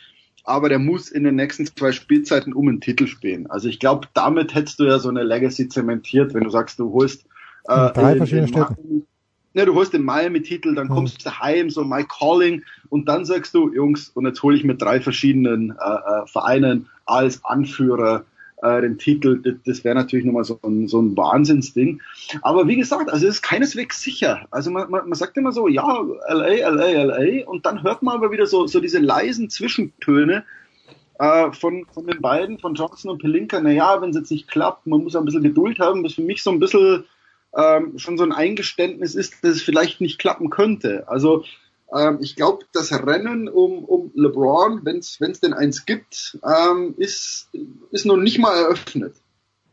[0.43, 3.47] aber der muss in den nächsten zwei Spielzeiten um einen Titel spielen.
[3.49, 6.93] Also ich glaube, damit hättest du ja so eine Legacy zementiert, wenn du sagst, du
[6.93, 7.25] holst
[7.65, 8.75] äh, drei verschiedene Städte.
[9.53, 13.53] Ne, du holst den Miami-Titel, dann kommst du heim, so My Calling, und dann sagst
[13.53, 18.23] du, Jungs, und jetzt hole ich mit drei verschiedenen äh, äh Vereinen als Anführer
[18.61, 22.01] äh, den Titel, das, das wäre natürlich nochmal so ein, so ein Wahnsinnsding.
[22.41, 24.45] Aber wie gesagt, also es ist keineswegs sicher.
[24.51, 28.15] Also man, man, man sagt immer so, ja, LA, LA, LA, und dann hört man
[28.15, 30.43] aber wieder so, so diese leisen Zwischentöne,
[31.19, 34.87] äh, von, von den beiden, von Johnson und Pelinka, naja, wenn es jetzt nicht klappt,
[34.87, 37.05] man muss ein bisschen Geduld haben, was für mich so ein bisschen
[37.55, 41.07] ähm, schon so ein Eingeständnis ist, dass es vielleicht nicht klappen könnte.
[41.07, 41.43] Also
[41.95, 47.49] ähm, ich glaube, das Rennen um, um LeBron, wenn es denn eins gibt, ähm, ist,
[47.91, 49.15] ist noch nicht mal eröffnet.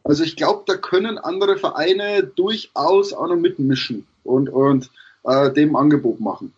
[0.05, 4.91] Also ich glaube, da können andere Vereine durchaus auch noch mitmischen und, und
[5.25, 6.55] äh, dem Angebot machen.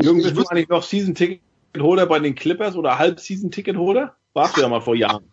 [0.00, 4.16] Jungs, bist du eigentlich noch Season-Ticket-Holder bei den Clippers oder Halb-Season-Ticket-Holder?
[4.32, 5.24] Warst du ja mal vor Jahren.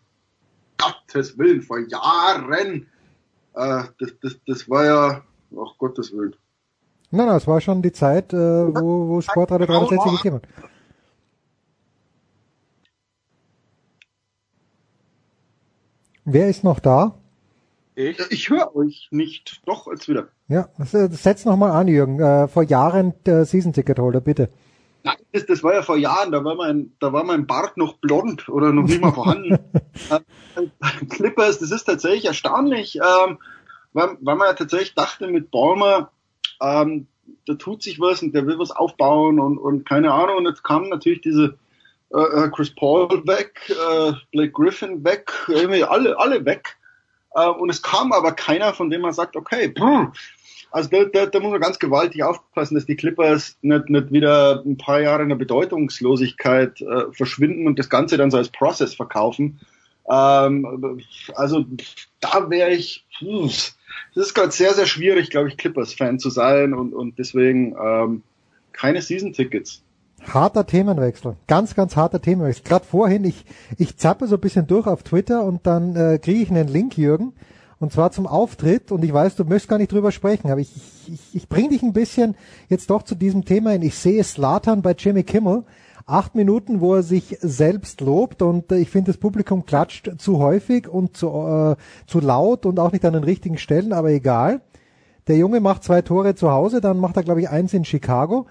[0.77, 2.87] Gottes Willen, vor Jahren.
[3.53, 5.23] Äh, das, das, das war ja,
[5.53, 6.35] ach Gottes Willen.
[7.09, 10.47] Nein, nein, es war schon die Zeit, äh, wo, wo Sportradio 360 gegeben hat.
[16.25, 17.15] Wer ist noch da?
[17.95, 19.61] Ich, ich höre euch nicht.
[19.65, 20.27] Doch, jetzt wieder.
[20.49, 22.19] Ja, setz noch mal an, Jürgen.
[22.19, 24.49] Äh, vor Jahren der Season-Ticket-Holder, bitte.
[25.31, 28.49] Das, das war ja vor Jahren, da war mein, da war mein Bart noch blond
[28.49, 29.57] oder noch nicht mal vorhanden.
[30.09, 33.37] Äh, Clippers, das ist tatsächlich erstaunlich, ähm,
[33.93, 36.11] weil, weil man ja tatsächlich dachte mit Ballmer,
[36.61, 37.07] ähm,
[37.45, 40.37] da tut sich was und der will was aufbauen und, und keine Ahnung.
[40.37, 41.57] Und jetzt kamen natürlich diese
[42.13, 46.77] äh, äh, Chris Paul weg, äh, Blake Griffin weg, irgendwie alle, alle weg.
[47.33, 50.11] Äh, und es kam aber keiner, von dem man sagt, okay, brr,
[50.71, 54.63] also da, da, da muss man ganz gewaltig aufpassen, dass die Clippers nicht, nicht wieder
[54.65, 58.93] ein paar Jahre in der Bedeutungslosigkeit äh, verschwinden und das Ganze dann so als Process
[58.93, 59.59] verkaufen.
[60.09, 61.01] Ähm,
[61.35, 61.65] also
[62.19, 63.76] da wäre ich, pff,
[64.15, 68.23] das ist gerade sehr, sehr schwierig, glaube ich, Clippers-Fan zu sein und, und deswegen ähm,
[68.73, 69.83] keine Season-Tickets.
[70.33, 72.63] Harter Themenwechsel, ganz, ganz harter Themenwechsel.
[72.63, 73.45] Gerade vorhin, ich,
[73.77, 76.97] ich zappe so ein bisschen durch auf Twitter und dann äh, kriege ich einen Link,
[76.97, 77.33] Jürgen,
[77.79, 78.91] und zwar zum Auftritt.
[78.91, 80.71] Und ich weiß, du möchtest gar nicht drüber sprechen, aber ich,
[81.07, 82.35] ich, ich bringe dich ein bisschen
[82.69, 83.83] jetzt doch zu diesem Thema hin.
[83.83, 85.63] Ich sehe Slatan bei Jimmy Kimmel.
[86.09, 90.39] Acht Minuten, wo er sich selbst lobt und äh, ich finde, das Publikum klatscht zu
[90.39, 91.75] häufig und zu, äh,
[92.07, 94.61] zu laut und auch nicht an den richtigen Stellen, aber egal.
[95.27, 98.47] Der Junge macht zwei Tore zu Hause, dann macht er, glaube ich, eins in Chicago.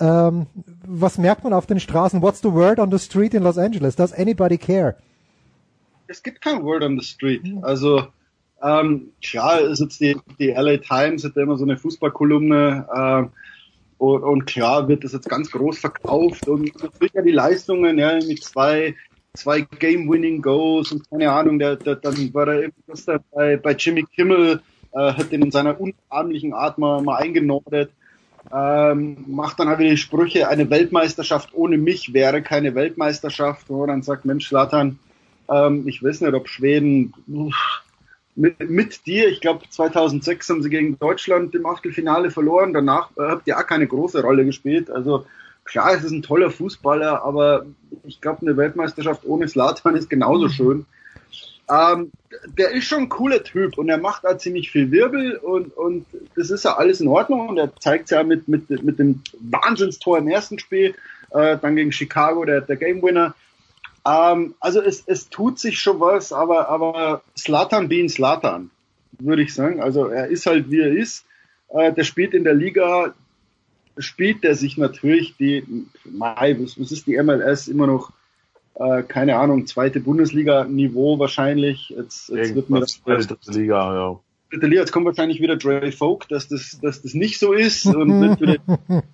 [0.00, 0.46] Ähm,
[0.86, 2.22] was merkt man auf den Straßen?
[2.22, 3.94] What's the word on the street in Los Angeles?
[3.96, 4.96] Does anybody care?
[6.06, 7.42] Es gibt kein Word on the street.
[7.62, 8.06] Also
[8.62, 13.28] ähm, klar ist jetzt die, die LA Times hat immer so eine Fußballkolumne äh,
[14.12, 16.70] und, und klar wird das jetzt ganz groß verkauft und
[17.12, 18.94] ja die Leistungen, ja, mit zwei
[19.34, 22.70] zwei Game-Winning Goals und keine Ahnung, der, der, dann war er
[23.06, 24.60] da bei, bei Jimmy Kimmel,
[24.92, 27.90] äh, hat den in seiner unarmlichen Art mal, mal eingenordet
[28.52, 33.86] ähm, macht dann halt wieder die Sprüche, eine Weltmeisterschaft ohne mich wäre keine Weltmeisterschaft, wo
[33.86, 34.98] dann sagt, Mensch, Slatan,
[35.48, 37.82] ähm, ich weiß nicht, ob Schweden uff,
[38.36, 43.22] mit, mit dir, ich glaube 2006 haben sie gegen Deutschland im Achtelfinale verloren, danach äh,
[43.22, 45.26] habt ihr auch keine große Rolle gespielt, also
[45.64, 47.66] klar, es ist ein toller Fußballer, aber
[48.04, 50.86] ich glaube, eine Weltmeisterschaft ohne Slatan ist genauso schön.
[51.70, 52.10] Ähm,
[52.58, 56.04] der ist schon ein cooler Typ und er macht da ziemlich viel Wirbel und, und
[56.36, 60.18] das ist ja alles in Ordnung und er zeigt ja mit, mit, mit dem Wahnsinnstor
[60.18, 60.94] im ersten Spiel,
[61.30, 63.34] äh, dann gegen Chicago der, der Game Winner.
[64.06, 68.70] Ähm, also es, es tut sich schon was, aber, aber Slatan wie ein Slatan,
[69.18, 69.80] würde ich sagen.
[69.80, 71.24] Also er ist halt wie er ist.
[71.68, 73.14] Äh, der spielt in der Liga,
[73.98, 75.64] spielt der sich natürlich die,
[76.04, 78.12] Mai, was, was ist die MLS immer noch
[78.74, 81.90] äh, keine Ahnung, zweite Bundesliga-Niveau wahrscheinlich.
[81.90, 84.20] Jetzt, jetzt wird mir das, dritte Liga, ja.
[84.50, 87.86] Dritte Liga, jetzt kommt wahrscheinlich wieder Dre Folk, dass das, dass das nicht so ist
[87.86, 88.56] und wird wieder,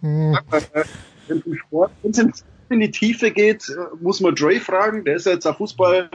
[0.00, 3.64] wenn es im Sport, wenn es in die Tiefe geht,
[4.00, 6.10] muss man Dre fragen, der ist ja jetzt ein Fußball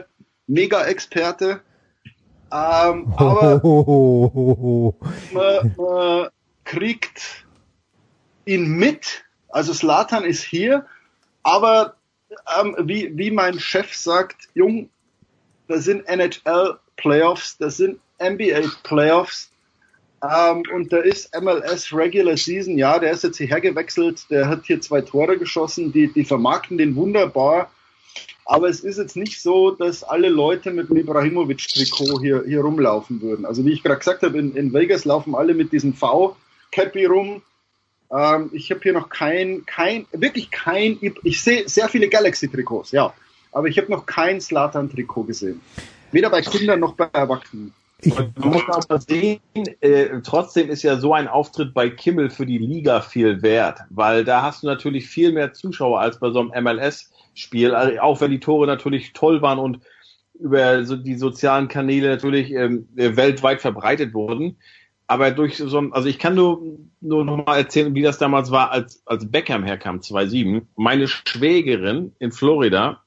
[0.48, 1.62] Mega-Experte.
[2.52, 3.62] Ähm, aber
[5.34, 6.30] man, man
[6.64, 7.46] kriegt
[8.46, 10.86] ihn mit, also Slatan ist hier,
[11.44, 11.96] aber
[12.60, 14.90] ähm, wie, wie mein Chef sagt, Jung,
[15.68, 19.52] das sind NHL Playoffs, das sind NBA Playoffs
[20.26, 24.66] ähm, und da ist MLS Regular Season, ja, der ist jetzt hierher gewechselt, der hat
[24.66, 27.70] hier zwei Tore geschossen, die, die vermarkten den wunderbar,
[28.46, 33.22] aber es ist jetzt nicht so, dass alle Leute mit dem Ibrahimovic-Trikot hier, hier rumlaufen
[33.22, 33.46] würden.
[33.46, 37.42] Also wie ich gerade gesagt habe, in, in Vegas laufen alle mit diesem V-Cappy rum,
[38.12, 43.14] ähm, ich habe hier noch kein, kein, wirklich kein, ich sehe sehr viele Galaxy-Trikots, ja.
[43.52, 45.62] Aber ich habe noch kein Slatan-Trikot gesehen.
[46.12, 47.74] Weder bei Kindern noch bei Erwachsenen.
[48.02, 49.40] Ich man muss aber sehen,
[49.80, 54.24] äh, trotzdem ist ja so ein Auftritt bei Kimmel für die Liga viel wert, weil
[54.26, 58.32] da hast du natürlich viel mehr Zuschauer als bei so einem MLS-Spiel, also auch wenn
[58.32, 59.80] die Tore natürlich toll waren und
[60.38, 64.58] über so die sozialen Kanäle natürlich ähm, weltweit verbreitet wurden
[65.08, 66.62] aber durch so ein, also ich kann nur,
[67.02, 70.64] nur noch mal erzählen, wie das damals war, als, als Beckham herkam, 2-7.
[70.76, 73.04] Meine Schwägerin in Florida,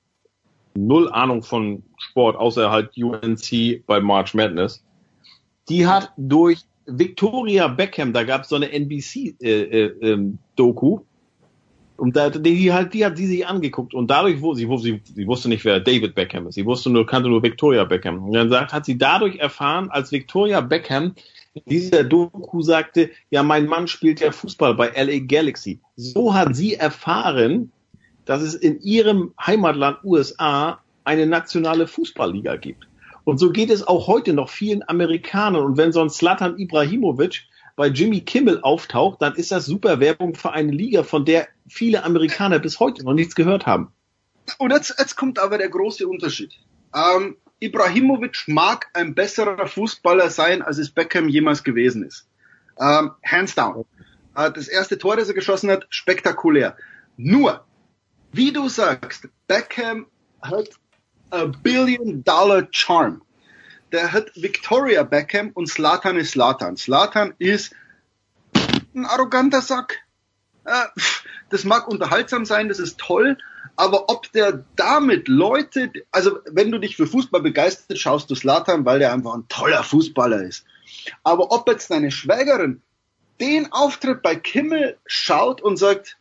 [0.86, 4.84] null Ahnung von Sport, außer halt UNC bei March Madness,
[5.68, 9.36] die hat durch Victoria Beckham, da gab es so eine NBC-Doku,
[10.96, 11.05] äh, äh,
[11.98, 15.02] und da, die halt, die hat die sich angeguckt und dadurch, wo sie, wo sie,
[15.02, 16.55] sie wusste nicht, wer David Beckham ist.
[16.55, 18.22] Sie wusste nur, kannte nur Victoria Beckham.
[18.22, 21.14] Und dann sagt, hat sie dadurch erfahren, als Victoria Beckham
[21.66, 25.80] dieser Doku sagte, ja, mein Mann spielt ja Fußball bei LA Galaxy.
[25.96, 27.72] So hat sie erfahren,
[28.28, 32.86] dass es in ihrem Heimatland USA eine nationale Fußballliga gibt.
[33.24, 35.64] Und so geht es auch heute noch vielen Amerikanern.
[35.64, 37.44] Und wenn so ein Slatan Ibrahimovic
[37.74, 42.05] bei Jimmy Kimmel auftaucht, dann ist das super Werbung für eine Liga, von der viele
[42.05, 43.92] Amerikaner bis heute noch nichts gehört haben.
[44.59, 46.52] Und jetzt, jetzt kommt aber der große Unterschied.
[46.94, 52.28] Ähm, Ibrahimovic mag ein besserer Fußballer sein, als es Beckham jemals gewesen ist.
[52.78, 53.86] Ähm, hands down.
[54.36, 56.76] Äh, das erste Tor, das er geschossen hat, spektakulär.
[57.16, 57.64] Nur,
[58.32, 60.06] wie du sagst, Beckham
[60.42, 60.68] hat
[61.30, 63.22] a billion dollar charm.
[63.92, 66.76] Der hat Victoria Beckham und Slatan ist Slatan.
[66.76, 67.74] Slatan ist
[68.94, 69.98] ein arroganter Sack.
[70.64, 70.84] Äh,
[71.50, 73.38] Das mag unterhaltsam sein, das ist toll,
[73.76, 78.84] aber ob der damit Leute, also wenn du dich für Fußball begeistert, schaust du Slatan,
[78.84, 80.64] weil der einfach ein toller Fußballer ist.
[81.22, 82.82] Aber ob jetzt deine Schwägerin
[83.40, 86.18] den Auftritt bei Kimmel schaut und sagt,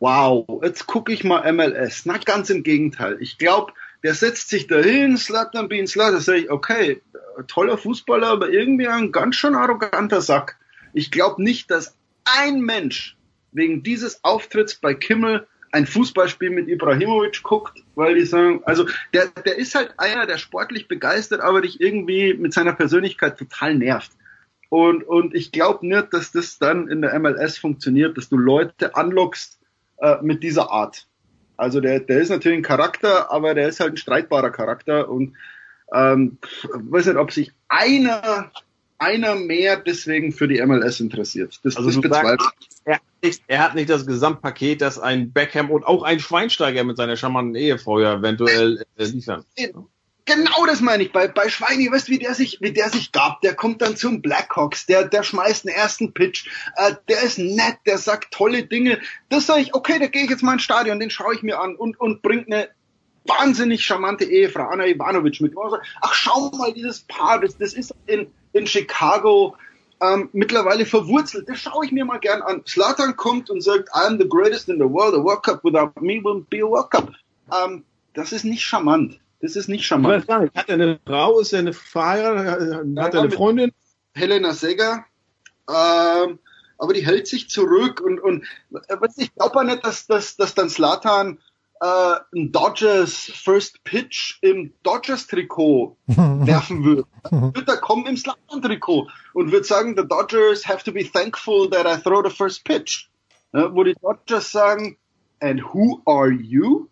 [0.00, 2.06] wow, jetzt gucke ich mal MLS.
[2.06, 3.16] Na, ganz im Gegenteil.
[3.20, 3.72] Ich glaube,
[4.02, 7.00] der setzt sich dahin, Slatan Bean Slatan, sage ich, okay,
[7.48, 10.58] toller Fußballer, aber irgendwie ein ganz schön arroganter Sack.
[10.92, 13.16] Ich glaube nicht, dass ein Mensch
[13.52, 19.26] wegen dieses Auftritts bei Kimmel ein Fußballspiel mit Ibrahimovic guckt, weil die sagen, also der,
[19.44, 24.12] der ist halt einer, der sportlich begeistert, aber dich irgendwie mit seiner Persönlichkeit total nervt.
[24.68, 28.94] Und, und ich glaube nicht, dass das dann in der MLS funktioniert, dass du Leute
[28.94, 29.58] anlockst
[30.04, 31.06] äh, mit dieser Art.
[31.56, 35.34] Also der, der ist natürlich ein Charakter, aber der ist halt ein streitbarer Charakter und
[35.92, 36.38] ähm,
[36.72, 38.50] weiß nicht, ob sich einer
[38.98, 41.60] einer mehr deswegen für die MLS interessiert.
[41.62, 45.70] Das, Also das sagst, er, hat nicht- er hat nicht das Gesamtpaket, das ein Beckham
[45.70, 49.44] und auch ein Schweinsteiger mit seiner charmanten Ehefrau ja eventuell äh, liefern.
[50.26, 51.12] Genau das meine ich.
[51.12, 53.42] Bei, bei Schweini, weißt du, wie der sich, wie der sich gab?
[53.42, 57.76] Der kommt dann zum Blackhawks, der, der schmeißt einen ersten Pitch, äh, der ist nett,
[57.86, 59.00] der sagt tolle Dinge.
[59.28, 61.60] Das sage ich, okay, da gehe ich jetzt mal ins Stadion, den schaue ich mir
[61.60, 62.70] an und, und bringt eine
[63.26, 65.54] wahnsinnig charmante Ehefrau, Anna Ivanovic mit.
[65.54, 69.56] sagt, Ach, schau mal, dieses Paar, das, das ist in, in Chicago
[70.00, 71.48] ähm, mittlerweile verwurzelt.
[71.48, 72.62] Das schaue ich mir mal gern an.
[72.66, 76.14] Slatan kommt und sagt, I'm the greatest in the world, a World Cup without me
[76.22, 77.12] wouldn't be a World Cup.
[77.52, 77.84] Ähm,
[78.14, 79.18] das ist nicht charmant.
[79.44, 80.26] Das ist nicht Ich charmant.
[80.26, 83.72] hat er eine Frau, ist er eine verheiratet, hat er eine Freundin?
[84.14, 85.04] Helena Seger.
[85.68, 86.38] Ähm,
[86.78, 88.44] aber die hält sich zurück und, und
[88.88, 91.40] äh, weißt du, ich glaube auch nicht, dass, dass, dass dann Slatan
[91.82, 97.04] äh, ein Dodgers First Pitch im Dodgers Trikot werfen würde.
[97.24, 101.04] Dann wird er kommen im Slatan Trikot und wird sagen, the Dodgers have to be
[101.04, 103.10] thankful that I throw the first pitch.
[103.52, 104.96] Ja, wo die Dodgers sagen,
[105.40, 106.88] and who are you?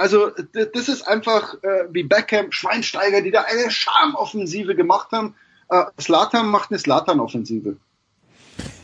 [0.00, 0.30] Also
[0.74, 5.34] das ist einfach äh, wie Beckham, Schweinsteiger, die da eine Charmoffensive gemacht haben.
[5.68, 7.76] Äh, Slatan macht eine Slatan-Offensive.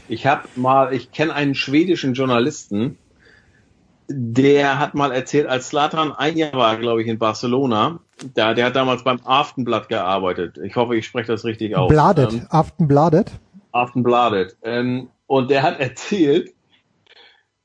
[0.08, 2.98] Ich habe mal, ich kenne einen schwedischen Journalisten,
[4.08, 8.00] der hat mal erzählt, als Slatan ein Jahr war, glaube ich, in Barcelona,
[8.36, 10.58] der, der hat damals beim Aftenblatt gearbeitet.
[10.62, 11.88] Ich hoffe, ich spreche das richtig aus.
[11.88, 13.32] Bladet, Ähm, Aftenbladet.
[13.72, 14.56] Aftenbladet.
[14.62, 16.52] Ähm, und der hat erzählt,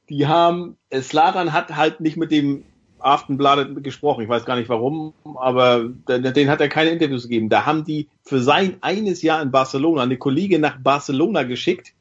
[0.09, 2.63] die haben, Slatan hat halt nicht mit dem
[3.03, 4.23] Aftenbladet gesprochen.
[4.23, 7.49] Ich weiß gar nicht warum, aber den, hat er keine Interviews gegeben.
[7.49, 11.93] Da haben die für sein eines Jahr in Barcelona eine Kollegin nach Barcelona geschickt,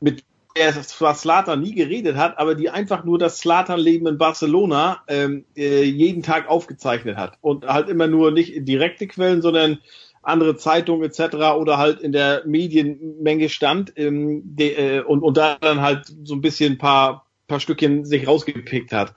[0.00, 0.24] mit
[0.56, 5.44] der zwar Slatan nie geredet hat, aber die einfach nur das Slatan-Leben in Barcelona ähm,
[5.56, 7.38] äh, jeden Tag aufgezeichnet hat.
[7.40, 9.78] Und halt immer nur nicht direkte Quellen, sondern
[10.22, 11.36] andere Zeitungen etc.
[11.58, 16.34] oder halt in der Medienmenge stand ähm, de, äh, und, und da dann halt so
[16.34, 19.14] ein bisschen ein paar, paar Stückchen sich rausgepickt hat.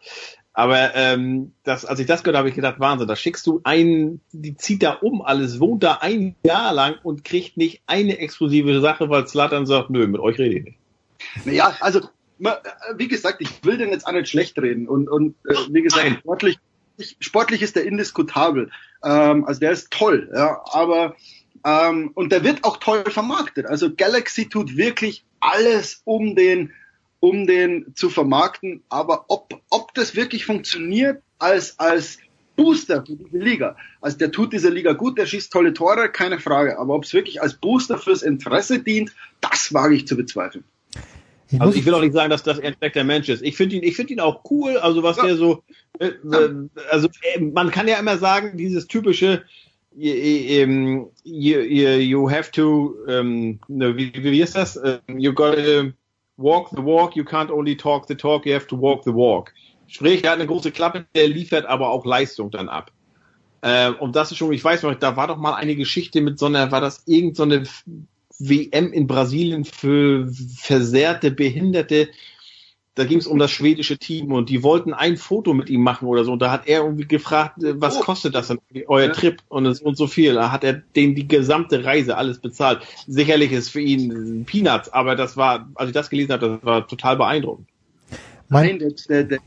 [0.53, 3.61] Aber ähm, das, als ich das gehört habe, habe ich gedacht, Wahnsinn, da schickst du
[3.63, 8.17] einen, die zieht da um alles, wohnt da ein Jahr lang und kriegt nicht eine
[8.17, 10.77] exklusive Sache, weil Slatan sagt, nö, mit euch rede ich nicht.
[11.45, 11.99] Naja, also
[12.43, 12.51] äh,
[12.97, 16.19] wie gesagt, ich will den jetzt auch nicht schlecht reden und, und äh, wie gesagt,
[16.19, 16.57] sportlich,
[16.97, 18.71] ich- sportlich ist der indiskutabel.
[19.05, 21.15] Ähm, also der ist toll, ja, aber
[21.63, 23.67] ähm, und der wird auch toll vermarktet.
[23.67, 26.73] Also Galaxy tut wirklich alles, um den
[27.21, 32.17] um den zu vermarkten, aber ob, ob das wirklich funktioniert als, als
[32.55, 33.77] Booster für diese Liga.
[34.01, 36.77] Also der tut dieser Liga gut, der schießt tolle Tore, keine Frage.
[36.77, 40.63] Aber ob es wirklich als Booster fürs Interesse dient, das wage ich zu bezweifeln.
[41.59, 43.43] Also ich will auch nicht sagen, dass das ein schlechter Mensch ist.
[43.43, 44.77] Ich finde ihn, ich finde ihn auch cool.
[44.77, 45.63] Also was der so,
[45.99, 49.43] äh, äh, also äh, man kann ja immer sagen, dieses typische,
[49.95, 54.79] you, you, you, you have to, ähm, wie, wie ist das?
[54.83, 55.91] Ähm, You gotta
[56.41, 57.15] walk the walk.
[57.15, 58.45] You can't only talk the talk.
[58.45, 59.53] You have to walk the walk.
[59.87, 62.91] Sprich, er hat eine große Klappe, der liefert aber auch Leistung dann ab.
[63.61, 66.39] Äh, und das ist schon, ich weiß noch, da war doch mal eine Geschichte mit
[66.39, 67.45] so einer, war das irgend so
[68.39, 72.09] WM in Brasilien für versehrte, Behinderte.
[72.95, 76.07] Da ging es um das schwedische Team und die wollten ein Foto mit ihm machen
[76.09, 76.33] oder so.
[76.33, 79.13] Und da hat er irgendwie gefragt, äh, was kostet das denn, euer Ja.
[79.13, 79.37] Trip?
[79.47, 80.33] Und, es, und so viel.
[80.33, 82.81] Da hat er denen die gesamte Reise alles bezahlt.
[83.07, 86.85] Sicherlich ist für ihn Peanuts, aber das war, als ich das gelesen habe, das war
[86.87, 87.67] total beeindruckend.
[88.49, 89.39] Nein, der, der, der,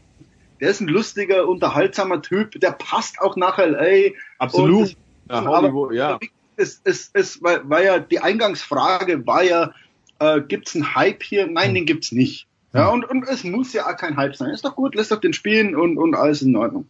[0.61, 4.13] der ist ein lustiger, unterhaltsamer Typ, der passt auch nach LA.
[4.39, 4.89] Absolut.
[4.89, 4.97] Und
[5.29, 6.19] Ja, aber- Hollywood, ja.
[6.57, 9.73] Es, es, es war, war ja, die Eingangsfrage war ja,
[10.21, 11.47] äh, gibt's einen Hype hier?
[11.49, 12.47] Nein, den gibt's nicht.
[12.75, 14.51] Ja, und, und es muss ja auch kein Hype sein.
[14.51, 16.87] Ist doch gut, lässt doch den spielen und, und alles in Ordnung.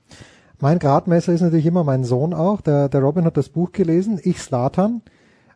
[0.59, 2.63] Mein Gradmesser ist natürlich immer mein Sohn auch.
[2.63, 5.03] Der, der Robin hat das Buch gelesen, ich Slatan.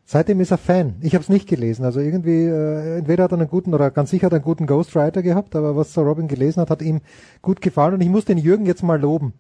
[0.05, 0.97] Seitdem ist er Fan.
[1.01, 1.85] Ich habe es nicht gelesen.
[1.85, 4.67] Also irgendwie, äh, entweder hat er einen guten oder ganz sicher hat er einen guten
[4.67, 7.01] Ghostwriter gehabt, aber was der Robin gelesen hat, hat ihm
[7.41, 7.95] gut gefallen.
[7.95, 9.33] Und ich muss den Jürgen jetzt mal loben.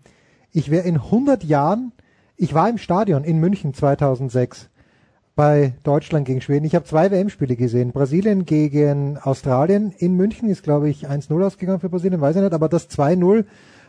[0.53, 1.93] Ich wäre in 100 Jahren,
[2.37, 4.71] ich war im Stadion in München 2006
[5.39, 6.67] bei Deutschland gegen Schweden.
[6.67, 7.93] Ich habe zwei WM-Spiele gesehen.
[7.93, 12.53] Brasilien gegen Australien in München ist, glaube ich, 1-0 ausgegangen für Brasilien, weiß ich nicht,
[12.53, 13.45] aber das 2-0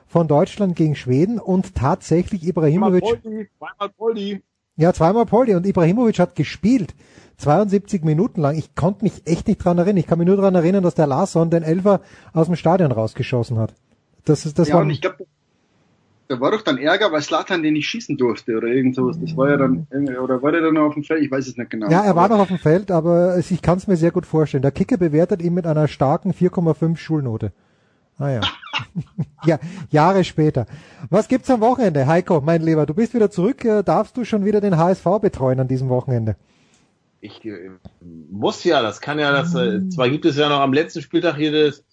[0.06, 3.04] von Deutschland gegen Schweden und tatsächlich Ibrahimovic.
[3.04, 4.44] Zweimal Poldi.
[4.76, 6.94] Ja, zweimal Poldi und Ibrahimovic hat gespielt.
[7.38, 8.56] 72 Minuten lang.
[8.56, 9.98] Ich konnte mich echt nicht dran erinnern.
[9.98, 13.58] Ich kann mich nur dran erinnern, dass der Larsson den Elfer aus dem Stadion rausgeschossen
[13.58, 13.74] hat.
[14.24, 15.26] Das ist, das ja, war, und ich glaube,
[16.30, 19.18] da war doch dann Ärger, weil Slatan den nicht schießen durfte oder irgend sowas.
[19.20, 19.88] Das war ja dann,
[20.24, 21.24] oder war der dann noch auf dem Feld?
[21.24, 21.90] Ich weiß es nicht genau.
[21.90, 24.28] ja, er war Aber- noch auf dem Feld, aber ich kann es mir sehr gut
[24.28, 24.62] vorstellen.
[24.62, 27.52] Der Kicker bewertet ihn mit einer starken 4,5 Schulnote.
[28.20, 28.42] Ah ja.
[29.46, 29.60] ja,
[29.90, 30.68] Jahre später.
[31.10, 32.06] Was gibt's am Wochenende?
[32.06, 33.66] Heiko, mein Lieber, du bist wieder zurück.
[33.66, 36.36] Äh, Darfst du schon wieder den HSV betreuen an diesem Wochenende?
[37.22, 37.72] Ich äh,
[38.30, 41.38] muss ja, das kann ja das, äh, zwar gibt es ja noch am letzten Spieltag
[41.38, 41.84] hier das,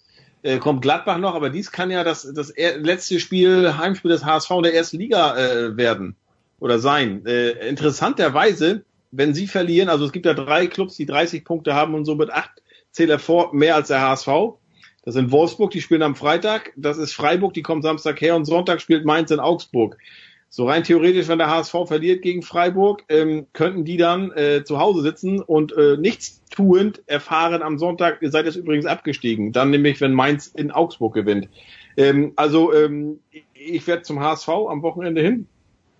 [0.47, 4.49] äh, kommt Gladbach noch, aber dies kann ja das, das letzte Spiel, Heimspiel des HSV
[4.51, 6.15] in der ersten Liga äh, werden
[6.59, 7.25] oder sein.
[7.25, 11.95] Äh, interessanterweise, wenn sie verlieren, also es gibt ja drei Clubs, die 30 Punkte haben
[11.95, 14.27] und somit acht Zähler vor, mehr als der HSV.
[15.03, 16.71] Das sind Wolfsburg, die spielen am Freitag.
[16.77, 19.97] Das ist Freiburg, die kommt Samstag her und Sonntag spielt Mainz in Augsburg.
[20.49, 24.79] So rein theoretisch, wenn der HSV verliert gegen Freiburg, ähm, könnten die dann äh, zu
[24.79, 29.51] Hause sitzen und äh, nichts tuend erfahren am Sonntag, ihr seid jetzt übrigens abgestiegen.
[29.51, 31.49] Dann nämlich, wenn Mainz in Augsburg gewinnt.
[31.97, 33.19] Ähm, also ähm,
[33.53, 35.47] ich- werde zum HSV am Wochenende hin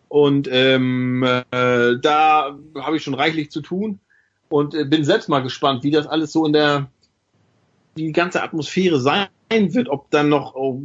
[0.08, 1.42] und ähm, äh,
[2.02, 4.00] da habe ich schon reichlich zu tun
[4.50, 6.90] und äh, bin selbst mal gespannt, wie das alles so in der
[7.98, 10.82] die ganze Atmosphäre sein wird, ob dann noch, oh,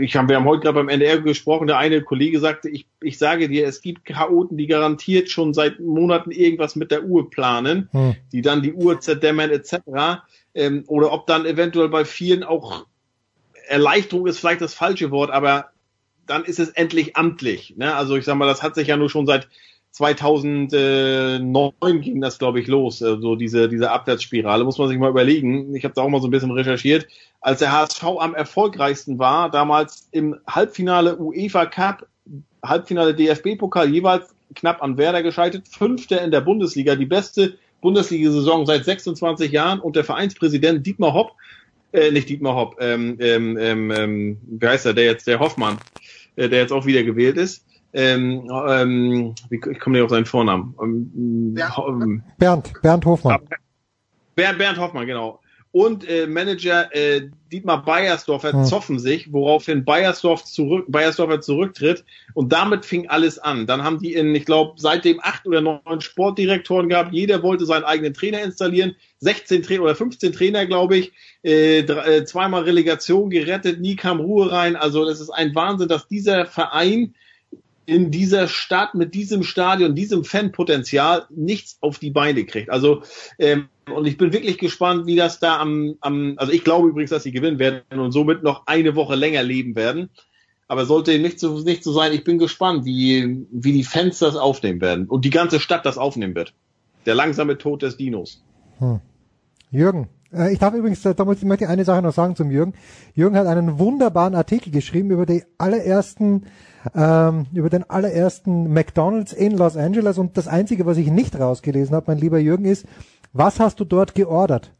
[0.00, 3.18] ich habe, wir haben heute gerade beim NDR gesprochen, der eine Kollege sagte, ich, ich
[3.18, 7.88] sage dir, es gibt Chaoten, die garantiert schon seit Monaten irgendwas mit der Uhr planen,
[7.92, 8.16] Hm.
[8.32, 9.76] die dann die Uhr zerdämmern etc.
[10.54, 12.86] Ähm, oder ob dann eventuell bei vielen auch
[13.68, 15.70] Erleichterung ist vielleicht das falsche Wort, aber
[16.26, 17.74] dann ist es endlich amtlich.
[17.76, 17.94] Ne?
[17.94, 19.48] Also ich sag mal, das hat sich ja nur schon seit
[19.94, 25.10] 2009 ging das, glaube ich, los, äh, so diese, diese Abwärtsspirale, muss man sich mal
[25.10, 25.72] überlegen.
[25.76, 27.06] Ich habe da auch mal so ein bisschen recherchiert.
[27.40, 32.08] Als der HSV am erfolgreichsten war, damals im Halbfinale UEFA Cup,
[32.64, 38.84] Halbfinale DFB-Pokal, jeweils knapp an Werder gescheitert, Fünfter in der Bundesliga, die beste Bundesliga-Saison seit
[38.84, 41.34] 26 Jahren und der Vereinspräsident Dietmar Hopp,
[41.92, 45.78] äh, nicht Dietmar Hopp, ähm, ähm, ähm, wie heißt er, der jetzt, der Hoffmann,
[46.34, 47.64] äh, der jetzt auch wieder gewählt ist,
[47.94, 50.74] ähm, ähm, wie, ich komme nicht auf seinen Vornamen.
[50.82, 53.40] Ähm, ähm, Bernd, Bernd Hofmann.
[54.34, 55.40] Bernd, Bernd Hoffmann, genau.
[55.70, 58.64] Und äh, Manager äh, Dietmar Beiersdorfer Hm.
[58.64, 62.04] zoffen sich, woraufhin Beiersdorf zurück, Beiersdorfer zurücktritt.
[62.32, 63.66] Und damit fing alles an.
[63.66, 67.12] Dann haben die in, ich glaube, seitdem acht oder neun Sportdirektoren gehabt.
[67.12, 68.94] Jeder wollte seinen eigenen Trainer installieren.
[69.18, 71.12] 16 Trainer oder 15 Trainer, glaube ich.
[71.42, 74.76] Äh, drei, äh, zweimal Relegation gerettet, nie kam Ruhe rein.
[74.76, 77.14] Also das ist ein Wahnsinn, dass dieser Verein
[77.86, 82.70] in dieser Stadt mit diesem Stadion, diesem Fanpotenzial nichts auf die Beine kriegt.
[82.70, 83.02] Also
[83.38, 87.10] ähm, und ich bin wirklich gespannt, wie das da am, am also ich glaube übrigens,
[87.10, 90.08] dass sie gewinnen werden und somit noch eine Woche länger leben werden.
[90.66, 94.36] Aber sollte nicht so, nicht so sein, ich bin gespannt, wie, wie die Fans das
[94.36, 96.54] aufnehmen werden und die ganze Stadt das aufnehmen wird.
[97.04, 98.42] Der langsame Tod des Dinos.
[98.78, 99.00] Hm.
[99.70, 100.08] Jürgen,
[100.50, 102.74] ich darf übrigens, äh, da muss- ich möchte eine Sache noch sagen zum Jürgen.
[103.14, 106.46] Jürgen hat einen wunderbaren Artikel geschrieben über die allerersten,
[106.94, 111.94] ähm, über den allerersten McDonald's in Los Angeles und das einzige, was ich nicht rausgelesen
[111.94, 112.86] habe, mein lieber Jürgen, ist,
[113.32, 114.72] was hast du dort geordert?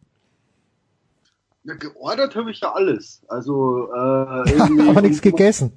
[1.65, 3.23] Ja, geordert habe ich ja alles.
[3.29, 5.73] Also äh, irgendwie- Aber nichts gegessen.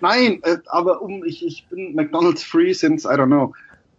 [0.00, 3.52] Nein, äh, aber um ich, ich bin McDonald's free since I don't know.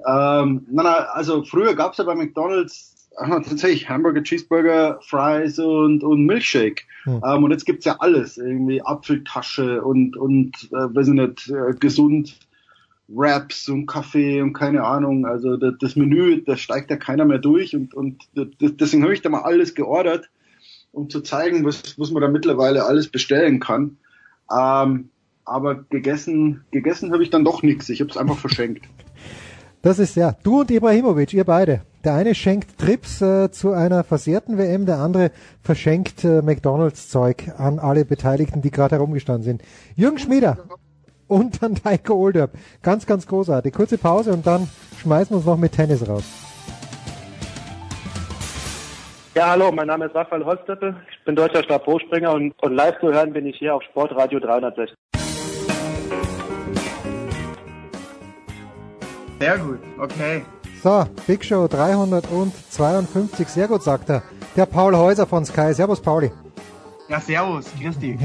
[0.07, 6.03] Ähm, na, na, also früher gab's ja bei McDonald's äh, tatsächlich Hamburger, Cheeseburger, Fries und,
[6.03, 6.83] und Milkshake.
[7.03, 7.21] Hm.
[7.25, 11.73] Ähm, und jetzt gibt's ja alles, irgendwie Apfeltasche und und äh, weiß ich nicht, äh,
[11.79, 12.37] gesund
[13.07, 15.25] Wraps und Kaffee und keine Ahnung.
[15.25, 19.13] Also das, das Menü, da steigt ja keiner mehr durch und und das, deswegen habe
[19.13, 20.29] ich da mal alles geordert,
[20.91, 23.97] um zu zeigen, was was man da mittlerweile alles bestellen kann.
[24.51, 25.09] Ähm,
[25.45, 27.89] aber gegessen, gegessen habe ich dann doch nichts.
[27.89, 28.85] Ich habe es einfach verschenkt.
[29.81, 31.81] Das ist ja, du und Ibrahimovic, ihr beide.
[32.03, 37.79] Der eine schenkt Trips äh, zu einer versehrten WM, der andere verschenkt äh, McDonalds-Zeug an
[37.79, 39.61] alle Beteiligten, die gerade herumgestanden sind.
[39.95, 40.57] Jürgen Schmieder
[41.27, 42.51] und dann Heiko Olderb.
[42.81, 43.73] Ganz, ganz großartig.
[43.73, 44.67] Kurze Pause und dann
[45.01, 46.25] schmeißen wir uns noch mit Tennis raus.
[49.33, 50.97] Ja, hallo, mein Name ist Raphael Holzdeppel.
[51.09, 54.93] Ich bin deutscher Stabhochspringer und, und live zu hören bin ich hier auf Sportradio 360.
[59.39, 60.41] Sehr gut, okay.
[60.83, 64.21] So, Big Show 352, sehr gut, sagt er.
[64.55, 65.73] Der Paul Häuser von Sky.
[65.73, 66.31] Servus, Pauli.
[67.07, 68.17] Ja, servus, Christi.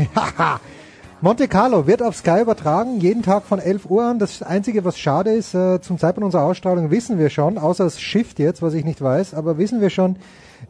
[1.20, 4.18] Monte Carlo wird auf Sky übertragen, jeden Tag von 11 Uhr an.
[4.18, 8.00] Das Einzige, was schade ist, äh, zum Zeitpunkt unserer Ausstrahlung wissen wir schon, außer es
[8.00, 10.16] Shift jetzt, was ich nicht weiß, aber wissen wir schon,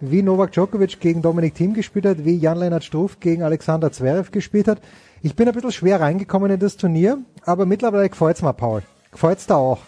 [0.00, 4.68] wie Novak Djokovic gegen Dominik Thiem gespielt hat, wie Jan-Lennart Struff gegen Alexander Zverev gespielt
[4.68, 4.80] hat.
[5.22, 8.82] Ich bin ein bisschen schwer reingekommen in das Turnier, aber mittlerweile gefällt's mir, Paul.
[9.10, 9.80] Gefällt's da auch?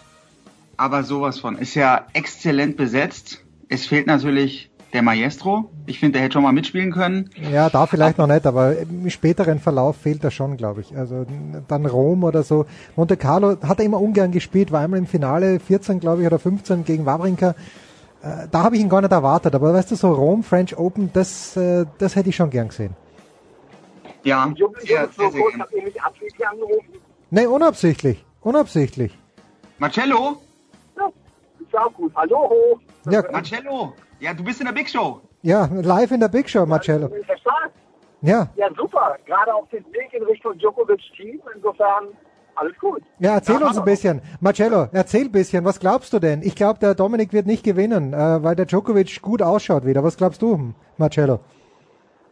[0.77, 1.57] Aber sowas von.
[1.57, 3.43] Ist ja exzellent besetzt.
[3.67, 5.69] Es fehlt natürlich der Maestro.
[5.85, 7.29] Ich finde, der hätte schon mal mitspielen können.
[7.51, 10.95] Ja, da vielleicht noch nicht, aber im späteren Verlauf fehlt er schon, glaube ich.
[10.95, 11.25] Also
[11.67, 12.65] dann Rom oder so.
[12.95, 16.39] Monte Carlo hat er immer ungern gespielt, war einmal im Finale 14, glaube ich, oder
[16.39, 17.55] 15 gegen Wawrinka.
[18.21, 21.09] Äh, da habe ich ihn gar nicht erwartet, aber weißt du, so Rom, French Open,
[21.13, 22.95] das, äh, das hätte ich schon gern gesehen.
[24.23, 25.63] Ja, sehr, sehr, sehr gern.
[27.29, 28.25] Nee, unabsichtlich.
[28.41, 29.17] Unabsichtlich.
[29.79, 30.41] Marcello?
[31.77, 32.11] Ja, auch gut.
[32.15, 32.79] Hallo.
[33.07, 35.21] Ja, Marcello, ja, du bist in der Big Show.
[35.43, 37.09] ja, live in der Big Show, Marcello.
[38.21, 39.15] Ja, Ja, super.
[39.27, 41.39] Gerade auf dem Weg in Richtung Djokovic-Team.
[41.55, 42.07] Insofern
[42.55, 43.03] alles gut.
[43.19, 44.21] ja, erzähl uns ein bisschen.
[44.41, 45.63] Marcello, erzähl ein bisschen.
[45.65, 46.41] Was glaubst du denn?
[46.41, 50.03] Ich glaube, der Dominik wird nicht gewinnen, äh, weil der Djokovic gut ausschaut wieder.
[50.03, 51.41] Was glaubst du, Marcello?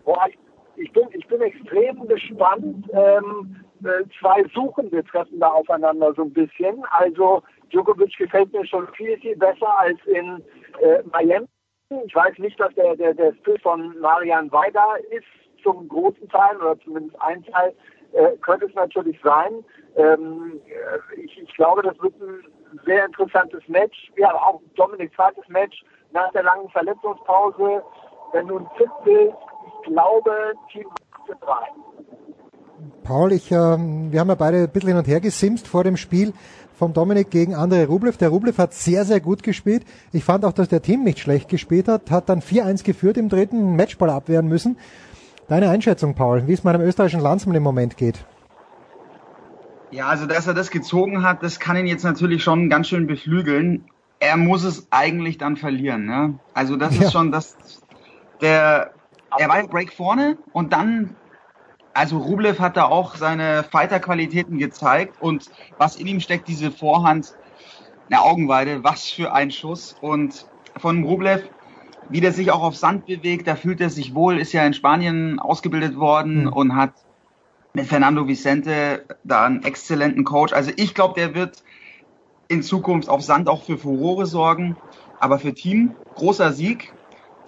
[0.06, 0.40] Boah, ich,
[0.78, 2.90] ich, bin, ich bin extrem gespannt.
[2.92, 6.84] Ähm, äh, zwei Suchende treffen da aufeinander so ein bisschen.
[6.90, 10.44] Also Djokovic gefällt mir schon viel, viel besser als in
[10.82, 11.48] äh, Miami.
[12.06, 15.26] Ich weiß nicht, dass der, der, der Stil von Marian Weida ist
[15.64, 17.74] zum großen Teil oder zumindest ein Teil
[18.14, 19.64] äh, könnte es natürlich sein.
[19.96, 22.44] Ähm, äh, ich, ich glaube, das wird ein
[22.86, 24.12] sehr interessantes Match.
[24.18, 27.84] Ja, auch Dominik zweites Match nach der langen Verletzungspause.
[28.32, 29.36] Wenn du ein fit bist,
[29.68, 30.88] ich glaube, Team
[31.28, 31.36] 3.
[33.04, 35.98] Paul, ich, ähm, wir haben ja beide ein bisschen hin und her gesimst vor dem
[35.98, 36.34] Spiel
[36.78, 38.18] von Dominik gegen Andrei Rublev.
[38.18, 39.86] Der Rublev hat sehr, sehr gut gespielt.
[40.12, 43.30] Ich fand auch, dass der Team nicht schlecht gespielt hat, hat dann 4-1 geführt im
[43.30, 44.78] dritten Matchball abwehren müssen.
[45.48, 48.26] Deine Einschätzung, Paul, wie es meinem österreichischen Landsmann im Moment geht?
[49.92, 53.08] Ja, also dass er das gezogen hat, das kann ihn jetzt natürlich schon ganz schön
[53.08, 53.86] beflügeln.
[54.20, 56.06] Er muss es eigentlich dann verlieren.
[56.06, 56.40] Ne?
[56.54, 57.04] Also das Ja.
[57.04, 57.56] ist schon das.
[58.42, 58.92] Der,
[59.38, 61.16] er war im Break vorne und dann,
[61.96, 67.34] also Rublev hat da auch seine Fighter-Qualitäten gezeigt und was in ihm steckt, diese Vorhand,
[68.10, 70.46] eine Augenweide, was für ein Schuss und
[70.78, 71.44] von Rublev,
[72.10, 74.74] wie der sich auch auf Sand bewegt, da fühlt er sich wohl, ist ja in
[74.74, 76.94] Spanien ausgebildet worden und hat
[77.74, 80.54] mit Fernando Vicente da einen exzellenten Coach.
[80.54, 81.64] Also ich glaube, der wird
[82.48, 84.78] in Zukunft auf Sand auch für Furore sorgen.
[85.20, 86.94] Aber für Team, großer Sieg.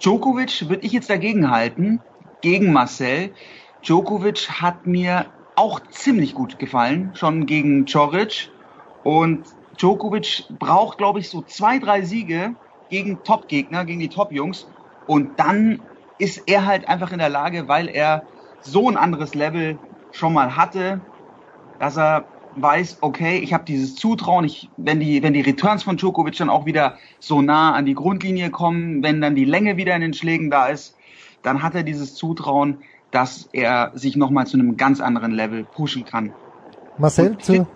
[0.00, 2.00] Djokovic würde ich jetzt dagegen halten,
[2.40, 3.30] gegen Marcel.
[3.82, 8.50] Djokovic hat mir auch ziemlich gut gefallen, schon gegen Coric.
[9.02, 9.48] Und
[9.80, 12.56] Djokovic braucht, glaube ich, so zwei, drei Siege
[12.88, 14.66] gegen Top-Gegner, gegen die Top-Jungs.
[15.06, 18.28] Und dann ist er halt einfach in der Lage, weil er
[18.60, 19.78] so ein anderes Level
[20.10, 21.00] schon mal hatte,
[21.78, 25.96] dass er weiß, okay, ich habe dieses Zutrauen, ich, wenn die, wenn die Returns von
[25.96, 29.94] Djokovic dann auch wieder so nah an die Grundlinie kommen, wenn dann die Länge wieder
[29.94, 30.96] in den Schlägen da ist,
[31.42, 36.04] dann hat er dieses Zutrauen, dass er sich nochmal zu einem ganz anderen Level pushen
[36.04, 36.34] kann.
[36.96, 37.66] Marcel, zu,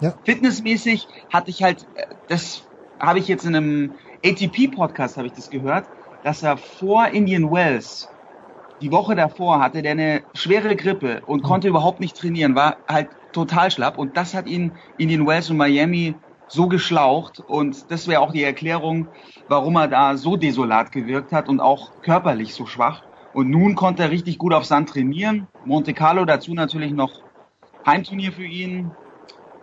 [0.00, 0.14] ja.
[0.24, 2.62] Fitnessmäßig hatte ich halt, äh, das
[3.00, 5.86] habe ich jetzt in einem ATP-Podcast habe ich das gehört,
[6.22, 8.08] dass er vor Indian Wells,
[8.80, 13.10] die Woche davor, hatte der eine schwere Grippe und konnte überhaupt nicht trainieren, war halt
[13.32, 18.20] total schlapp und das hat ihn Indian Wells und Miami so geschlaucht und das wäre
[18.20, 19.12] auch die Erklärung,
[19.48, 23.02] warum er da so desolat gewirkt hat und auch körperlich so schwach.
[23.36, 25.46] Und nun konnte er richtig gut auf Sand trainieren.
[25.66, 27.20] Monte Carlo dazu natürlich noch
[27.84, 28.92] Heimturnier für ihn.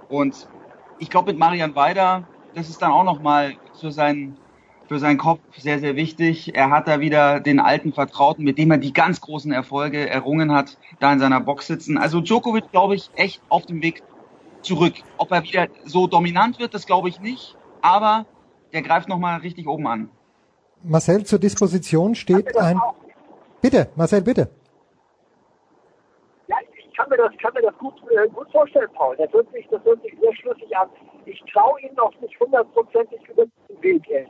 [0.09, 0.47] Und
[0.99, 4.37] ich glaube mit Marian Weider, das ist dann auch nochmal für seinen,
[4.87, 6.53] für seinen Kopf sehr, sehr wichtig.
[6.53, 10.51] Er hat da wieder den alten Vertrauten, mit dem er die ganz großen Erfolge errungen
[10.51, 11.97] hat, da in seiner Box sitzen.
[11.97, 14.03] Also Djokovic, glaube ich, echt auf dem Weg
[14.61, 14.93] zurück.
[15.17, 17.57] Ob er wieder so dominant wird, das glaube ich nicht.
[17.81, 18.27] Aber
[18.71, 20.09] der greift nochmal richtig oben an.
[20.83, 22.79] Marcel, zur Disposition steht ein...
[23.63, 24.49] Bitte, Marcel, bitte.
[26.47, 29.15] Ja, ich kann mir das, kann mir das gut, äh, gut vorstellen, Paul.
[29.15, 30.89] Das hört sich, das hört sich sehr schlüssig an.
[31.25, 34.25] Ich traue ihm noch nicht hundertprozentig über den Weg, äh,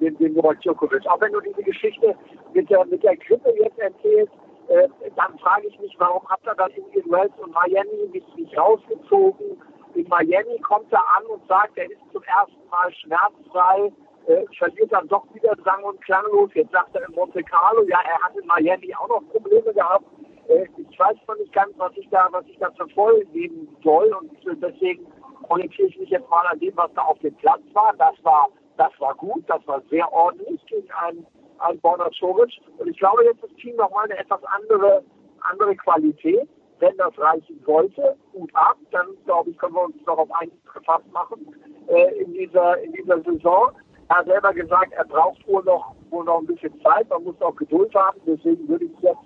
[0.00, 1.06] den, den Novak Djokovic.
[1.06, 2.14] Auch wenn du diese Geschichte
[2.52, 4.34] mit der, mit der Grippe jetzt erzählst,
[4.68, 8.36] äh, dann frage ich mich, warum hat er das in den Wells und Miami nicht,
[8.36, 9.56] nicht rausgezogen?
[9.94, 13.90] In Miami kommt er an und sagt, er ist zum ersten Mal schmerzfrei
[14.26, 16.50] äh, verliert dann doch wieder sang- und klanglos.
[16.54, 20.04] Jetzt sagt er in Monte Carlo, ja, er hat in Miami auch noch Probleme gehabt.
[20.48, 23.68] Äh, ich weiß noch nicht ganz, was ich da, was ich da für voll nehmen
[23.82, 25.06] soll und deswegen
[25.48, 27.92] orientiere ich mich jetzt mal an dem, was da auf dem Platz war.
[27.98, 31.26] Das war, das war gut, das war sehr ordentlich gegen einen,
[31.58, 32.60] einen Borna Coric.
[32.78, 35.04] Und ich glaube, jetzt ist Team nochmal eine etwas andere,
[35.40, 36.48] andere Qualität.
[36.78, 40.58] Wenn das reichen sollte, gut ab, dann glaube ich, können wir uns noch auf einiges
[40.72, 41.54] gefasst machen
[41.86, 43.70] äh, in dieser in dieser Saison.
[44.12, 47.40] Er hat selber gesagt, er braucht wohl noch wohl noch ein bisschen Zeit, man muss
[47.40, 48.20] auch Geduld haben.
[48.26, 49.16] Deswegen würde ich jetzt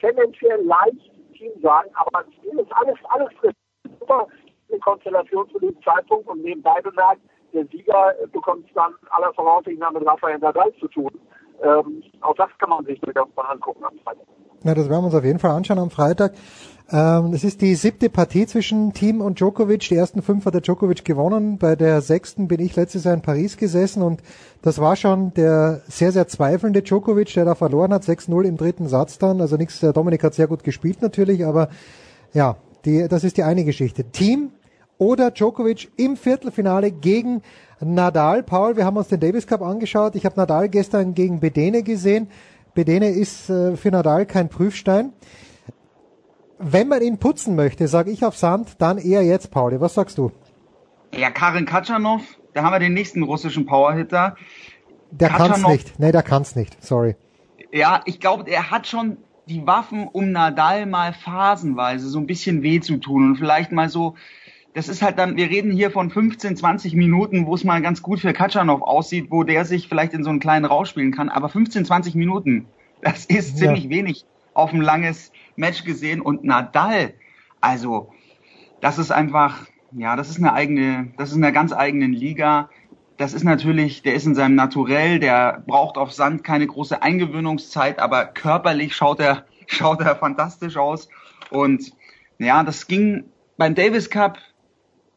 [0.00, 3.54] tendenziell leicht Team sagen, aber es ist alles alles frisch.
[4.00, 4.26] Super
[4.68, 7.20] eine Konstellation zu dem Zeitpunkt und nebenbei bemerkt,
[7.52, 11.12] der Sieger bekommt es dann aller Voraussicht nach mit Rafael Nadal zu tun.
[11.62, 14.26] Ähm, auch das kann man sich durchaus mal angucken am Freitag.
[14.62, 16.34] Ja, das werden wir uns auf jeden Fall anschauen am Freitag.
[16.92, 19.88] Ähm, es ist die siebte Partie zwischen Team und Djokovic.
[19.88, 21.56] Die ersten fünf hat der Djokovic gewonnen.
[21.56, 24.22] Bei der sechsten bin ich letztes Jahr in Paris gesessen und
[24.60, 28.02] das war schon der sehr, sehr zweifelnde Djokovic, der da verloren hat.
[28.02, 29.40] 6-0 im dritten Satz dann.
[29.40, 31.70] Also nichts, der Dominik hat sehr gut gespielt natürlich, aber
[32.34, 34.04] ja, die, das ist die eine Geschichte.
[34.04, 34.50] Team
[34.98, 37.40] oder Djokovic im Viertelfinale gegen
[37.80, 38.42] Nadal.
[38.42, 40.14] Paul, wir haben uns den Davis Cup angeschaut.
[40.16, 42.28] Ich habe Nadal gestern gegen Bedene gesehen.
[42.74, 45.12] Bedene ist äh, für Nadal kein Prüfstein.
[46.58, 49.80] Wenn man ihn putzen möchte, sage ich auf Sand, dann eher jetzt, Pauli.
[49.80, 50.30] Was sagst du?
[51.14, 54.36] Ja, Karin Katschanov, da haben wir den nächsten russischen Powerhitter.
[55.10, 55.98] Der kann's nicht.
[55.98, 56.82] Nee, der kann's nicht.
[56.82, 57.16] Sorry.
[57.72, 59.16] Ja, ich glaube, er hat schon
[59.46, 63.88] die Waffen, um Nadal mal phasenweise so ein bisschen weh zu tun und vielleicht mal
[63.88, 64.14] so
[64.74, 68.02] das ist halt dann, wir reden hier von 15, 20 Minuten, wo es mal ganz
[68.02, 71.28] gut für Katschanov aussieht, wo der sich vielleicht in so einen kleinen Rausch spielen kann.
[71.28, 72.66] Aber 15, 20 Minuten,
[73.02, 73.66] das ist ja.
[73.66, 74.24] ziemlich wenig
[74.54, 76.20] auf ein langes Match gesehen.
[76.20, 77.14] Und Nadal,
[77.60, 78.12] also,
[78.80, 82.70] das ist einfach, ja, das ist eine eigene, das ist eine ganz eigene Liga.
[83.16, 87.98] Das ist natürlich, der ist in seinem Naturell, der braucht auf Sand keine große Eingewöhnungszeit,
[87.98, 91.08] aber körperlich schaut er, schaut er fantastisch aus.
[91.50, 91.92] Und
[92.38, 93.24] ja, das ging
[93.56, 94.38] beim Davis Cup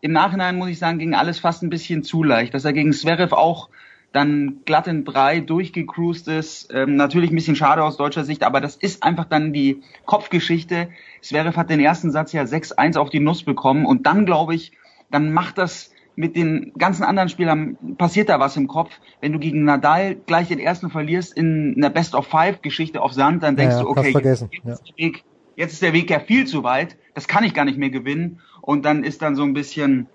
[0.04, 2.54] im Nachhinein muss ich sagen, ging alles fast ein bisschen zu leicht.
[2.54, 3.70] Dass er gegen Zverev auch
[4.12, 6.70] dann glatt in drei durchgecruised ist.
[6.74, 10.90] Ähm, natürlich ein bisschen schade aus deutscher Sicht, aber das ist einfach dann die Kopfgeschichte.
[11.22, 14.74] Zverev hat den ersten Satz ja 6-1 auf die Nuss bekommen und dann glaube ich,
[15.10, 18.92] dann macht das mit den ganzen anderen Spielern, passiert da was im Kopf.
[19.22, 23.78] Wenn du gegen Nadal gleich den ersten verlierst in einer Best-of-Five-Geschichte auf Sand, dann denkst
[23.78, 25.12] ja, du, okay, jetzt, jetzt, ja.
[25.56, 28.42] jetzt ist der Weg ja viel zu weit, das kann ich gar nicht mehr gewinnen
[28.62, 30.08] und dann ist dann so ein bisschen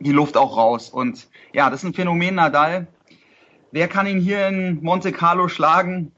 [0.00, 0.90] die Luft auch raus.
[0.90, 2.86] Und ja, das ist ein Phänomen Nadal.
[3.72, 6.12] Wer kann ihn hier in Monte Carlo schlagen?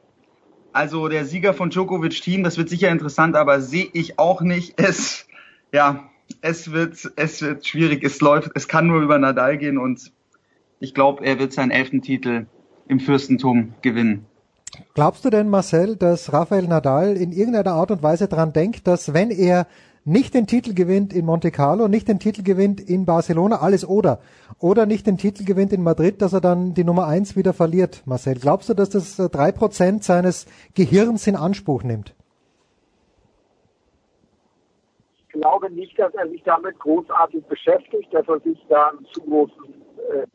[0.73, 4.75] Also der Sieger von Djokovic Team, das wird sicher interessant, aber sehe ich auch nicht.
[4.81, 5.27] Es,
[5.73, 6.09] ja,
[6.41, 8.05] es wird, es wird schwierig.
[8.05, 10.13] Es läuft, es kann nur über Nadal gehen und
[10.81, 12.47] ich glaube, er wird seinen elften Titel
[12.87, 14.27] im Fürstentum gewinnen.
[14.95, 19.15] Glaubst du denn, Marcel, dass Rafael Nadal in irgendeiner Art und Weise daran denkt, dass
[19.15, 19.67] wenn er
[20.09, 24.21] nicht den Titel gewinnt in Monte Carlo, nicht den Titel gewinnt in Barcelona, alles oder.
[24.59, 28.03] Oder nicht den Titel gewinnt in Madrid, dass er dann die Nummer eins wieder verliert,
[28.07, 28.37] Marcel.
[28.37, 32.15] Glaubst du, dass das äh, drei Prozent seines Gehirns in Anspruch nimmt?
[35.29, 39.21] Ich glaube nicht, dass er sich damit großartig beschäftigt, dass er sich da einen zu
[39.21, 39.75] großen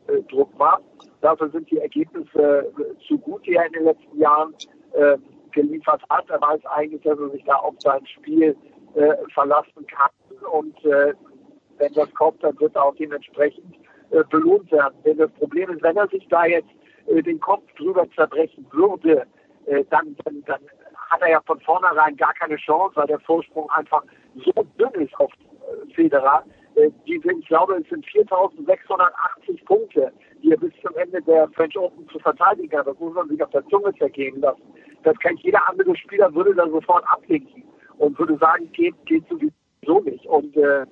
[0.08, 0.82] äh, äh Druck macht.
[1.20, 4.54] Dafür sind die Ergebnisse äh, zu gut, die er in den letzten Jahren
[4.92, 5.18] äh,
[5.50, 6.30] geliefert hat.
[6.30, 8.56] Er weiß eigentlich, dass er sich da auf sein Spiel
[8.94, 10.10] äh, verlassen kann.
[10.52, 11.14] Und äh,
[11.78, 13.76] wenn das kommt, dann wird er auch dementsprechend
[14.10, 14.94] äh, belohnt werden.
[15.04, 16.68] Denn das Problem ist, wenn er sich da jetzt
[17.06, 19.26] äh, den Kopf drüber zerbrechen würde,
[19.66, 20.60] äh, dann, dann, dann
[21.10, 24.02] hat er ja von vornherein gar keine Chance, weil der Vorsprung einfach
[24.36, 26.44] so dünn ist auf äh, Federer.
[26.76, 31.48] Äh, die sind, ich glaube, es sind 4.680 Punkte, die er bis zum Ende der
[31.48, 32.86] French Open zu verteidigen hat.
[32.86, 34.62] Das muss man sich auf der Zunge zergehen lassen.
[35.02, 37.63] Das kann jeder andere Spieler, würde dann sofort ablinken
[37.98, 40.26] und würde sagen, geht, geht sowieso nicht.
[40.26, 40.86] Und äh,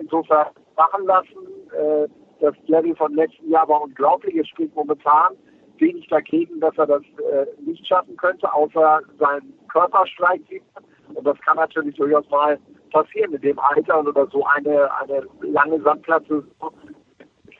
[0.00, 1.38] insofern machen lassen.
[1.72, 2.08] Äh,
[2.40, 4.36] das Level von letzten Jahr war unglaublich.
[4.36, 5.34] Es spricht momentan
[5.78, 10.42] wenig dagegen, dass er das äh, nicht schaffen könnte, außer sein Körperstreik.
[11.14, 12.58] Und das kann natürlich durchaus mal
[12.90, 16.44] passieren in dem Alter oder so eine, eine lange Sandplatte,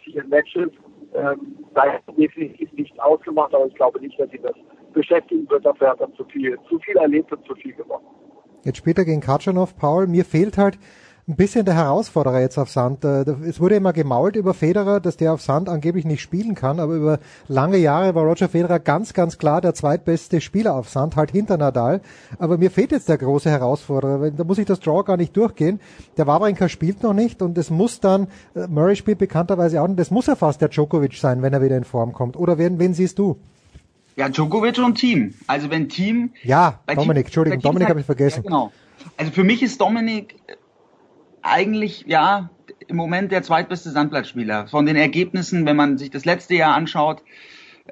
[0.05, 0.71] vier Matches.
[1.15, 4.57] Ähm, da ist definitiv nicht ausgemacht, aber ich glaube nicht, dass ihn das
[4.93, 5.65] beschäftigen wird.
[5.65, 8.07] Dafür hat er zu viel, zu viel erlebt und zu viel gewonnen.
[8.65, 10.79] Jetzt später gegen Katschanov, Paul, mir fehlt halt
[11.29, 13.05] ein bisschen der Herausforderer jetzt auf Sand.
[13.05, 16.81] Äh, Es wurde immer gemault über Federer, dass der auf Sand angeblich nicht spielen kann,
[16.81, 21.15] aber über lange Jahre war Roger Federer ganz, ganz klar der zweitbeste Spieler auf Sand,
[21.17, 22.01] halt hinter Nadal.
[22.39, 25.81] Aber mir fehlt jetzt der große Herausforderer, da muss ich das Draw gar nicht durchgehen.
[26.17, 30.01] Der Wawrinka spielt noch nicht und es muss dann, äh, Murray spielt bekannterweise auch nicht,
[30.01, 32.37] das muss ja fast der Djokovic sein, wenn er wieder in Form kommt.
[32.37, 33.39] Oder wen, wen siehst du?
[34.17, 35.35] Ja, Djokovic und Team.
[35.47, 36.31] Also wenn Team.
[36.43, 38.43] Ja, Dominik, Team, Entschuldigung, Team Dominik habe ich vergessen.
[38.45, 38.73] Ja, genau.
[39.17, 40.57] Also für mich ist Dominik äh,
[41.43, 42.51] eigentlich, ja,
[42.89, 44.69] im Moment der zweitbeste Sandplatzspieler.
[44.69, 47.23] Von den Ergebnissen, wenn man sich das letzte Jahr anschaut,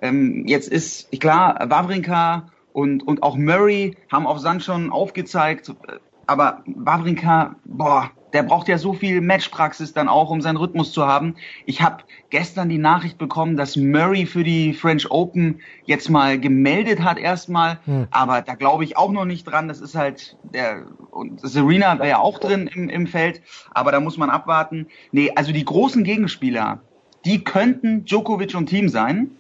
[0.01, 5.99] ähm, jetzt ist, klar, Wawrinka und, und auch Murray haben auf Sand schon aufgezeigt, äh,
[6.27, 11.07] aber Wawrinka, boah, der braucht ja so viel Matchpraxis dann auch, um seinen Rhythmus zu
[11.07, 11.37] haben.
[11.67, 17.03] Ich habe gestern die Nachricht bekommen, dass Murray für die French Open jetzt mal gemeldet
[17.03, 18.07] hat erstmal, Hm.
[18.11, 19.69] aber da glaube ich auch noch nicht dran.
[19.69, 23.43] Das ist halt der und Serena wäre ja auch drin im, im Feld,
[23.73, 24.87] aber da muss man abwarten.
[25.13, 26.81] Nee, also die großen Gegenspieler,
[27.25, 29.33] die könnten Djokovic und Team sein,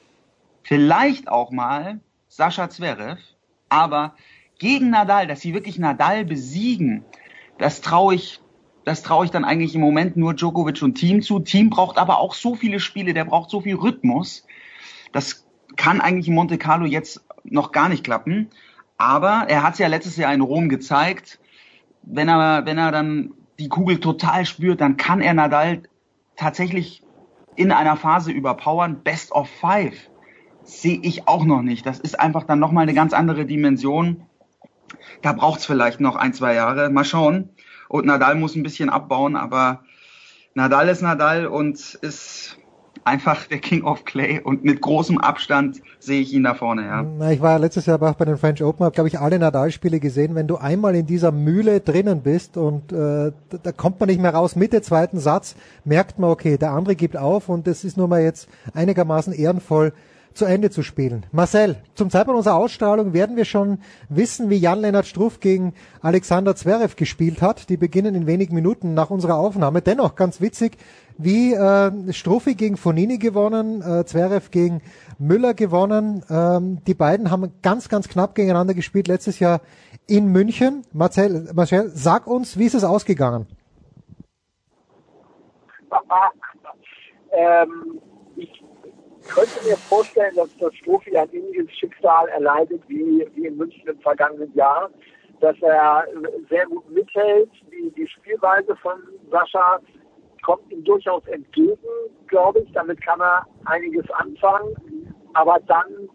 [0.62, 3.20] vielleicht auch mal Sascha Zverev,
[3.68, 4.14] aber
[4.58, 7.04] gegen Nadal, dass sie wirklich Nadal besiegen,
[7.58, 8.40] das traue ich
[8.84, 11.40] das traue ich dann eigentlich im Moment nur Djokovic und Team zu.
[11.40, 14.46] Team braucht aber auch so viele Spiele, der braucht so viel Rhythmus.
[15.12, 18.50] Das kann eigentlich in Monte Carlo jetzt noch gar nicht klappen.
[18.96, 21.38] Aber er hat es ja letztes Jahr in Rom gezeigt.
[22.02, 25.82] Wenn er, wenn er dann die Kugel total spürt, dann kann er Nadal
[26.36, 27.02] tatsächlich
[27.56, 29.02] in einer Phase überpowern.
[29.02, 30.10] Best of Five
[30.62, 31.84] sehe ich auch noch nicht.
[31.86, 34.26] Das ist einfach dann nochmal eine ganz andere Dimension.
[35.22, 36.90] Da braucht es vielleicht noch ein, zwei Jahre.
[36.90, 37.50] Mal schauen.
[37.90, 39.80] Und Nadal muss ein bisschen abbauen, aber
[40.54, 42.56] Nadal ist Nadal und ist
[43.02, 47.02] einfach der King of Clay und mit großem Abstand sehe ich ihn da vorne, ja.
[47.02, 49.98] Na, ich war letztes Jahr auch bei den French Open, habe glaube ich alle Nadal-Spiele
[49.98, 50.36] gesehen.
[50.36, 54.34] Wenn du einmal in dieser Mühle drinnen bist und äh, da, kommt man nicht mehr
[54.34, 58.06] raus, Mitte zweiten Satz merkt man, okay, der andere gibt auf und es ist nur
[58.06, 59.92] mal jetzt einigermaßen ehrenvoll
[60.34, 61.26] zu Ende zu spielen.
[61.32, 63.78] Marcel, zum Zeitpunkt unserer Ausstrahlung werden wir schon
[64.08, 67.68] wissen, wie Jan-Lennart Struff gegen Alexander Zverev gespielt hat.
[67.68, 69.82] Die beginnen in wenigen Minuten nach unserer Aufnahme.
[69.82, 70.76] Dennoch ganz witzig,
[71.18, 74.80] wie äh, Struffi gegen Fonini gewonnen, äh, Zverev gegen
[75.18, 76.24] Müller gewonnen.
[76.30, 79.60] Ähm, die beiden haben ganz, ganz knapp gegeneinander gespielt letztes Jahr
[80.06, 80.82] in München.
[80.92, 83.46] Marcel, Marcel sag uns, wie ist es ausgegangen?
[87.32, 88.00] ähm,
[89.34, 93.98] könnte mir vorstellen, dass das Strophi ein ähnliches Schicksal erleidet wie, wie in München im
[94.00, 94.90] vergangenen Jahr,
[95.40, 96.04] dass er
[96.48, 97.50] sehr gut mithält.
[97.72, 98.98] Die, die Spielweise von
[99.30, 99.80] Sascha
[100.42, 101.78] kommt ihm durchaus entgegen,
[102.26, 102.72] glaube ich.
[102.72, 104.74] Damit kann er einiges anfangen.
[105.34, 106.08] Aber dann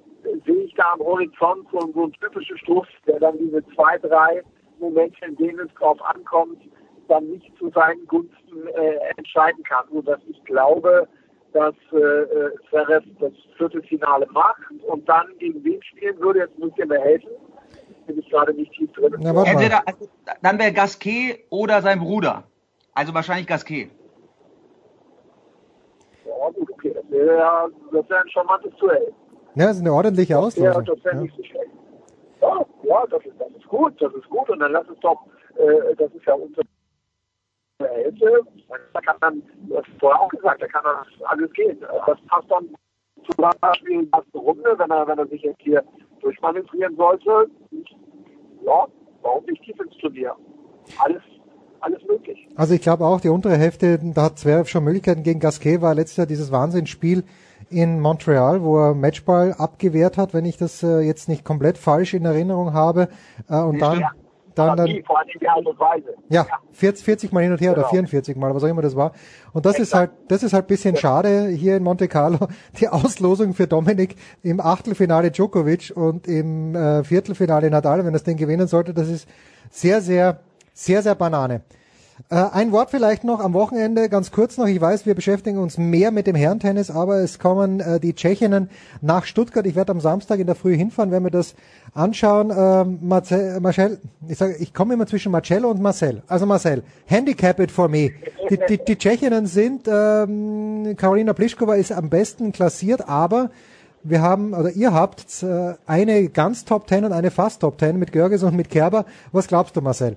[0.45, 4.41] sehe ich da am Horizont so, so einen typischen Struff, der dann diese zwei, drei
[4.79, 6.61] Momente, in denen es drauf ankommt,
[7.07, 9.85] dann nicht zu seinen Gunsten äh, entscheiden kann.
[9.91, 11.07] So dass ich glaube,
[11.55, 16.39] dass äh, äh, Zverev das Viertelfinale macht und dann gegen wen spielen würde.
[16.39, 17.29] Jetzt müsst ihr mir helfen.
[18.07, 19.13] Bin ich gerade nicht tief drin.
[19.19, 19.47] Mal.
[19.47, 20.09] Entweder, also,
[20.41, 22.43] dann wäre Gasquet oder sein Bruder.
[22.93, 23.89] Also wahrscheinlich Gasquet.
[26.25, 26.93] Ja, gut, okay.
[26.93, 29.13] Das wäre ja das wäre ein charmantes Duell.
[29.55, 30.85] Ja, das ist eine ordentliche Ja, Auslosung.
[30.85, 31.21] das wäre Ja.
[31.21, 31.71] nicht so schlecht.
[32.41, 34.49] Ja, ja das, ist, das ist gut, das ist gut.
[34.49, 35.25] Und dann lass es doch,
[35.55, 36.63] äh, das ist ja unsere
[37.83, 38.41] Hälfte.
[38.93, 41.77] Da kann dann, du hast vorher auch gesagt, da kann das alles gehen.
[41.79, 42.69] Das passt dann
[43.23, 45.83] zum Beispiel ersten Runde, wenn er, wenn er sich jetzt hier
[46.21, 47.49] durchmanövrieren sollte.
[48.65, 48.85] Ja,
[49.21, 50.35] warum nicht tief ins Turnier?
[50.99, 51.21] Alles,
[51.81, 52.47] alles möglich.
[52.55, 55.95] Also ich glaube auch, die untere Hälfte, da hat Zverev schon Möglichkeiten gegen Gasquet, war
[55.95, 57.23] letztes Jahr dieses Wahnsinnsspiel
[57.69, 62.13] in Montreal, wo er Matchball abgewehrt hat, wenn ich das äh, jetzt nicht komplett falsch
[62.13, 63.09] in Erinnerung habe.
[63.49, 64.11] Äh, und dann, Ja,
[64.55, 66.15] dann, dann wie, vor allem die Art und Weise.
[66.29, 67.91] ja, 40, 40 Mal hin und her oder Genau.
[67.91, 69.11] 44 Mal, was auch immer das war.
[69.53, 72.47] Und das ist halt, das ist halt bisschen schade hier in Monte Carlo.
[72.79, 78.37] Die Auslosung für Dominik im Achtelfinale Djokovic und im äh, Viertelfinale Nadal, wenn das Ding
[78.37, 79.27] gewinnen sollte, das ist
[79.69, 80.39] sehr, sehr,
[80.73, 81.61] sehr, sehr Banane.
[82.29, 84.67] Äh, ein Wort vielleicht noch am Wochenende, ganz kurz noch.
[84.67, 88.69] Ich weiß, wir beschäftigen uns mehr mit dem Herrentennis, aber es kommen äh, die Tschechinnen
[89.01, 89.65] nach Stuttgart.
[89.65, 91.55] Ich werde am Samstag in der Früh hinfahren, wenn wir das
[91.93, 92.53] anschauen.
[92.55, 96.23] Ähm, Marcel, Marcel, ich sage, ich komme immer zwischen Marcello und Marcel.
[96.27, 98.11] Also Marcel, handicap it for me.
[98.49, 103.49] Die, die, die Tschechinnen sind, ähm, Karolina Pliskova ist am besten klassiert, aber
[104.03, 107.99] wir haben, oder ihr habt äh, eine ganz Top Ten und eine fast Top Ten
[107.99, 109.05] mit Görges und mit Kerber.
[109.33, 110.15] Was glaubst du, Marcel?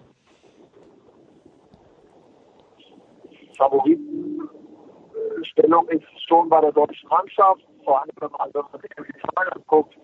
[3.59, 9.97] Favoritenstellung ist schon bei der deutschen Mannschaft, vor allem wenn man sich die Zahlen anguckt,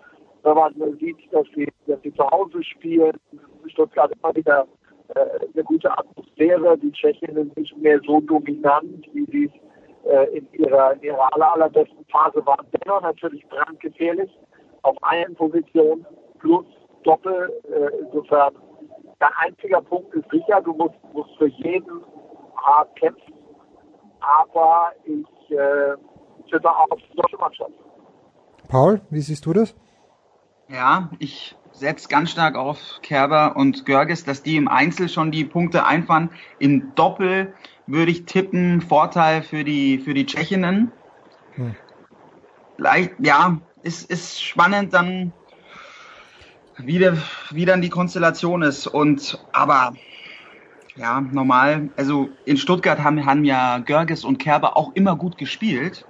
[0.42, 3.16] wenn man sieht, dass sie, dass sie zu Hause spielen,
[3.66, 4.66] Stuttgart immer wieder
[5.08, 6.78] äh, eine gute Atmosphäre.
[6.78, 9.52] Die Tschechen sind nicht mehr so dominant, wie sie es
[10.10, 12.66] äh, in ihrer, in ihrer aller, allerbesten Phase waren.
[12.84, 14.31] Dennoch natürlich brandgefährlich
[14.83, 16.07] auf allen Positionen
[16.39, 16.66] plus
[17.05, 17.52] Doppel.
[17.70, 18.55] Äh, insofern,
[19.18, 22.05] dein einziger Punkt ist sicher, du musst, musst für jeden
[22.57, 23.34] hart kämpfen.
[24.41, 25.97] Aber ich äh,
[26.51, 27.73] tippe auf die deutsche Mannschaft.
[28.69, 29.75] Paul, wie siehst du das?
[30.69, 35.44] Ja, ich setze ganz stark auf Kerber und Görges, dass die im Einzel schon die
[35.44, 36.31] Punkte einfahren.
[36.59, 37.53] Im Doppel
[37.86, 40.93] würde ich tippen, Vorteil für die, für die Tschechinnen.
[41.55, 41.75] Hm.
[42.78, 45.33] Leicht, ja, ist, ist spannend dann,
[46.78, 47.19] wie, der,
[47.51, 48.86] wie dann die Konstellation ist.
[48.86, 49.94] Und, aber,
[50.97, 51.90] ja, normal.
[51.97, 56.06] Also in Stuttgart haben, haben ja Görges und Kerber auch immer gut gespielt.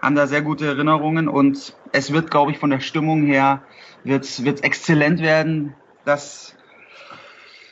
[0.00, 3.62] Haben da sehr gute Erinnerungen und es wird, glaube ich, von der Stimmung her
[4.04, 5.74] wird's, wird's exzellent werden.
[6.04, 6.56] Das,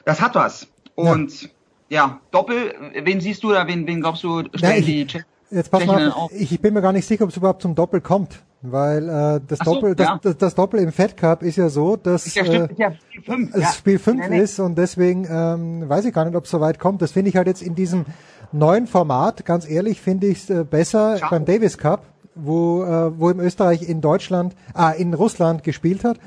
[0.05, 0.69] das hat was.
[0.95, 1.49] Und ja.
[1.89, 5.85] ja, Doppel, wen siehst du da, wen, wen glaubst du, stellen ich, die Jetzt pass
[5.85, 8.41] mal auf, ich bin mir gar nicht sicher, ob es überhaupt zum Doppel kommt.
[8.63, 10.19] Weil äh, das, so, Doppel, ja.
[10.23, 13.55] das, das, Doppel im Fed Cup ist ja so, dass Ja, stimmt, äh, Spiel 5.
[13.55, 13.73] es ja.
[13.73, 14.41] Spiel 5 Nee, nee.
[14.43, 17.01] ist und deswegen ähm, weiß ich gar nicht, ob es so weit kommt.
[17.01, 18.05] Das finde ich halt jetzt in diesem
[18.53, 21.31] neuen Format, ganz ehrlich, finde ich es äh, besser Schau.
[21.31, 26.19] beim Davis Cup, wo, äh, wo im Österreich in Deutschland, ah, in Russland gespielt hat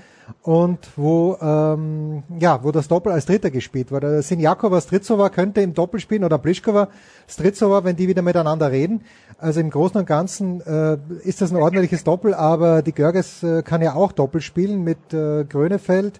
[0.41, 4.21] und wo ähm, ja, wo das Doppel als Dritter gespielt wurde.
[4.21, 6.89] Sinjakova Stritzova könnte im Doppel spielen oder Pliskova
[7.27, 9.01] Stritzova, wenn die wieder miteinander reden.
[9.37, 13.63] Also im Großen und Ganzen äh, ist das ein ordentliches Doppel, aber die Görges äh,
[13.63, 16.19] kann ja auch Doppel spielen mit äh, Grönefeld.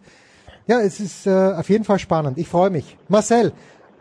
[0.67, 2.37] Ja, es ist äh, auf jeden Fall spannend.
[2.37, 2.97] Ich freue mich.
[3.09, 3.51] Marcel,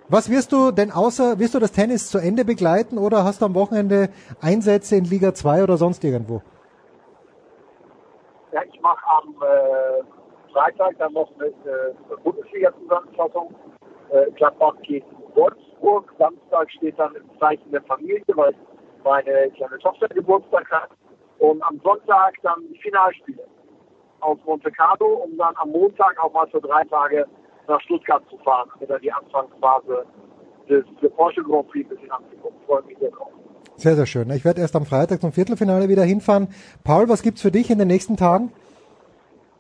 [0.09, 3.47] was wirst du denn außer, wirst du das Tennis zu Ende begleiten oder hast du
[3.47, 6.43] am Wochenende Einsätze in Liga 2 oder sonst irgendwo?
[8.53, 13.55] Ja, ich mache am äh, Freitag dann noch eine äh, Bundesliga-Zusammenfassung.
[14.11, 16.13] Äh, Gladbach gegen Wolfsburg.
[16.19, 18.55] Samstag steht dann im Zeichen der Familie, weil
[19.05, 20.91] meine kleine Tochter Geburtstag hat.
[21.39, 23.43] Und am Sonntag dann die Finalspiele
[24.21, 27.27] aus Monte Carlo, um dann am Montag auch mal für drei Tage
[27.67, 30.05] nach Stuttgart zu fahren, mir dann die Anfangsphase
[30.69, 30.85] des
[31.17, 32.61] Porsche Grand Prix ein bisschen anzugucken.
[32.67, 33.33] Freue mich sehr drauf.
[33.77, 34.31] Sehr, sehr schön.
[34.31, 36.49] Ich werde erst am Freitag zum Viertelfinale wieder hinfahren.
[36.85, 38.53] Paul, was gibt's für dich in den nächsten Tagen?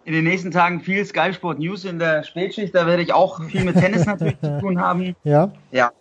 [0.05, 2.75] In den nächsten Tagen viel Sky Sport News in der Spätschicht.
[2.75, 5.15] Da werde ich auch viel mit Tennis natürlich zu tun haben.
[5.25, 5.53] Ja.
[5.71, 5.93] Ja.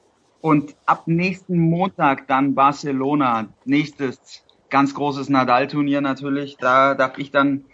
[0.41, 3.47] Und ab nächsten Montag dann Barcelona.
[3.65, 4.19] Nächstes
[4.71, 6.57] ganz großes Nadal-Turnier natürlich.
[6.57, 7.65] Da darf ich dann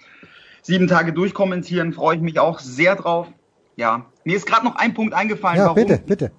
[0.61, 1.93] sieben Tage durchkommentieren.
[1.93, 3.27] Freue ich mich auch sehr drauf.
[3.77, 4.05] Ja.
[4.25, 6.31] Mir ist gerade noch ein Punkt eingefallen, Ja, warum, bitte, bitte.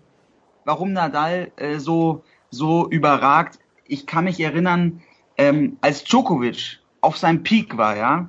[0.67, 3.59] warum Nadal äh, so, so überragt.
[3.89, 5.03] Ich kann mich erinnern,
[5.37, 8.29] ähm, als Djokovic auf seinem Peak war, ja,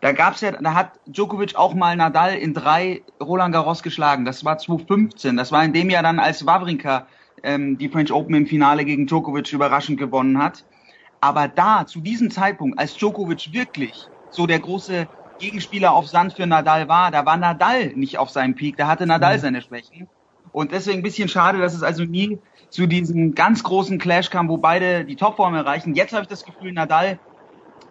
[0.00, 4.24] da gab's ja, da hat Djokovic auch mal Nadal in drei Roland Garros geschlagen.
[4.24, 5.36] Das war 2015.
[5.36, 7.06] Das war in dem Jahr dann, als Wawrinka
[7.42, 10.64] ähm, die French Open im Finale gegen Djokovic überraschend gewonnen hat.
[11.20, 16.46] Aber da, zu diesem Zeitpunkt, als Djokovic wirklich so der große Gegenspieler auf Sand für
[16.46, 20.08] Nadal war, da war Nadal nicht auf seinem Peak, da hatte Nadal seine Schwächen.
[20.52, 22.38] Und deswegen ein bisschen schade, dass es also nie
[22.70, 25.94] zu diesem ganz großen Clash kam, wo beide die Topform erreichen.
[25.94, 27.18] Jetzt habe ich das Gefühl, Nadal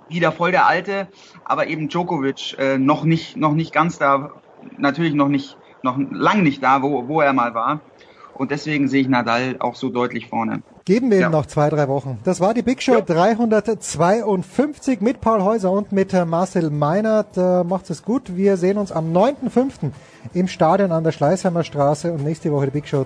[0.10, 1.08] wieder voll der Alte,
[1.44, 4.32] aber eben Djokovic äh, noch nicht, noch nicht ganz da,
[4.78, 7.80] natürlich noch nicht, noch lang nicht da, wo, wo er mal war.
[8.36, 10.62] Und deswegen sehe ich Nadal auch so deutlich vorne.
[10.84, 11.30] Geben wir ihm Ja.
[11.30, 12.20] noch zwei, drei Wochen.
[12.26, 17.38] Das war die Big Show 352 mit Paul Häuser und mit äh, Marcel Meinert.
[17.38, 18.36] Äh, macht es gut.
[18.36, 19.92] Wir sehen uns am 9.5.
[20.34, 23.06] im Stadion an der Schleißheimer Straße und nächste Woche die Big Show